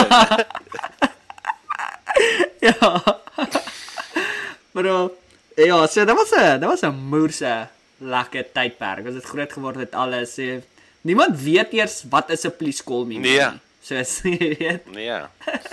Bro, 4.76 5.12
ja, 5.58 5.88
so 5.88 6.06
dit 6.06 6.16
was 6.16 6.32
'n 6.32 6.60
dit 6.60 6.70
was 6.70 6.82
'n 6.84 6.96
moerse 7.12 7.68
lekker 8.00 8.46
tydperk. 8.54 9.06
Ons 9.06 9.16
het 9.16 9.26
groot 9.26 9.52
geword 9.54 9.76
met 9.76 9.96
alles. 9.96 10.34
So, 10.34 10.62
niemand 11.02 11.40
weet 11.42 11.74
eers 11.74 12.04
wat 12.10 12.30
is 12.30 12.44
'n 12.46 12.56
please 12.58 12.84
call. 12.84 13.06
Nee. 13.06 13.18
nie. 13.20 13.40
So 13.84 13.96
as 13.96 14.22
jy 14.24 14.56
weet. 14.60 14.92
Nee. 14.92 15.20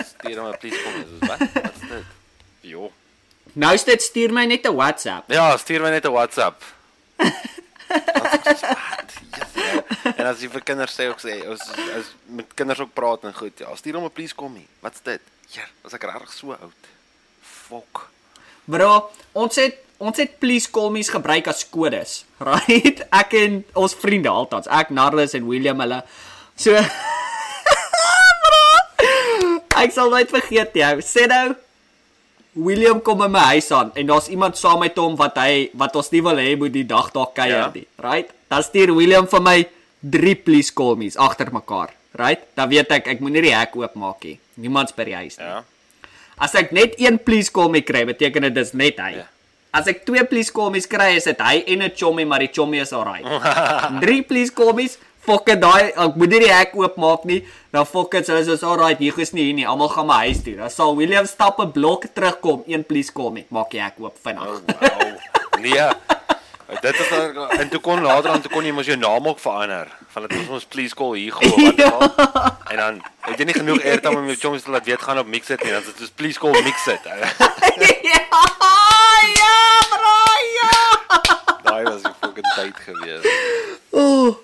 Stuur 0.03 0.37
hom 0.39 0.47
'n 0.51 0.57
please 0.59 0.77
kom. 0.83 0.93
Dis 1.19 1.29
wat? 1.29 1.39
Wat 1.39 1.73
is 1.75 1.89
dit? 1.89 2.03
Jo. 2.61 2.91
Nou 3.59 3.73
is 3.75 3.83
dit 3.83 4.01
stuur 4.01 4.31
my 4.31 4.45
net 4.47 4.67
'n 4.67 4.75
WhatsApp. 4.75 5.31
Ja, 5.31 5.57
stuur 5.57 5.81
my 5.81 5.89
net 5.89 6.05
'n 6.05 6.11
WhatsApp. 6.11 6.63
Ja. 7.17 7.31
en 10.19 10.25
as 10.25 10.39
jy 10.39 10.49
vir 10.49 10.61
kinders 10.63 10.93
sê 10.95 11.09
ook 11.09 11.19
sê, 11.19 11.41
as 11.43 11.61
as 11.97 12.05
met 12.25 12.53
kinders 12.55 12.79
ook 12.79 12.93
praat 12.93 13.23
en 13.23 13.33
goed, 13.33 13.59
ja, 13.59 13.75
stuur 13.75 13.95
hom 13.95 14.05
'n 14.05 14.11
please 14.11 14.35
kom 14.35 14.53
nie. 14.53 14.67
Wat's 14.79 15.01
dit? 15.03 15.21
Ja, 15.51 15.63
as 15.83 15.93
ek 15.93 16.03
regtig 16.03 16.33
so 16.33 16.51
oud. 16.51 16.81
Fok. 17.41 18.09
Bro, 18.65 19.11
ons 19.33 19.55
het 19.55 19.75
ons 19.97 20.17
het 20.17 20.39
please 20.39 20.71
call 20.71 20.89
me's 20.89 21.09
gebruik 21.09 21.47
as 21.47 21.69
kodes. 21.69 22.25
Right? 22.49 23.03
Ek 23.11 23.33
en 23.33 23.65
ons 23.73 23.93
vriende 23.93 24.29
altans. 24.29 24.67
Ek 24.67 24.89
Narlis 24.89 25.33
en 25.33 25.47
William 25.47 25.79
hulle. 25.79 26.03
So 26.55 26.71
Bro, 28.43 29.61
ek 29.75 29.91
sal 29.91 30.09
nooit 30.09 30.29
vergeet 30.29 30.73
jou. 30.73 31.01
Sê 31.01 31.27
nou 31.27 31.55
William 32.53 32.99
kom 33.01 33.21
in 33.23 33.31
my 33.31 33.39
huis 33.53 33.69
aan 33.71 33.91
en 33.95 34.05
daar's 34.09 34.27
iemand 34.27 34.57
saam 34.57 34.79
met 34.79 34.95
hom 34.97 35.15
wat 35.19 35.37
hy 35.37 35.69
wat 35.77 35.95
ons 35.95 36.09
nie 36.11 36.21
wil 36.25 36.35
hê 36.41 36.55
moet 36.57 36.73
die 36.73 36.83
dag 36.87 37.11
daar 37.13 37.29
kuier 37.33 37.55
Ja. 37.57 37.71
nie. 37.73 37.85
Right? 38.01 38.29
Dan 38.49 38.63
stuur 38.63 38.95
William 38.95 39.27
vir 39.27 39.41
my 39.41 39.67
drie 40.01 40.35
please 40.35 40.73
call 40.73 40.95
me's 40.95 41.15
agter 41.17 41.51
mekaar. 41.53 41.89
Right? 42.17 42.41
Dan 42.55 42.69
weet 42.69 42.91
ek 42.91 43.07
ek 43.07 43.19
moet 43.21 43.31
nie 43.31 43.41
die 43.41 43.53
hek 43.55 43.75
oopmaak 43.75 44.23
nie. 44.23 44.39
Niemand's 44.57 44.91
by 44.97 45.03
die 45.05 45.15
huis 45.15 45.37
nie. 45.37 45.45
Ja. 45.45 45.63
As 46.39 46.55
ek 46.55 46.71
net 46.71 46.95
een 46.97 47.19
please 47.19 47.51
call 47.51 47.69
me 47.69 47.81
kry, 47.81 48.05
beteken 48.05 48.41
dit 48.47 48.55
dis 48.55 48.73
net 48.73 48.97
hy. 48.97 49.11
Ja. 49.19 49.27
As 49.71 49.87
ek 49.87 50.05
twee 50.07 50.23
please 50.25 50.49
call 50.51 50.71
me's 50.71 50.87
kry, 50.87 51.11
is 51.17 51.25
dit 51.25 51.37
hy 51.39 51.63
en 51.67 51.83
'n 51.83 51.91
chommy, 51.95 52.25
maar 52.25 52.39
die 52.39 52.49
chommy 52.51 52.79
is 52.81 52.91
alright. 52.93 53.23
Drie 54.03 54.23
please 54.23 54.49
call 54.51 54.73
me's, 54.73 54.97
fuck 55.25 55.49
it 55.49 55.61
daai, 55.61 55.91
ek 55.91 56.15
moet 56.15 56.29
nie 56.29 56.43
die 56.45 56.53
hek 56.53 56.75
oopmaak 56.79 57.25
nie. 57.29 57.41
Dan 57.71 57.85
fuck 57.85 58.13
it, 58.19 58.27
hulle 58.27 58.45
is 58.55 58.63
alright, 58.63 58.99
hier 58.99 59.19
is 59.19 59.33
nie 59.33 59.49
hier 59.49 59.57
nie. 59.57 59.67
Almal 59.67 59.91
gaan 59.93 60.07
my 60.09 60.21
huis 60.27 60.43
toe. 60.45 60.55
Dan 60.59 60.69
sal 60.73 60.95
William 60.95 61.25
stap 61.25 61.59
'n 61.59 61.71
blok 61.71 62.05
terugkom, 62.13 62.63
een 62.67 62.83
please 62.85 63.11
call 63.11 63.31
me. 63.31 63.45
Maak 63.49 63.71
die 63.71 63.81
hek 63.81 63.99
oop 63.99 64.17
vinnig. 64.21 64.43
Oh, 64.43 64.59
wow. 64.79 65.61
Nee. 65.61 66.17
Dit 66.81 66.99
is 66.99 67.09
dan 67.09 67.49
en 67.49 67.69
toe 67.69 67.79
kon 67.79 68.01
later 68.01 68.29
aan 68.29 68.41
toe 68.41 68.51
kon 68.51 68.65
jy 68.65 68.71
mos 68.71 68.85
jou 68.85 68.97
naam 68.97 69.27
ook 69.27 69.39
verander. 69.41 69.87
Van 70.13 70.27
dit 70.27 70.49
ons 70.49 70.65
please 70.65 70.95
call 70.95 71.15
hier 71.17 71.33
gou 71.33 71.49
wat 71.49 71.81
ook 71.81 71.93
al. 71.93 72.51
En 72.69 72.77
dan 72.77 72.99
het 73.25 73.41
jy 73.41 73.47
nie 73.49 73.55
genoeg 73.57 73.81
airtime 73.83 74.21
om 74.21 74.27
jou 74.29 74.37
chongs 74.37 74.63
te 74.63 74.71
laat 74.71 74.85
weet 74.85 75.01
gaan 75.01 75.17
op 75.17 75.27
mix 75.27 75.49
it 75.49 75.63
nie. 75.63 75.71
Dan 75.73 75.81
is 75.81 75.87
dit 75.89 76.03
soos 76.03 76.13
please 76.13 76.39
call 76.39 76.53
mix 76.61 76.85
it. 76.87 77.01
ja, 77.09 78.21
ja, 79.39 79.55
bro, 79.89 80.13
ja. 80.59 80.69
Daai 81.63 81.83
was 81.89 82.05
die 82.05 82.13
fucking 82.21 82.53
tyd 82.53 82.77
gewees. 82.85 83.25
Oh, 83.89 84.37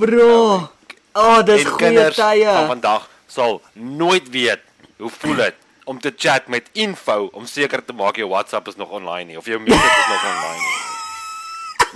bro. 0.00 0.68
Oh, 1.12 1.38
dis 1.44 1.64
goeie 1.66 2.10
tye. 2.16 2.46
van 2.46 2.66
vandag 2.74 3.08
sal 3.26 3.60
nooit 3.72 4.30
weet 4.30 4.62
hoe 4.98 5.10
voel 5.10 5.36
dit 5.42 5.56
om 5.84 6.00
te 6.00 6.12
chat 6.16 6.46
met 6.46 6.68
info 6.72 7.28
om 7.32 7.46
seker 7.46 7.84
te 7.84 7.92
maak 7.96 8.16
jou 8.20 8.28
WhatsApp 8.30 8.68
is 8.68 8.78
nog 8.80 8.90
online 8.90 9.30
nie 9.30 9.38
of 9.38 9.46
jou 9.46 9.60
it 9.60 9.72
is 9.74 10.08
nog 10.12 10.24
online 10.32 10.64
nie. 10.66 10.78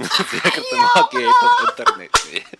seker 0.34 0.62
te 0.62 0.76
maak 0.82 1.12
jy 1.14 1.24
het 1.26 1.42
nog 1.46 1.66
internet 1.68 2.24
nie. 2.30 2.44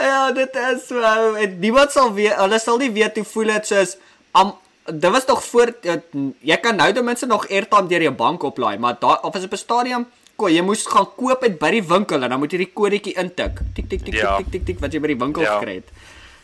Ja, 0.00 0.32
dit 0.32 0.54
is 0.56 0.86
so. 0.88 1.00
En 1.36 1.58
niemand 1.60 1.92
sal 1.92 2.14
weet, 2.16 2.32
hulle 2.40 2.58
sal 2.58 2.78
nie 2.80 2.88
weet 2.92 3.18
hoe 3.20 3.24
voel 3.28 3.52
dit 3.52 3.66
soos 3.68 3.96
am 4.32 4.54
dit 4.86 5.10
was 5.12 5.26
nog 5.28 5.42
voor 5.44 5.68
het, 5.82 6.06
jy 6.40 6.56
kan 6.56 6.76
nou 6.76 6.88
ten 6.92 7.04
minste 7.04 7.26
nog 7.28 7.44
airtime 7.48 7.88
deur 7.88 8.02
jou 8.08 8.14
bank 8.16 8.42
oplaai, 8.42 8.78
maar 8.78 8.96
daar 8.98 9.20
of 9.20 9.36
is 9.36 9.44
op 9.44 9.52
'n 9.52 9.60
stadium 9.60 10.06
kon 10.40 10.52
jy 10.54 10.62
moes 10.64 10.86
gaan 10.88 11.06
koop 11.16 11.44
dit 11.44 11.58
by 11.60 11.70
die 11.76 11.82
winkel 11.84 12.24
en 12.24 12.30
dan 12.32 12.40
moet 12.40 12.52
jy 12.56 12.62
die 12.64 12.72
kodetjie 12.72 13.14
intik. 13.20 13.60
Tik 13.76 13.88
tik 13.92 14.04
tik 14.08 14.14
Ja. 14.14 14.36
tik 14.40 14.50
tik 14.56 14.64
tik 14.66 14.80
wat 14.80 14.92
jy 14.96 15.00
by 15.04 15.12
die 15.12 15.18
winkel 15.20 15.42
Ja. 15.44 15.58
gekry 15.58 15.74
het. 15.82 15.88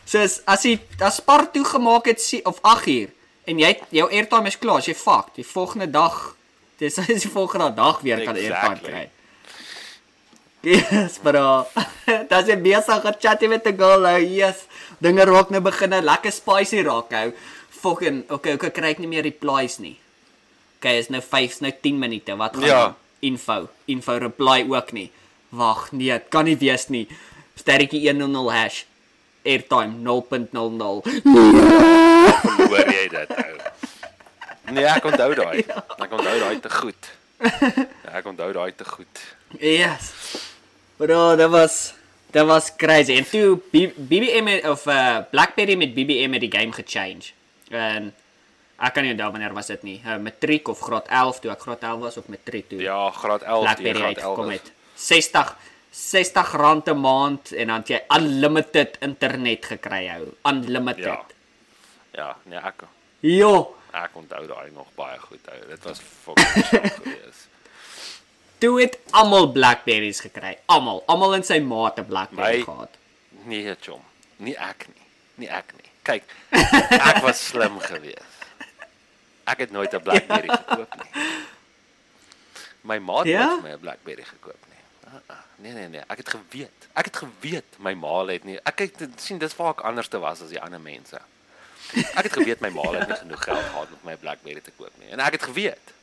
Soos 0.07 0.41
as 0.47 0.63
jy 0.69 0.79
as 1.01 1.17
Spar 1.17 1.47
toegemaak 1.53 2.07
het 2.07 2.21
sie- 2.21 2.45
of 2.45 2.61
8 2.63 2.87
uur 2.87 3.09
en 3.47 3.59
jy 3.59 3.73
jou 3.91 4.09
airtime 4.11 4.47
is 4.49 4.57
klaar, 4.59 4.79
as 4.79 4.87
jy 4.87 4.95
fuck, 4.95 5.35
die 5.35 5.45
volgende 5.45 5.91
dag 5.91 6.37
dis 6.79 6.99
is 7.09 7.23
die 7.23 7.31
volgende 7.33 7.73
dag 7.75 8.01
weer 8.03 8.25
kan 8.25 8.37
airtime 8.37 8.77
Exactly. 8.77 8.91
kry. 8.91 9.09
Yes, 10.67 11.19
bro. 11.23 11.67
Dit 12.07 12.33
is 12.49 12.61
besig 12.63 13.03
gechat 13.05 13.41
met 13.49 13.67
'n 13.67 13.77
girl 13.79 14.01
nou. 14.03 14.19
Yes. 14.21 14.67
Dinge 14.99 15.25
raak 15.25 15.51
nou 15.51 15.61
begin 15.61 15.91
nou 15.91 16.01
lekker 16.03 16.33
spicy 16.33 16.83
raak 16.83 17.11
nou. 17.11 17.33
Fucking 17.71 18.25
okay, 18.31 18.55
okay, 18.55 18.71
kry 18.71 18.91
ek 18.91 18.99
nie 18.99 19.07
meer 19.09 19.23
replies 19.23 19.79
nie. 19.79 19.97
Okay, 20.81 20.99
is 20.99 21.09
nou 21.09 21.21
5, 21.23 21.51
is 21.51 21.61
nou 21.61 21.73
10 21.83 21.99
minute. 21.99 22.37
Wat 22.37 22.57
gaan 22.57 22.67
Ja. 22.67 22.95
Info, 23.21 23.69
info 23.85 24.19
reply 24.19 24.67
ook 24.69 24.93
nie. 24.93 25.11
Wag, 25.49 25.93
nee, 25.93 26.11
dit 26.13 26.29
kan 26.29 26.45
nie 26.45 26.57
wees 26.61 26.89
nie. 26.89 27.07
Sterretjie 27.57 28.03
100 28.11 28.51
hash 28.53 28.85
airtime 29.47 30.03
0.00. 30.03 30.57
Hoor 32.67 32.91
jy 32.91 33.07
dit 33.13 33.37
ou? 33.37 33.55
Nee, 34.75 34.89
ek 34.91 35.05
onthou 35.07 35.31
daai. 35.39 35.63
Ek 36.03 36.11
onthou 36.11 36.39
daai 36.43 36.59
te 36.61 36.71
goed. 36.73 37.13
Ja, 37.39 38.17
ek 38.19 38.27
onthou 38.27 38.49
daai 38.57 38.73
te 38.75 38.87
goed. 38.89 39.21
Yes. 39.61 40.11
Bro, 40.99 41.37
dit 41.39 41.51
was 41.53 41.77
dit 42.35 42.47
was 42.49 42.73
crazy. 42.77 43.15
En 43.21 43.29
toe 43.29 43.61
BBM 43.71 44.59
of 44.67 44.87
uh, 44.91 45.23
BlackBerry 45.31 45.77
met 45.79 45.95
BBM 45.95 46.35
het 46.37 46.43
die 46.43 46.53
game 46.53 46.73
gechange. 46.75 47.31
En 47.71 48.11
ek 48.79 48.95
kan 48.95 49.03
nie 49.05 49.13
onthou 49.13 49.31
wanneer 49.33 49.55
was 49.55 49.67
dit 49.67 49.83
nie. 49.83 50.03
Uh, 50.05 50.17
matriek 50.19 50.69
of 50.69 50.81
graad 50.81 51.07
11 51.09 51.41
toe 51.41 51.51
ek 51.51 51.61
graad 51.61 51.83
11 51.83 52.01
was 52.01 52.17
of 52.17 52.29
matriek 52.29 52.69
toe. 52.69 52.81
Ja, 52.81 53.11
graad 53.11 53.43
11, 53.43 53.61
die 53.77 53.83
BlackBerry 53.83 53.99
graad 53.99 54.17
11. 54.17 54.27
uitgekom 54.27 54.51
is- 54.51 54.61
het. 54.61 54.73
60 54.95 55.57
60 55.97 56.51
rand 56.53 56.87
'n 56.89 57.01
maand 57.01 57.53
en 57.53 57.67
dan 57.67 57.77
het 57.81 57.89
jy 57.89 58.01
unlimited 58.17 58.97
internet 59.01 59.65
gekry 59.65 60.07
hou. 60.09 60.27
Unlimited. 60.45 61.05
Ja. 61.05 61.25
Ja, 62.13 62.37
nee, 62.45 62.59
ek 62.59 62.83
Jo, 63.21 63.77
ek 63.93 64.11
onthou 64.15 64.47
daai 64.47 64.71
nog 64.73 64.87
baie 64.95 65.19
goed 65.19 65.41
ou. 65.49 65.69
Dit 65.69 65.85
was 65.85 65.99
fucking 66.25 66.65
shock 66.69 66.93
geweest. 67.03 67.49
toe 68.59 68.81
het 68.81 68.99
almal 69.11 69.49
Blackberries 69.53 70.21
gekry. 70.21 70.59
Almal, 70.67 71.03
almal 71.07 71.35
in 71.35 71.43
sy 71.45 71.59
maat 71.61 71.99
'n 71.99 72.05
Blackberry 72.07 72.57
My- 72.59 72.65
gehad. 72.65 72.91
Nee, 73.45 73.75
chom. 73.81 74.01
Nie 74.37 74.55
ek 74.57 74.87
nie. 74.89 75.05
Nie 75.35 75.49
ek 75.49 75.73
nie. 75.77 75.91
Kyk, 76.03 76.23
ek 76.91 77.23
was 77.23 77.47
slim 77.47 77.81
geweest. 77.81 78.36
Ek 79.47 79.59
het 79.63 79.71
nooit 79.71 79.93
'n 79.95 80.03
BlackBerry 80.03 80.49
gekoop 80.63 80.95
nie. 81.03 81.25
My 82.87 82.99
ma 82.99 83.19
het 83.19 83.27
Ja? 83.27 83.47
nooit 83.47 83.61
vir 83.61 83.69
my 83.69 83.75
'n 83.77 83.81
BlackBerry 83.81 84.25
gekoop 84.25 84.63
nie. 84.71 84.83
Uh, 85.07 85.15
uh, 85.31 85.37
nee 85.63 85.73
nee 85.73 85.89
nee, 85.89 86.03
ek 86.07 86.17
het 86.23 86.29
geweet. 86.29 86.81
Ek 86.93 87.05
het 87.05 87.17
geweet 87.17 87.79
my 87.79 87.95
ma 87.95 88.25
het 88.27 88.45
nie. 88.45 88.59
Ek 88.63 88.79
het 88.79 89.07
sien 89.17 89.39
dis 89.39 89.57
waar 89.57 89.71
ek 89.75 89.81
anders 89.81 90.09
te 90.09 90.19
was 90.19 90.41
as 90.43 90.49
die 90.51 90.61
ander 90.61 90.81
mense. 90.81 91.21
Ek 92.19 92.25
het 92.27 92.33
geweet 92.33 92.61
my 92.61 92.69
ma 92.75 92.83
het 92.93 93.09
nie 93.11 93.17
genoeg 93.17 93.43
geld 93.45 93.63
gehad 93.71 93.89
om 93.95 93.99
my 94.03 94.13
'n 94.13 94.19
BlackBerry 94.19 94.61
te 94.61 94.71
koop 94.77 94.93
nie. 94.99 95.09
En 95.11 95.21
ek 95.21 95.33
het 95.33 95.43
geweet 95.43 95.95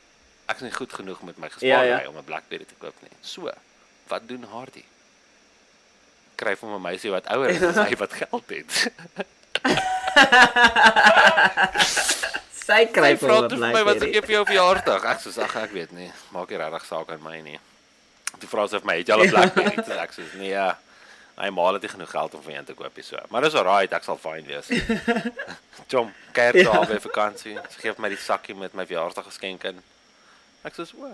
ek 0.46 0.56
is 0.56 0.62
nie 0.62 0.72
goed 0.72 0.92
genoeg 0.92 1.22
met 1.22 1.36
my 1.38 1.48
gespaarde 1.48 1.86
Ja, 1.88 2.00
ja. 2.00 2.08
om 2.08 2.16
'n 2.16 2.24
BlackBerry 2.24 2.64
te 2.64 2.74
koop 2.78 2.94
nie. 3.00 3.10
So, 3.20 3.50
wat 4.08 4.28
doen 4.28 4.42
Hardy? 4.44 4.84
Kry 6.34 6.56
vir 6.56 6.68
my 6.68 6.78
meisie 6.78 7.10
wat 7.10 7.26
ouer 7.26 7.48
is 7.48 7.62
as 7.62 7.76
hy 7.88 7.96
wat 7.96 8.12
geld 8.12 8.48
het. 8.48 8.92
Sy 12.64 12.86
kry 12.94 13.12
vir 13.20 13.30
hom 13.34 13.48
toe 13.48 13.58
vir 13.60 13.72
my 13.74 13.82
wat 13.84 14.02
ek 14.06 14.24
vir 14.24 14.34
jou 14.38 14.44
verjaarsdag. 14.48 15.04
Ek 15.12 15.18
sê 15.20 15.32
ag 15.44 15.56
ek 15.66 15.72
weet 15.76 15.92
nie. 15.92 16.10
Maak 16.32 16.48
nie 16.50 16.60
regtig 16.62 16.86
saak 16.88 17.10
aan 17.12 17.22
my 17.22 17.40
nie. 17.44 17.58
Toe 18.40 18.48
vra 18.48 18.64
sy 18.68 18.78
vir 18.80 18.86
my, 18.88 18.96
"Het 18.98 19.08
jy 19.08 19.14
al 19.14 19.24
'n 19.24 19.30
BlackBerry?" 19.30 19.76
Toe 19.84 19.98
ek 20.00 20.12
sê, 20.12 20.22
"Nee, 20.38 20.50
ja. 20.50 20.76
hy 21.36 21.50
maal 21.50 21.72
het 21.74 21.82
nie 21.82 21.90
genoeg 21.90 22.10
geld 22.10 22.34
om 22.34 22.42
vir 22.42 22.54
een 22.54 22.64
te 22.64 22.74
koop 22.74 22.96
nie 22.96 23.02
so." 23.04 23.18
Maar 23.30 23.42
dis 23.42 23.54
alright, 23.54 23.92
ek 23.92 24.04
sal 24.04 24.16
fyn 24.18 24.46
wees. 24.46 24.68
Jom, 25.92 26.12
kyk 26.32 26.52
toe 26.52 26.62
Ja. 26.62 26.70
al 26.70 26.86
by 26.86 26.98
vakansie. 27.00 27.58
Sy 27.70 27.80
gee 27.80 27.92
vir 27.92 28.00
my 28.02 28.08
die 28.08 28.16
sakkie 28.16 28.54
met 28.54 28.72
my 28.74 28.86
verjaarsdag 28.86 29.24
geskenk 29.26 29.64
in. 29.64 29.82
Ek 30.64 30.72
sê, 30.72 30.86
"O, 30.96 31.10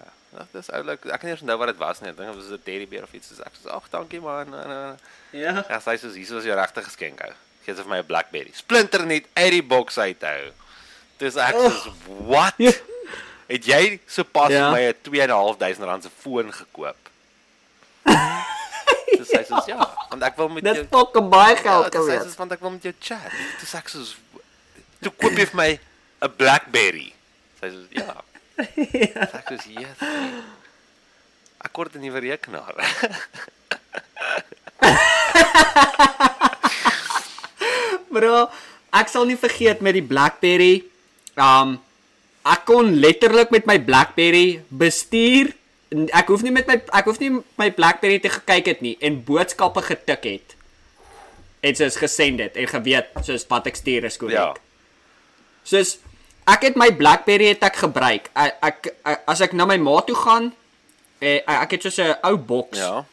dis 0.52 0.70
oulik. 0.70 1.04
Ek 1.06 1.20
kan 1.20 1.26
nie 1.28 1.32
eens 1.34 1.42
onthou 1.42 1.58
wat 1.58 1.68
dit 1.68 1.78
was 1.78 2.00
nie. 2.00 2.10
Ek 2.10 2.16
dink 2.16 2.28
dit 2.28 2.36
was 2.36 2.52
'n 2.52 2.62
teddybeer 2.64 3.02
of 3.02 3.12
iets. 3.12 3.28
So 3.36 3.42
ek 3.42 3.52
sê, 3.64 3.68
"Ag, 3.70 3.90
dankie 3.90 4.20
man." 4.20 4.54
En, 4.54 4.70
en, 4.70 4.98
Ja. 5.32 5.64
Ja, 5.68 5.78
sy 5.80 5.96
sê 5.96 6.12
hier 6.14 6.36
is 6.38 6.44
jou 6.44 6.54
regte 6.54 6.82
geskenk 6.82 7.20
ou. 7.24 7.32
Gee 7.64 7.74
sy 7.74 7.82
vir 7.82 7.88
my 7.90 7.98
'n 7.98 8.06
BlackBerry. 8.06 8.50
Splinter 8.54 9.04
net 9.06 9.24
uit 9.34 9.50
die 9.50 9.62
boks 9.62 9.98
uit 9.98 10.20
hou. 10.22 10.52
Dis 11.20 11.36
ek 11.36 11.54
sê, 11.54 11.92
"What?" 12.26 12.54
Ja. 12.58 12.72
Het 13.50 13.64
jy 13.66 14.00
sopas 14.06 14.50
Ja. 14.50 14.70
my 14.70 14.80
'n 14.88 14.94
2.500 15.02 15.84
rand 15.84 16.02
se 16.02 16.10
foon 16.20 16.52
gekoop? 16.52 16.96
Dis 19.18 19.28
sy 19.28 19.42
sê, 19.44 19.66
"Ja, 19.66 19.84
want 20.08 20.22
ek 20.22 20.36
wil 20.36 20.48
met 20.48 20.64
Dit 20.64 20.74
jou 20.76 20.86
fucking 20.88 21.28
baie 21.28 21.54
Ja, 21.56 21.60
geld 21.62 21.92
dis 21.92 22.00
gewees. 22.00 22.22
sê, 22.32 22.36
"Want 22.36 22.52
ek 22.52 22.60
wil 22.60 22.70
met 22.70 22.82
jou 22.82 22.94
chat." 23.00 23.30
Dis 23.60 23.74
ek 23.74 23.88
sê, 23.90 23.98
"Toe 25.02 25.12
koop 25.12 25.32
jy 25.36 25.46
vir 25.46 25.56
my 25.56 25.78
'n 26.22 26.32
BlackBerry." 26.36 27.12
Sy 27.60 27.66
sê, 27.68 27.86
"Ja." 27.90 28.14
Ek 28.56 29.50
sê, 29.50 29.66
nee." 29.66 29.86
Ek 31.64 31.72
kort 31.72 31.94
'n 31.94 32.00
nuwe 32.00 32.20
rekenaar. 32.20 32.74
Bro, 38.10 38.50
ek 38.92 39.08
sal 39.08 39.24
nie 39.28 39.36
vergeet 39.38 39.80
met 39.84 39.94
die 39.94 40.02
BlackBerry. 40.02 40.84
Um 41.36 41.78
ek 42.44 42.64
kon 42.64 42.94
letterlik 43.00 43.50
met 43.50 43.66
my 43.66 43.78
BlackBerry 43.78 44.62
bestuur. 44.68 45.52
Ek 46.14 46.28
hoef 46.30 46.42
nie 46.42 46.52
met 46.54 46.66
my 46.66 46.78
ek 46.80 47.04
hoef 47.04 47.18
nie 47.20 47.30
my 47.60 47.70
BlackBerry 47.70 48.18
te 48.22 48.30
gekyk 48.32 48.66
het 48.66 48.80
nie 48.80 48.96
en 49.00 49.22
boodskappe 49.24 49.82
getik 49.82 50.24
het. 50.24 50.54
En 51.60 51.76
soos 51.76 51.96
gesend 52.00 52.40
het 52.40 52.56
en 52.56 52.66
geweet 52.66 53.10
soos 53.26 53.44
wat 53.50 53.66
ek 53.66 53.76
stuur 53.76 54.04
is 54.08 54.16
korrek. 54.16 54.38
Ja. 54.38 54.54
Soos 55.64 55.98
ek 56.48 56.62
het 56.70 56.76
my 56.80 56.88
BlackBerry 56.96 57.52
het 57.52 57.62
ek 57.62 57.76
gebruik. 57.84 58.30
Ek, 58.34 58.56
ek, 58.62 58.92
ek 59.04 59.24
as 59.28 59.40
ek 59.44 59.52
na 59.52 59.66
my 59.68 59.76
ma 59.76 60.00
toe 60.00 60.16
gaan, 60.16 60.52
eh, 61.20 61.42
ek 61.46 61.76
het 61.76 61.82
soos 61.82 61.98
'n 61.98 62.16
ou 62.24 62.36
boks 62.36 62.78
Ja. 62.78 63.04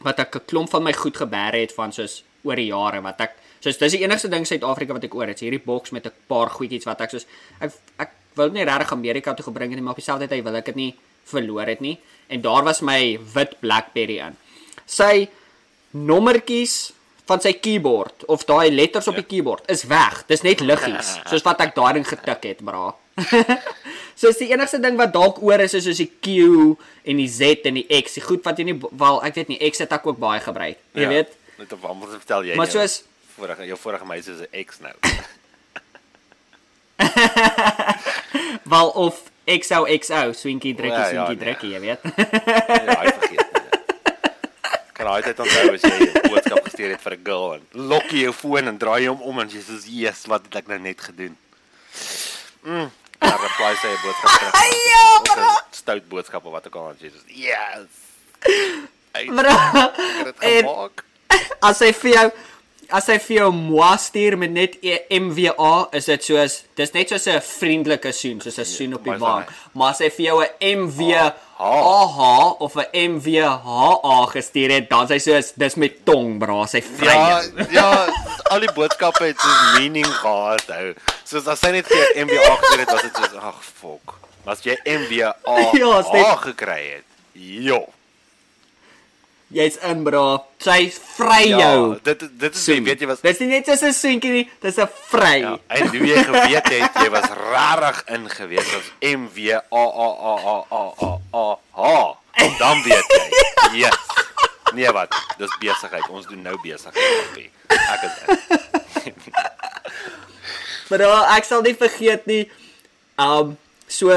wat 0.00 0.18
ek 0.18 0.36
'n 0.36 0.46
klomp 0.46 0.70
van 0.70 0.82
my 0.82 0.92
goed 0.92 1.16
geberg 1.16 1.54
het 1.54 1.72
van 1.72 1.92
soos 1.92 2.22
oor 2.42 2.56
die 2.56 2.70
jare 2.72 3.00
wat 3.02 3.20
ek 3.20 3.32
soos 3.66 3.80
dis 3.82 3.96
die 3.96 4.02
enigste 4.06 4.30
ding 4.30 4.44
in 4.46 4.48
Suid-Afrika 4.48 4.94
wat 4.96 5.04
ek 5.08 5.14
oor 5.18 5.30
het, 5.32 5.42
hierdie 5.42 5.62
boks 5.64 5.92
met 5.96 6.06
'n 6.06 6.14
paar 6.30 6.50
goedjies 6.54 6.86
wat 6.86 7.00
ek 7.06 7.10
soos 7.10 7.26
ek 7.60 7.72
ek 7.98 8.10
dit 8.36 8.52
nie 8.52 8.64
regtig 8.68 8.92
Amerika 8.92 9.34
toe 9.34 9.44
gebring 9.48 9.70
het 9.72 9.78
nie, 9.80 9.84
maar 9.84 9.96
op 9.96 10.02
dieselfde 10.02 10.28
tyd 10.28 10.44
wil 10.44 10.56
ek 10.56 10.66
dit 10.70 10.76
nie 10.76 10.94
verloor 11.26 11.66
het 11.66 11.80
nie. 11.80 11.98
En 12.28 12.40
daar 12.42 12.62
was 12.64 12.80
my 12.82 13.18
wit 13.34 13.56
BlackBerry 13.60 14.18
in. 14.20 14.36
Sy 14.86 15.28
nommertjies 15.92 16.92
van 17.26 17.40
sy 17.42 17.52
keyboard 17.58 18.24
of 18.30 18.44
daai 18.46 18.70
letters 18.70 19.08
op 19.08 19.16
die 19.18 19.24
keyboard 19.26 19.64
is 19.72 19.84
weg. 19.90 20.22
Dis 20.28 20.42
net 20.46 20.60
liggies, 20.60 21.16
soos 21.30 21.42
wat 21.42 21.60
ek 21.64 21.74
daarin 21.74 22.04
getik 22.04 22.44
het, 22.44 22.62
bra. 22.64 22.92
so 24.20 24.28
is 24.28 24.38
die 24.38 24.50
enigste 24.52 24.78
ding 24.78 24.98
wat 25.00 25.14
dalk 25.16 25.40
oor 25.42 25.64
is 25.64 25.74
is 25.74 25.84
soos 25.88 25.96
die 26.02 26.10
Q 26.20 26.76
en 27.04 27.16
die 27.16 27.28
Z 27.28 27.64
en 27.66 27.80
die 27.80 27.86
X. 28.02 28.18
Die 28.20 28.22
goed 28.22 28.44
wat 28.44 28.60
jy 28.60 28.68
nie 28.68 28.78
wel, 28.78 29.22
ek 29.24 29.34
weet 29.40 29.48
nie, 29.48 29.58
X 29.70 29.82
het 29.82 29.92
ek 29.96 30.06
ook 30.06 30.20
baie 30.22 30.40
gebruik. 30.44 30.78
Jy 30.94 31.02
Ja, 31.02 31.08
weet. 31.08 31.34
Net 31.58 31.72
op 31.72 31.84
anders 31.88 32.12
vertel 32.20 32.44
jy. 32.44 32.56
Maar 32.60 32.70
soos 32.70 33.00
vorige 33.36 33.66
jou 33.66 33.78
vorige 33.78 34.04
meisie 34.06 34.32
is 34.34 34.40
'n 34.40 34.46
ex 34.52 34.78
nou. 34.80 34.94
wel 38.74 38.88
of 38.88 39.22
XOXO, 39.46 40.32
swinkie 40.32 40.74
drukkie, 40.74 40.98
Ja, 40.98 41.08
ja, 41.08 41.24
swinkie 41.26 41.36
nee. 41.36 41.44
drukkie, 41.44 41.70
jy 41.70 41.80
weet. 41.80 42.00
Ja, 42.02 43.00
hy 43.00 43.12
vergeet. 43.12 43.52
nie. 43.52 43.60
Kan 44.96 45.06
hy 45.12 45.20
dit 45.22 45.38
onthou 45.44 45.74
as 45.74 45.80
jy 45.84 45.96
'n 46.00 46.28
boodskap 46.32 46.64
gestuur 46.66 46.90
het 46.96 47.02
vir 47.04 47.12
'n 47.16 47.20
girl 47.24 47.52
en 47.54 47.62
lok 47.72 48.04
jy 48.10 48.18
jou 48.26 48.32
foon 48.32 48.66
en 48.68 48.78
draai 48.78 49.06
hom 49.06 49.20
om 49.22 49.38
en 49.40 49.48
jy 49.48 49.60
sê, 49.60 49.76
"Jesus, 49.86 50.26
wat 50.26 50.42
het 50.48 50.54
ek 50.56 50.66
nou 50.68 50.78
net 50.78 51.00
gedoen?" 51.00 51.36
Mm. 52.64 52.90
Ja, 53.20 53.36
reply 53.36 53.72
'n 53.76 53.98
boodskap 54.02 54.30
terug. 54.38 54.54
Ja, 54.92 55.20
Of 55.20 55.36
'n 55.36 55.40
Stout 55.70 56.08
boodskap 56.08 56.44
of 56.44 56.52
wat 56.52 56.66
ook 56.66 56.74
al 56.74 56.94
sê, 57.00 57.10
"Yes." 57.26 57.88
Bro, 59.26 59.52
dit 60.24 60.34
en- 60.50 60.64
gemaak. 60.66 61.04
as 61.60 61.78
hy 61.78 61.92
vir 61.92 62.10
jou 62.12 62.30
as 62.90 63.06
hy 63.06 63.18
vir 63.18 63.36
jou 63.36 63.50
moi 63.52 63.96
stuur 63.98 64.36
met 64.38 64.50
net 64.50 64.76
E- 64.82 65.04
MWA, 65.18 65.88
is 65.92 66.04
dit 66.06 66.22
soos 66.24 66.62
dis 66.76 66.92
net 66.94 67.08
soos 67.08 67.26
'n 67.26 67.40
vriendelike 67.40 68.12
soen, 68.12 68.40
soos 68.40 68.58
'n 68.58 68.64
soen 68.64 68.94
op 68.94 69.04
die 69.04 69.12
wang. 69.18 69.44
hy- 69.44 69.52
Maar 69.74 69.90
as 69.90 69.98
hy 69.98 70.08
vir 70.10 70.26
jou 70.26 70.42
'n 70.42 70.48
MWAH 70.78 71.32
Ah. 71.58 72.60
of 72.60 72.76
'n 72.76 72.86
MWHA 72.92 74.26
gestuur 74.32 74.70
het, 74.70 74.90
dan 74.90 75.06
sê 75.06 75.12
hy 75.14 75.18
soos 75.18 75.52
dis 75.56 75.74
met 75.76 76.04
tong, 76.04 76.38
bra, 76.38 76.66
sy 76.66 76.80
vry. 76.82 77.06
Ja, 77.06 77.42
ja, 77.70 78.06
al 78.50 78.60
die 78.60 78.72
boodskappe 78.72 79.24
het 79.24 79.38
so 79.40 79.48
meaning 79.80 80.06
gehad 80.06 80.66
hou. 80.68 80.94
Soos 81.24 81.46
as 81.46 81.60
hy 81.62 81.70
net 81.70 81.86
vir 81.86 82.24
MBA 82.26 82.56
gestuur 82.56 82.78
het, 82.78 82.90
was 82.92 83.02
dit 83.02 83.16
soos 83.16 83.34
ag 83.42 83.62
fok. 83.80 84.18
As 84.46 84.60
jy 84.62 84.76
MBA 84.86 85.34
Ja, 85.74 86.36
gekry 86.36 86.90
het. 86.94 87.04
Jo. 87.34 87.88
Jy's 89.54 89.76
in, 89.86 90.02
bra. 90.02 90.42
Sy 90.58 90.90
vry 91.16 91.44
Ja, 91.52 91.58
jou. 91.60 91.98
dit 92.02 92.18
dit 92.38 92.54
is 92.54 92.64
soen. 92.64 92.82
weet 92.84 93.00
jy 93.00 93.06
was 93.06 93.20
Dis 93.22 93.38
nie 93.38 93.46
net 93.48 93.66
soos 93.66 93.82
'n 93.82 93.92
soentjie 93.94 94.30
nie, 94.32 94.50
dis 94.60 94.76
'n 94.78 94.88
vry. 95.10 95.38
ja, 95.40 95.58
en 95.68 95.86
hoe 95.88 96.06
jy 96.06 96.24
geweet 96.24 96.66
het 96.68 96.92
jy 97.02 97.10
was 97.10 97.28
rarig 97.30 98.02
ingewees 98.08 98.66
as 98.74 98.90
MW 99.00 99.52
A 99.54 99.60
A 99.70 100.08
A 100.30 100.34
A 100.52 100.56
A 100.70 100.82
A 100.98 101.16
A 101.32 101.46
H. 101.72 102.16
Dan 102.58 102.82
weet 102.82 103.06
jy. 103.08 103.30
Yes. 103.78 103.94
Nee 104.74 104.90
wat, 104.92 105.14
dis 105.38 105.50
besigheid. 105.60 106.08
Ons 106.10 106.26
doen 106.26 106.42
nou 106.42 106.58
besigheid. 106.62 107.50
Ek 107.68 108.02
is 108.02 109.04
in. 109.06 109.14
Bro, 110.88 111.10
ek 111.34 111.44
sal 111.44 111.62
nie 111.62 111.74
vergeet 111.74 112.26
nie. 112.26 112.50
Um 113.18 113.56
so 113.88 114.10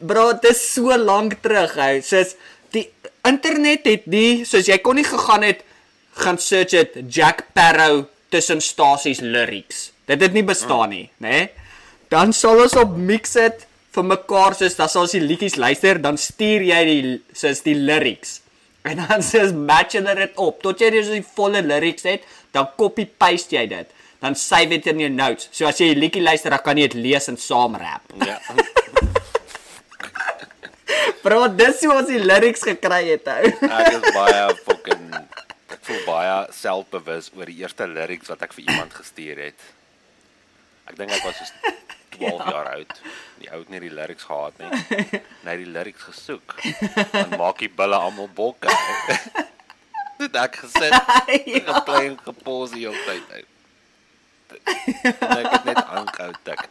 bro, 0.00 0.32
dis 0.40 0.60
so 0.74 0.94
lank 0.96 1.40
terug 1.42 1.74
hou. 1.76 2.00
Soos 2.02 2.34
die 2.34 2.38
internet 3.28 3.86
het 3.88 4.06
nie 4.10 4.44
soos 4.48 4.68
jy 4.68 4.78
kon 4.84 4.98
nie 5.00 5.06
gegaan 5.06 5.46
het 5.46 5.64
gaan 6.20 6.38
search 6.38 6.76
het 6.76 6.98
Jack 7.08 7.46
Sparrow 7.50 8.04
tussen 8.28 8.60
stasies 8.62 9.20
lyrics. 9.20 9.90
Dit 10.06 10.20
het 10.20 10.34
nie 10.34 10.44
bestaan 10.44 10.90
nie, 10.92 11.06
né? 11.22 11.28
Nee? 11.28 11.48
Dan 12.12 12.32
sal 12.36 12.60
ons 12.62 12.76
op 12.78 12.96
mix 12.96 13.34
it 13.40 13.64
vir 13.94 14.06
mekaar 14.06 14.56
soos 14.58 14.76
dan 14.78 14.90
sal 14.90 15.06
ons 15.06 15.14
die 15.16 15.22
liedjies 15.22 15.56
luister, 15.58 16.00
dan 16.02 16.18
stuur 16.20 16.66
jy 16.66 16.80
die 16.88 17.14
soos 17.34 17.62
die 17.66 17.76
lyrics. 17.78 18.40
En 18.84 19.00
dan 19.00 19.24
soos 19.30 19.54
match 19.54 19.98
hulle 19.98 20.14
dit 20.20 20.38
op. 20.42 20.60
Tot 20.62 20.82
jy 20.82 20.92
dus 20.94 21.10
die 21.14 21.24
volle 21.36 21.64
lyrics 21.64 22.06
het, 22.10 22.26
dan 22.54 22.70
copy 22.78 23.06
paste 23.06 23.56
jy 23.56 23.66
dit. 23.70 23.90
Dan 24.22 24.38
save 24.38 24.72
dit 24.76 24.86
in 24.92 25.04
jou 25.06 25.12
notes. 25.12 25.50
So 25.52 25.68
as 25.68 25.80
jy 25.80 25.92
die 25.92 26.02
liedjie 26.04 26.24
luister, 26.24 26.54
dan 26.54 26.64
kan 26.64 26.80
jy 26.80 26.88
dit 26.92 27.00
lees 27.08 27.30
en 27.32 27.40
saam 27.40 27.78
rap. 27.80 28.14
Ja. 28.24 28.40
Bro, 31.22 31.46
dis 31.56 31.80
hoe 31.84 31.94
ons 31.94 32.10
die 32.10 32.20
lyrics 32.20 32.64
gekry 32.66 33.02
het. 33.12 33.28
Ek 33.28 33.94
is 33.94 34.10
baie 34.16 34.44
fucking 34.66 35.08
ek 35.74 35.80
voel 35.86 36.02
baie 36.06 36.36
selfbewus 36.54 37.30
oor 37.36 37.50
die 37.50 37.58
eerste 37.62 37.86
lyrics 37.90 38.30
wat 38.32 38.44
ek 38.46 38.54
vir 38.56 38.68
iemand 38.68 38.94
gestuur 38.96 39.40
het. 39.48 39.66
Ek 40.88 40.98
dink 40.98 41.12
ek 41.16 41.24
was 41.24 41.40
so 41.40 41.72
12 42.18 42.50
jaar 42.50 42.70
oud. 42.74 42.92
Die 43.40 43.50
ou 43.50 43.60
het 43.62 43.72
nie 43.72 43.80
die 43.82 43.92
lyrics 43.94 44.26
gehad 44.28 44.60
nie. 44.60 44.70
Net 45.46 45.58
die 45.60 45.70
lyrics 45.70 46.06
gesoek. 46.10 46.56
Dan 47.12 47.34
maak 47.38 47.58
die 47.62 47.70
bulle 47.72 47.98
almal 47.98 48.30
bokke. 48.34 48.70
Dit 50.20 50.36
ek 50.38 50.60
gesit, 50.62 50.94
ja. 50.94 51.62
geplay 51.66 52.04
en 52.12 52.18
gepause 52.22 52.76
die 52.76 52.84
hele 52.86 53.00
tyd 53.02 53.32
uit. 53.34 53.50
Ek 54.62 55.48
het 55.50 55.64
net 55.66 55.80
aangehou 55.82 56.30
tik. 56.46 56.62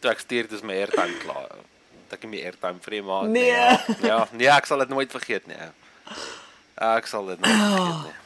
Toe 0.00 0.10
ek 0.14 0.22
stuur 0.24 0.48
dis 0.48 0.64
my 0.64 0.78
airtime 0.80 1.18
klaar. 1.20 1.60
Het 2.12 2.18
Ek 2.18 2.26
het 2.26 2.30
my 2.30 2.40
airtime 2.44 2.80
vir 2.84 2.92
die 2.92 3.02
maand. 3.02 3.30
Nee. 3.32 3.48
Ja, 3.48 3.76
ja, 4.04 4.16
nee, 4.36 4.48
ek 4.52 4.66
sal 4.68 4.82
dit 4.84 4.90
nooit 4.92 5.12
vergeet 5.12 5.46
nie. 5.48 5.56
Ek 6.76 7.06
sal 7.08 7.30
dit 7.30 7.40
nooit 7.40 7.54
vergeet 7.56 8.02
nie. 8.04 8.16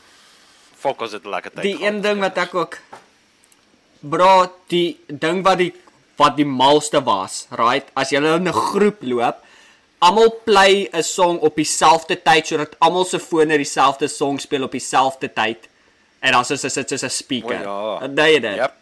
Fok 0.76 1.04
as 1.06 1.14
dit 1.14 1.28
lekker 1.30 1.54
tyd. 1.54 1.62
Die 1.62 1.76
gehad 1.76 1.86
een 1.92 2.00
ding 2.02 2.22
wat 2.24 2.40
ek 2.42 2.54
ook 2.58 2.80
Bro, 4.06 4.32
die 4.70 4.98
ding 5.06 5.44
wat 5.46 5.62
die 5.62 5.70
wat 6.18 6.34
die 6.38 6.48
malste 6.48 6.98
was, 7.04 7.44
right? 7.60 7.86
As 7.94 8.10
jy 8.10 8.18
in 8.18 8.48
'n 8.48 8.52
groep 8.52 9.06
loop, 9.06 9.38
almal 10.00 10.30
play 10.44 10.88
'n 10.92 11.02
song 11.02 11.38
op 11.38 11.54
dieselfde 11.54 12.16
tyd 12.22 12.46
sodat 12.46 12.74
almal 12.80 13.04
se 13.04 13.18
fone 13.18 13.56
dieselfde 13.56 14.08
song 14.08 14.40
speel 14.40 14.64
op 14.64 14.72
dieselfde 14.72 15.32
tyd. 15.32 15.68
En 16.20 16.32
dan 16.32 16.42
is 16.42 16.60
dit 16.60 16.88
soos 16.88 17.02
'n 17.02 17.10
speaker. 17.10 17.68
O, 17.68 17.98
ja. 18.00 18.08
Dan 18.08 18.26
jy 18.32 18.40
dit. 18.40 18.56
Yep. 18.56 18.74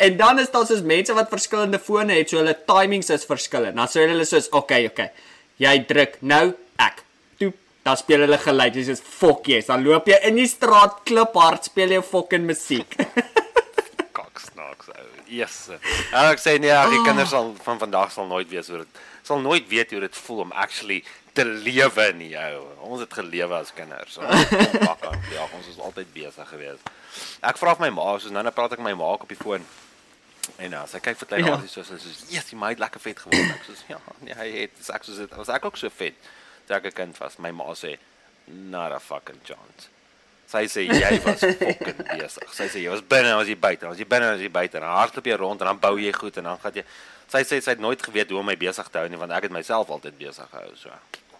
En 0.00 0.16
dan 0.16 0.38
is 0.40 0.50
daar 0.50 0.64
soos 0.66 0.80
mense 0.80 1.12
wat 1.12 1.28
verskillende 1.28 1.78
fone 1.78 2.14
het, 2.16 2.30
so 2.32 2.40
hulle 2.40 2.56
timings 2.66 3.10
is 3.12 3.26
verskillend. 3.28 3.76
Dan 3.76 3.88
sê 3.92 4.06
hulle 4.08 4.24
soos, 4.24 4.48
"Oké, 4.48 4.56
okay, 4.56 4.86
oké. 4.86 4.92
Okay. 4.92 5.10
Jy 5.56 5.84
druk 5.84 6.16
nou 6.20 6.54
ek." 6.76 7.04
Toe 7.38 7.52
dan 7.82 7.96
speel 7.96 8.20
hulle 8.24 8.38
geluid. 8.38 8.72
Dis 8.72 8.86
soos 8.86 9.02
fok 9.04 9.46
yes. 9.46 9.66
Dan 9.66 9.84
loop 9.84 10.06
jy 10.06 10.18
in 10.22 10.34
die 10.34 10.48
straat 10.48 11.02
kliphard 11.04 11.64
speel 11.64 11.90
jy 11.90 12.02
fucking 12.02 12.46
musiek. 12.46 12.96
Kak 14.16 14.40
snaaks 14.40 14.88
ou. 14.88 15.06
Yes. 15.26 15.68
En 16.12 16.30
ek 16.30 16.40
sê 16.40 16.56
nee, 16.58 16.80
die 16.90 17.02
kinders 17.04 17.30
sal 17.30 17.54
van 17.62 17.78
vandag 17.78 18.12
sal 18.12 18.26
nooit 18.26 18.48
weet 18.48 18.66
hoe 18.66 18.78
dit 18.78 19.02
sal 19.22 19.38
nooit 19.40 19.68
weet 19.68 19.90
hoe 19.90 20.00
dit 20.00 20.16
voel 20.16 20.40
om 20.40 20.52
actually 20.52 21.04
te 21.32 21.44
lewe 21.44 22.12
nie 22.16 22.32
ou. 22.38 22.64
Ons 22.88 23.04
het 23.04 23.12
gelewe 23.20 23.60
as 23.60 23.74
kinders. 23.76 24.16
Ons 24.16 24.48
het 24.48 24.80
aan. 24.88 25.20
Ja, 25.34 25.44
ons 25.44 25.68
was 25.68 25.78
altyd 25.78 26.08
besig 26.16 26.48
geweest. 26.48 26.90
Ek 27.44 27.60
vra 27.60 27.76
vir 27.76 27.88
my 27.88 27.92
ma, 28.00 28.18
soos 28.18 28.32
nou 28.32 28.42
nou 28.42 28.54
praat 28.54 28.72
ek 28.72 28.82
met 28.82 28.92
my 28.94 28.98
ma 29.04 29.12
op 29.14 29.28
die 29.28 29.38
foon. 29.38 29.64
En 30.56 30.70
ja, 30.70 30.82
sy 30.86 31.00
kyk 31.04 31.18
vir 31.22 31.28
klein 31.28 31.44
Ja. 31.44 31.54
Artie 31.54 31.68
soos 31.68 31.86
sy 31.86 31.98
soos, 31.98 32.24
"Jesus, 32.28 32.50
die 32.50 32.56
maat 32.56 32.78
lekker 32.78 33.00
vet 33.00 33.18
geword." 33.18 33.54
Ek 33.54 33.64
soos, 33.66 33.84
"Ja, 33.88 33.98
nee, 34.20 34.34
hy 34.34 34.50
het 34.60 34.76
dis 34.76 34.90
ek 34.90 35.04
soos 35.04 35.16
dit 35.16 35.36
was 35.36 35.48
ek 35.48 35.64
ook 35.64 35.76
so 35.76 35.88
vet." 35.88 36.14
Toe 36.66 36.76
ek 36.76 36.84
'n 36.86 36.92
kind 36.92 37.18
was, 37.18 37.38
my 37.38 37.50
ma 37.50 37.72
sê, 37.74 37.98
"Not 38.46 38.92
a 38.92 38.98
fucking 39.00 39.40
chance." 39.44 39.88
Sy 40.50 40.66
sê 40.66 40.86
jy 40.88 41.22
was 41.22 41.40
fucking 41.40 42.06
besig. 42.18 42.52
Sy 42.52 42.64
sê 42.68 42.82
jy 42.82 42.90
was 42.90 43.02
binne, 43.02 43.36
was 43.36 43.46
jy 43.46 43.56
buite, 43.56 43.86
was 43.86 43.98
jy 43.98 44.04
binne, 44.04 44.32
was 44.32 44.40
jy 44.40 44.50
buite. 44.50 44.74
En 44.76 44.82
hardloop 44.82 45.24
jy 45.24 45.36
rond 45.36 45.60
en 45.60 45.66
dan 45.66 45.78
bou 45.78 45.96
jy 45.96 46.12
goed 46.12 46.36
en 46.36 46.44
dan 46.44 46.58
gaan 46.58 46.72
jy 46.72 46.84
Sy 47.30 47.44
sê 47.46 47.60
sy 47.62 47.70
het 47.76 47.78
nooit 47.78 48.02
geweet 48.02 48.30
hoe 48.30 48.40
om 48.40 48.46
my 48.46 48.56
besig 48.58 48.88
te 48.90 48.98
hou 48.98 49.08
nie 49.08 49.18
want 49.18 49.30
ek 49.30 49.42
het 49.46 49.52
myself 49.52 49.88
altyd 49.94 50.18
besig 50.18 50.48
gehou 50.50 50.72
so. 50.74 50.90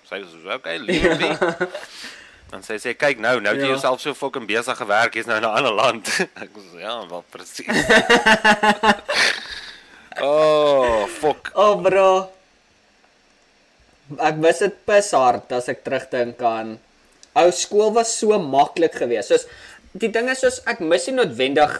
Sy 0.06 0.20
sê 0.22 0.42
so, 0.42 0.50
okay, 0.54 0.78
leave 0.78 1.18
me. 1.18 1.30
Dan 2.50 2.64
sê 2.66 2.78
sy 2.82 2.94
kyk 2.98 3.20
nou, 3.22 3.36
nou 3.40 3.52
het 3.54 3.62
jy 3.62 3.68
Ja. 3.68 3.74
jouself 3.76 4.00
so 4.02 4.14
fucking 4.14 4.46
besig 4.48 4.76
gewerk, 4.76 5.14
jy's 5.14 5.26
nou 5.30 5.36
in 5.38 5.44
'n 5.46 5.56
ander 5.56 5.72
land. 5.72 6.08
Ek 6.42 6.50
sê 6.50 6.80
ja, 6.82 6.96
wel 7.06 7.24
presies. 7.30 7.66
oh, 10.20 11.06
fuck. 11.06 11.52
oh 11.54 11.76
bro. 11.80 12.30
Ek 14.18 14.34
mis 14.42 14.58
dit 14.58 14.74
pis 14.86 15.12
hard 15.14 15.52
as 15.54 15.68
ek 15.70 15.84
terugdink 15.86 16.40
aan 16.42 16.78
ou 17.38 17.50
skool 17.54 17.92
was 17.94 18.10
so 18.18 18.34
maklik 18.42 18.96
geweest. 18.98 19.30
Soos 19.30 19.46
die 19.94 20.10
ding 20.10 20.26
is 20.32 20.42
soos 20.42 20.58
ek 20.66 20.80
mis 20.82 21.06
nie 21.06 21.14
noodwendig 21.20 21.76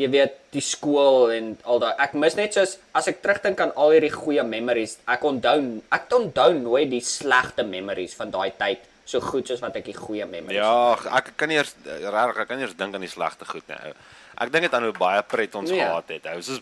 jy 0.00 0.08
weet 0.10 0.32
die 0.56 0.64
skool 0.64 1.28
en 1.30 1.52
al 1.68 1.78
daai 1.82 1.92
ek 2.02 2.16
mis 2.18 2.34
net 2.40 2.56
soos 2.56 2.78
as 2.96 3.06
ek 3.12 3.20
terugdink 3.22 3.60
aan 3.60 3.74
al 3.76 3.92
hierdie 3.94 4.10
goeie 4.16 4.42
memories 4.42 4.96
ek 5.06 5.22
onthou 5.28 5.60
ek 5.92 6.08
onthou 6.16 6.50
nooit 6.56 6.88
die 6.90 7.04
slegte 7.04 7.62
memories 7.68 8.16
van 8.18 8.32
daai 8.34 8.50
tyd 8.58 8.80
so 9.04 9.20
goed 9.20 9.46
soos 9.48 9.60
wat 9.60 9.76
ek 9.76 9.84
die 9.84 9.96
goeie 9.96 10.26
memories 10.26 10.56
Ja, 10.56 10.94
ek 11.18 11.32
kan 11.36 11.48
nie 11.48 11.56
eers 11.58 11.74
regtig, 11.84 12.38
ek 12.42 12.48
kan 12.48 12.58
nie 12.58 12.64
eers 12.66 12.76
dink 12.76 12.94
aan 12.94 13.04
die 13.04 13.10
slegte 13.12 13.44
goed 13.48 13.66
nie. 13.68 13.92
Ek 14.40 14.50
dink 14.52 14.62
dit 14.66 14.74
aan 14.74 14.88
hoe 14.88 14.92
baie 14.96 15.22
pret 15.22 15.54
ons 15.54 15.70
Nee. 15.70 15.78
gehad 15.80 16.08
het. 16.08 16.26
Ou, 16.26 16.40
soos 16.42 16.60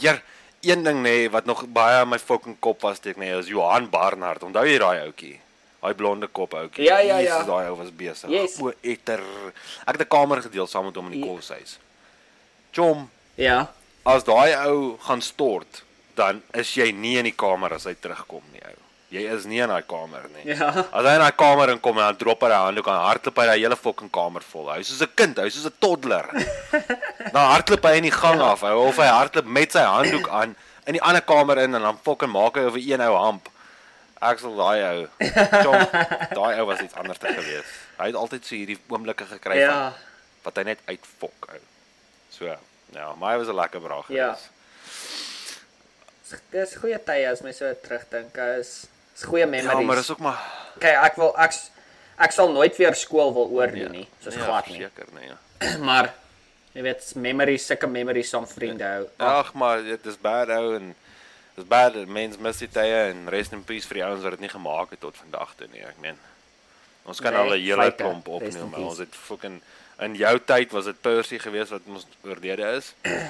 hier 0.00 0.20
een 0.62 0.82
ding 0.84 0.98
nê 0.98 1.02
nee, 1.02 1.30
wat 1.30 1.46
nog 1.46 1.64
baie 1.68 2.02
in 2.02 2.08
my 2.08 2.18
fucking 2.18 2.56
kop 2.60 2.82
was, 2.82 3.00
dit 3.00 3.16
nê, 3.16 3.30
nee, 3.30 3.38
is 3.38 3.48
Johan 3.48 3.88
Barnard. 3.90 4.42
Onthou 4.42 4.64
jy 4.66 4.78
daai 4.78 5.06
ouetjie? 5.06 5.40
Daai 5.80 5.94
blonde 5.94 6.26
kop 6.26 6.54
ouetjie. 6.54 6.84
Ja, 6.84 6.98
ja, 6.98 7.18
ja. 7.18 7.42
Daai 7.44 7.68
ou 7.70 7.76
was 7.76 7.90
besig. 7.94 8.30
Yes. 8.30 8.58
O, 8.60 8.72
etter. 8.82 9.22
Ek 9.86 9.96
het 9.96 10.00
'n 10.00 10.08
kamer 10.08 10.42
gedeel 10.42 10.66
saam 10.66 10.84
met 10.86 10.96
hom 10.96 11.06
in 11.06 11.20
die 11.20 11.24
Ja. 11.24 11.34
koshuis. 11.34 11.78
Chom, 12.72 13.10
ja 13.36 13.68
as 14.06 14.24
daai 14.24 14.54
ou 14.68 14.96
gaan 15.02 15.22
stort, 15.22 15.82
dan 16.14 16.42
is 16.54 16.70
jy 16.78 16.92
nie 16.94 17.16
in 17.18 17.26
die 17.28 17.34
kamer 17.36 17.74
as 17.76 17.88
hy 17.88 17.94
terugkom 17.98 18.44
nie, 18.54 18.62
ou. 18.62 18.85
Jy 19.14 19.22
is 19.30 19.44
nie 19.46 19.60
in 19.62 19.68
daai 19.70 19.82
kamer 19.86 20.24
nie. 20.34 20.44
Ja. 20.56 20.66
As 20.90 21.04
hy 21.06 21.12
in 21.14 21.20
daai 21.22 21.32
kamer 21.38 21.70
inkom 21.70 21.98
en 22.00 22.08
dan 22.08 22.16
drop 22.18 22.40
hy 22.42 22.48
hy 22.50 22.56
handdoek 22.66 22.88
aan, 22.90 23.04
hardloop 23.06 23.36
hy 23.38 23.44
daai 23.46 23.60
hele 23.62 23.76
fucking 23.78 24.10
kamer 24.10 24.42
vol. 24.42 24.70
Hy's 24.74 24.88
soos 24.90 25.02
'n 25.06 25.12
kind, 25.14 25.38
hy's 25.38 25.54
soos 25.54 25.66
'n 25.70 25.76
toddler. 25.78 26.26
dan 27.34 27.42
hardloop 27.52 27.84
hy 27.86 27.92
in 28.00 28.08
die 28.08 28.10
gang 28.16 28.40
af, 28.42 28.62
ou, 28.66 28.88
of 28.88 28.96
hy 28.98 29.06
hardloop 29.06 29.46
met 29.46 29.72
sy 29.72 29.84
handdoek 29.86 30.28
aan 30.28 30.56
in 30.86 30.92
die 30.98 31.02
ander 31.02 31.22
kamer 31.22 31.58
in 31.58 31.74
en 31.74 31.82
dan 31.82 31.98
fucking 32.02 32.30
maak 32.32 32.56
hy 32.58 32.62
oor 32.66 32.76
een 32.78 33.00
ou 33.06 33.14
hamp. 33.16 33.48
Ek 34.22 34.38
sal 34.42 34.56
daai 34.56 34.80
ou. 34.82 35.06
Daai 36.38 36.58
ou 36.60 36.66
was 36.66 36.80
iets 36.80 36.94
anders 36.98 37.18
te 37.18 37.28
gewees. 37.30 37.66
Hy 37.98 38.06
het 38.10 38.16
altyd 38.18 38.44
so 38.44 38.54
hierdie 38.56 38.78
oomblikke 38.88 39.26
gekry 39.26 39.58
Ja. 39.60 39.70
van 39.70 39.92
wat 40.46 40.56
hy 40.56 40.62
net 40.64 40.78
uitfok 40.88 41.46
ou. 41.52 41.60
So, 42.30 42.46
ja, 42.94 43.14
maar 43.14 43.32
hy 43.34 43.38
was 43.44 43.48
'n 43.48 43.54
lekker 43.60 43.80
braai 43.80 44.02
Ja. 44.08 44.34
gewees. 44.34 44.50
Dis 46.50 46.74
goeie 46.80 46.98
tye 47.04 47.28
as 47.30 47.42
my 47.42 47.52
so 47.52 47.70
terugdink. 47.74 48.34
Is 48.58 48.86
is 49.16 49.24
goeie 49.24 49.46
memories. 49.46 49.80
Ja, 49.80 49.86
maar 49.88 49.96
dis 50.02 50.10
ook 50.10 50.22
maar 50.24 50.40
Kyk, 50.78 50.98
ek 51.08 51.16
wil 51.16 51.32
ek 51.40 51.54
ek 52.26 52.32
sal 52.32 52.52
nooit 52.52 52.76
weer 52.76 52.94
skool 52.96 53.32
wil 53.36 53.48
oordoen 53.56 53.90
nie, 53.92 54.06
soos 54.24 54.34
nee, 54.36 54.44
glad 54.44 54.68
nie. 54.68 54.78
Seker 54.84 55.08
nee. 55.16 55.28
Ja. 55.32 55.36
Maar 55.88 56.10
jy 56.76 56.82
weet, 56.84 57.12
memories, 57.16 57.64
sulke 57.66 57.88
memories 57.88 58.28
saam 58.28 58.44
vriende 58.48 58.84
hou. 58.84 59.06
Ag, 59.24 59.54
maar 59.56 59.80
dit 59.84 60.06
is 60.06 60.18
bad 60.20 60.52
ou 60.52 60.74
en 60.76 60.90
dis 61.56 61.64
bad 61.68 61.96
mense 62.12 62.40
mis 62.44 62.60
die 62.60 62.68
tye 62.68 62.98
en 63.10 63.28
rest 63.32 63.52
in 63.56 63.64
peace 63.64 63.88
vir 63.88 64.02
die 64.02 64.04
ouens 64.04 64.22
wat 64.26 64.36
dit 64.36 64.44
nie 64.44 64.52
gemaak 64.52 64.90
het 64.92 65.00
tot 65.00 65.16
vandag 65.16 65.54
toe 65.56 65.68
nie. 65.72 65.80
Ek 65.88 65.96
meen 66.04 66.18
ons 67.06 67.20
kan 67.22 67.32
Nee, 67.32 67.40
al 67.40 67.54
'n 67.56 67.60
hele 67.64 67.92
klomp 67.96 68.28
opneem, 68.28 68.68
maar 68.70 68.80
ons 68.80 68.98
het 68.98 69.14
fucking 69.16 69.60
in 70.04 70.14
jou 70.14 70.38
tyd 70.44 70.72
was 70.72 70.84
dit 70.84 71.00
Percy 71.00 71.38
geweest 71.38 71.70
wat 71.72 71.80
ons 71.88 72.04
oorlede 72.24 72.68
is. 72.76 72.92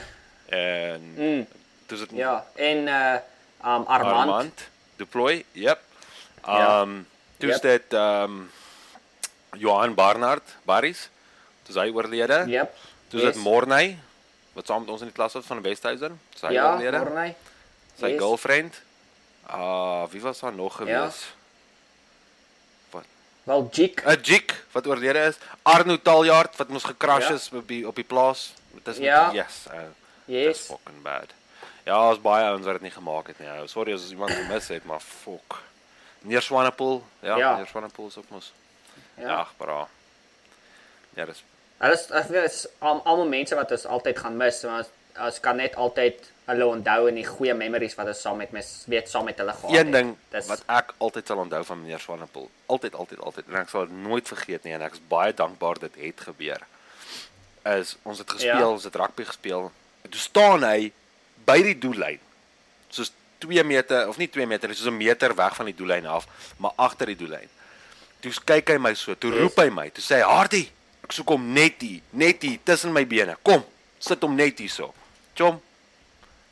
En 0.47 1.03
Mm, 1.17 1.47
dis 1.87 1.99
dit 1.99 2.11
ja, 2.15 2.45
en 2.55 2.87
uh 2.87 3.19
um 3.67 3.83
Armand. 3.87 4.31
Armand 4.31 4.61
deploy. 4.97 5.45
Yep. 5.53 5.81
Ja. 6.47 6.81
Um 6.83 7.07
Yep. 7.39 7.63
dit 7.63 7.93
um 7.93 8.51
Johan 9.57 9.95
Barnard, 9.95 10.43
Barries. 10.65 11.09
Dis 11.67 11.75
hy 11.77 11.91
oorlede. 11.93 12.45
Yep. 12.47 12.75
Dis 13.11 13.21
yes. 13.23 13.35
dit 13.35 13.43
Morney 13.43 13.99
wat 14.57 14.67
saam 14.67 14.81
met 14.81 14.91
ons 14.91 15.01
in 15.05 15.07
die 15.11 15.15
klas 15.17 15.33
was 15.37 15.45
van 15.45 15.63
Westhuizen. 15.63 16.21
Dis 16.33 16.41
hy 16.41 16.53
Ja, 16.53 16.73
oorlede. 16.73 16.99
Morney. 16.99 17.35
Sy 17.99 18.07
Yes. 18.13 18.19
girlfriend. 18.21 18.81
Uh 19.51 20.07
wie 20.11 20.21
was 20.21 20.41
daar 20.41 20.53
nog 20.55 20.77
gewees? 20.77 21.25
Wel 23.47 23.69
Jik. 23.73 24.03
'n 24.05 24.19
Jik 24.23 24.65
wat 24.73 24.87
oorlede 24.87 25.19
is. 25.31 25.37
Arno 25.63 25.97
Taljaard 26.03 26.57
wat 26.57 26.69
mos 26.69 26.85
gekrash 26.85 27.29
Ja. 27.29 27.35
is 27.35 27.51
op 27.53 27.69
die 27.69 27.87
op 27.87 27.95
die 27.95 28.05
plaas. 28.05 28.53
Dit 28.75 28.87
is 28.87 28.97
Ja. 28.99 29.31
yes. 29.33 29.65
Uh, 29.69 29.81
Yes. 30.25 30.57
Dis 30.57 30.67
fucking 30.67 31.03
bad. 31.03 31.31
Ja, 31.87 32.01
ons 32.11 32.19
baie 32.23 32.45
ouens 32.51 32.65
wat 32.67 32.79
dit 32.81 32.83
nie 32.89 32.91
gemaak 32.95 33.29
het 33.31 33.39
nie. 33.39 33.49
ou. 33.49 33.67
Sorry 33.71 33.95
as 33.95 34.09
iemand 34.11 34.31
gemis 34.35 34.69
het, 34.75 34.85
maar 34.85 35.01
fuck. 35.01 35.61
Meneer 36.27 36.43
Swanepoel. 36.43 37.03
Ja, 37.23 37.37
Ja. 37.37 37.51
meneer 37.53 37.67
Swanepoel 37.71 38.07
is 38.09 38.17
ook 38.19 38.31
mos. 38.31 38.53
Ja, 39.17 39.23
Ja. 39.29 39.35
ag, 39.45 39.53
bra. 39.57 39.89
Ja, 41.15 41.25
dis 41.25 41.43
Hulle 41.79 41.93
is 41.93 42.07
ek 42.11 42.29
weet 42.29 42.45
is 42.45 42.67
al- 42.79 43.03
almal 43.05 43.27
mense 43.29 43.55
wat 43.55 43.71
ons 43.71 43.85
altyd 43.87 44.19
gaan 44.19 44.37
mis, 44.37 44.63
maar 44.63 44.79
ons, 44.79 44.89
ons 45.21 45.41
kan 45.41 45.57
net 45.57 45.75
altyd 45.77 46.31
hulle 46.47 46.67
onthou 46.67 47.09
en 47.09 47.15
die 47.15 47.25
goeie 47.27 47.55
memories 47.55 47.95
wat 47.95 48.07
ons 48.07 48.21
saam 48.21 48.37
met 48.37 48.51
mes 48.53 48.85
weet 48.87 49.09
saam 49.11 49.25
met 49.25 49.37
hulle 49.39 49.53
gehad 49.53 49.71
het. 49.71 49.81
een 49.87 49.91
ding 49.93 50.17
Dis 50.31 50.47
wat 50.47 50.63
ek 50.67 50.95
altyd 50.99 51.27
sal 51.27 51.37
onthou 51.39 51.65
van 51.65 51.81
meneer 51.83 52.01
Swanepoel. 52.01 52.51
Altyd, 52.67 52.95
altyd, 52.95 53.21
altyd 53.21 53.45
en 53.49 53.57
ek 53.61 53.69
sal 53.69 53.81
dit 53.87 53.97
nooit 53.97 54.29
vergeet 54.29 54.65
nie 54.65 54.73
en 54.73 54.83
ek 54.83 54.93
is 54.93 55.01
baie 55.09 55.35
dankbaar 55.35 55.79
dit 55.79 55.95
het 55.95 56.21
gebeur. 56.21 56.61
Is 57.65 57.97
ons 58.03 58.19
het 58.19 58.31
gespeel, 58.31 58.59
Ja. 58.59 58.69
ons 58.69 58.85
het 58.85 58.95
rugby 58.97 59.25
gespeel. 59.25 59.73
Toe 60.11 60.21
staan 60.21 60.63
hy 60.65 60.93
by 61.47 61.61
die 61.65 61.77
doellyn. 61.79 62.21
Soos 62.93 63.13
2 63.45 63.65
meter 63.65 64.09
of 64.11 64.19
nie 64.21 64.29
2 64.33 64.47
meter, 64.47 64.75
soos 64.75 64.89
'n 64.91 64.97
meter 64.97 65.35
weg 65.35 65.57
van 65.57 65.67
die 65.67 65.75
doellyn 65.75 66.07
af, 66.07 66.27
maar 66.59 66.73
agter 66.77 67.07
die 67.07 67.17
doellyn. 67.17 67.49
Toe 68.21 68.33
kyk 68.45 68.69
hy 68.69 68.79
my 68.79 68.95
so, 68.95 69.15
toe 69.15 69.31
roep 69.31 69.59
hy 69.61 69.69
my, 69.71 69.91
toe 69.91 70.03
sê 70.03 70.23
hy: 70.23 70.23
"Hardy, 70.23 70.71
ek 71.05 71.13
soek 71.13 71.29
hom 71.29 71.53
net 71.53 71.81
hier, 71.81 72.01
net 72.11 72.43
hier 72.43 72.59
tussen 72.65 72.93
my 72.93 73.07
bene. 73.07 73.37
Kom, 73.43 73.65
sit 73.99 74.23
hom 74.23 74.35
net 74.35 74.59
hierso." 74.59 74.95
Chom, 75.37 75.61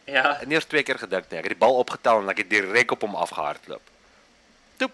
ja. 0.04 0.40
en 0.40 0.52
eers 0.52 0.66
twee 0.66 0.82
keer 0.82 0.98
gedink 0.98 1.30
nie. 1.30 1.38
Ek 1.38 1.48
het 1.48 1.54
die 1.56 1.58
bal 1.58 1.74
opgetel 1.74 2.20
en 2.20 2.28
ek 2.28 2.44
het 2.44 2.50
direk 2.50 2.92
op 2.92 3.00
hom 3.00 3.16
afgehardloop. 3.16 3.82
Toe 4.76 4.90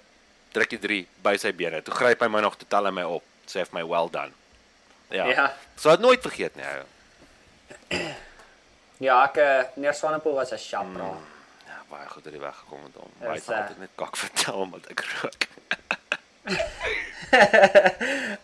druk 0.52 0.70
hy 0.70 0.78
3 0.78 1.06
by 1.22 1.36
sy 1.36 1.52
bene. 1.52 1.82
Toe 1.82 1.94
gryp 1.94 2.20
hy 2.20 2.28
my 2.28 2.40
nog, 2.40 2.56
toe 2.56 2.68
tel 2.68 2.86
hy 2.86 2.90
my 2.90 3.02
op. 3.02 3.24
Sê 3.47 3.59
hy 3.59 3.64
vir 3.64 3.81
my 3.81 3.85
well 3.90 4.09
done. 4.09 4.32
Ja. 5.10 5.27
Ja. 5.27 5.56
Sou 5.77 5.90
dit 5.97 6.01
nooit 6.06 6.22
vergeet 6.22 6.56
nie. 6.56 6.64
Ja, 9.01 9.22
ek 9.24 9.39
uh, 9.40 9.60
meneer 9.78 9.94
Swanepoel 9.97 10.35
was 10.36 10.51
'n 10.52 10.60
sharp 10.60 10.93
bra. 10.93 11.06
Ja, 11.64 11.77
baie 11.89 12.09
goed 12.09 12.24
het 12.24 12.35
hy 12.35 12.40
weggekom 12.40 12.82
met 12.82 12.97
hom. 13.01 13.12
Hy 13.20 13.32
het 13.32 13.48
eh, 13.48 13.56
altyd 13.56 13.78
net 13.81 13.94
kak 13.97 14.16
vertel 14.16 14.59
omdat 14.60 14.90
ek 14.93 15.05
rook. 15.12 15.47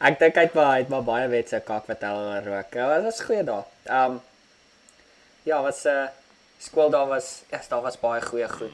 Ek 0.07 0.19
dink 0.21 0.37
hy 0.39 0.45
het 0.47 0.55
maar 0.55 0.71
hy 0.71 0.79
het 0.85 0.93
maar 0.93 1.03
baie 1.05 1.27
wetse 1.29 1.59
kak 1.61 1.85
vertel 1.91 2.21
oor 2.23 2.47
rook. 2.47 2.73
Ja, 2.73 2.87
dit 2.95 3.05
was 3.05 3.21
goeie 3.27 3.43
dae. 3.45 3.65
Ehm 3.85 4.17
um, 4.17 4.21
ja, 5.45 5.61
was 5.63 5.85
'n 5.85 5.93
uh, 5.93 6.07
skool 6.59 6.91
daar 6.91 7.09
was 7.09 7.43
ja, 7.51 7.61
daar 7.69 7.83
was 7.83 8.01
baie 8.01 8.23
goeie 8.23 8.49
goed. 8.49 8.73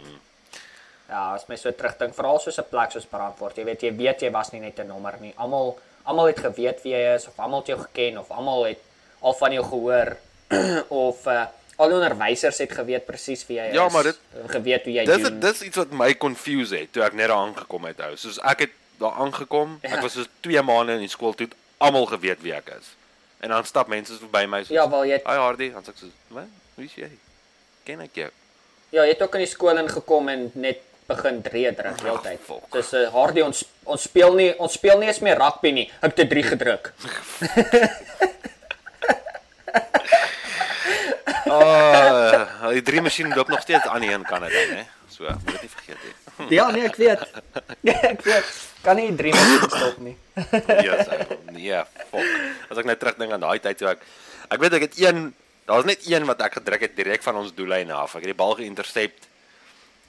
Ja, 1.08 1.34
as 1.34 1.48
my 1.48 1.56
so 1.56 1.72
terugdink, 1.72 2.14
veral 2.14 2.38
soos 2.38 2.60
'n 2.62 2.70
plek 2.70 2.94
soos 2.94 3.10
Brandfort, 3.10 3.56
jy 3.56 3.64
weet 3.64 3.82
jy 3.82 3.96
weet 3.96 4.22
jy 4.22 4.30
was 4.30 4.52
nie 4.52 4.60
net 4.60 4.78
'n 4.78 4.86
nommer 4.86 5.18
nie. 5.20 5.34
Almal 5.36 5.78
almal 6.04 6.30
het 6.30 6.38
geweet 6.38 6.82
wie 6.82 6.94
jy 6.94 7.14
is 7.14 7.26
of 7.26 7.40
almal 7.40 7.58
het 7.58 7.74
jou 7.74 7.80
geken 7.80 8.18
of 8.18 8.30
almal 8.30 8.64
het 8.70 8.78
al 9.20 9.34
van 9.34 9.52
jou 9.52 9.64
gehoor 9.64 10.16
of 11.06 11.26
uh, 11.26 11.46
al 11.82 11.92
onderwysers 11.98 12.58
het 12.62 12.72
geweet 12.72 13.04
presies 13.06 13.42
wie 13.48 13.56
jy 13.58 13.72
Ja, 13.74 13.86
is. 13.86 13.92
maar 13.92 14.02
dit- 14.10 14.18
geweet 14.46 14.84
hoe 14.84 14.92
jy 14.92 15.04
Dis 15.08 15.22
doen. 15.26 15.40
dis 15.40 15.62
iets 15.62 15.76
wat 15.76 15.90
my 15.92 16.14
confuse 16.16 16.76
het 16.76 16.92
toe 16.92 17.02
ek 17.02 17.12
net 17.18 17.28
daar 17.28 17.36
aangekom 17.42 17.84
het 17.90 18.00
ou. 18.00 18.16
Soos 18.16 18.38
ek 18.42 18.58
het 18.66 18.70
daar 18.98 19.12
aangekom. 19.18 19.78
Ja. 19.82 19.96
Ek 19.96 20.02
was 20.02 20.12
soos 20.12 20.28
2 20.40 20.62
maande 20.62 20.92
in 20.92 21.04
die 21.06 21.08
skool 21.12 21.34
toe 21.34 21.48
almal 21.78 22.06
geweet 22.06 22.40
wie 22.42 22.54
ek 22.54 22.68
is. 22.78 22.92
En 23.42 23.50
dan 23.50 23.64
stap 23.66 23.88
mense 23.88 24.14
verby 24.18 24.44
my 24.46 24.60
soos 24.62 24.68
Ja, 24.76 24.88
wel 24.90 25.04
jy 25.06 25.18
Hi 25.26 25.36
Hardy, 25.36 25.72
dan 25.72 25.82
sê 25.82 25.88
ek 25.88 25.98
soos, 25.98 26.10
"Wat? 26.28 26.46
Wie 26.76 26.86
is 26.86 26.94
jy?" 26.94 27.10
Ken 27.84 28.00
ek 28.00 28.14
jou? 28.14 28.30
Ja, 28.90 29.02
jy 29.02 29.08
het 29.08 29.22
ook 29.22 29.34
in 29.34 29.40
die 29.40 29.46
skool 29.50 29.76
ingekom 29.78 30.28
en 30.28 30.50
net 30.54 30.78
begin 31.08 31.42
drie 31.42 31.74
druk 31.74 32.00
heeltyd. 32.00 32.38
Dis 32.70 32.92
'n 32.92 32.96
uh, 32.96 33.08
Hardy 33.12 33.40
ons 33.40 33.64
ons 33.84 34.02
speel 34.02 34.34
nie 34.34 34.54
ons 34.58 34.72
speel 34.72 34.98
nie 34.98 35.08
eens 35.08 35.18
meer 35.20 35.36
rugby 35.38 35.70
nie. 35.72 35.90
Ek 36.00 36.14
het 36.14 36.16
te 36.16 36.26
3 36.26 36.42
gedruk. 36.42 36.92
Ah, 41.52 42.68
die 42.72 42.82
drie 42.82 43.00
masjien 43.04 43.32
loop 43.34 43.48
nog 43.52 43.60
steeds 43.60 43.86
aan 43.86 44.00
die 44.04 44.10
een 44.12 44.24
kant 44.28 44.48
dan, 44.48 44.76
hè. 44.78 44.84
So, 45.12 45.28
moet 45.28 45.52
dit 45.52 45.60
nie 45.66 45.70
vergeet 45.70 46.04
nie. 46.06 46.14
Ja, 46.56 46.70
nee, 46.72 46.84
ek 46.88 46.96
weet. 46.96 47.24
Ja, 47.84 47.96
ek 48.08 48.22
weet. 48.26 48.52
Kan 48.82 48.96
nie 48.98 49.10
3 49.14 49.32
minute 49.36 49.68
stop 49.70 49.98
nie. 50.02 50.16
Ja, 50.82 50.96
so. 51.04 51.18
Nee, 51.52 51.82
fuck. 52.10 52.30
As 52.72 52.80
ek 52.80 52.88
nou 52.88 52.96
terugdink 52.98 53.34
aan 53.36 53.44
daai 53.44 53.60
tyd 53.62 53.78
toe 53.78 53.92
ek 53.92 54.06
ek 54.52 54.62
weet 54.64 54.78
ek 54.78 54.86
het 54.88 54.96
een, 55.00 55.20
daar 55.68 55.80
was 55.80 55.88
net 55.88 56.02
een 56.08 56.26
wat 56.28 56.40
ek 56.44 56.56
gedruk 56.58 56.82
het 56.88 56.96
direk 56.96 57.22
van 57.24 57.38
ons 57.42 57.52
doellyn 57.56 57.92
af. 57.94 58.16
Ek 58.16 58.24
het 58.24 58.32
die 58.32 58.40
bal 58.40 58.56
geïntersept 58.58 59.28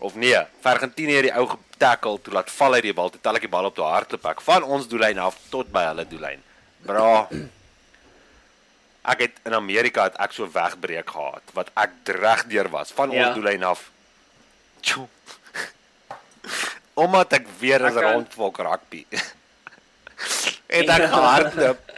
of 0.04 0.16
nee, 0.20 0.40
Vergentinië 0.64 1.20
het 1.22 1.28
die 1.30 1.36
ou 1.38 1.46
getackle 1.52 2.18
toe 2.24 2.34
laat 2.36 2.50
val 2.52 2.76
hy 2.76 2.82
die 2.84 2.96
bal, 2.96 3.12
toe 3.14 3.22
tel 3.24 3.40
ek 3.40 3.46
die 3.46 3.52
bal 3.54 3.70
op 3.70 3.76
toe 3.78 3.86
hardloop 3.88 4.26
ek 4.34 4.42
van 4.44 4.66
ons 4.66 4.90
doellyn 4.92 5.22
af 5.24 5.38
tot 5.52 5.70
by 5.72 5.86
hulle 5.92 6.08
doellyn. 6.10 6.42
Bra. 6.88 7.28
Ek 9.04 9.20
het 9.20 9.32
in 9.46 9.54
Amerika 9.54 10.04
het 10.08 10.16
ek 10.24 10.32
so 10.32 10.48
wegbreek 10.48 11.10
gehad 11.10 11.42
wat 11.54 11.70
ek 11.76 11.92
reg 12.20 12.46
deur 12.48 12.70
was 12.72 12.92
van 12.96 13.12
Ja. 13.12 13.28
ons 13.28 13.36
doellyn 13.36 13.64
af. 13.64 13.90
Tjoe. 14.82 15.08
Omdat 17.04 17.34
ek 17.34 17.48
weer 17.60 17.82
is 17.88 17.94
kan- 17.94 18.14
rondvolk 18.14 18.58
rugby. 18.64 19.06
en 20.78 20.90
ek 20.90 21.08
gehardloop 21.12 21.92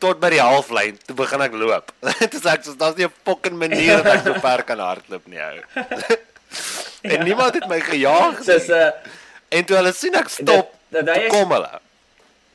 tot 0.00 0.16
by 0.20 0.30
die 0.32 0.40
halflyn, 0.40 0.96
toe 1.04 1.14
begin 1.18 1.42
ek 1.44 1.52
loop. 1.60 1.92
Dit 2.32 2.38
sê 2.40 2.54
ek 2.56 2.64
soos 2.64 2.76
daar's 2.80 2.96
nie 2.96 3.04
'n 3.04 3.12
fucking 3.24 3.56
manier 3.60 4.00
dat 4.02 4.14
ek 4.16 4.24
so 4.24 4.34
ver 4.40 4.62
kan 4.64 4.78
hardloop 4.80 5.26
nie 5.28 5.40
ou. 5.44 5.60
en 7.02 7.24
niemand 7.24 7.54
het 7.54 7.68
my 7.68 7.80
gejaag 7.80 8.40
nie. 8.40 8.56
'n 8.56 8.92
En 9.50 9.64
toe 9.66 9.76
hulle 9.76 9.92
sien 9.92 10.14
ek 10.14 10.28
stop, 10.30 10.72
toe 10.92 11.02
hy 11.04 11.18
is- 11.26 11.30
kom 11.32 11.50
hulle. 11.52 11.80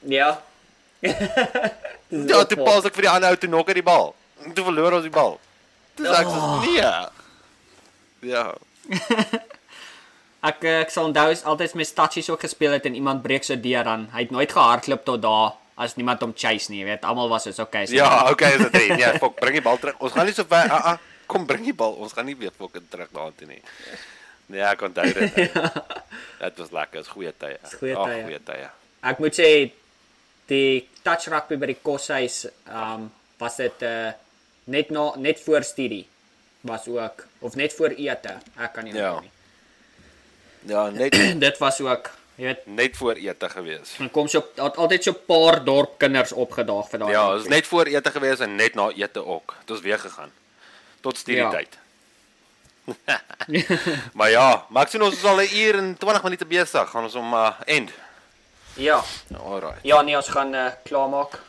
ja. 0.10 0.42
Ja, 2.30 2.44
toe 2.48 2.60
pas 2.64 2.86
ek 2.88 2.96
vir 2.96 3.08
die 3.08 3.12
ander 3.12 3.34
ou 3.36 3.40
toe 3.42 3.50
nog 3.50 3.68
uit 3.68 3.80
die 3.82 3.86
bal. 3.86 4.14
En 4.46 4.54
toe 4.56 4.66
verloor 4.68 4.98
ons 5.00 5.06
die 5.08 5.14
bal. 5.14 5.38
Sê 6.00 6.12
ek 6.20 6.32
soos 6.32 6.66
nee. 6.66 6.94
Ja. 8.32 8.46
Ek 10.46 10.62
eh, 10.62 10.82
ek 10.84 10.92
sal 10.94 11.08
onthou 11.10 11.32
is 11.34 11.42
altyd 11.50 11.74
met 11.80 11.88
Stachie 11.90 12.22
ook 12.30 12.44
gespeel 12.46 12.76
het 12.76 12.86
en 12.86 12.94
iemand 12.98 13.24
breek 13.24 13.46
so 13.48 13.56
deur 13.58 13.86
dan 13.88 14.04
hy 14.14 14.28
het 14.28 14.34
nooit 14.36 14.52
gehardloop 14.54 15.06
tot 15.08 15.24
daar 15.24 15.56
as 15.82 15.96
niemand 15.98 16.22
hom 16.22 16.36
chase 16.38 16.70
nie, 16.72 16.84
jy 16.84 16.92
weet. 16.92 17.08
Almal 17.10 17.32
was 17.32 17.48
soos 17.48 17.58
okay. 17.64 17.88
So 17.90 17.98
Ja, 17.98 18.30
okay, 18.30 18.52
is 18.56 18.62
dit 18.68 18.76
reg. 18.78 18.94
Nee, 19.00 19.10
fok, 19.24 19.40
bring 19.42 19.58
die 19.58 19.64
bal 19.66 19.80
terug. 19.82 19.98
Ons 20.06 20.14
gaan 20.16 20.30
nie 20.30 20.36
so 20.38 20.46
ver. 20.48 20.70
Ah, 20.72 20.92
ah, 20.94 21.24
kom 21.32 21.48
bring 21.50 21.66
die 21.66 21.74
bal. 21.76 21.98
Ons 21.98 22.14
gaan 22.14 22.30
nie 22.30 22.38
weer 22.38 22.54
fucking 22.54 22.86
terug 22.94 23.10
daartoe 23.16 23.50
nie. 23.50 23.60
Nee, 24.54 24.62
ek 24.62 24.86
onthou 24.86 25.08
dit. 25.18 25.42
Dit 26.46 26.62
was 26.62 26.72
lekker. 26.78 27.02
Dis 27.02 27.10
goeie 27.12 27.34
tye. 27.34 27.58
Dis 27.66 27.76
goeie 27.82 27.98
Ag, 27.98 28.12
tye. 28.14 28.22
goeie 28.30 28.42
tye. 28.46 28.70
Ek 29.12 29.20
moet 29.26 29.42
sê 29.42 29.50
die 30.48 30.88
touch 31.04 31.28
rugby 31.28 31.58
by 31.58 31.66
die 31.66 31.78
koshuis, 31.82 32.46
um, 32.70 33.12
was 33.38 33.56
dit 33.58 33.82
uh 33.82 34.12
net 34.66 34.90
na 34.90 35.12
net 35.18 35.40
voor 35.40 35.64
studie. 35.64 36.08
was 36.66 36.88
ook 36.88 37.26
of 37.40 37.56
net 37.56 37.74
voor 37.74 37.90
ete. 37.94 38.38
Ek 38.58 38.74
kan 38.74 38.84
nie 38.84 38.94
Ja. 38.94 39.12
onthou 39.14 39.22
nie. 39.22 39.32
Ja, 40.74 40.90
net 40.90 41.12
Dit 41.46 41.58
was 41.58 41.80
ook, 41.82 42.10
jy 42.36 42.44
weet, 42.46 42.66
net 42.66 42.98
voor 42.98 43.14
ete 43.14 43.50
gewees. 43.50 43.96
dan 43.98 44.10
kom 44.12 44.28
so 44.28 44.42
al- 44.58 44.76
altyd 44.76 45.04
so 45.04 45.12
'n 45.12 45.26
paar 45.28 45.64
dorp 45.64 45.98
kinders 46.00 46.32
opgedaag 46.32 46.90
vir 46.90 47.00
daai. 47.00 47.12
Ja, 47.12 47.34
dit 47.34 47.42
is 47.44 47.48
net 47.48 47.68
voor 47.68 47.86
ete 47.86 48.12
gewees 48.12 48.40
en 48.40 48.56
net 48.56 48.74
na 48.76 48.90
ete 48.90 49.26
ook. 49.26 49.54
Dit 49.60 49.70
was 49.70 49.82
weer 49.82 50.00
gegaan. 50.00 50.32
Tot 51.02 51.18
studie 51.18 51.42
Ja. 51.42 51.50
tyd. 51.52 51.78
maar 54.14 54.30
ja, 54.30 54.66
maar 54.70 54.84
ek 54.86 54.90
sien 54.90 55.02
ons 55.02 55.16
is 55.16 55.24
al 55.24 55.38
'n 55.42 55.50
uur 55.56 55.76
en 55.78 55.98
20 55.98 56.24
minute 56.24 56.46
besig. 56.46 56.90
Gaan 56.90 57.04
ons 57.04 57.16
om 57.16 57.34
uh, 57.34 57.52
end. 57.66 57.92
Ja. 58.76 59.04
Alright. 59.40 59.84
Ja, 59.84 60.02
nee, 60.02 60.16
ons 60.16 60.28
gaan 60.28 60.54
uh, 60.54 60.72
klaarmaak 60.84 61.40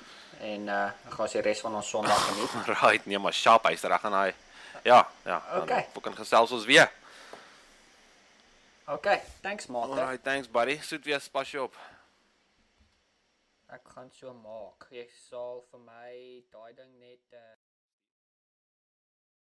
en 0.40 0.68
uh 0.68 0.90
gaan 1.08 1.28
die 1.32 1.40
res 1.40 1.60
van 1.60 1.74
ons 1.74 1.88
Sondag 1.88 2.20
geniet. 2.28 2.54
Right, 2.82 3.06
nee 3.06 3.18
maar 3.18 3.34
sharp 3.34 3.66
hy's 3.66 3.82
reg 3.82 4.04
aan 4.04 4.14
hy. 4.14 4.34
Ja, 4.86 5.00
ja. 5.24 5.42
Okay. 5.62 5.88
Ons 5.94 6.04
kan 6.04 6.14
gesels 6.14 6.52
ons 6.54 6.64
weer. 6.64 6.90
Okay, 8.86 9.22
thanks 9.42 9.66
maat. 9.66 9.90
Alright, 9.90 10.22
thanks 10.22 10.50
buddy. 10.50 10.78
Soet 10.82 11.04
weer 11.04 11.22
pas 11.32 11.50
jou 11.50 11.64
op. 11.66 11.74
Ek 13.74 13.82
gaan 13.96 14.12
so 14.14 14.30
maak. 14.30 14.86
Jy 14.94 15.08
sal 15.26 15.64
vir 15.72 15.82
my 15.82 16.12
daai 16.54 16.70
ding 16.78 16.92
net 17.02 17.34
uh, 17.34 17.42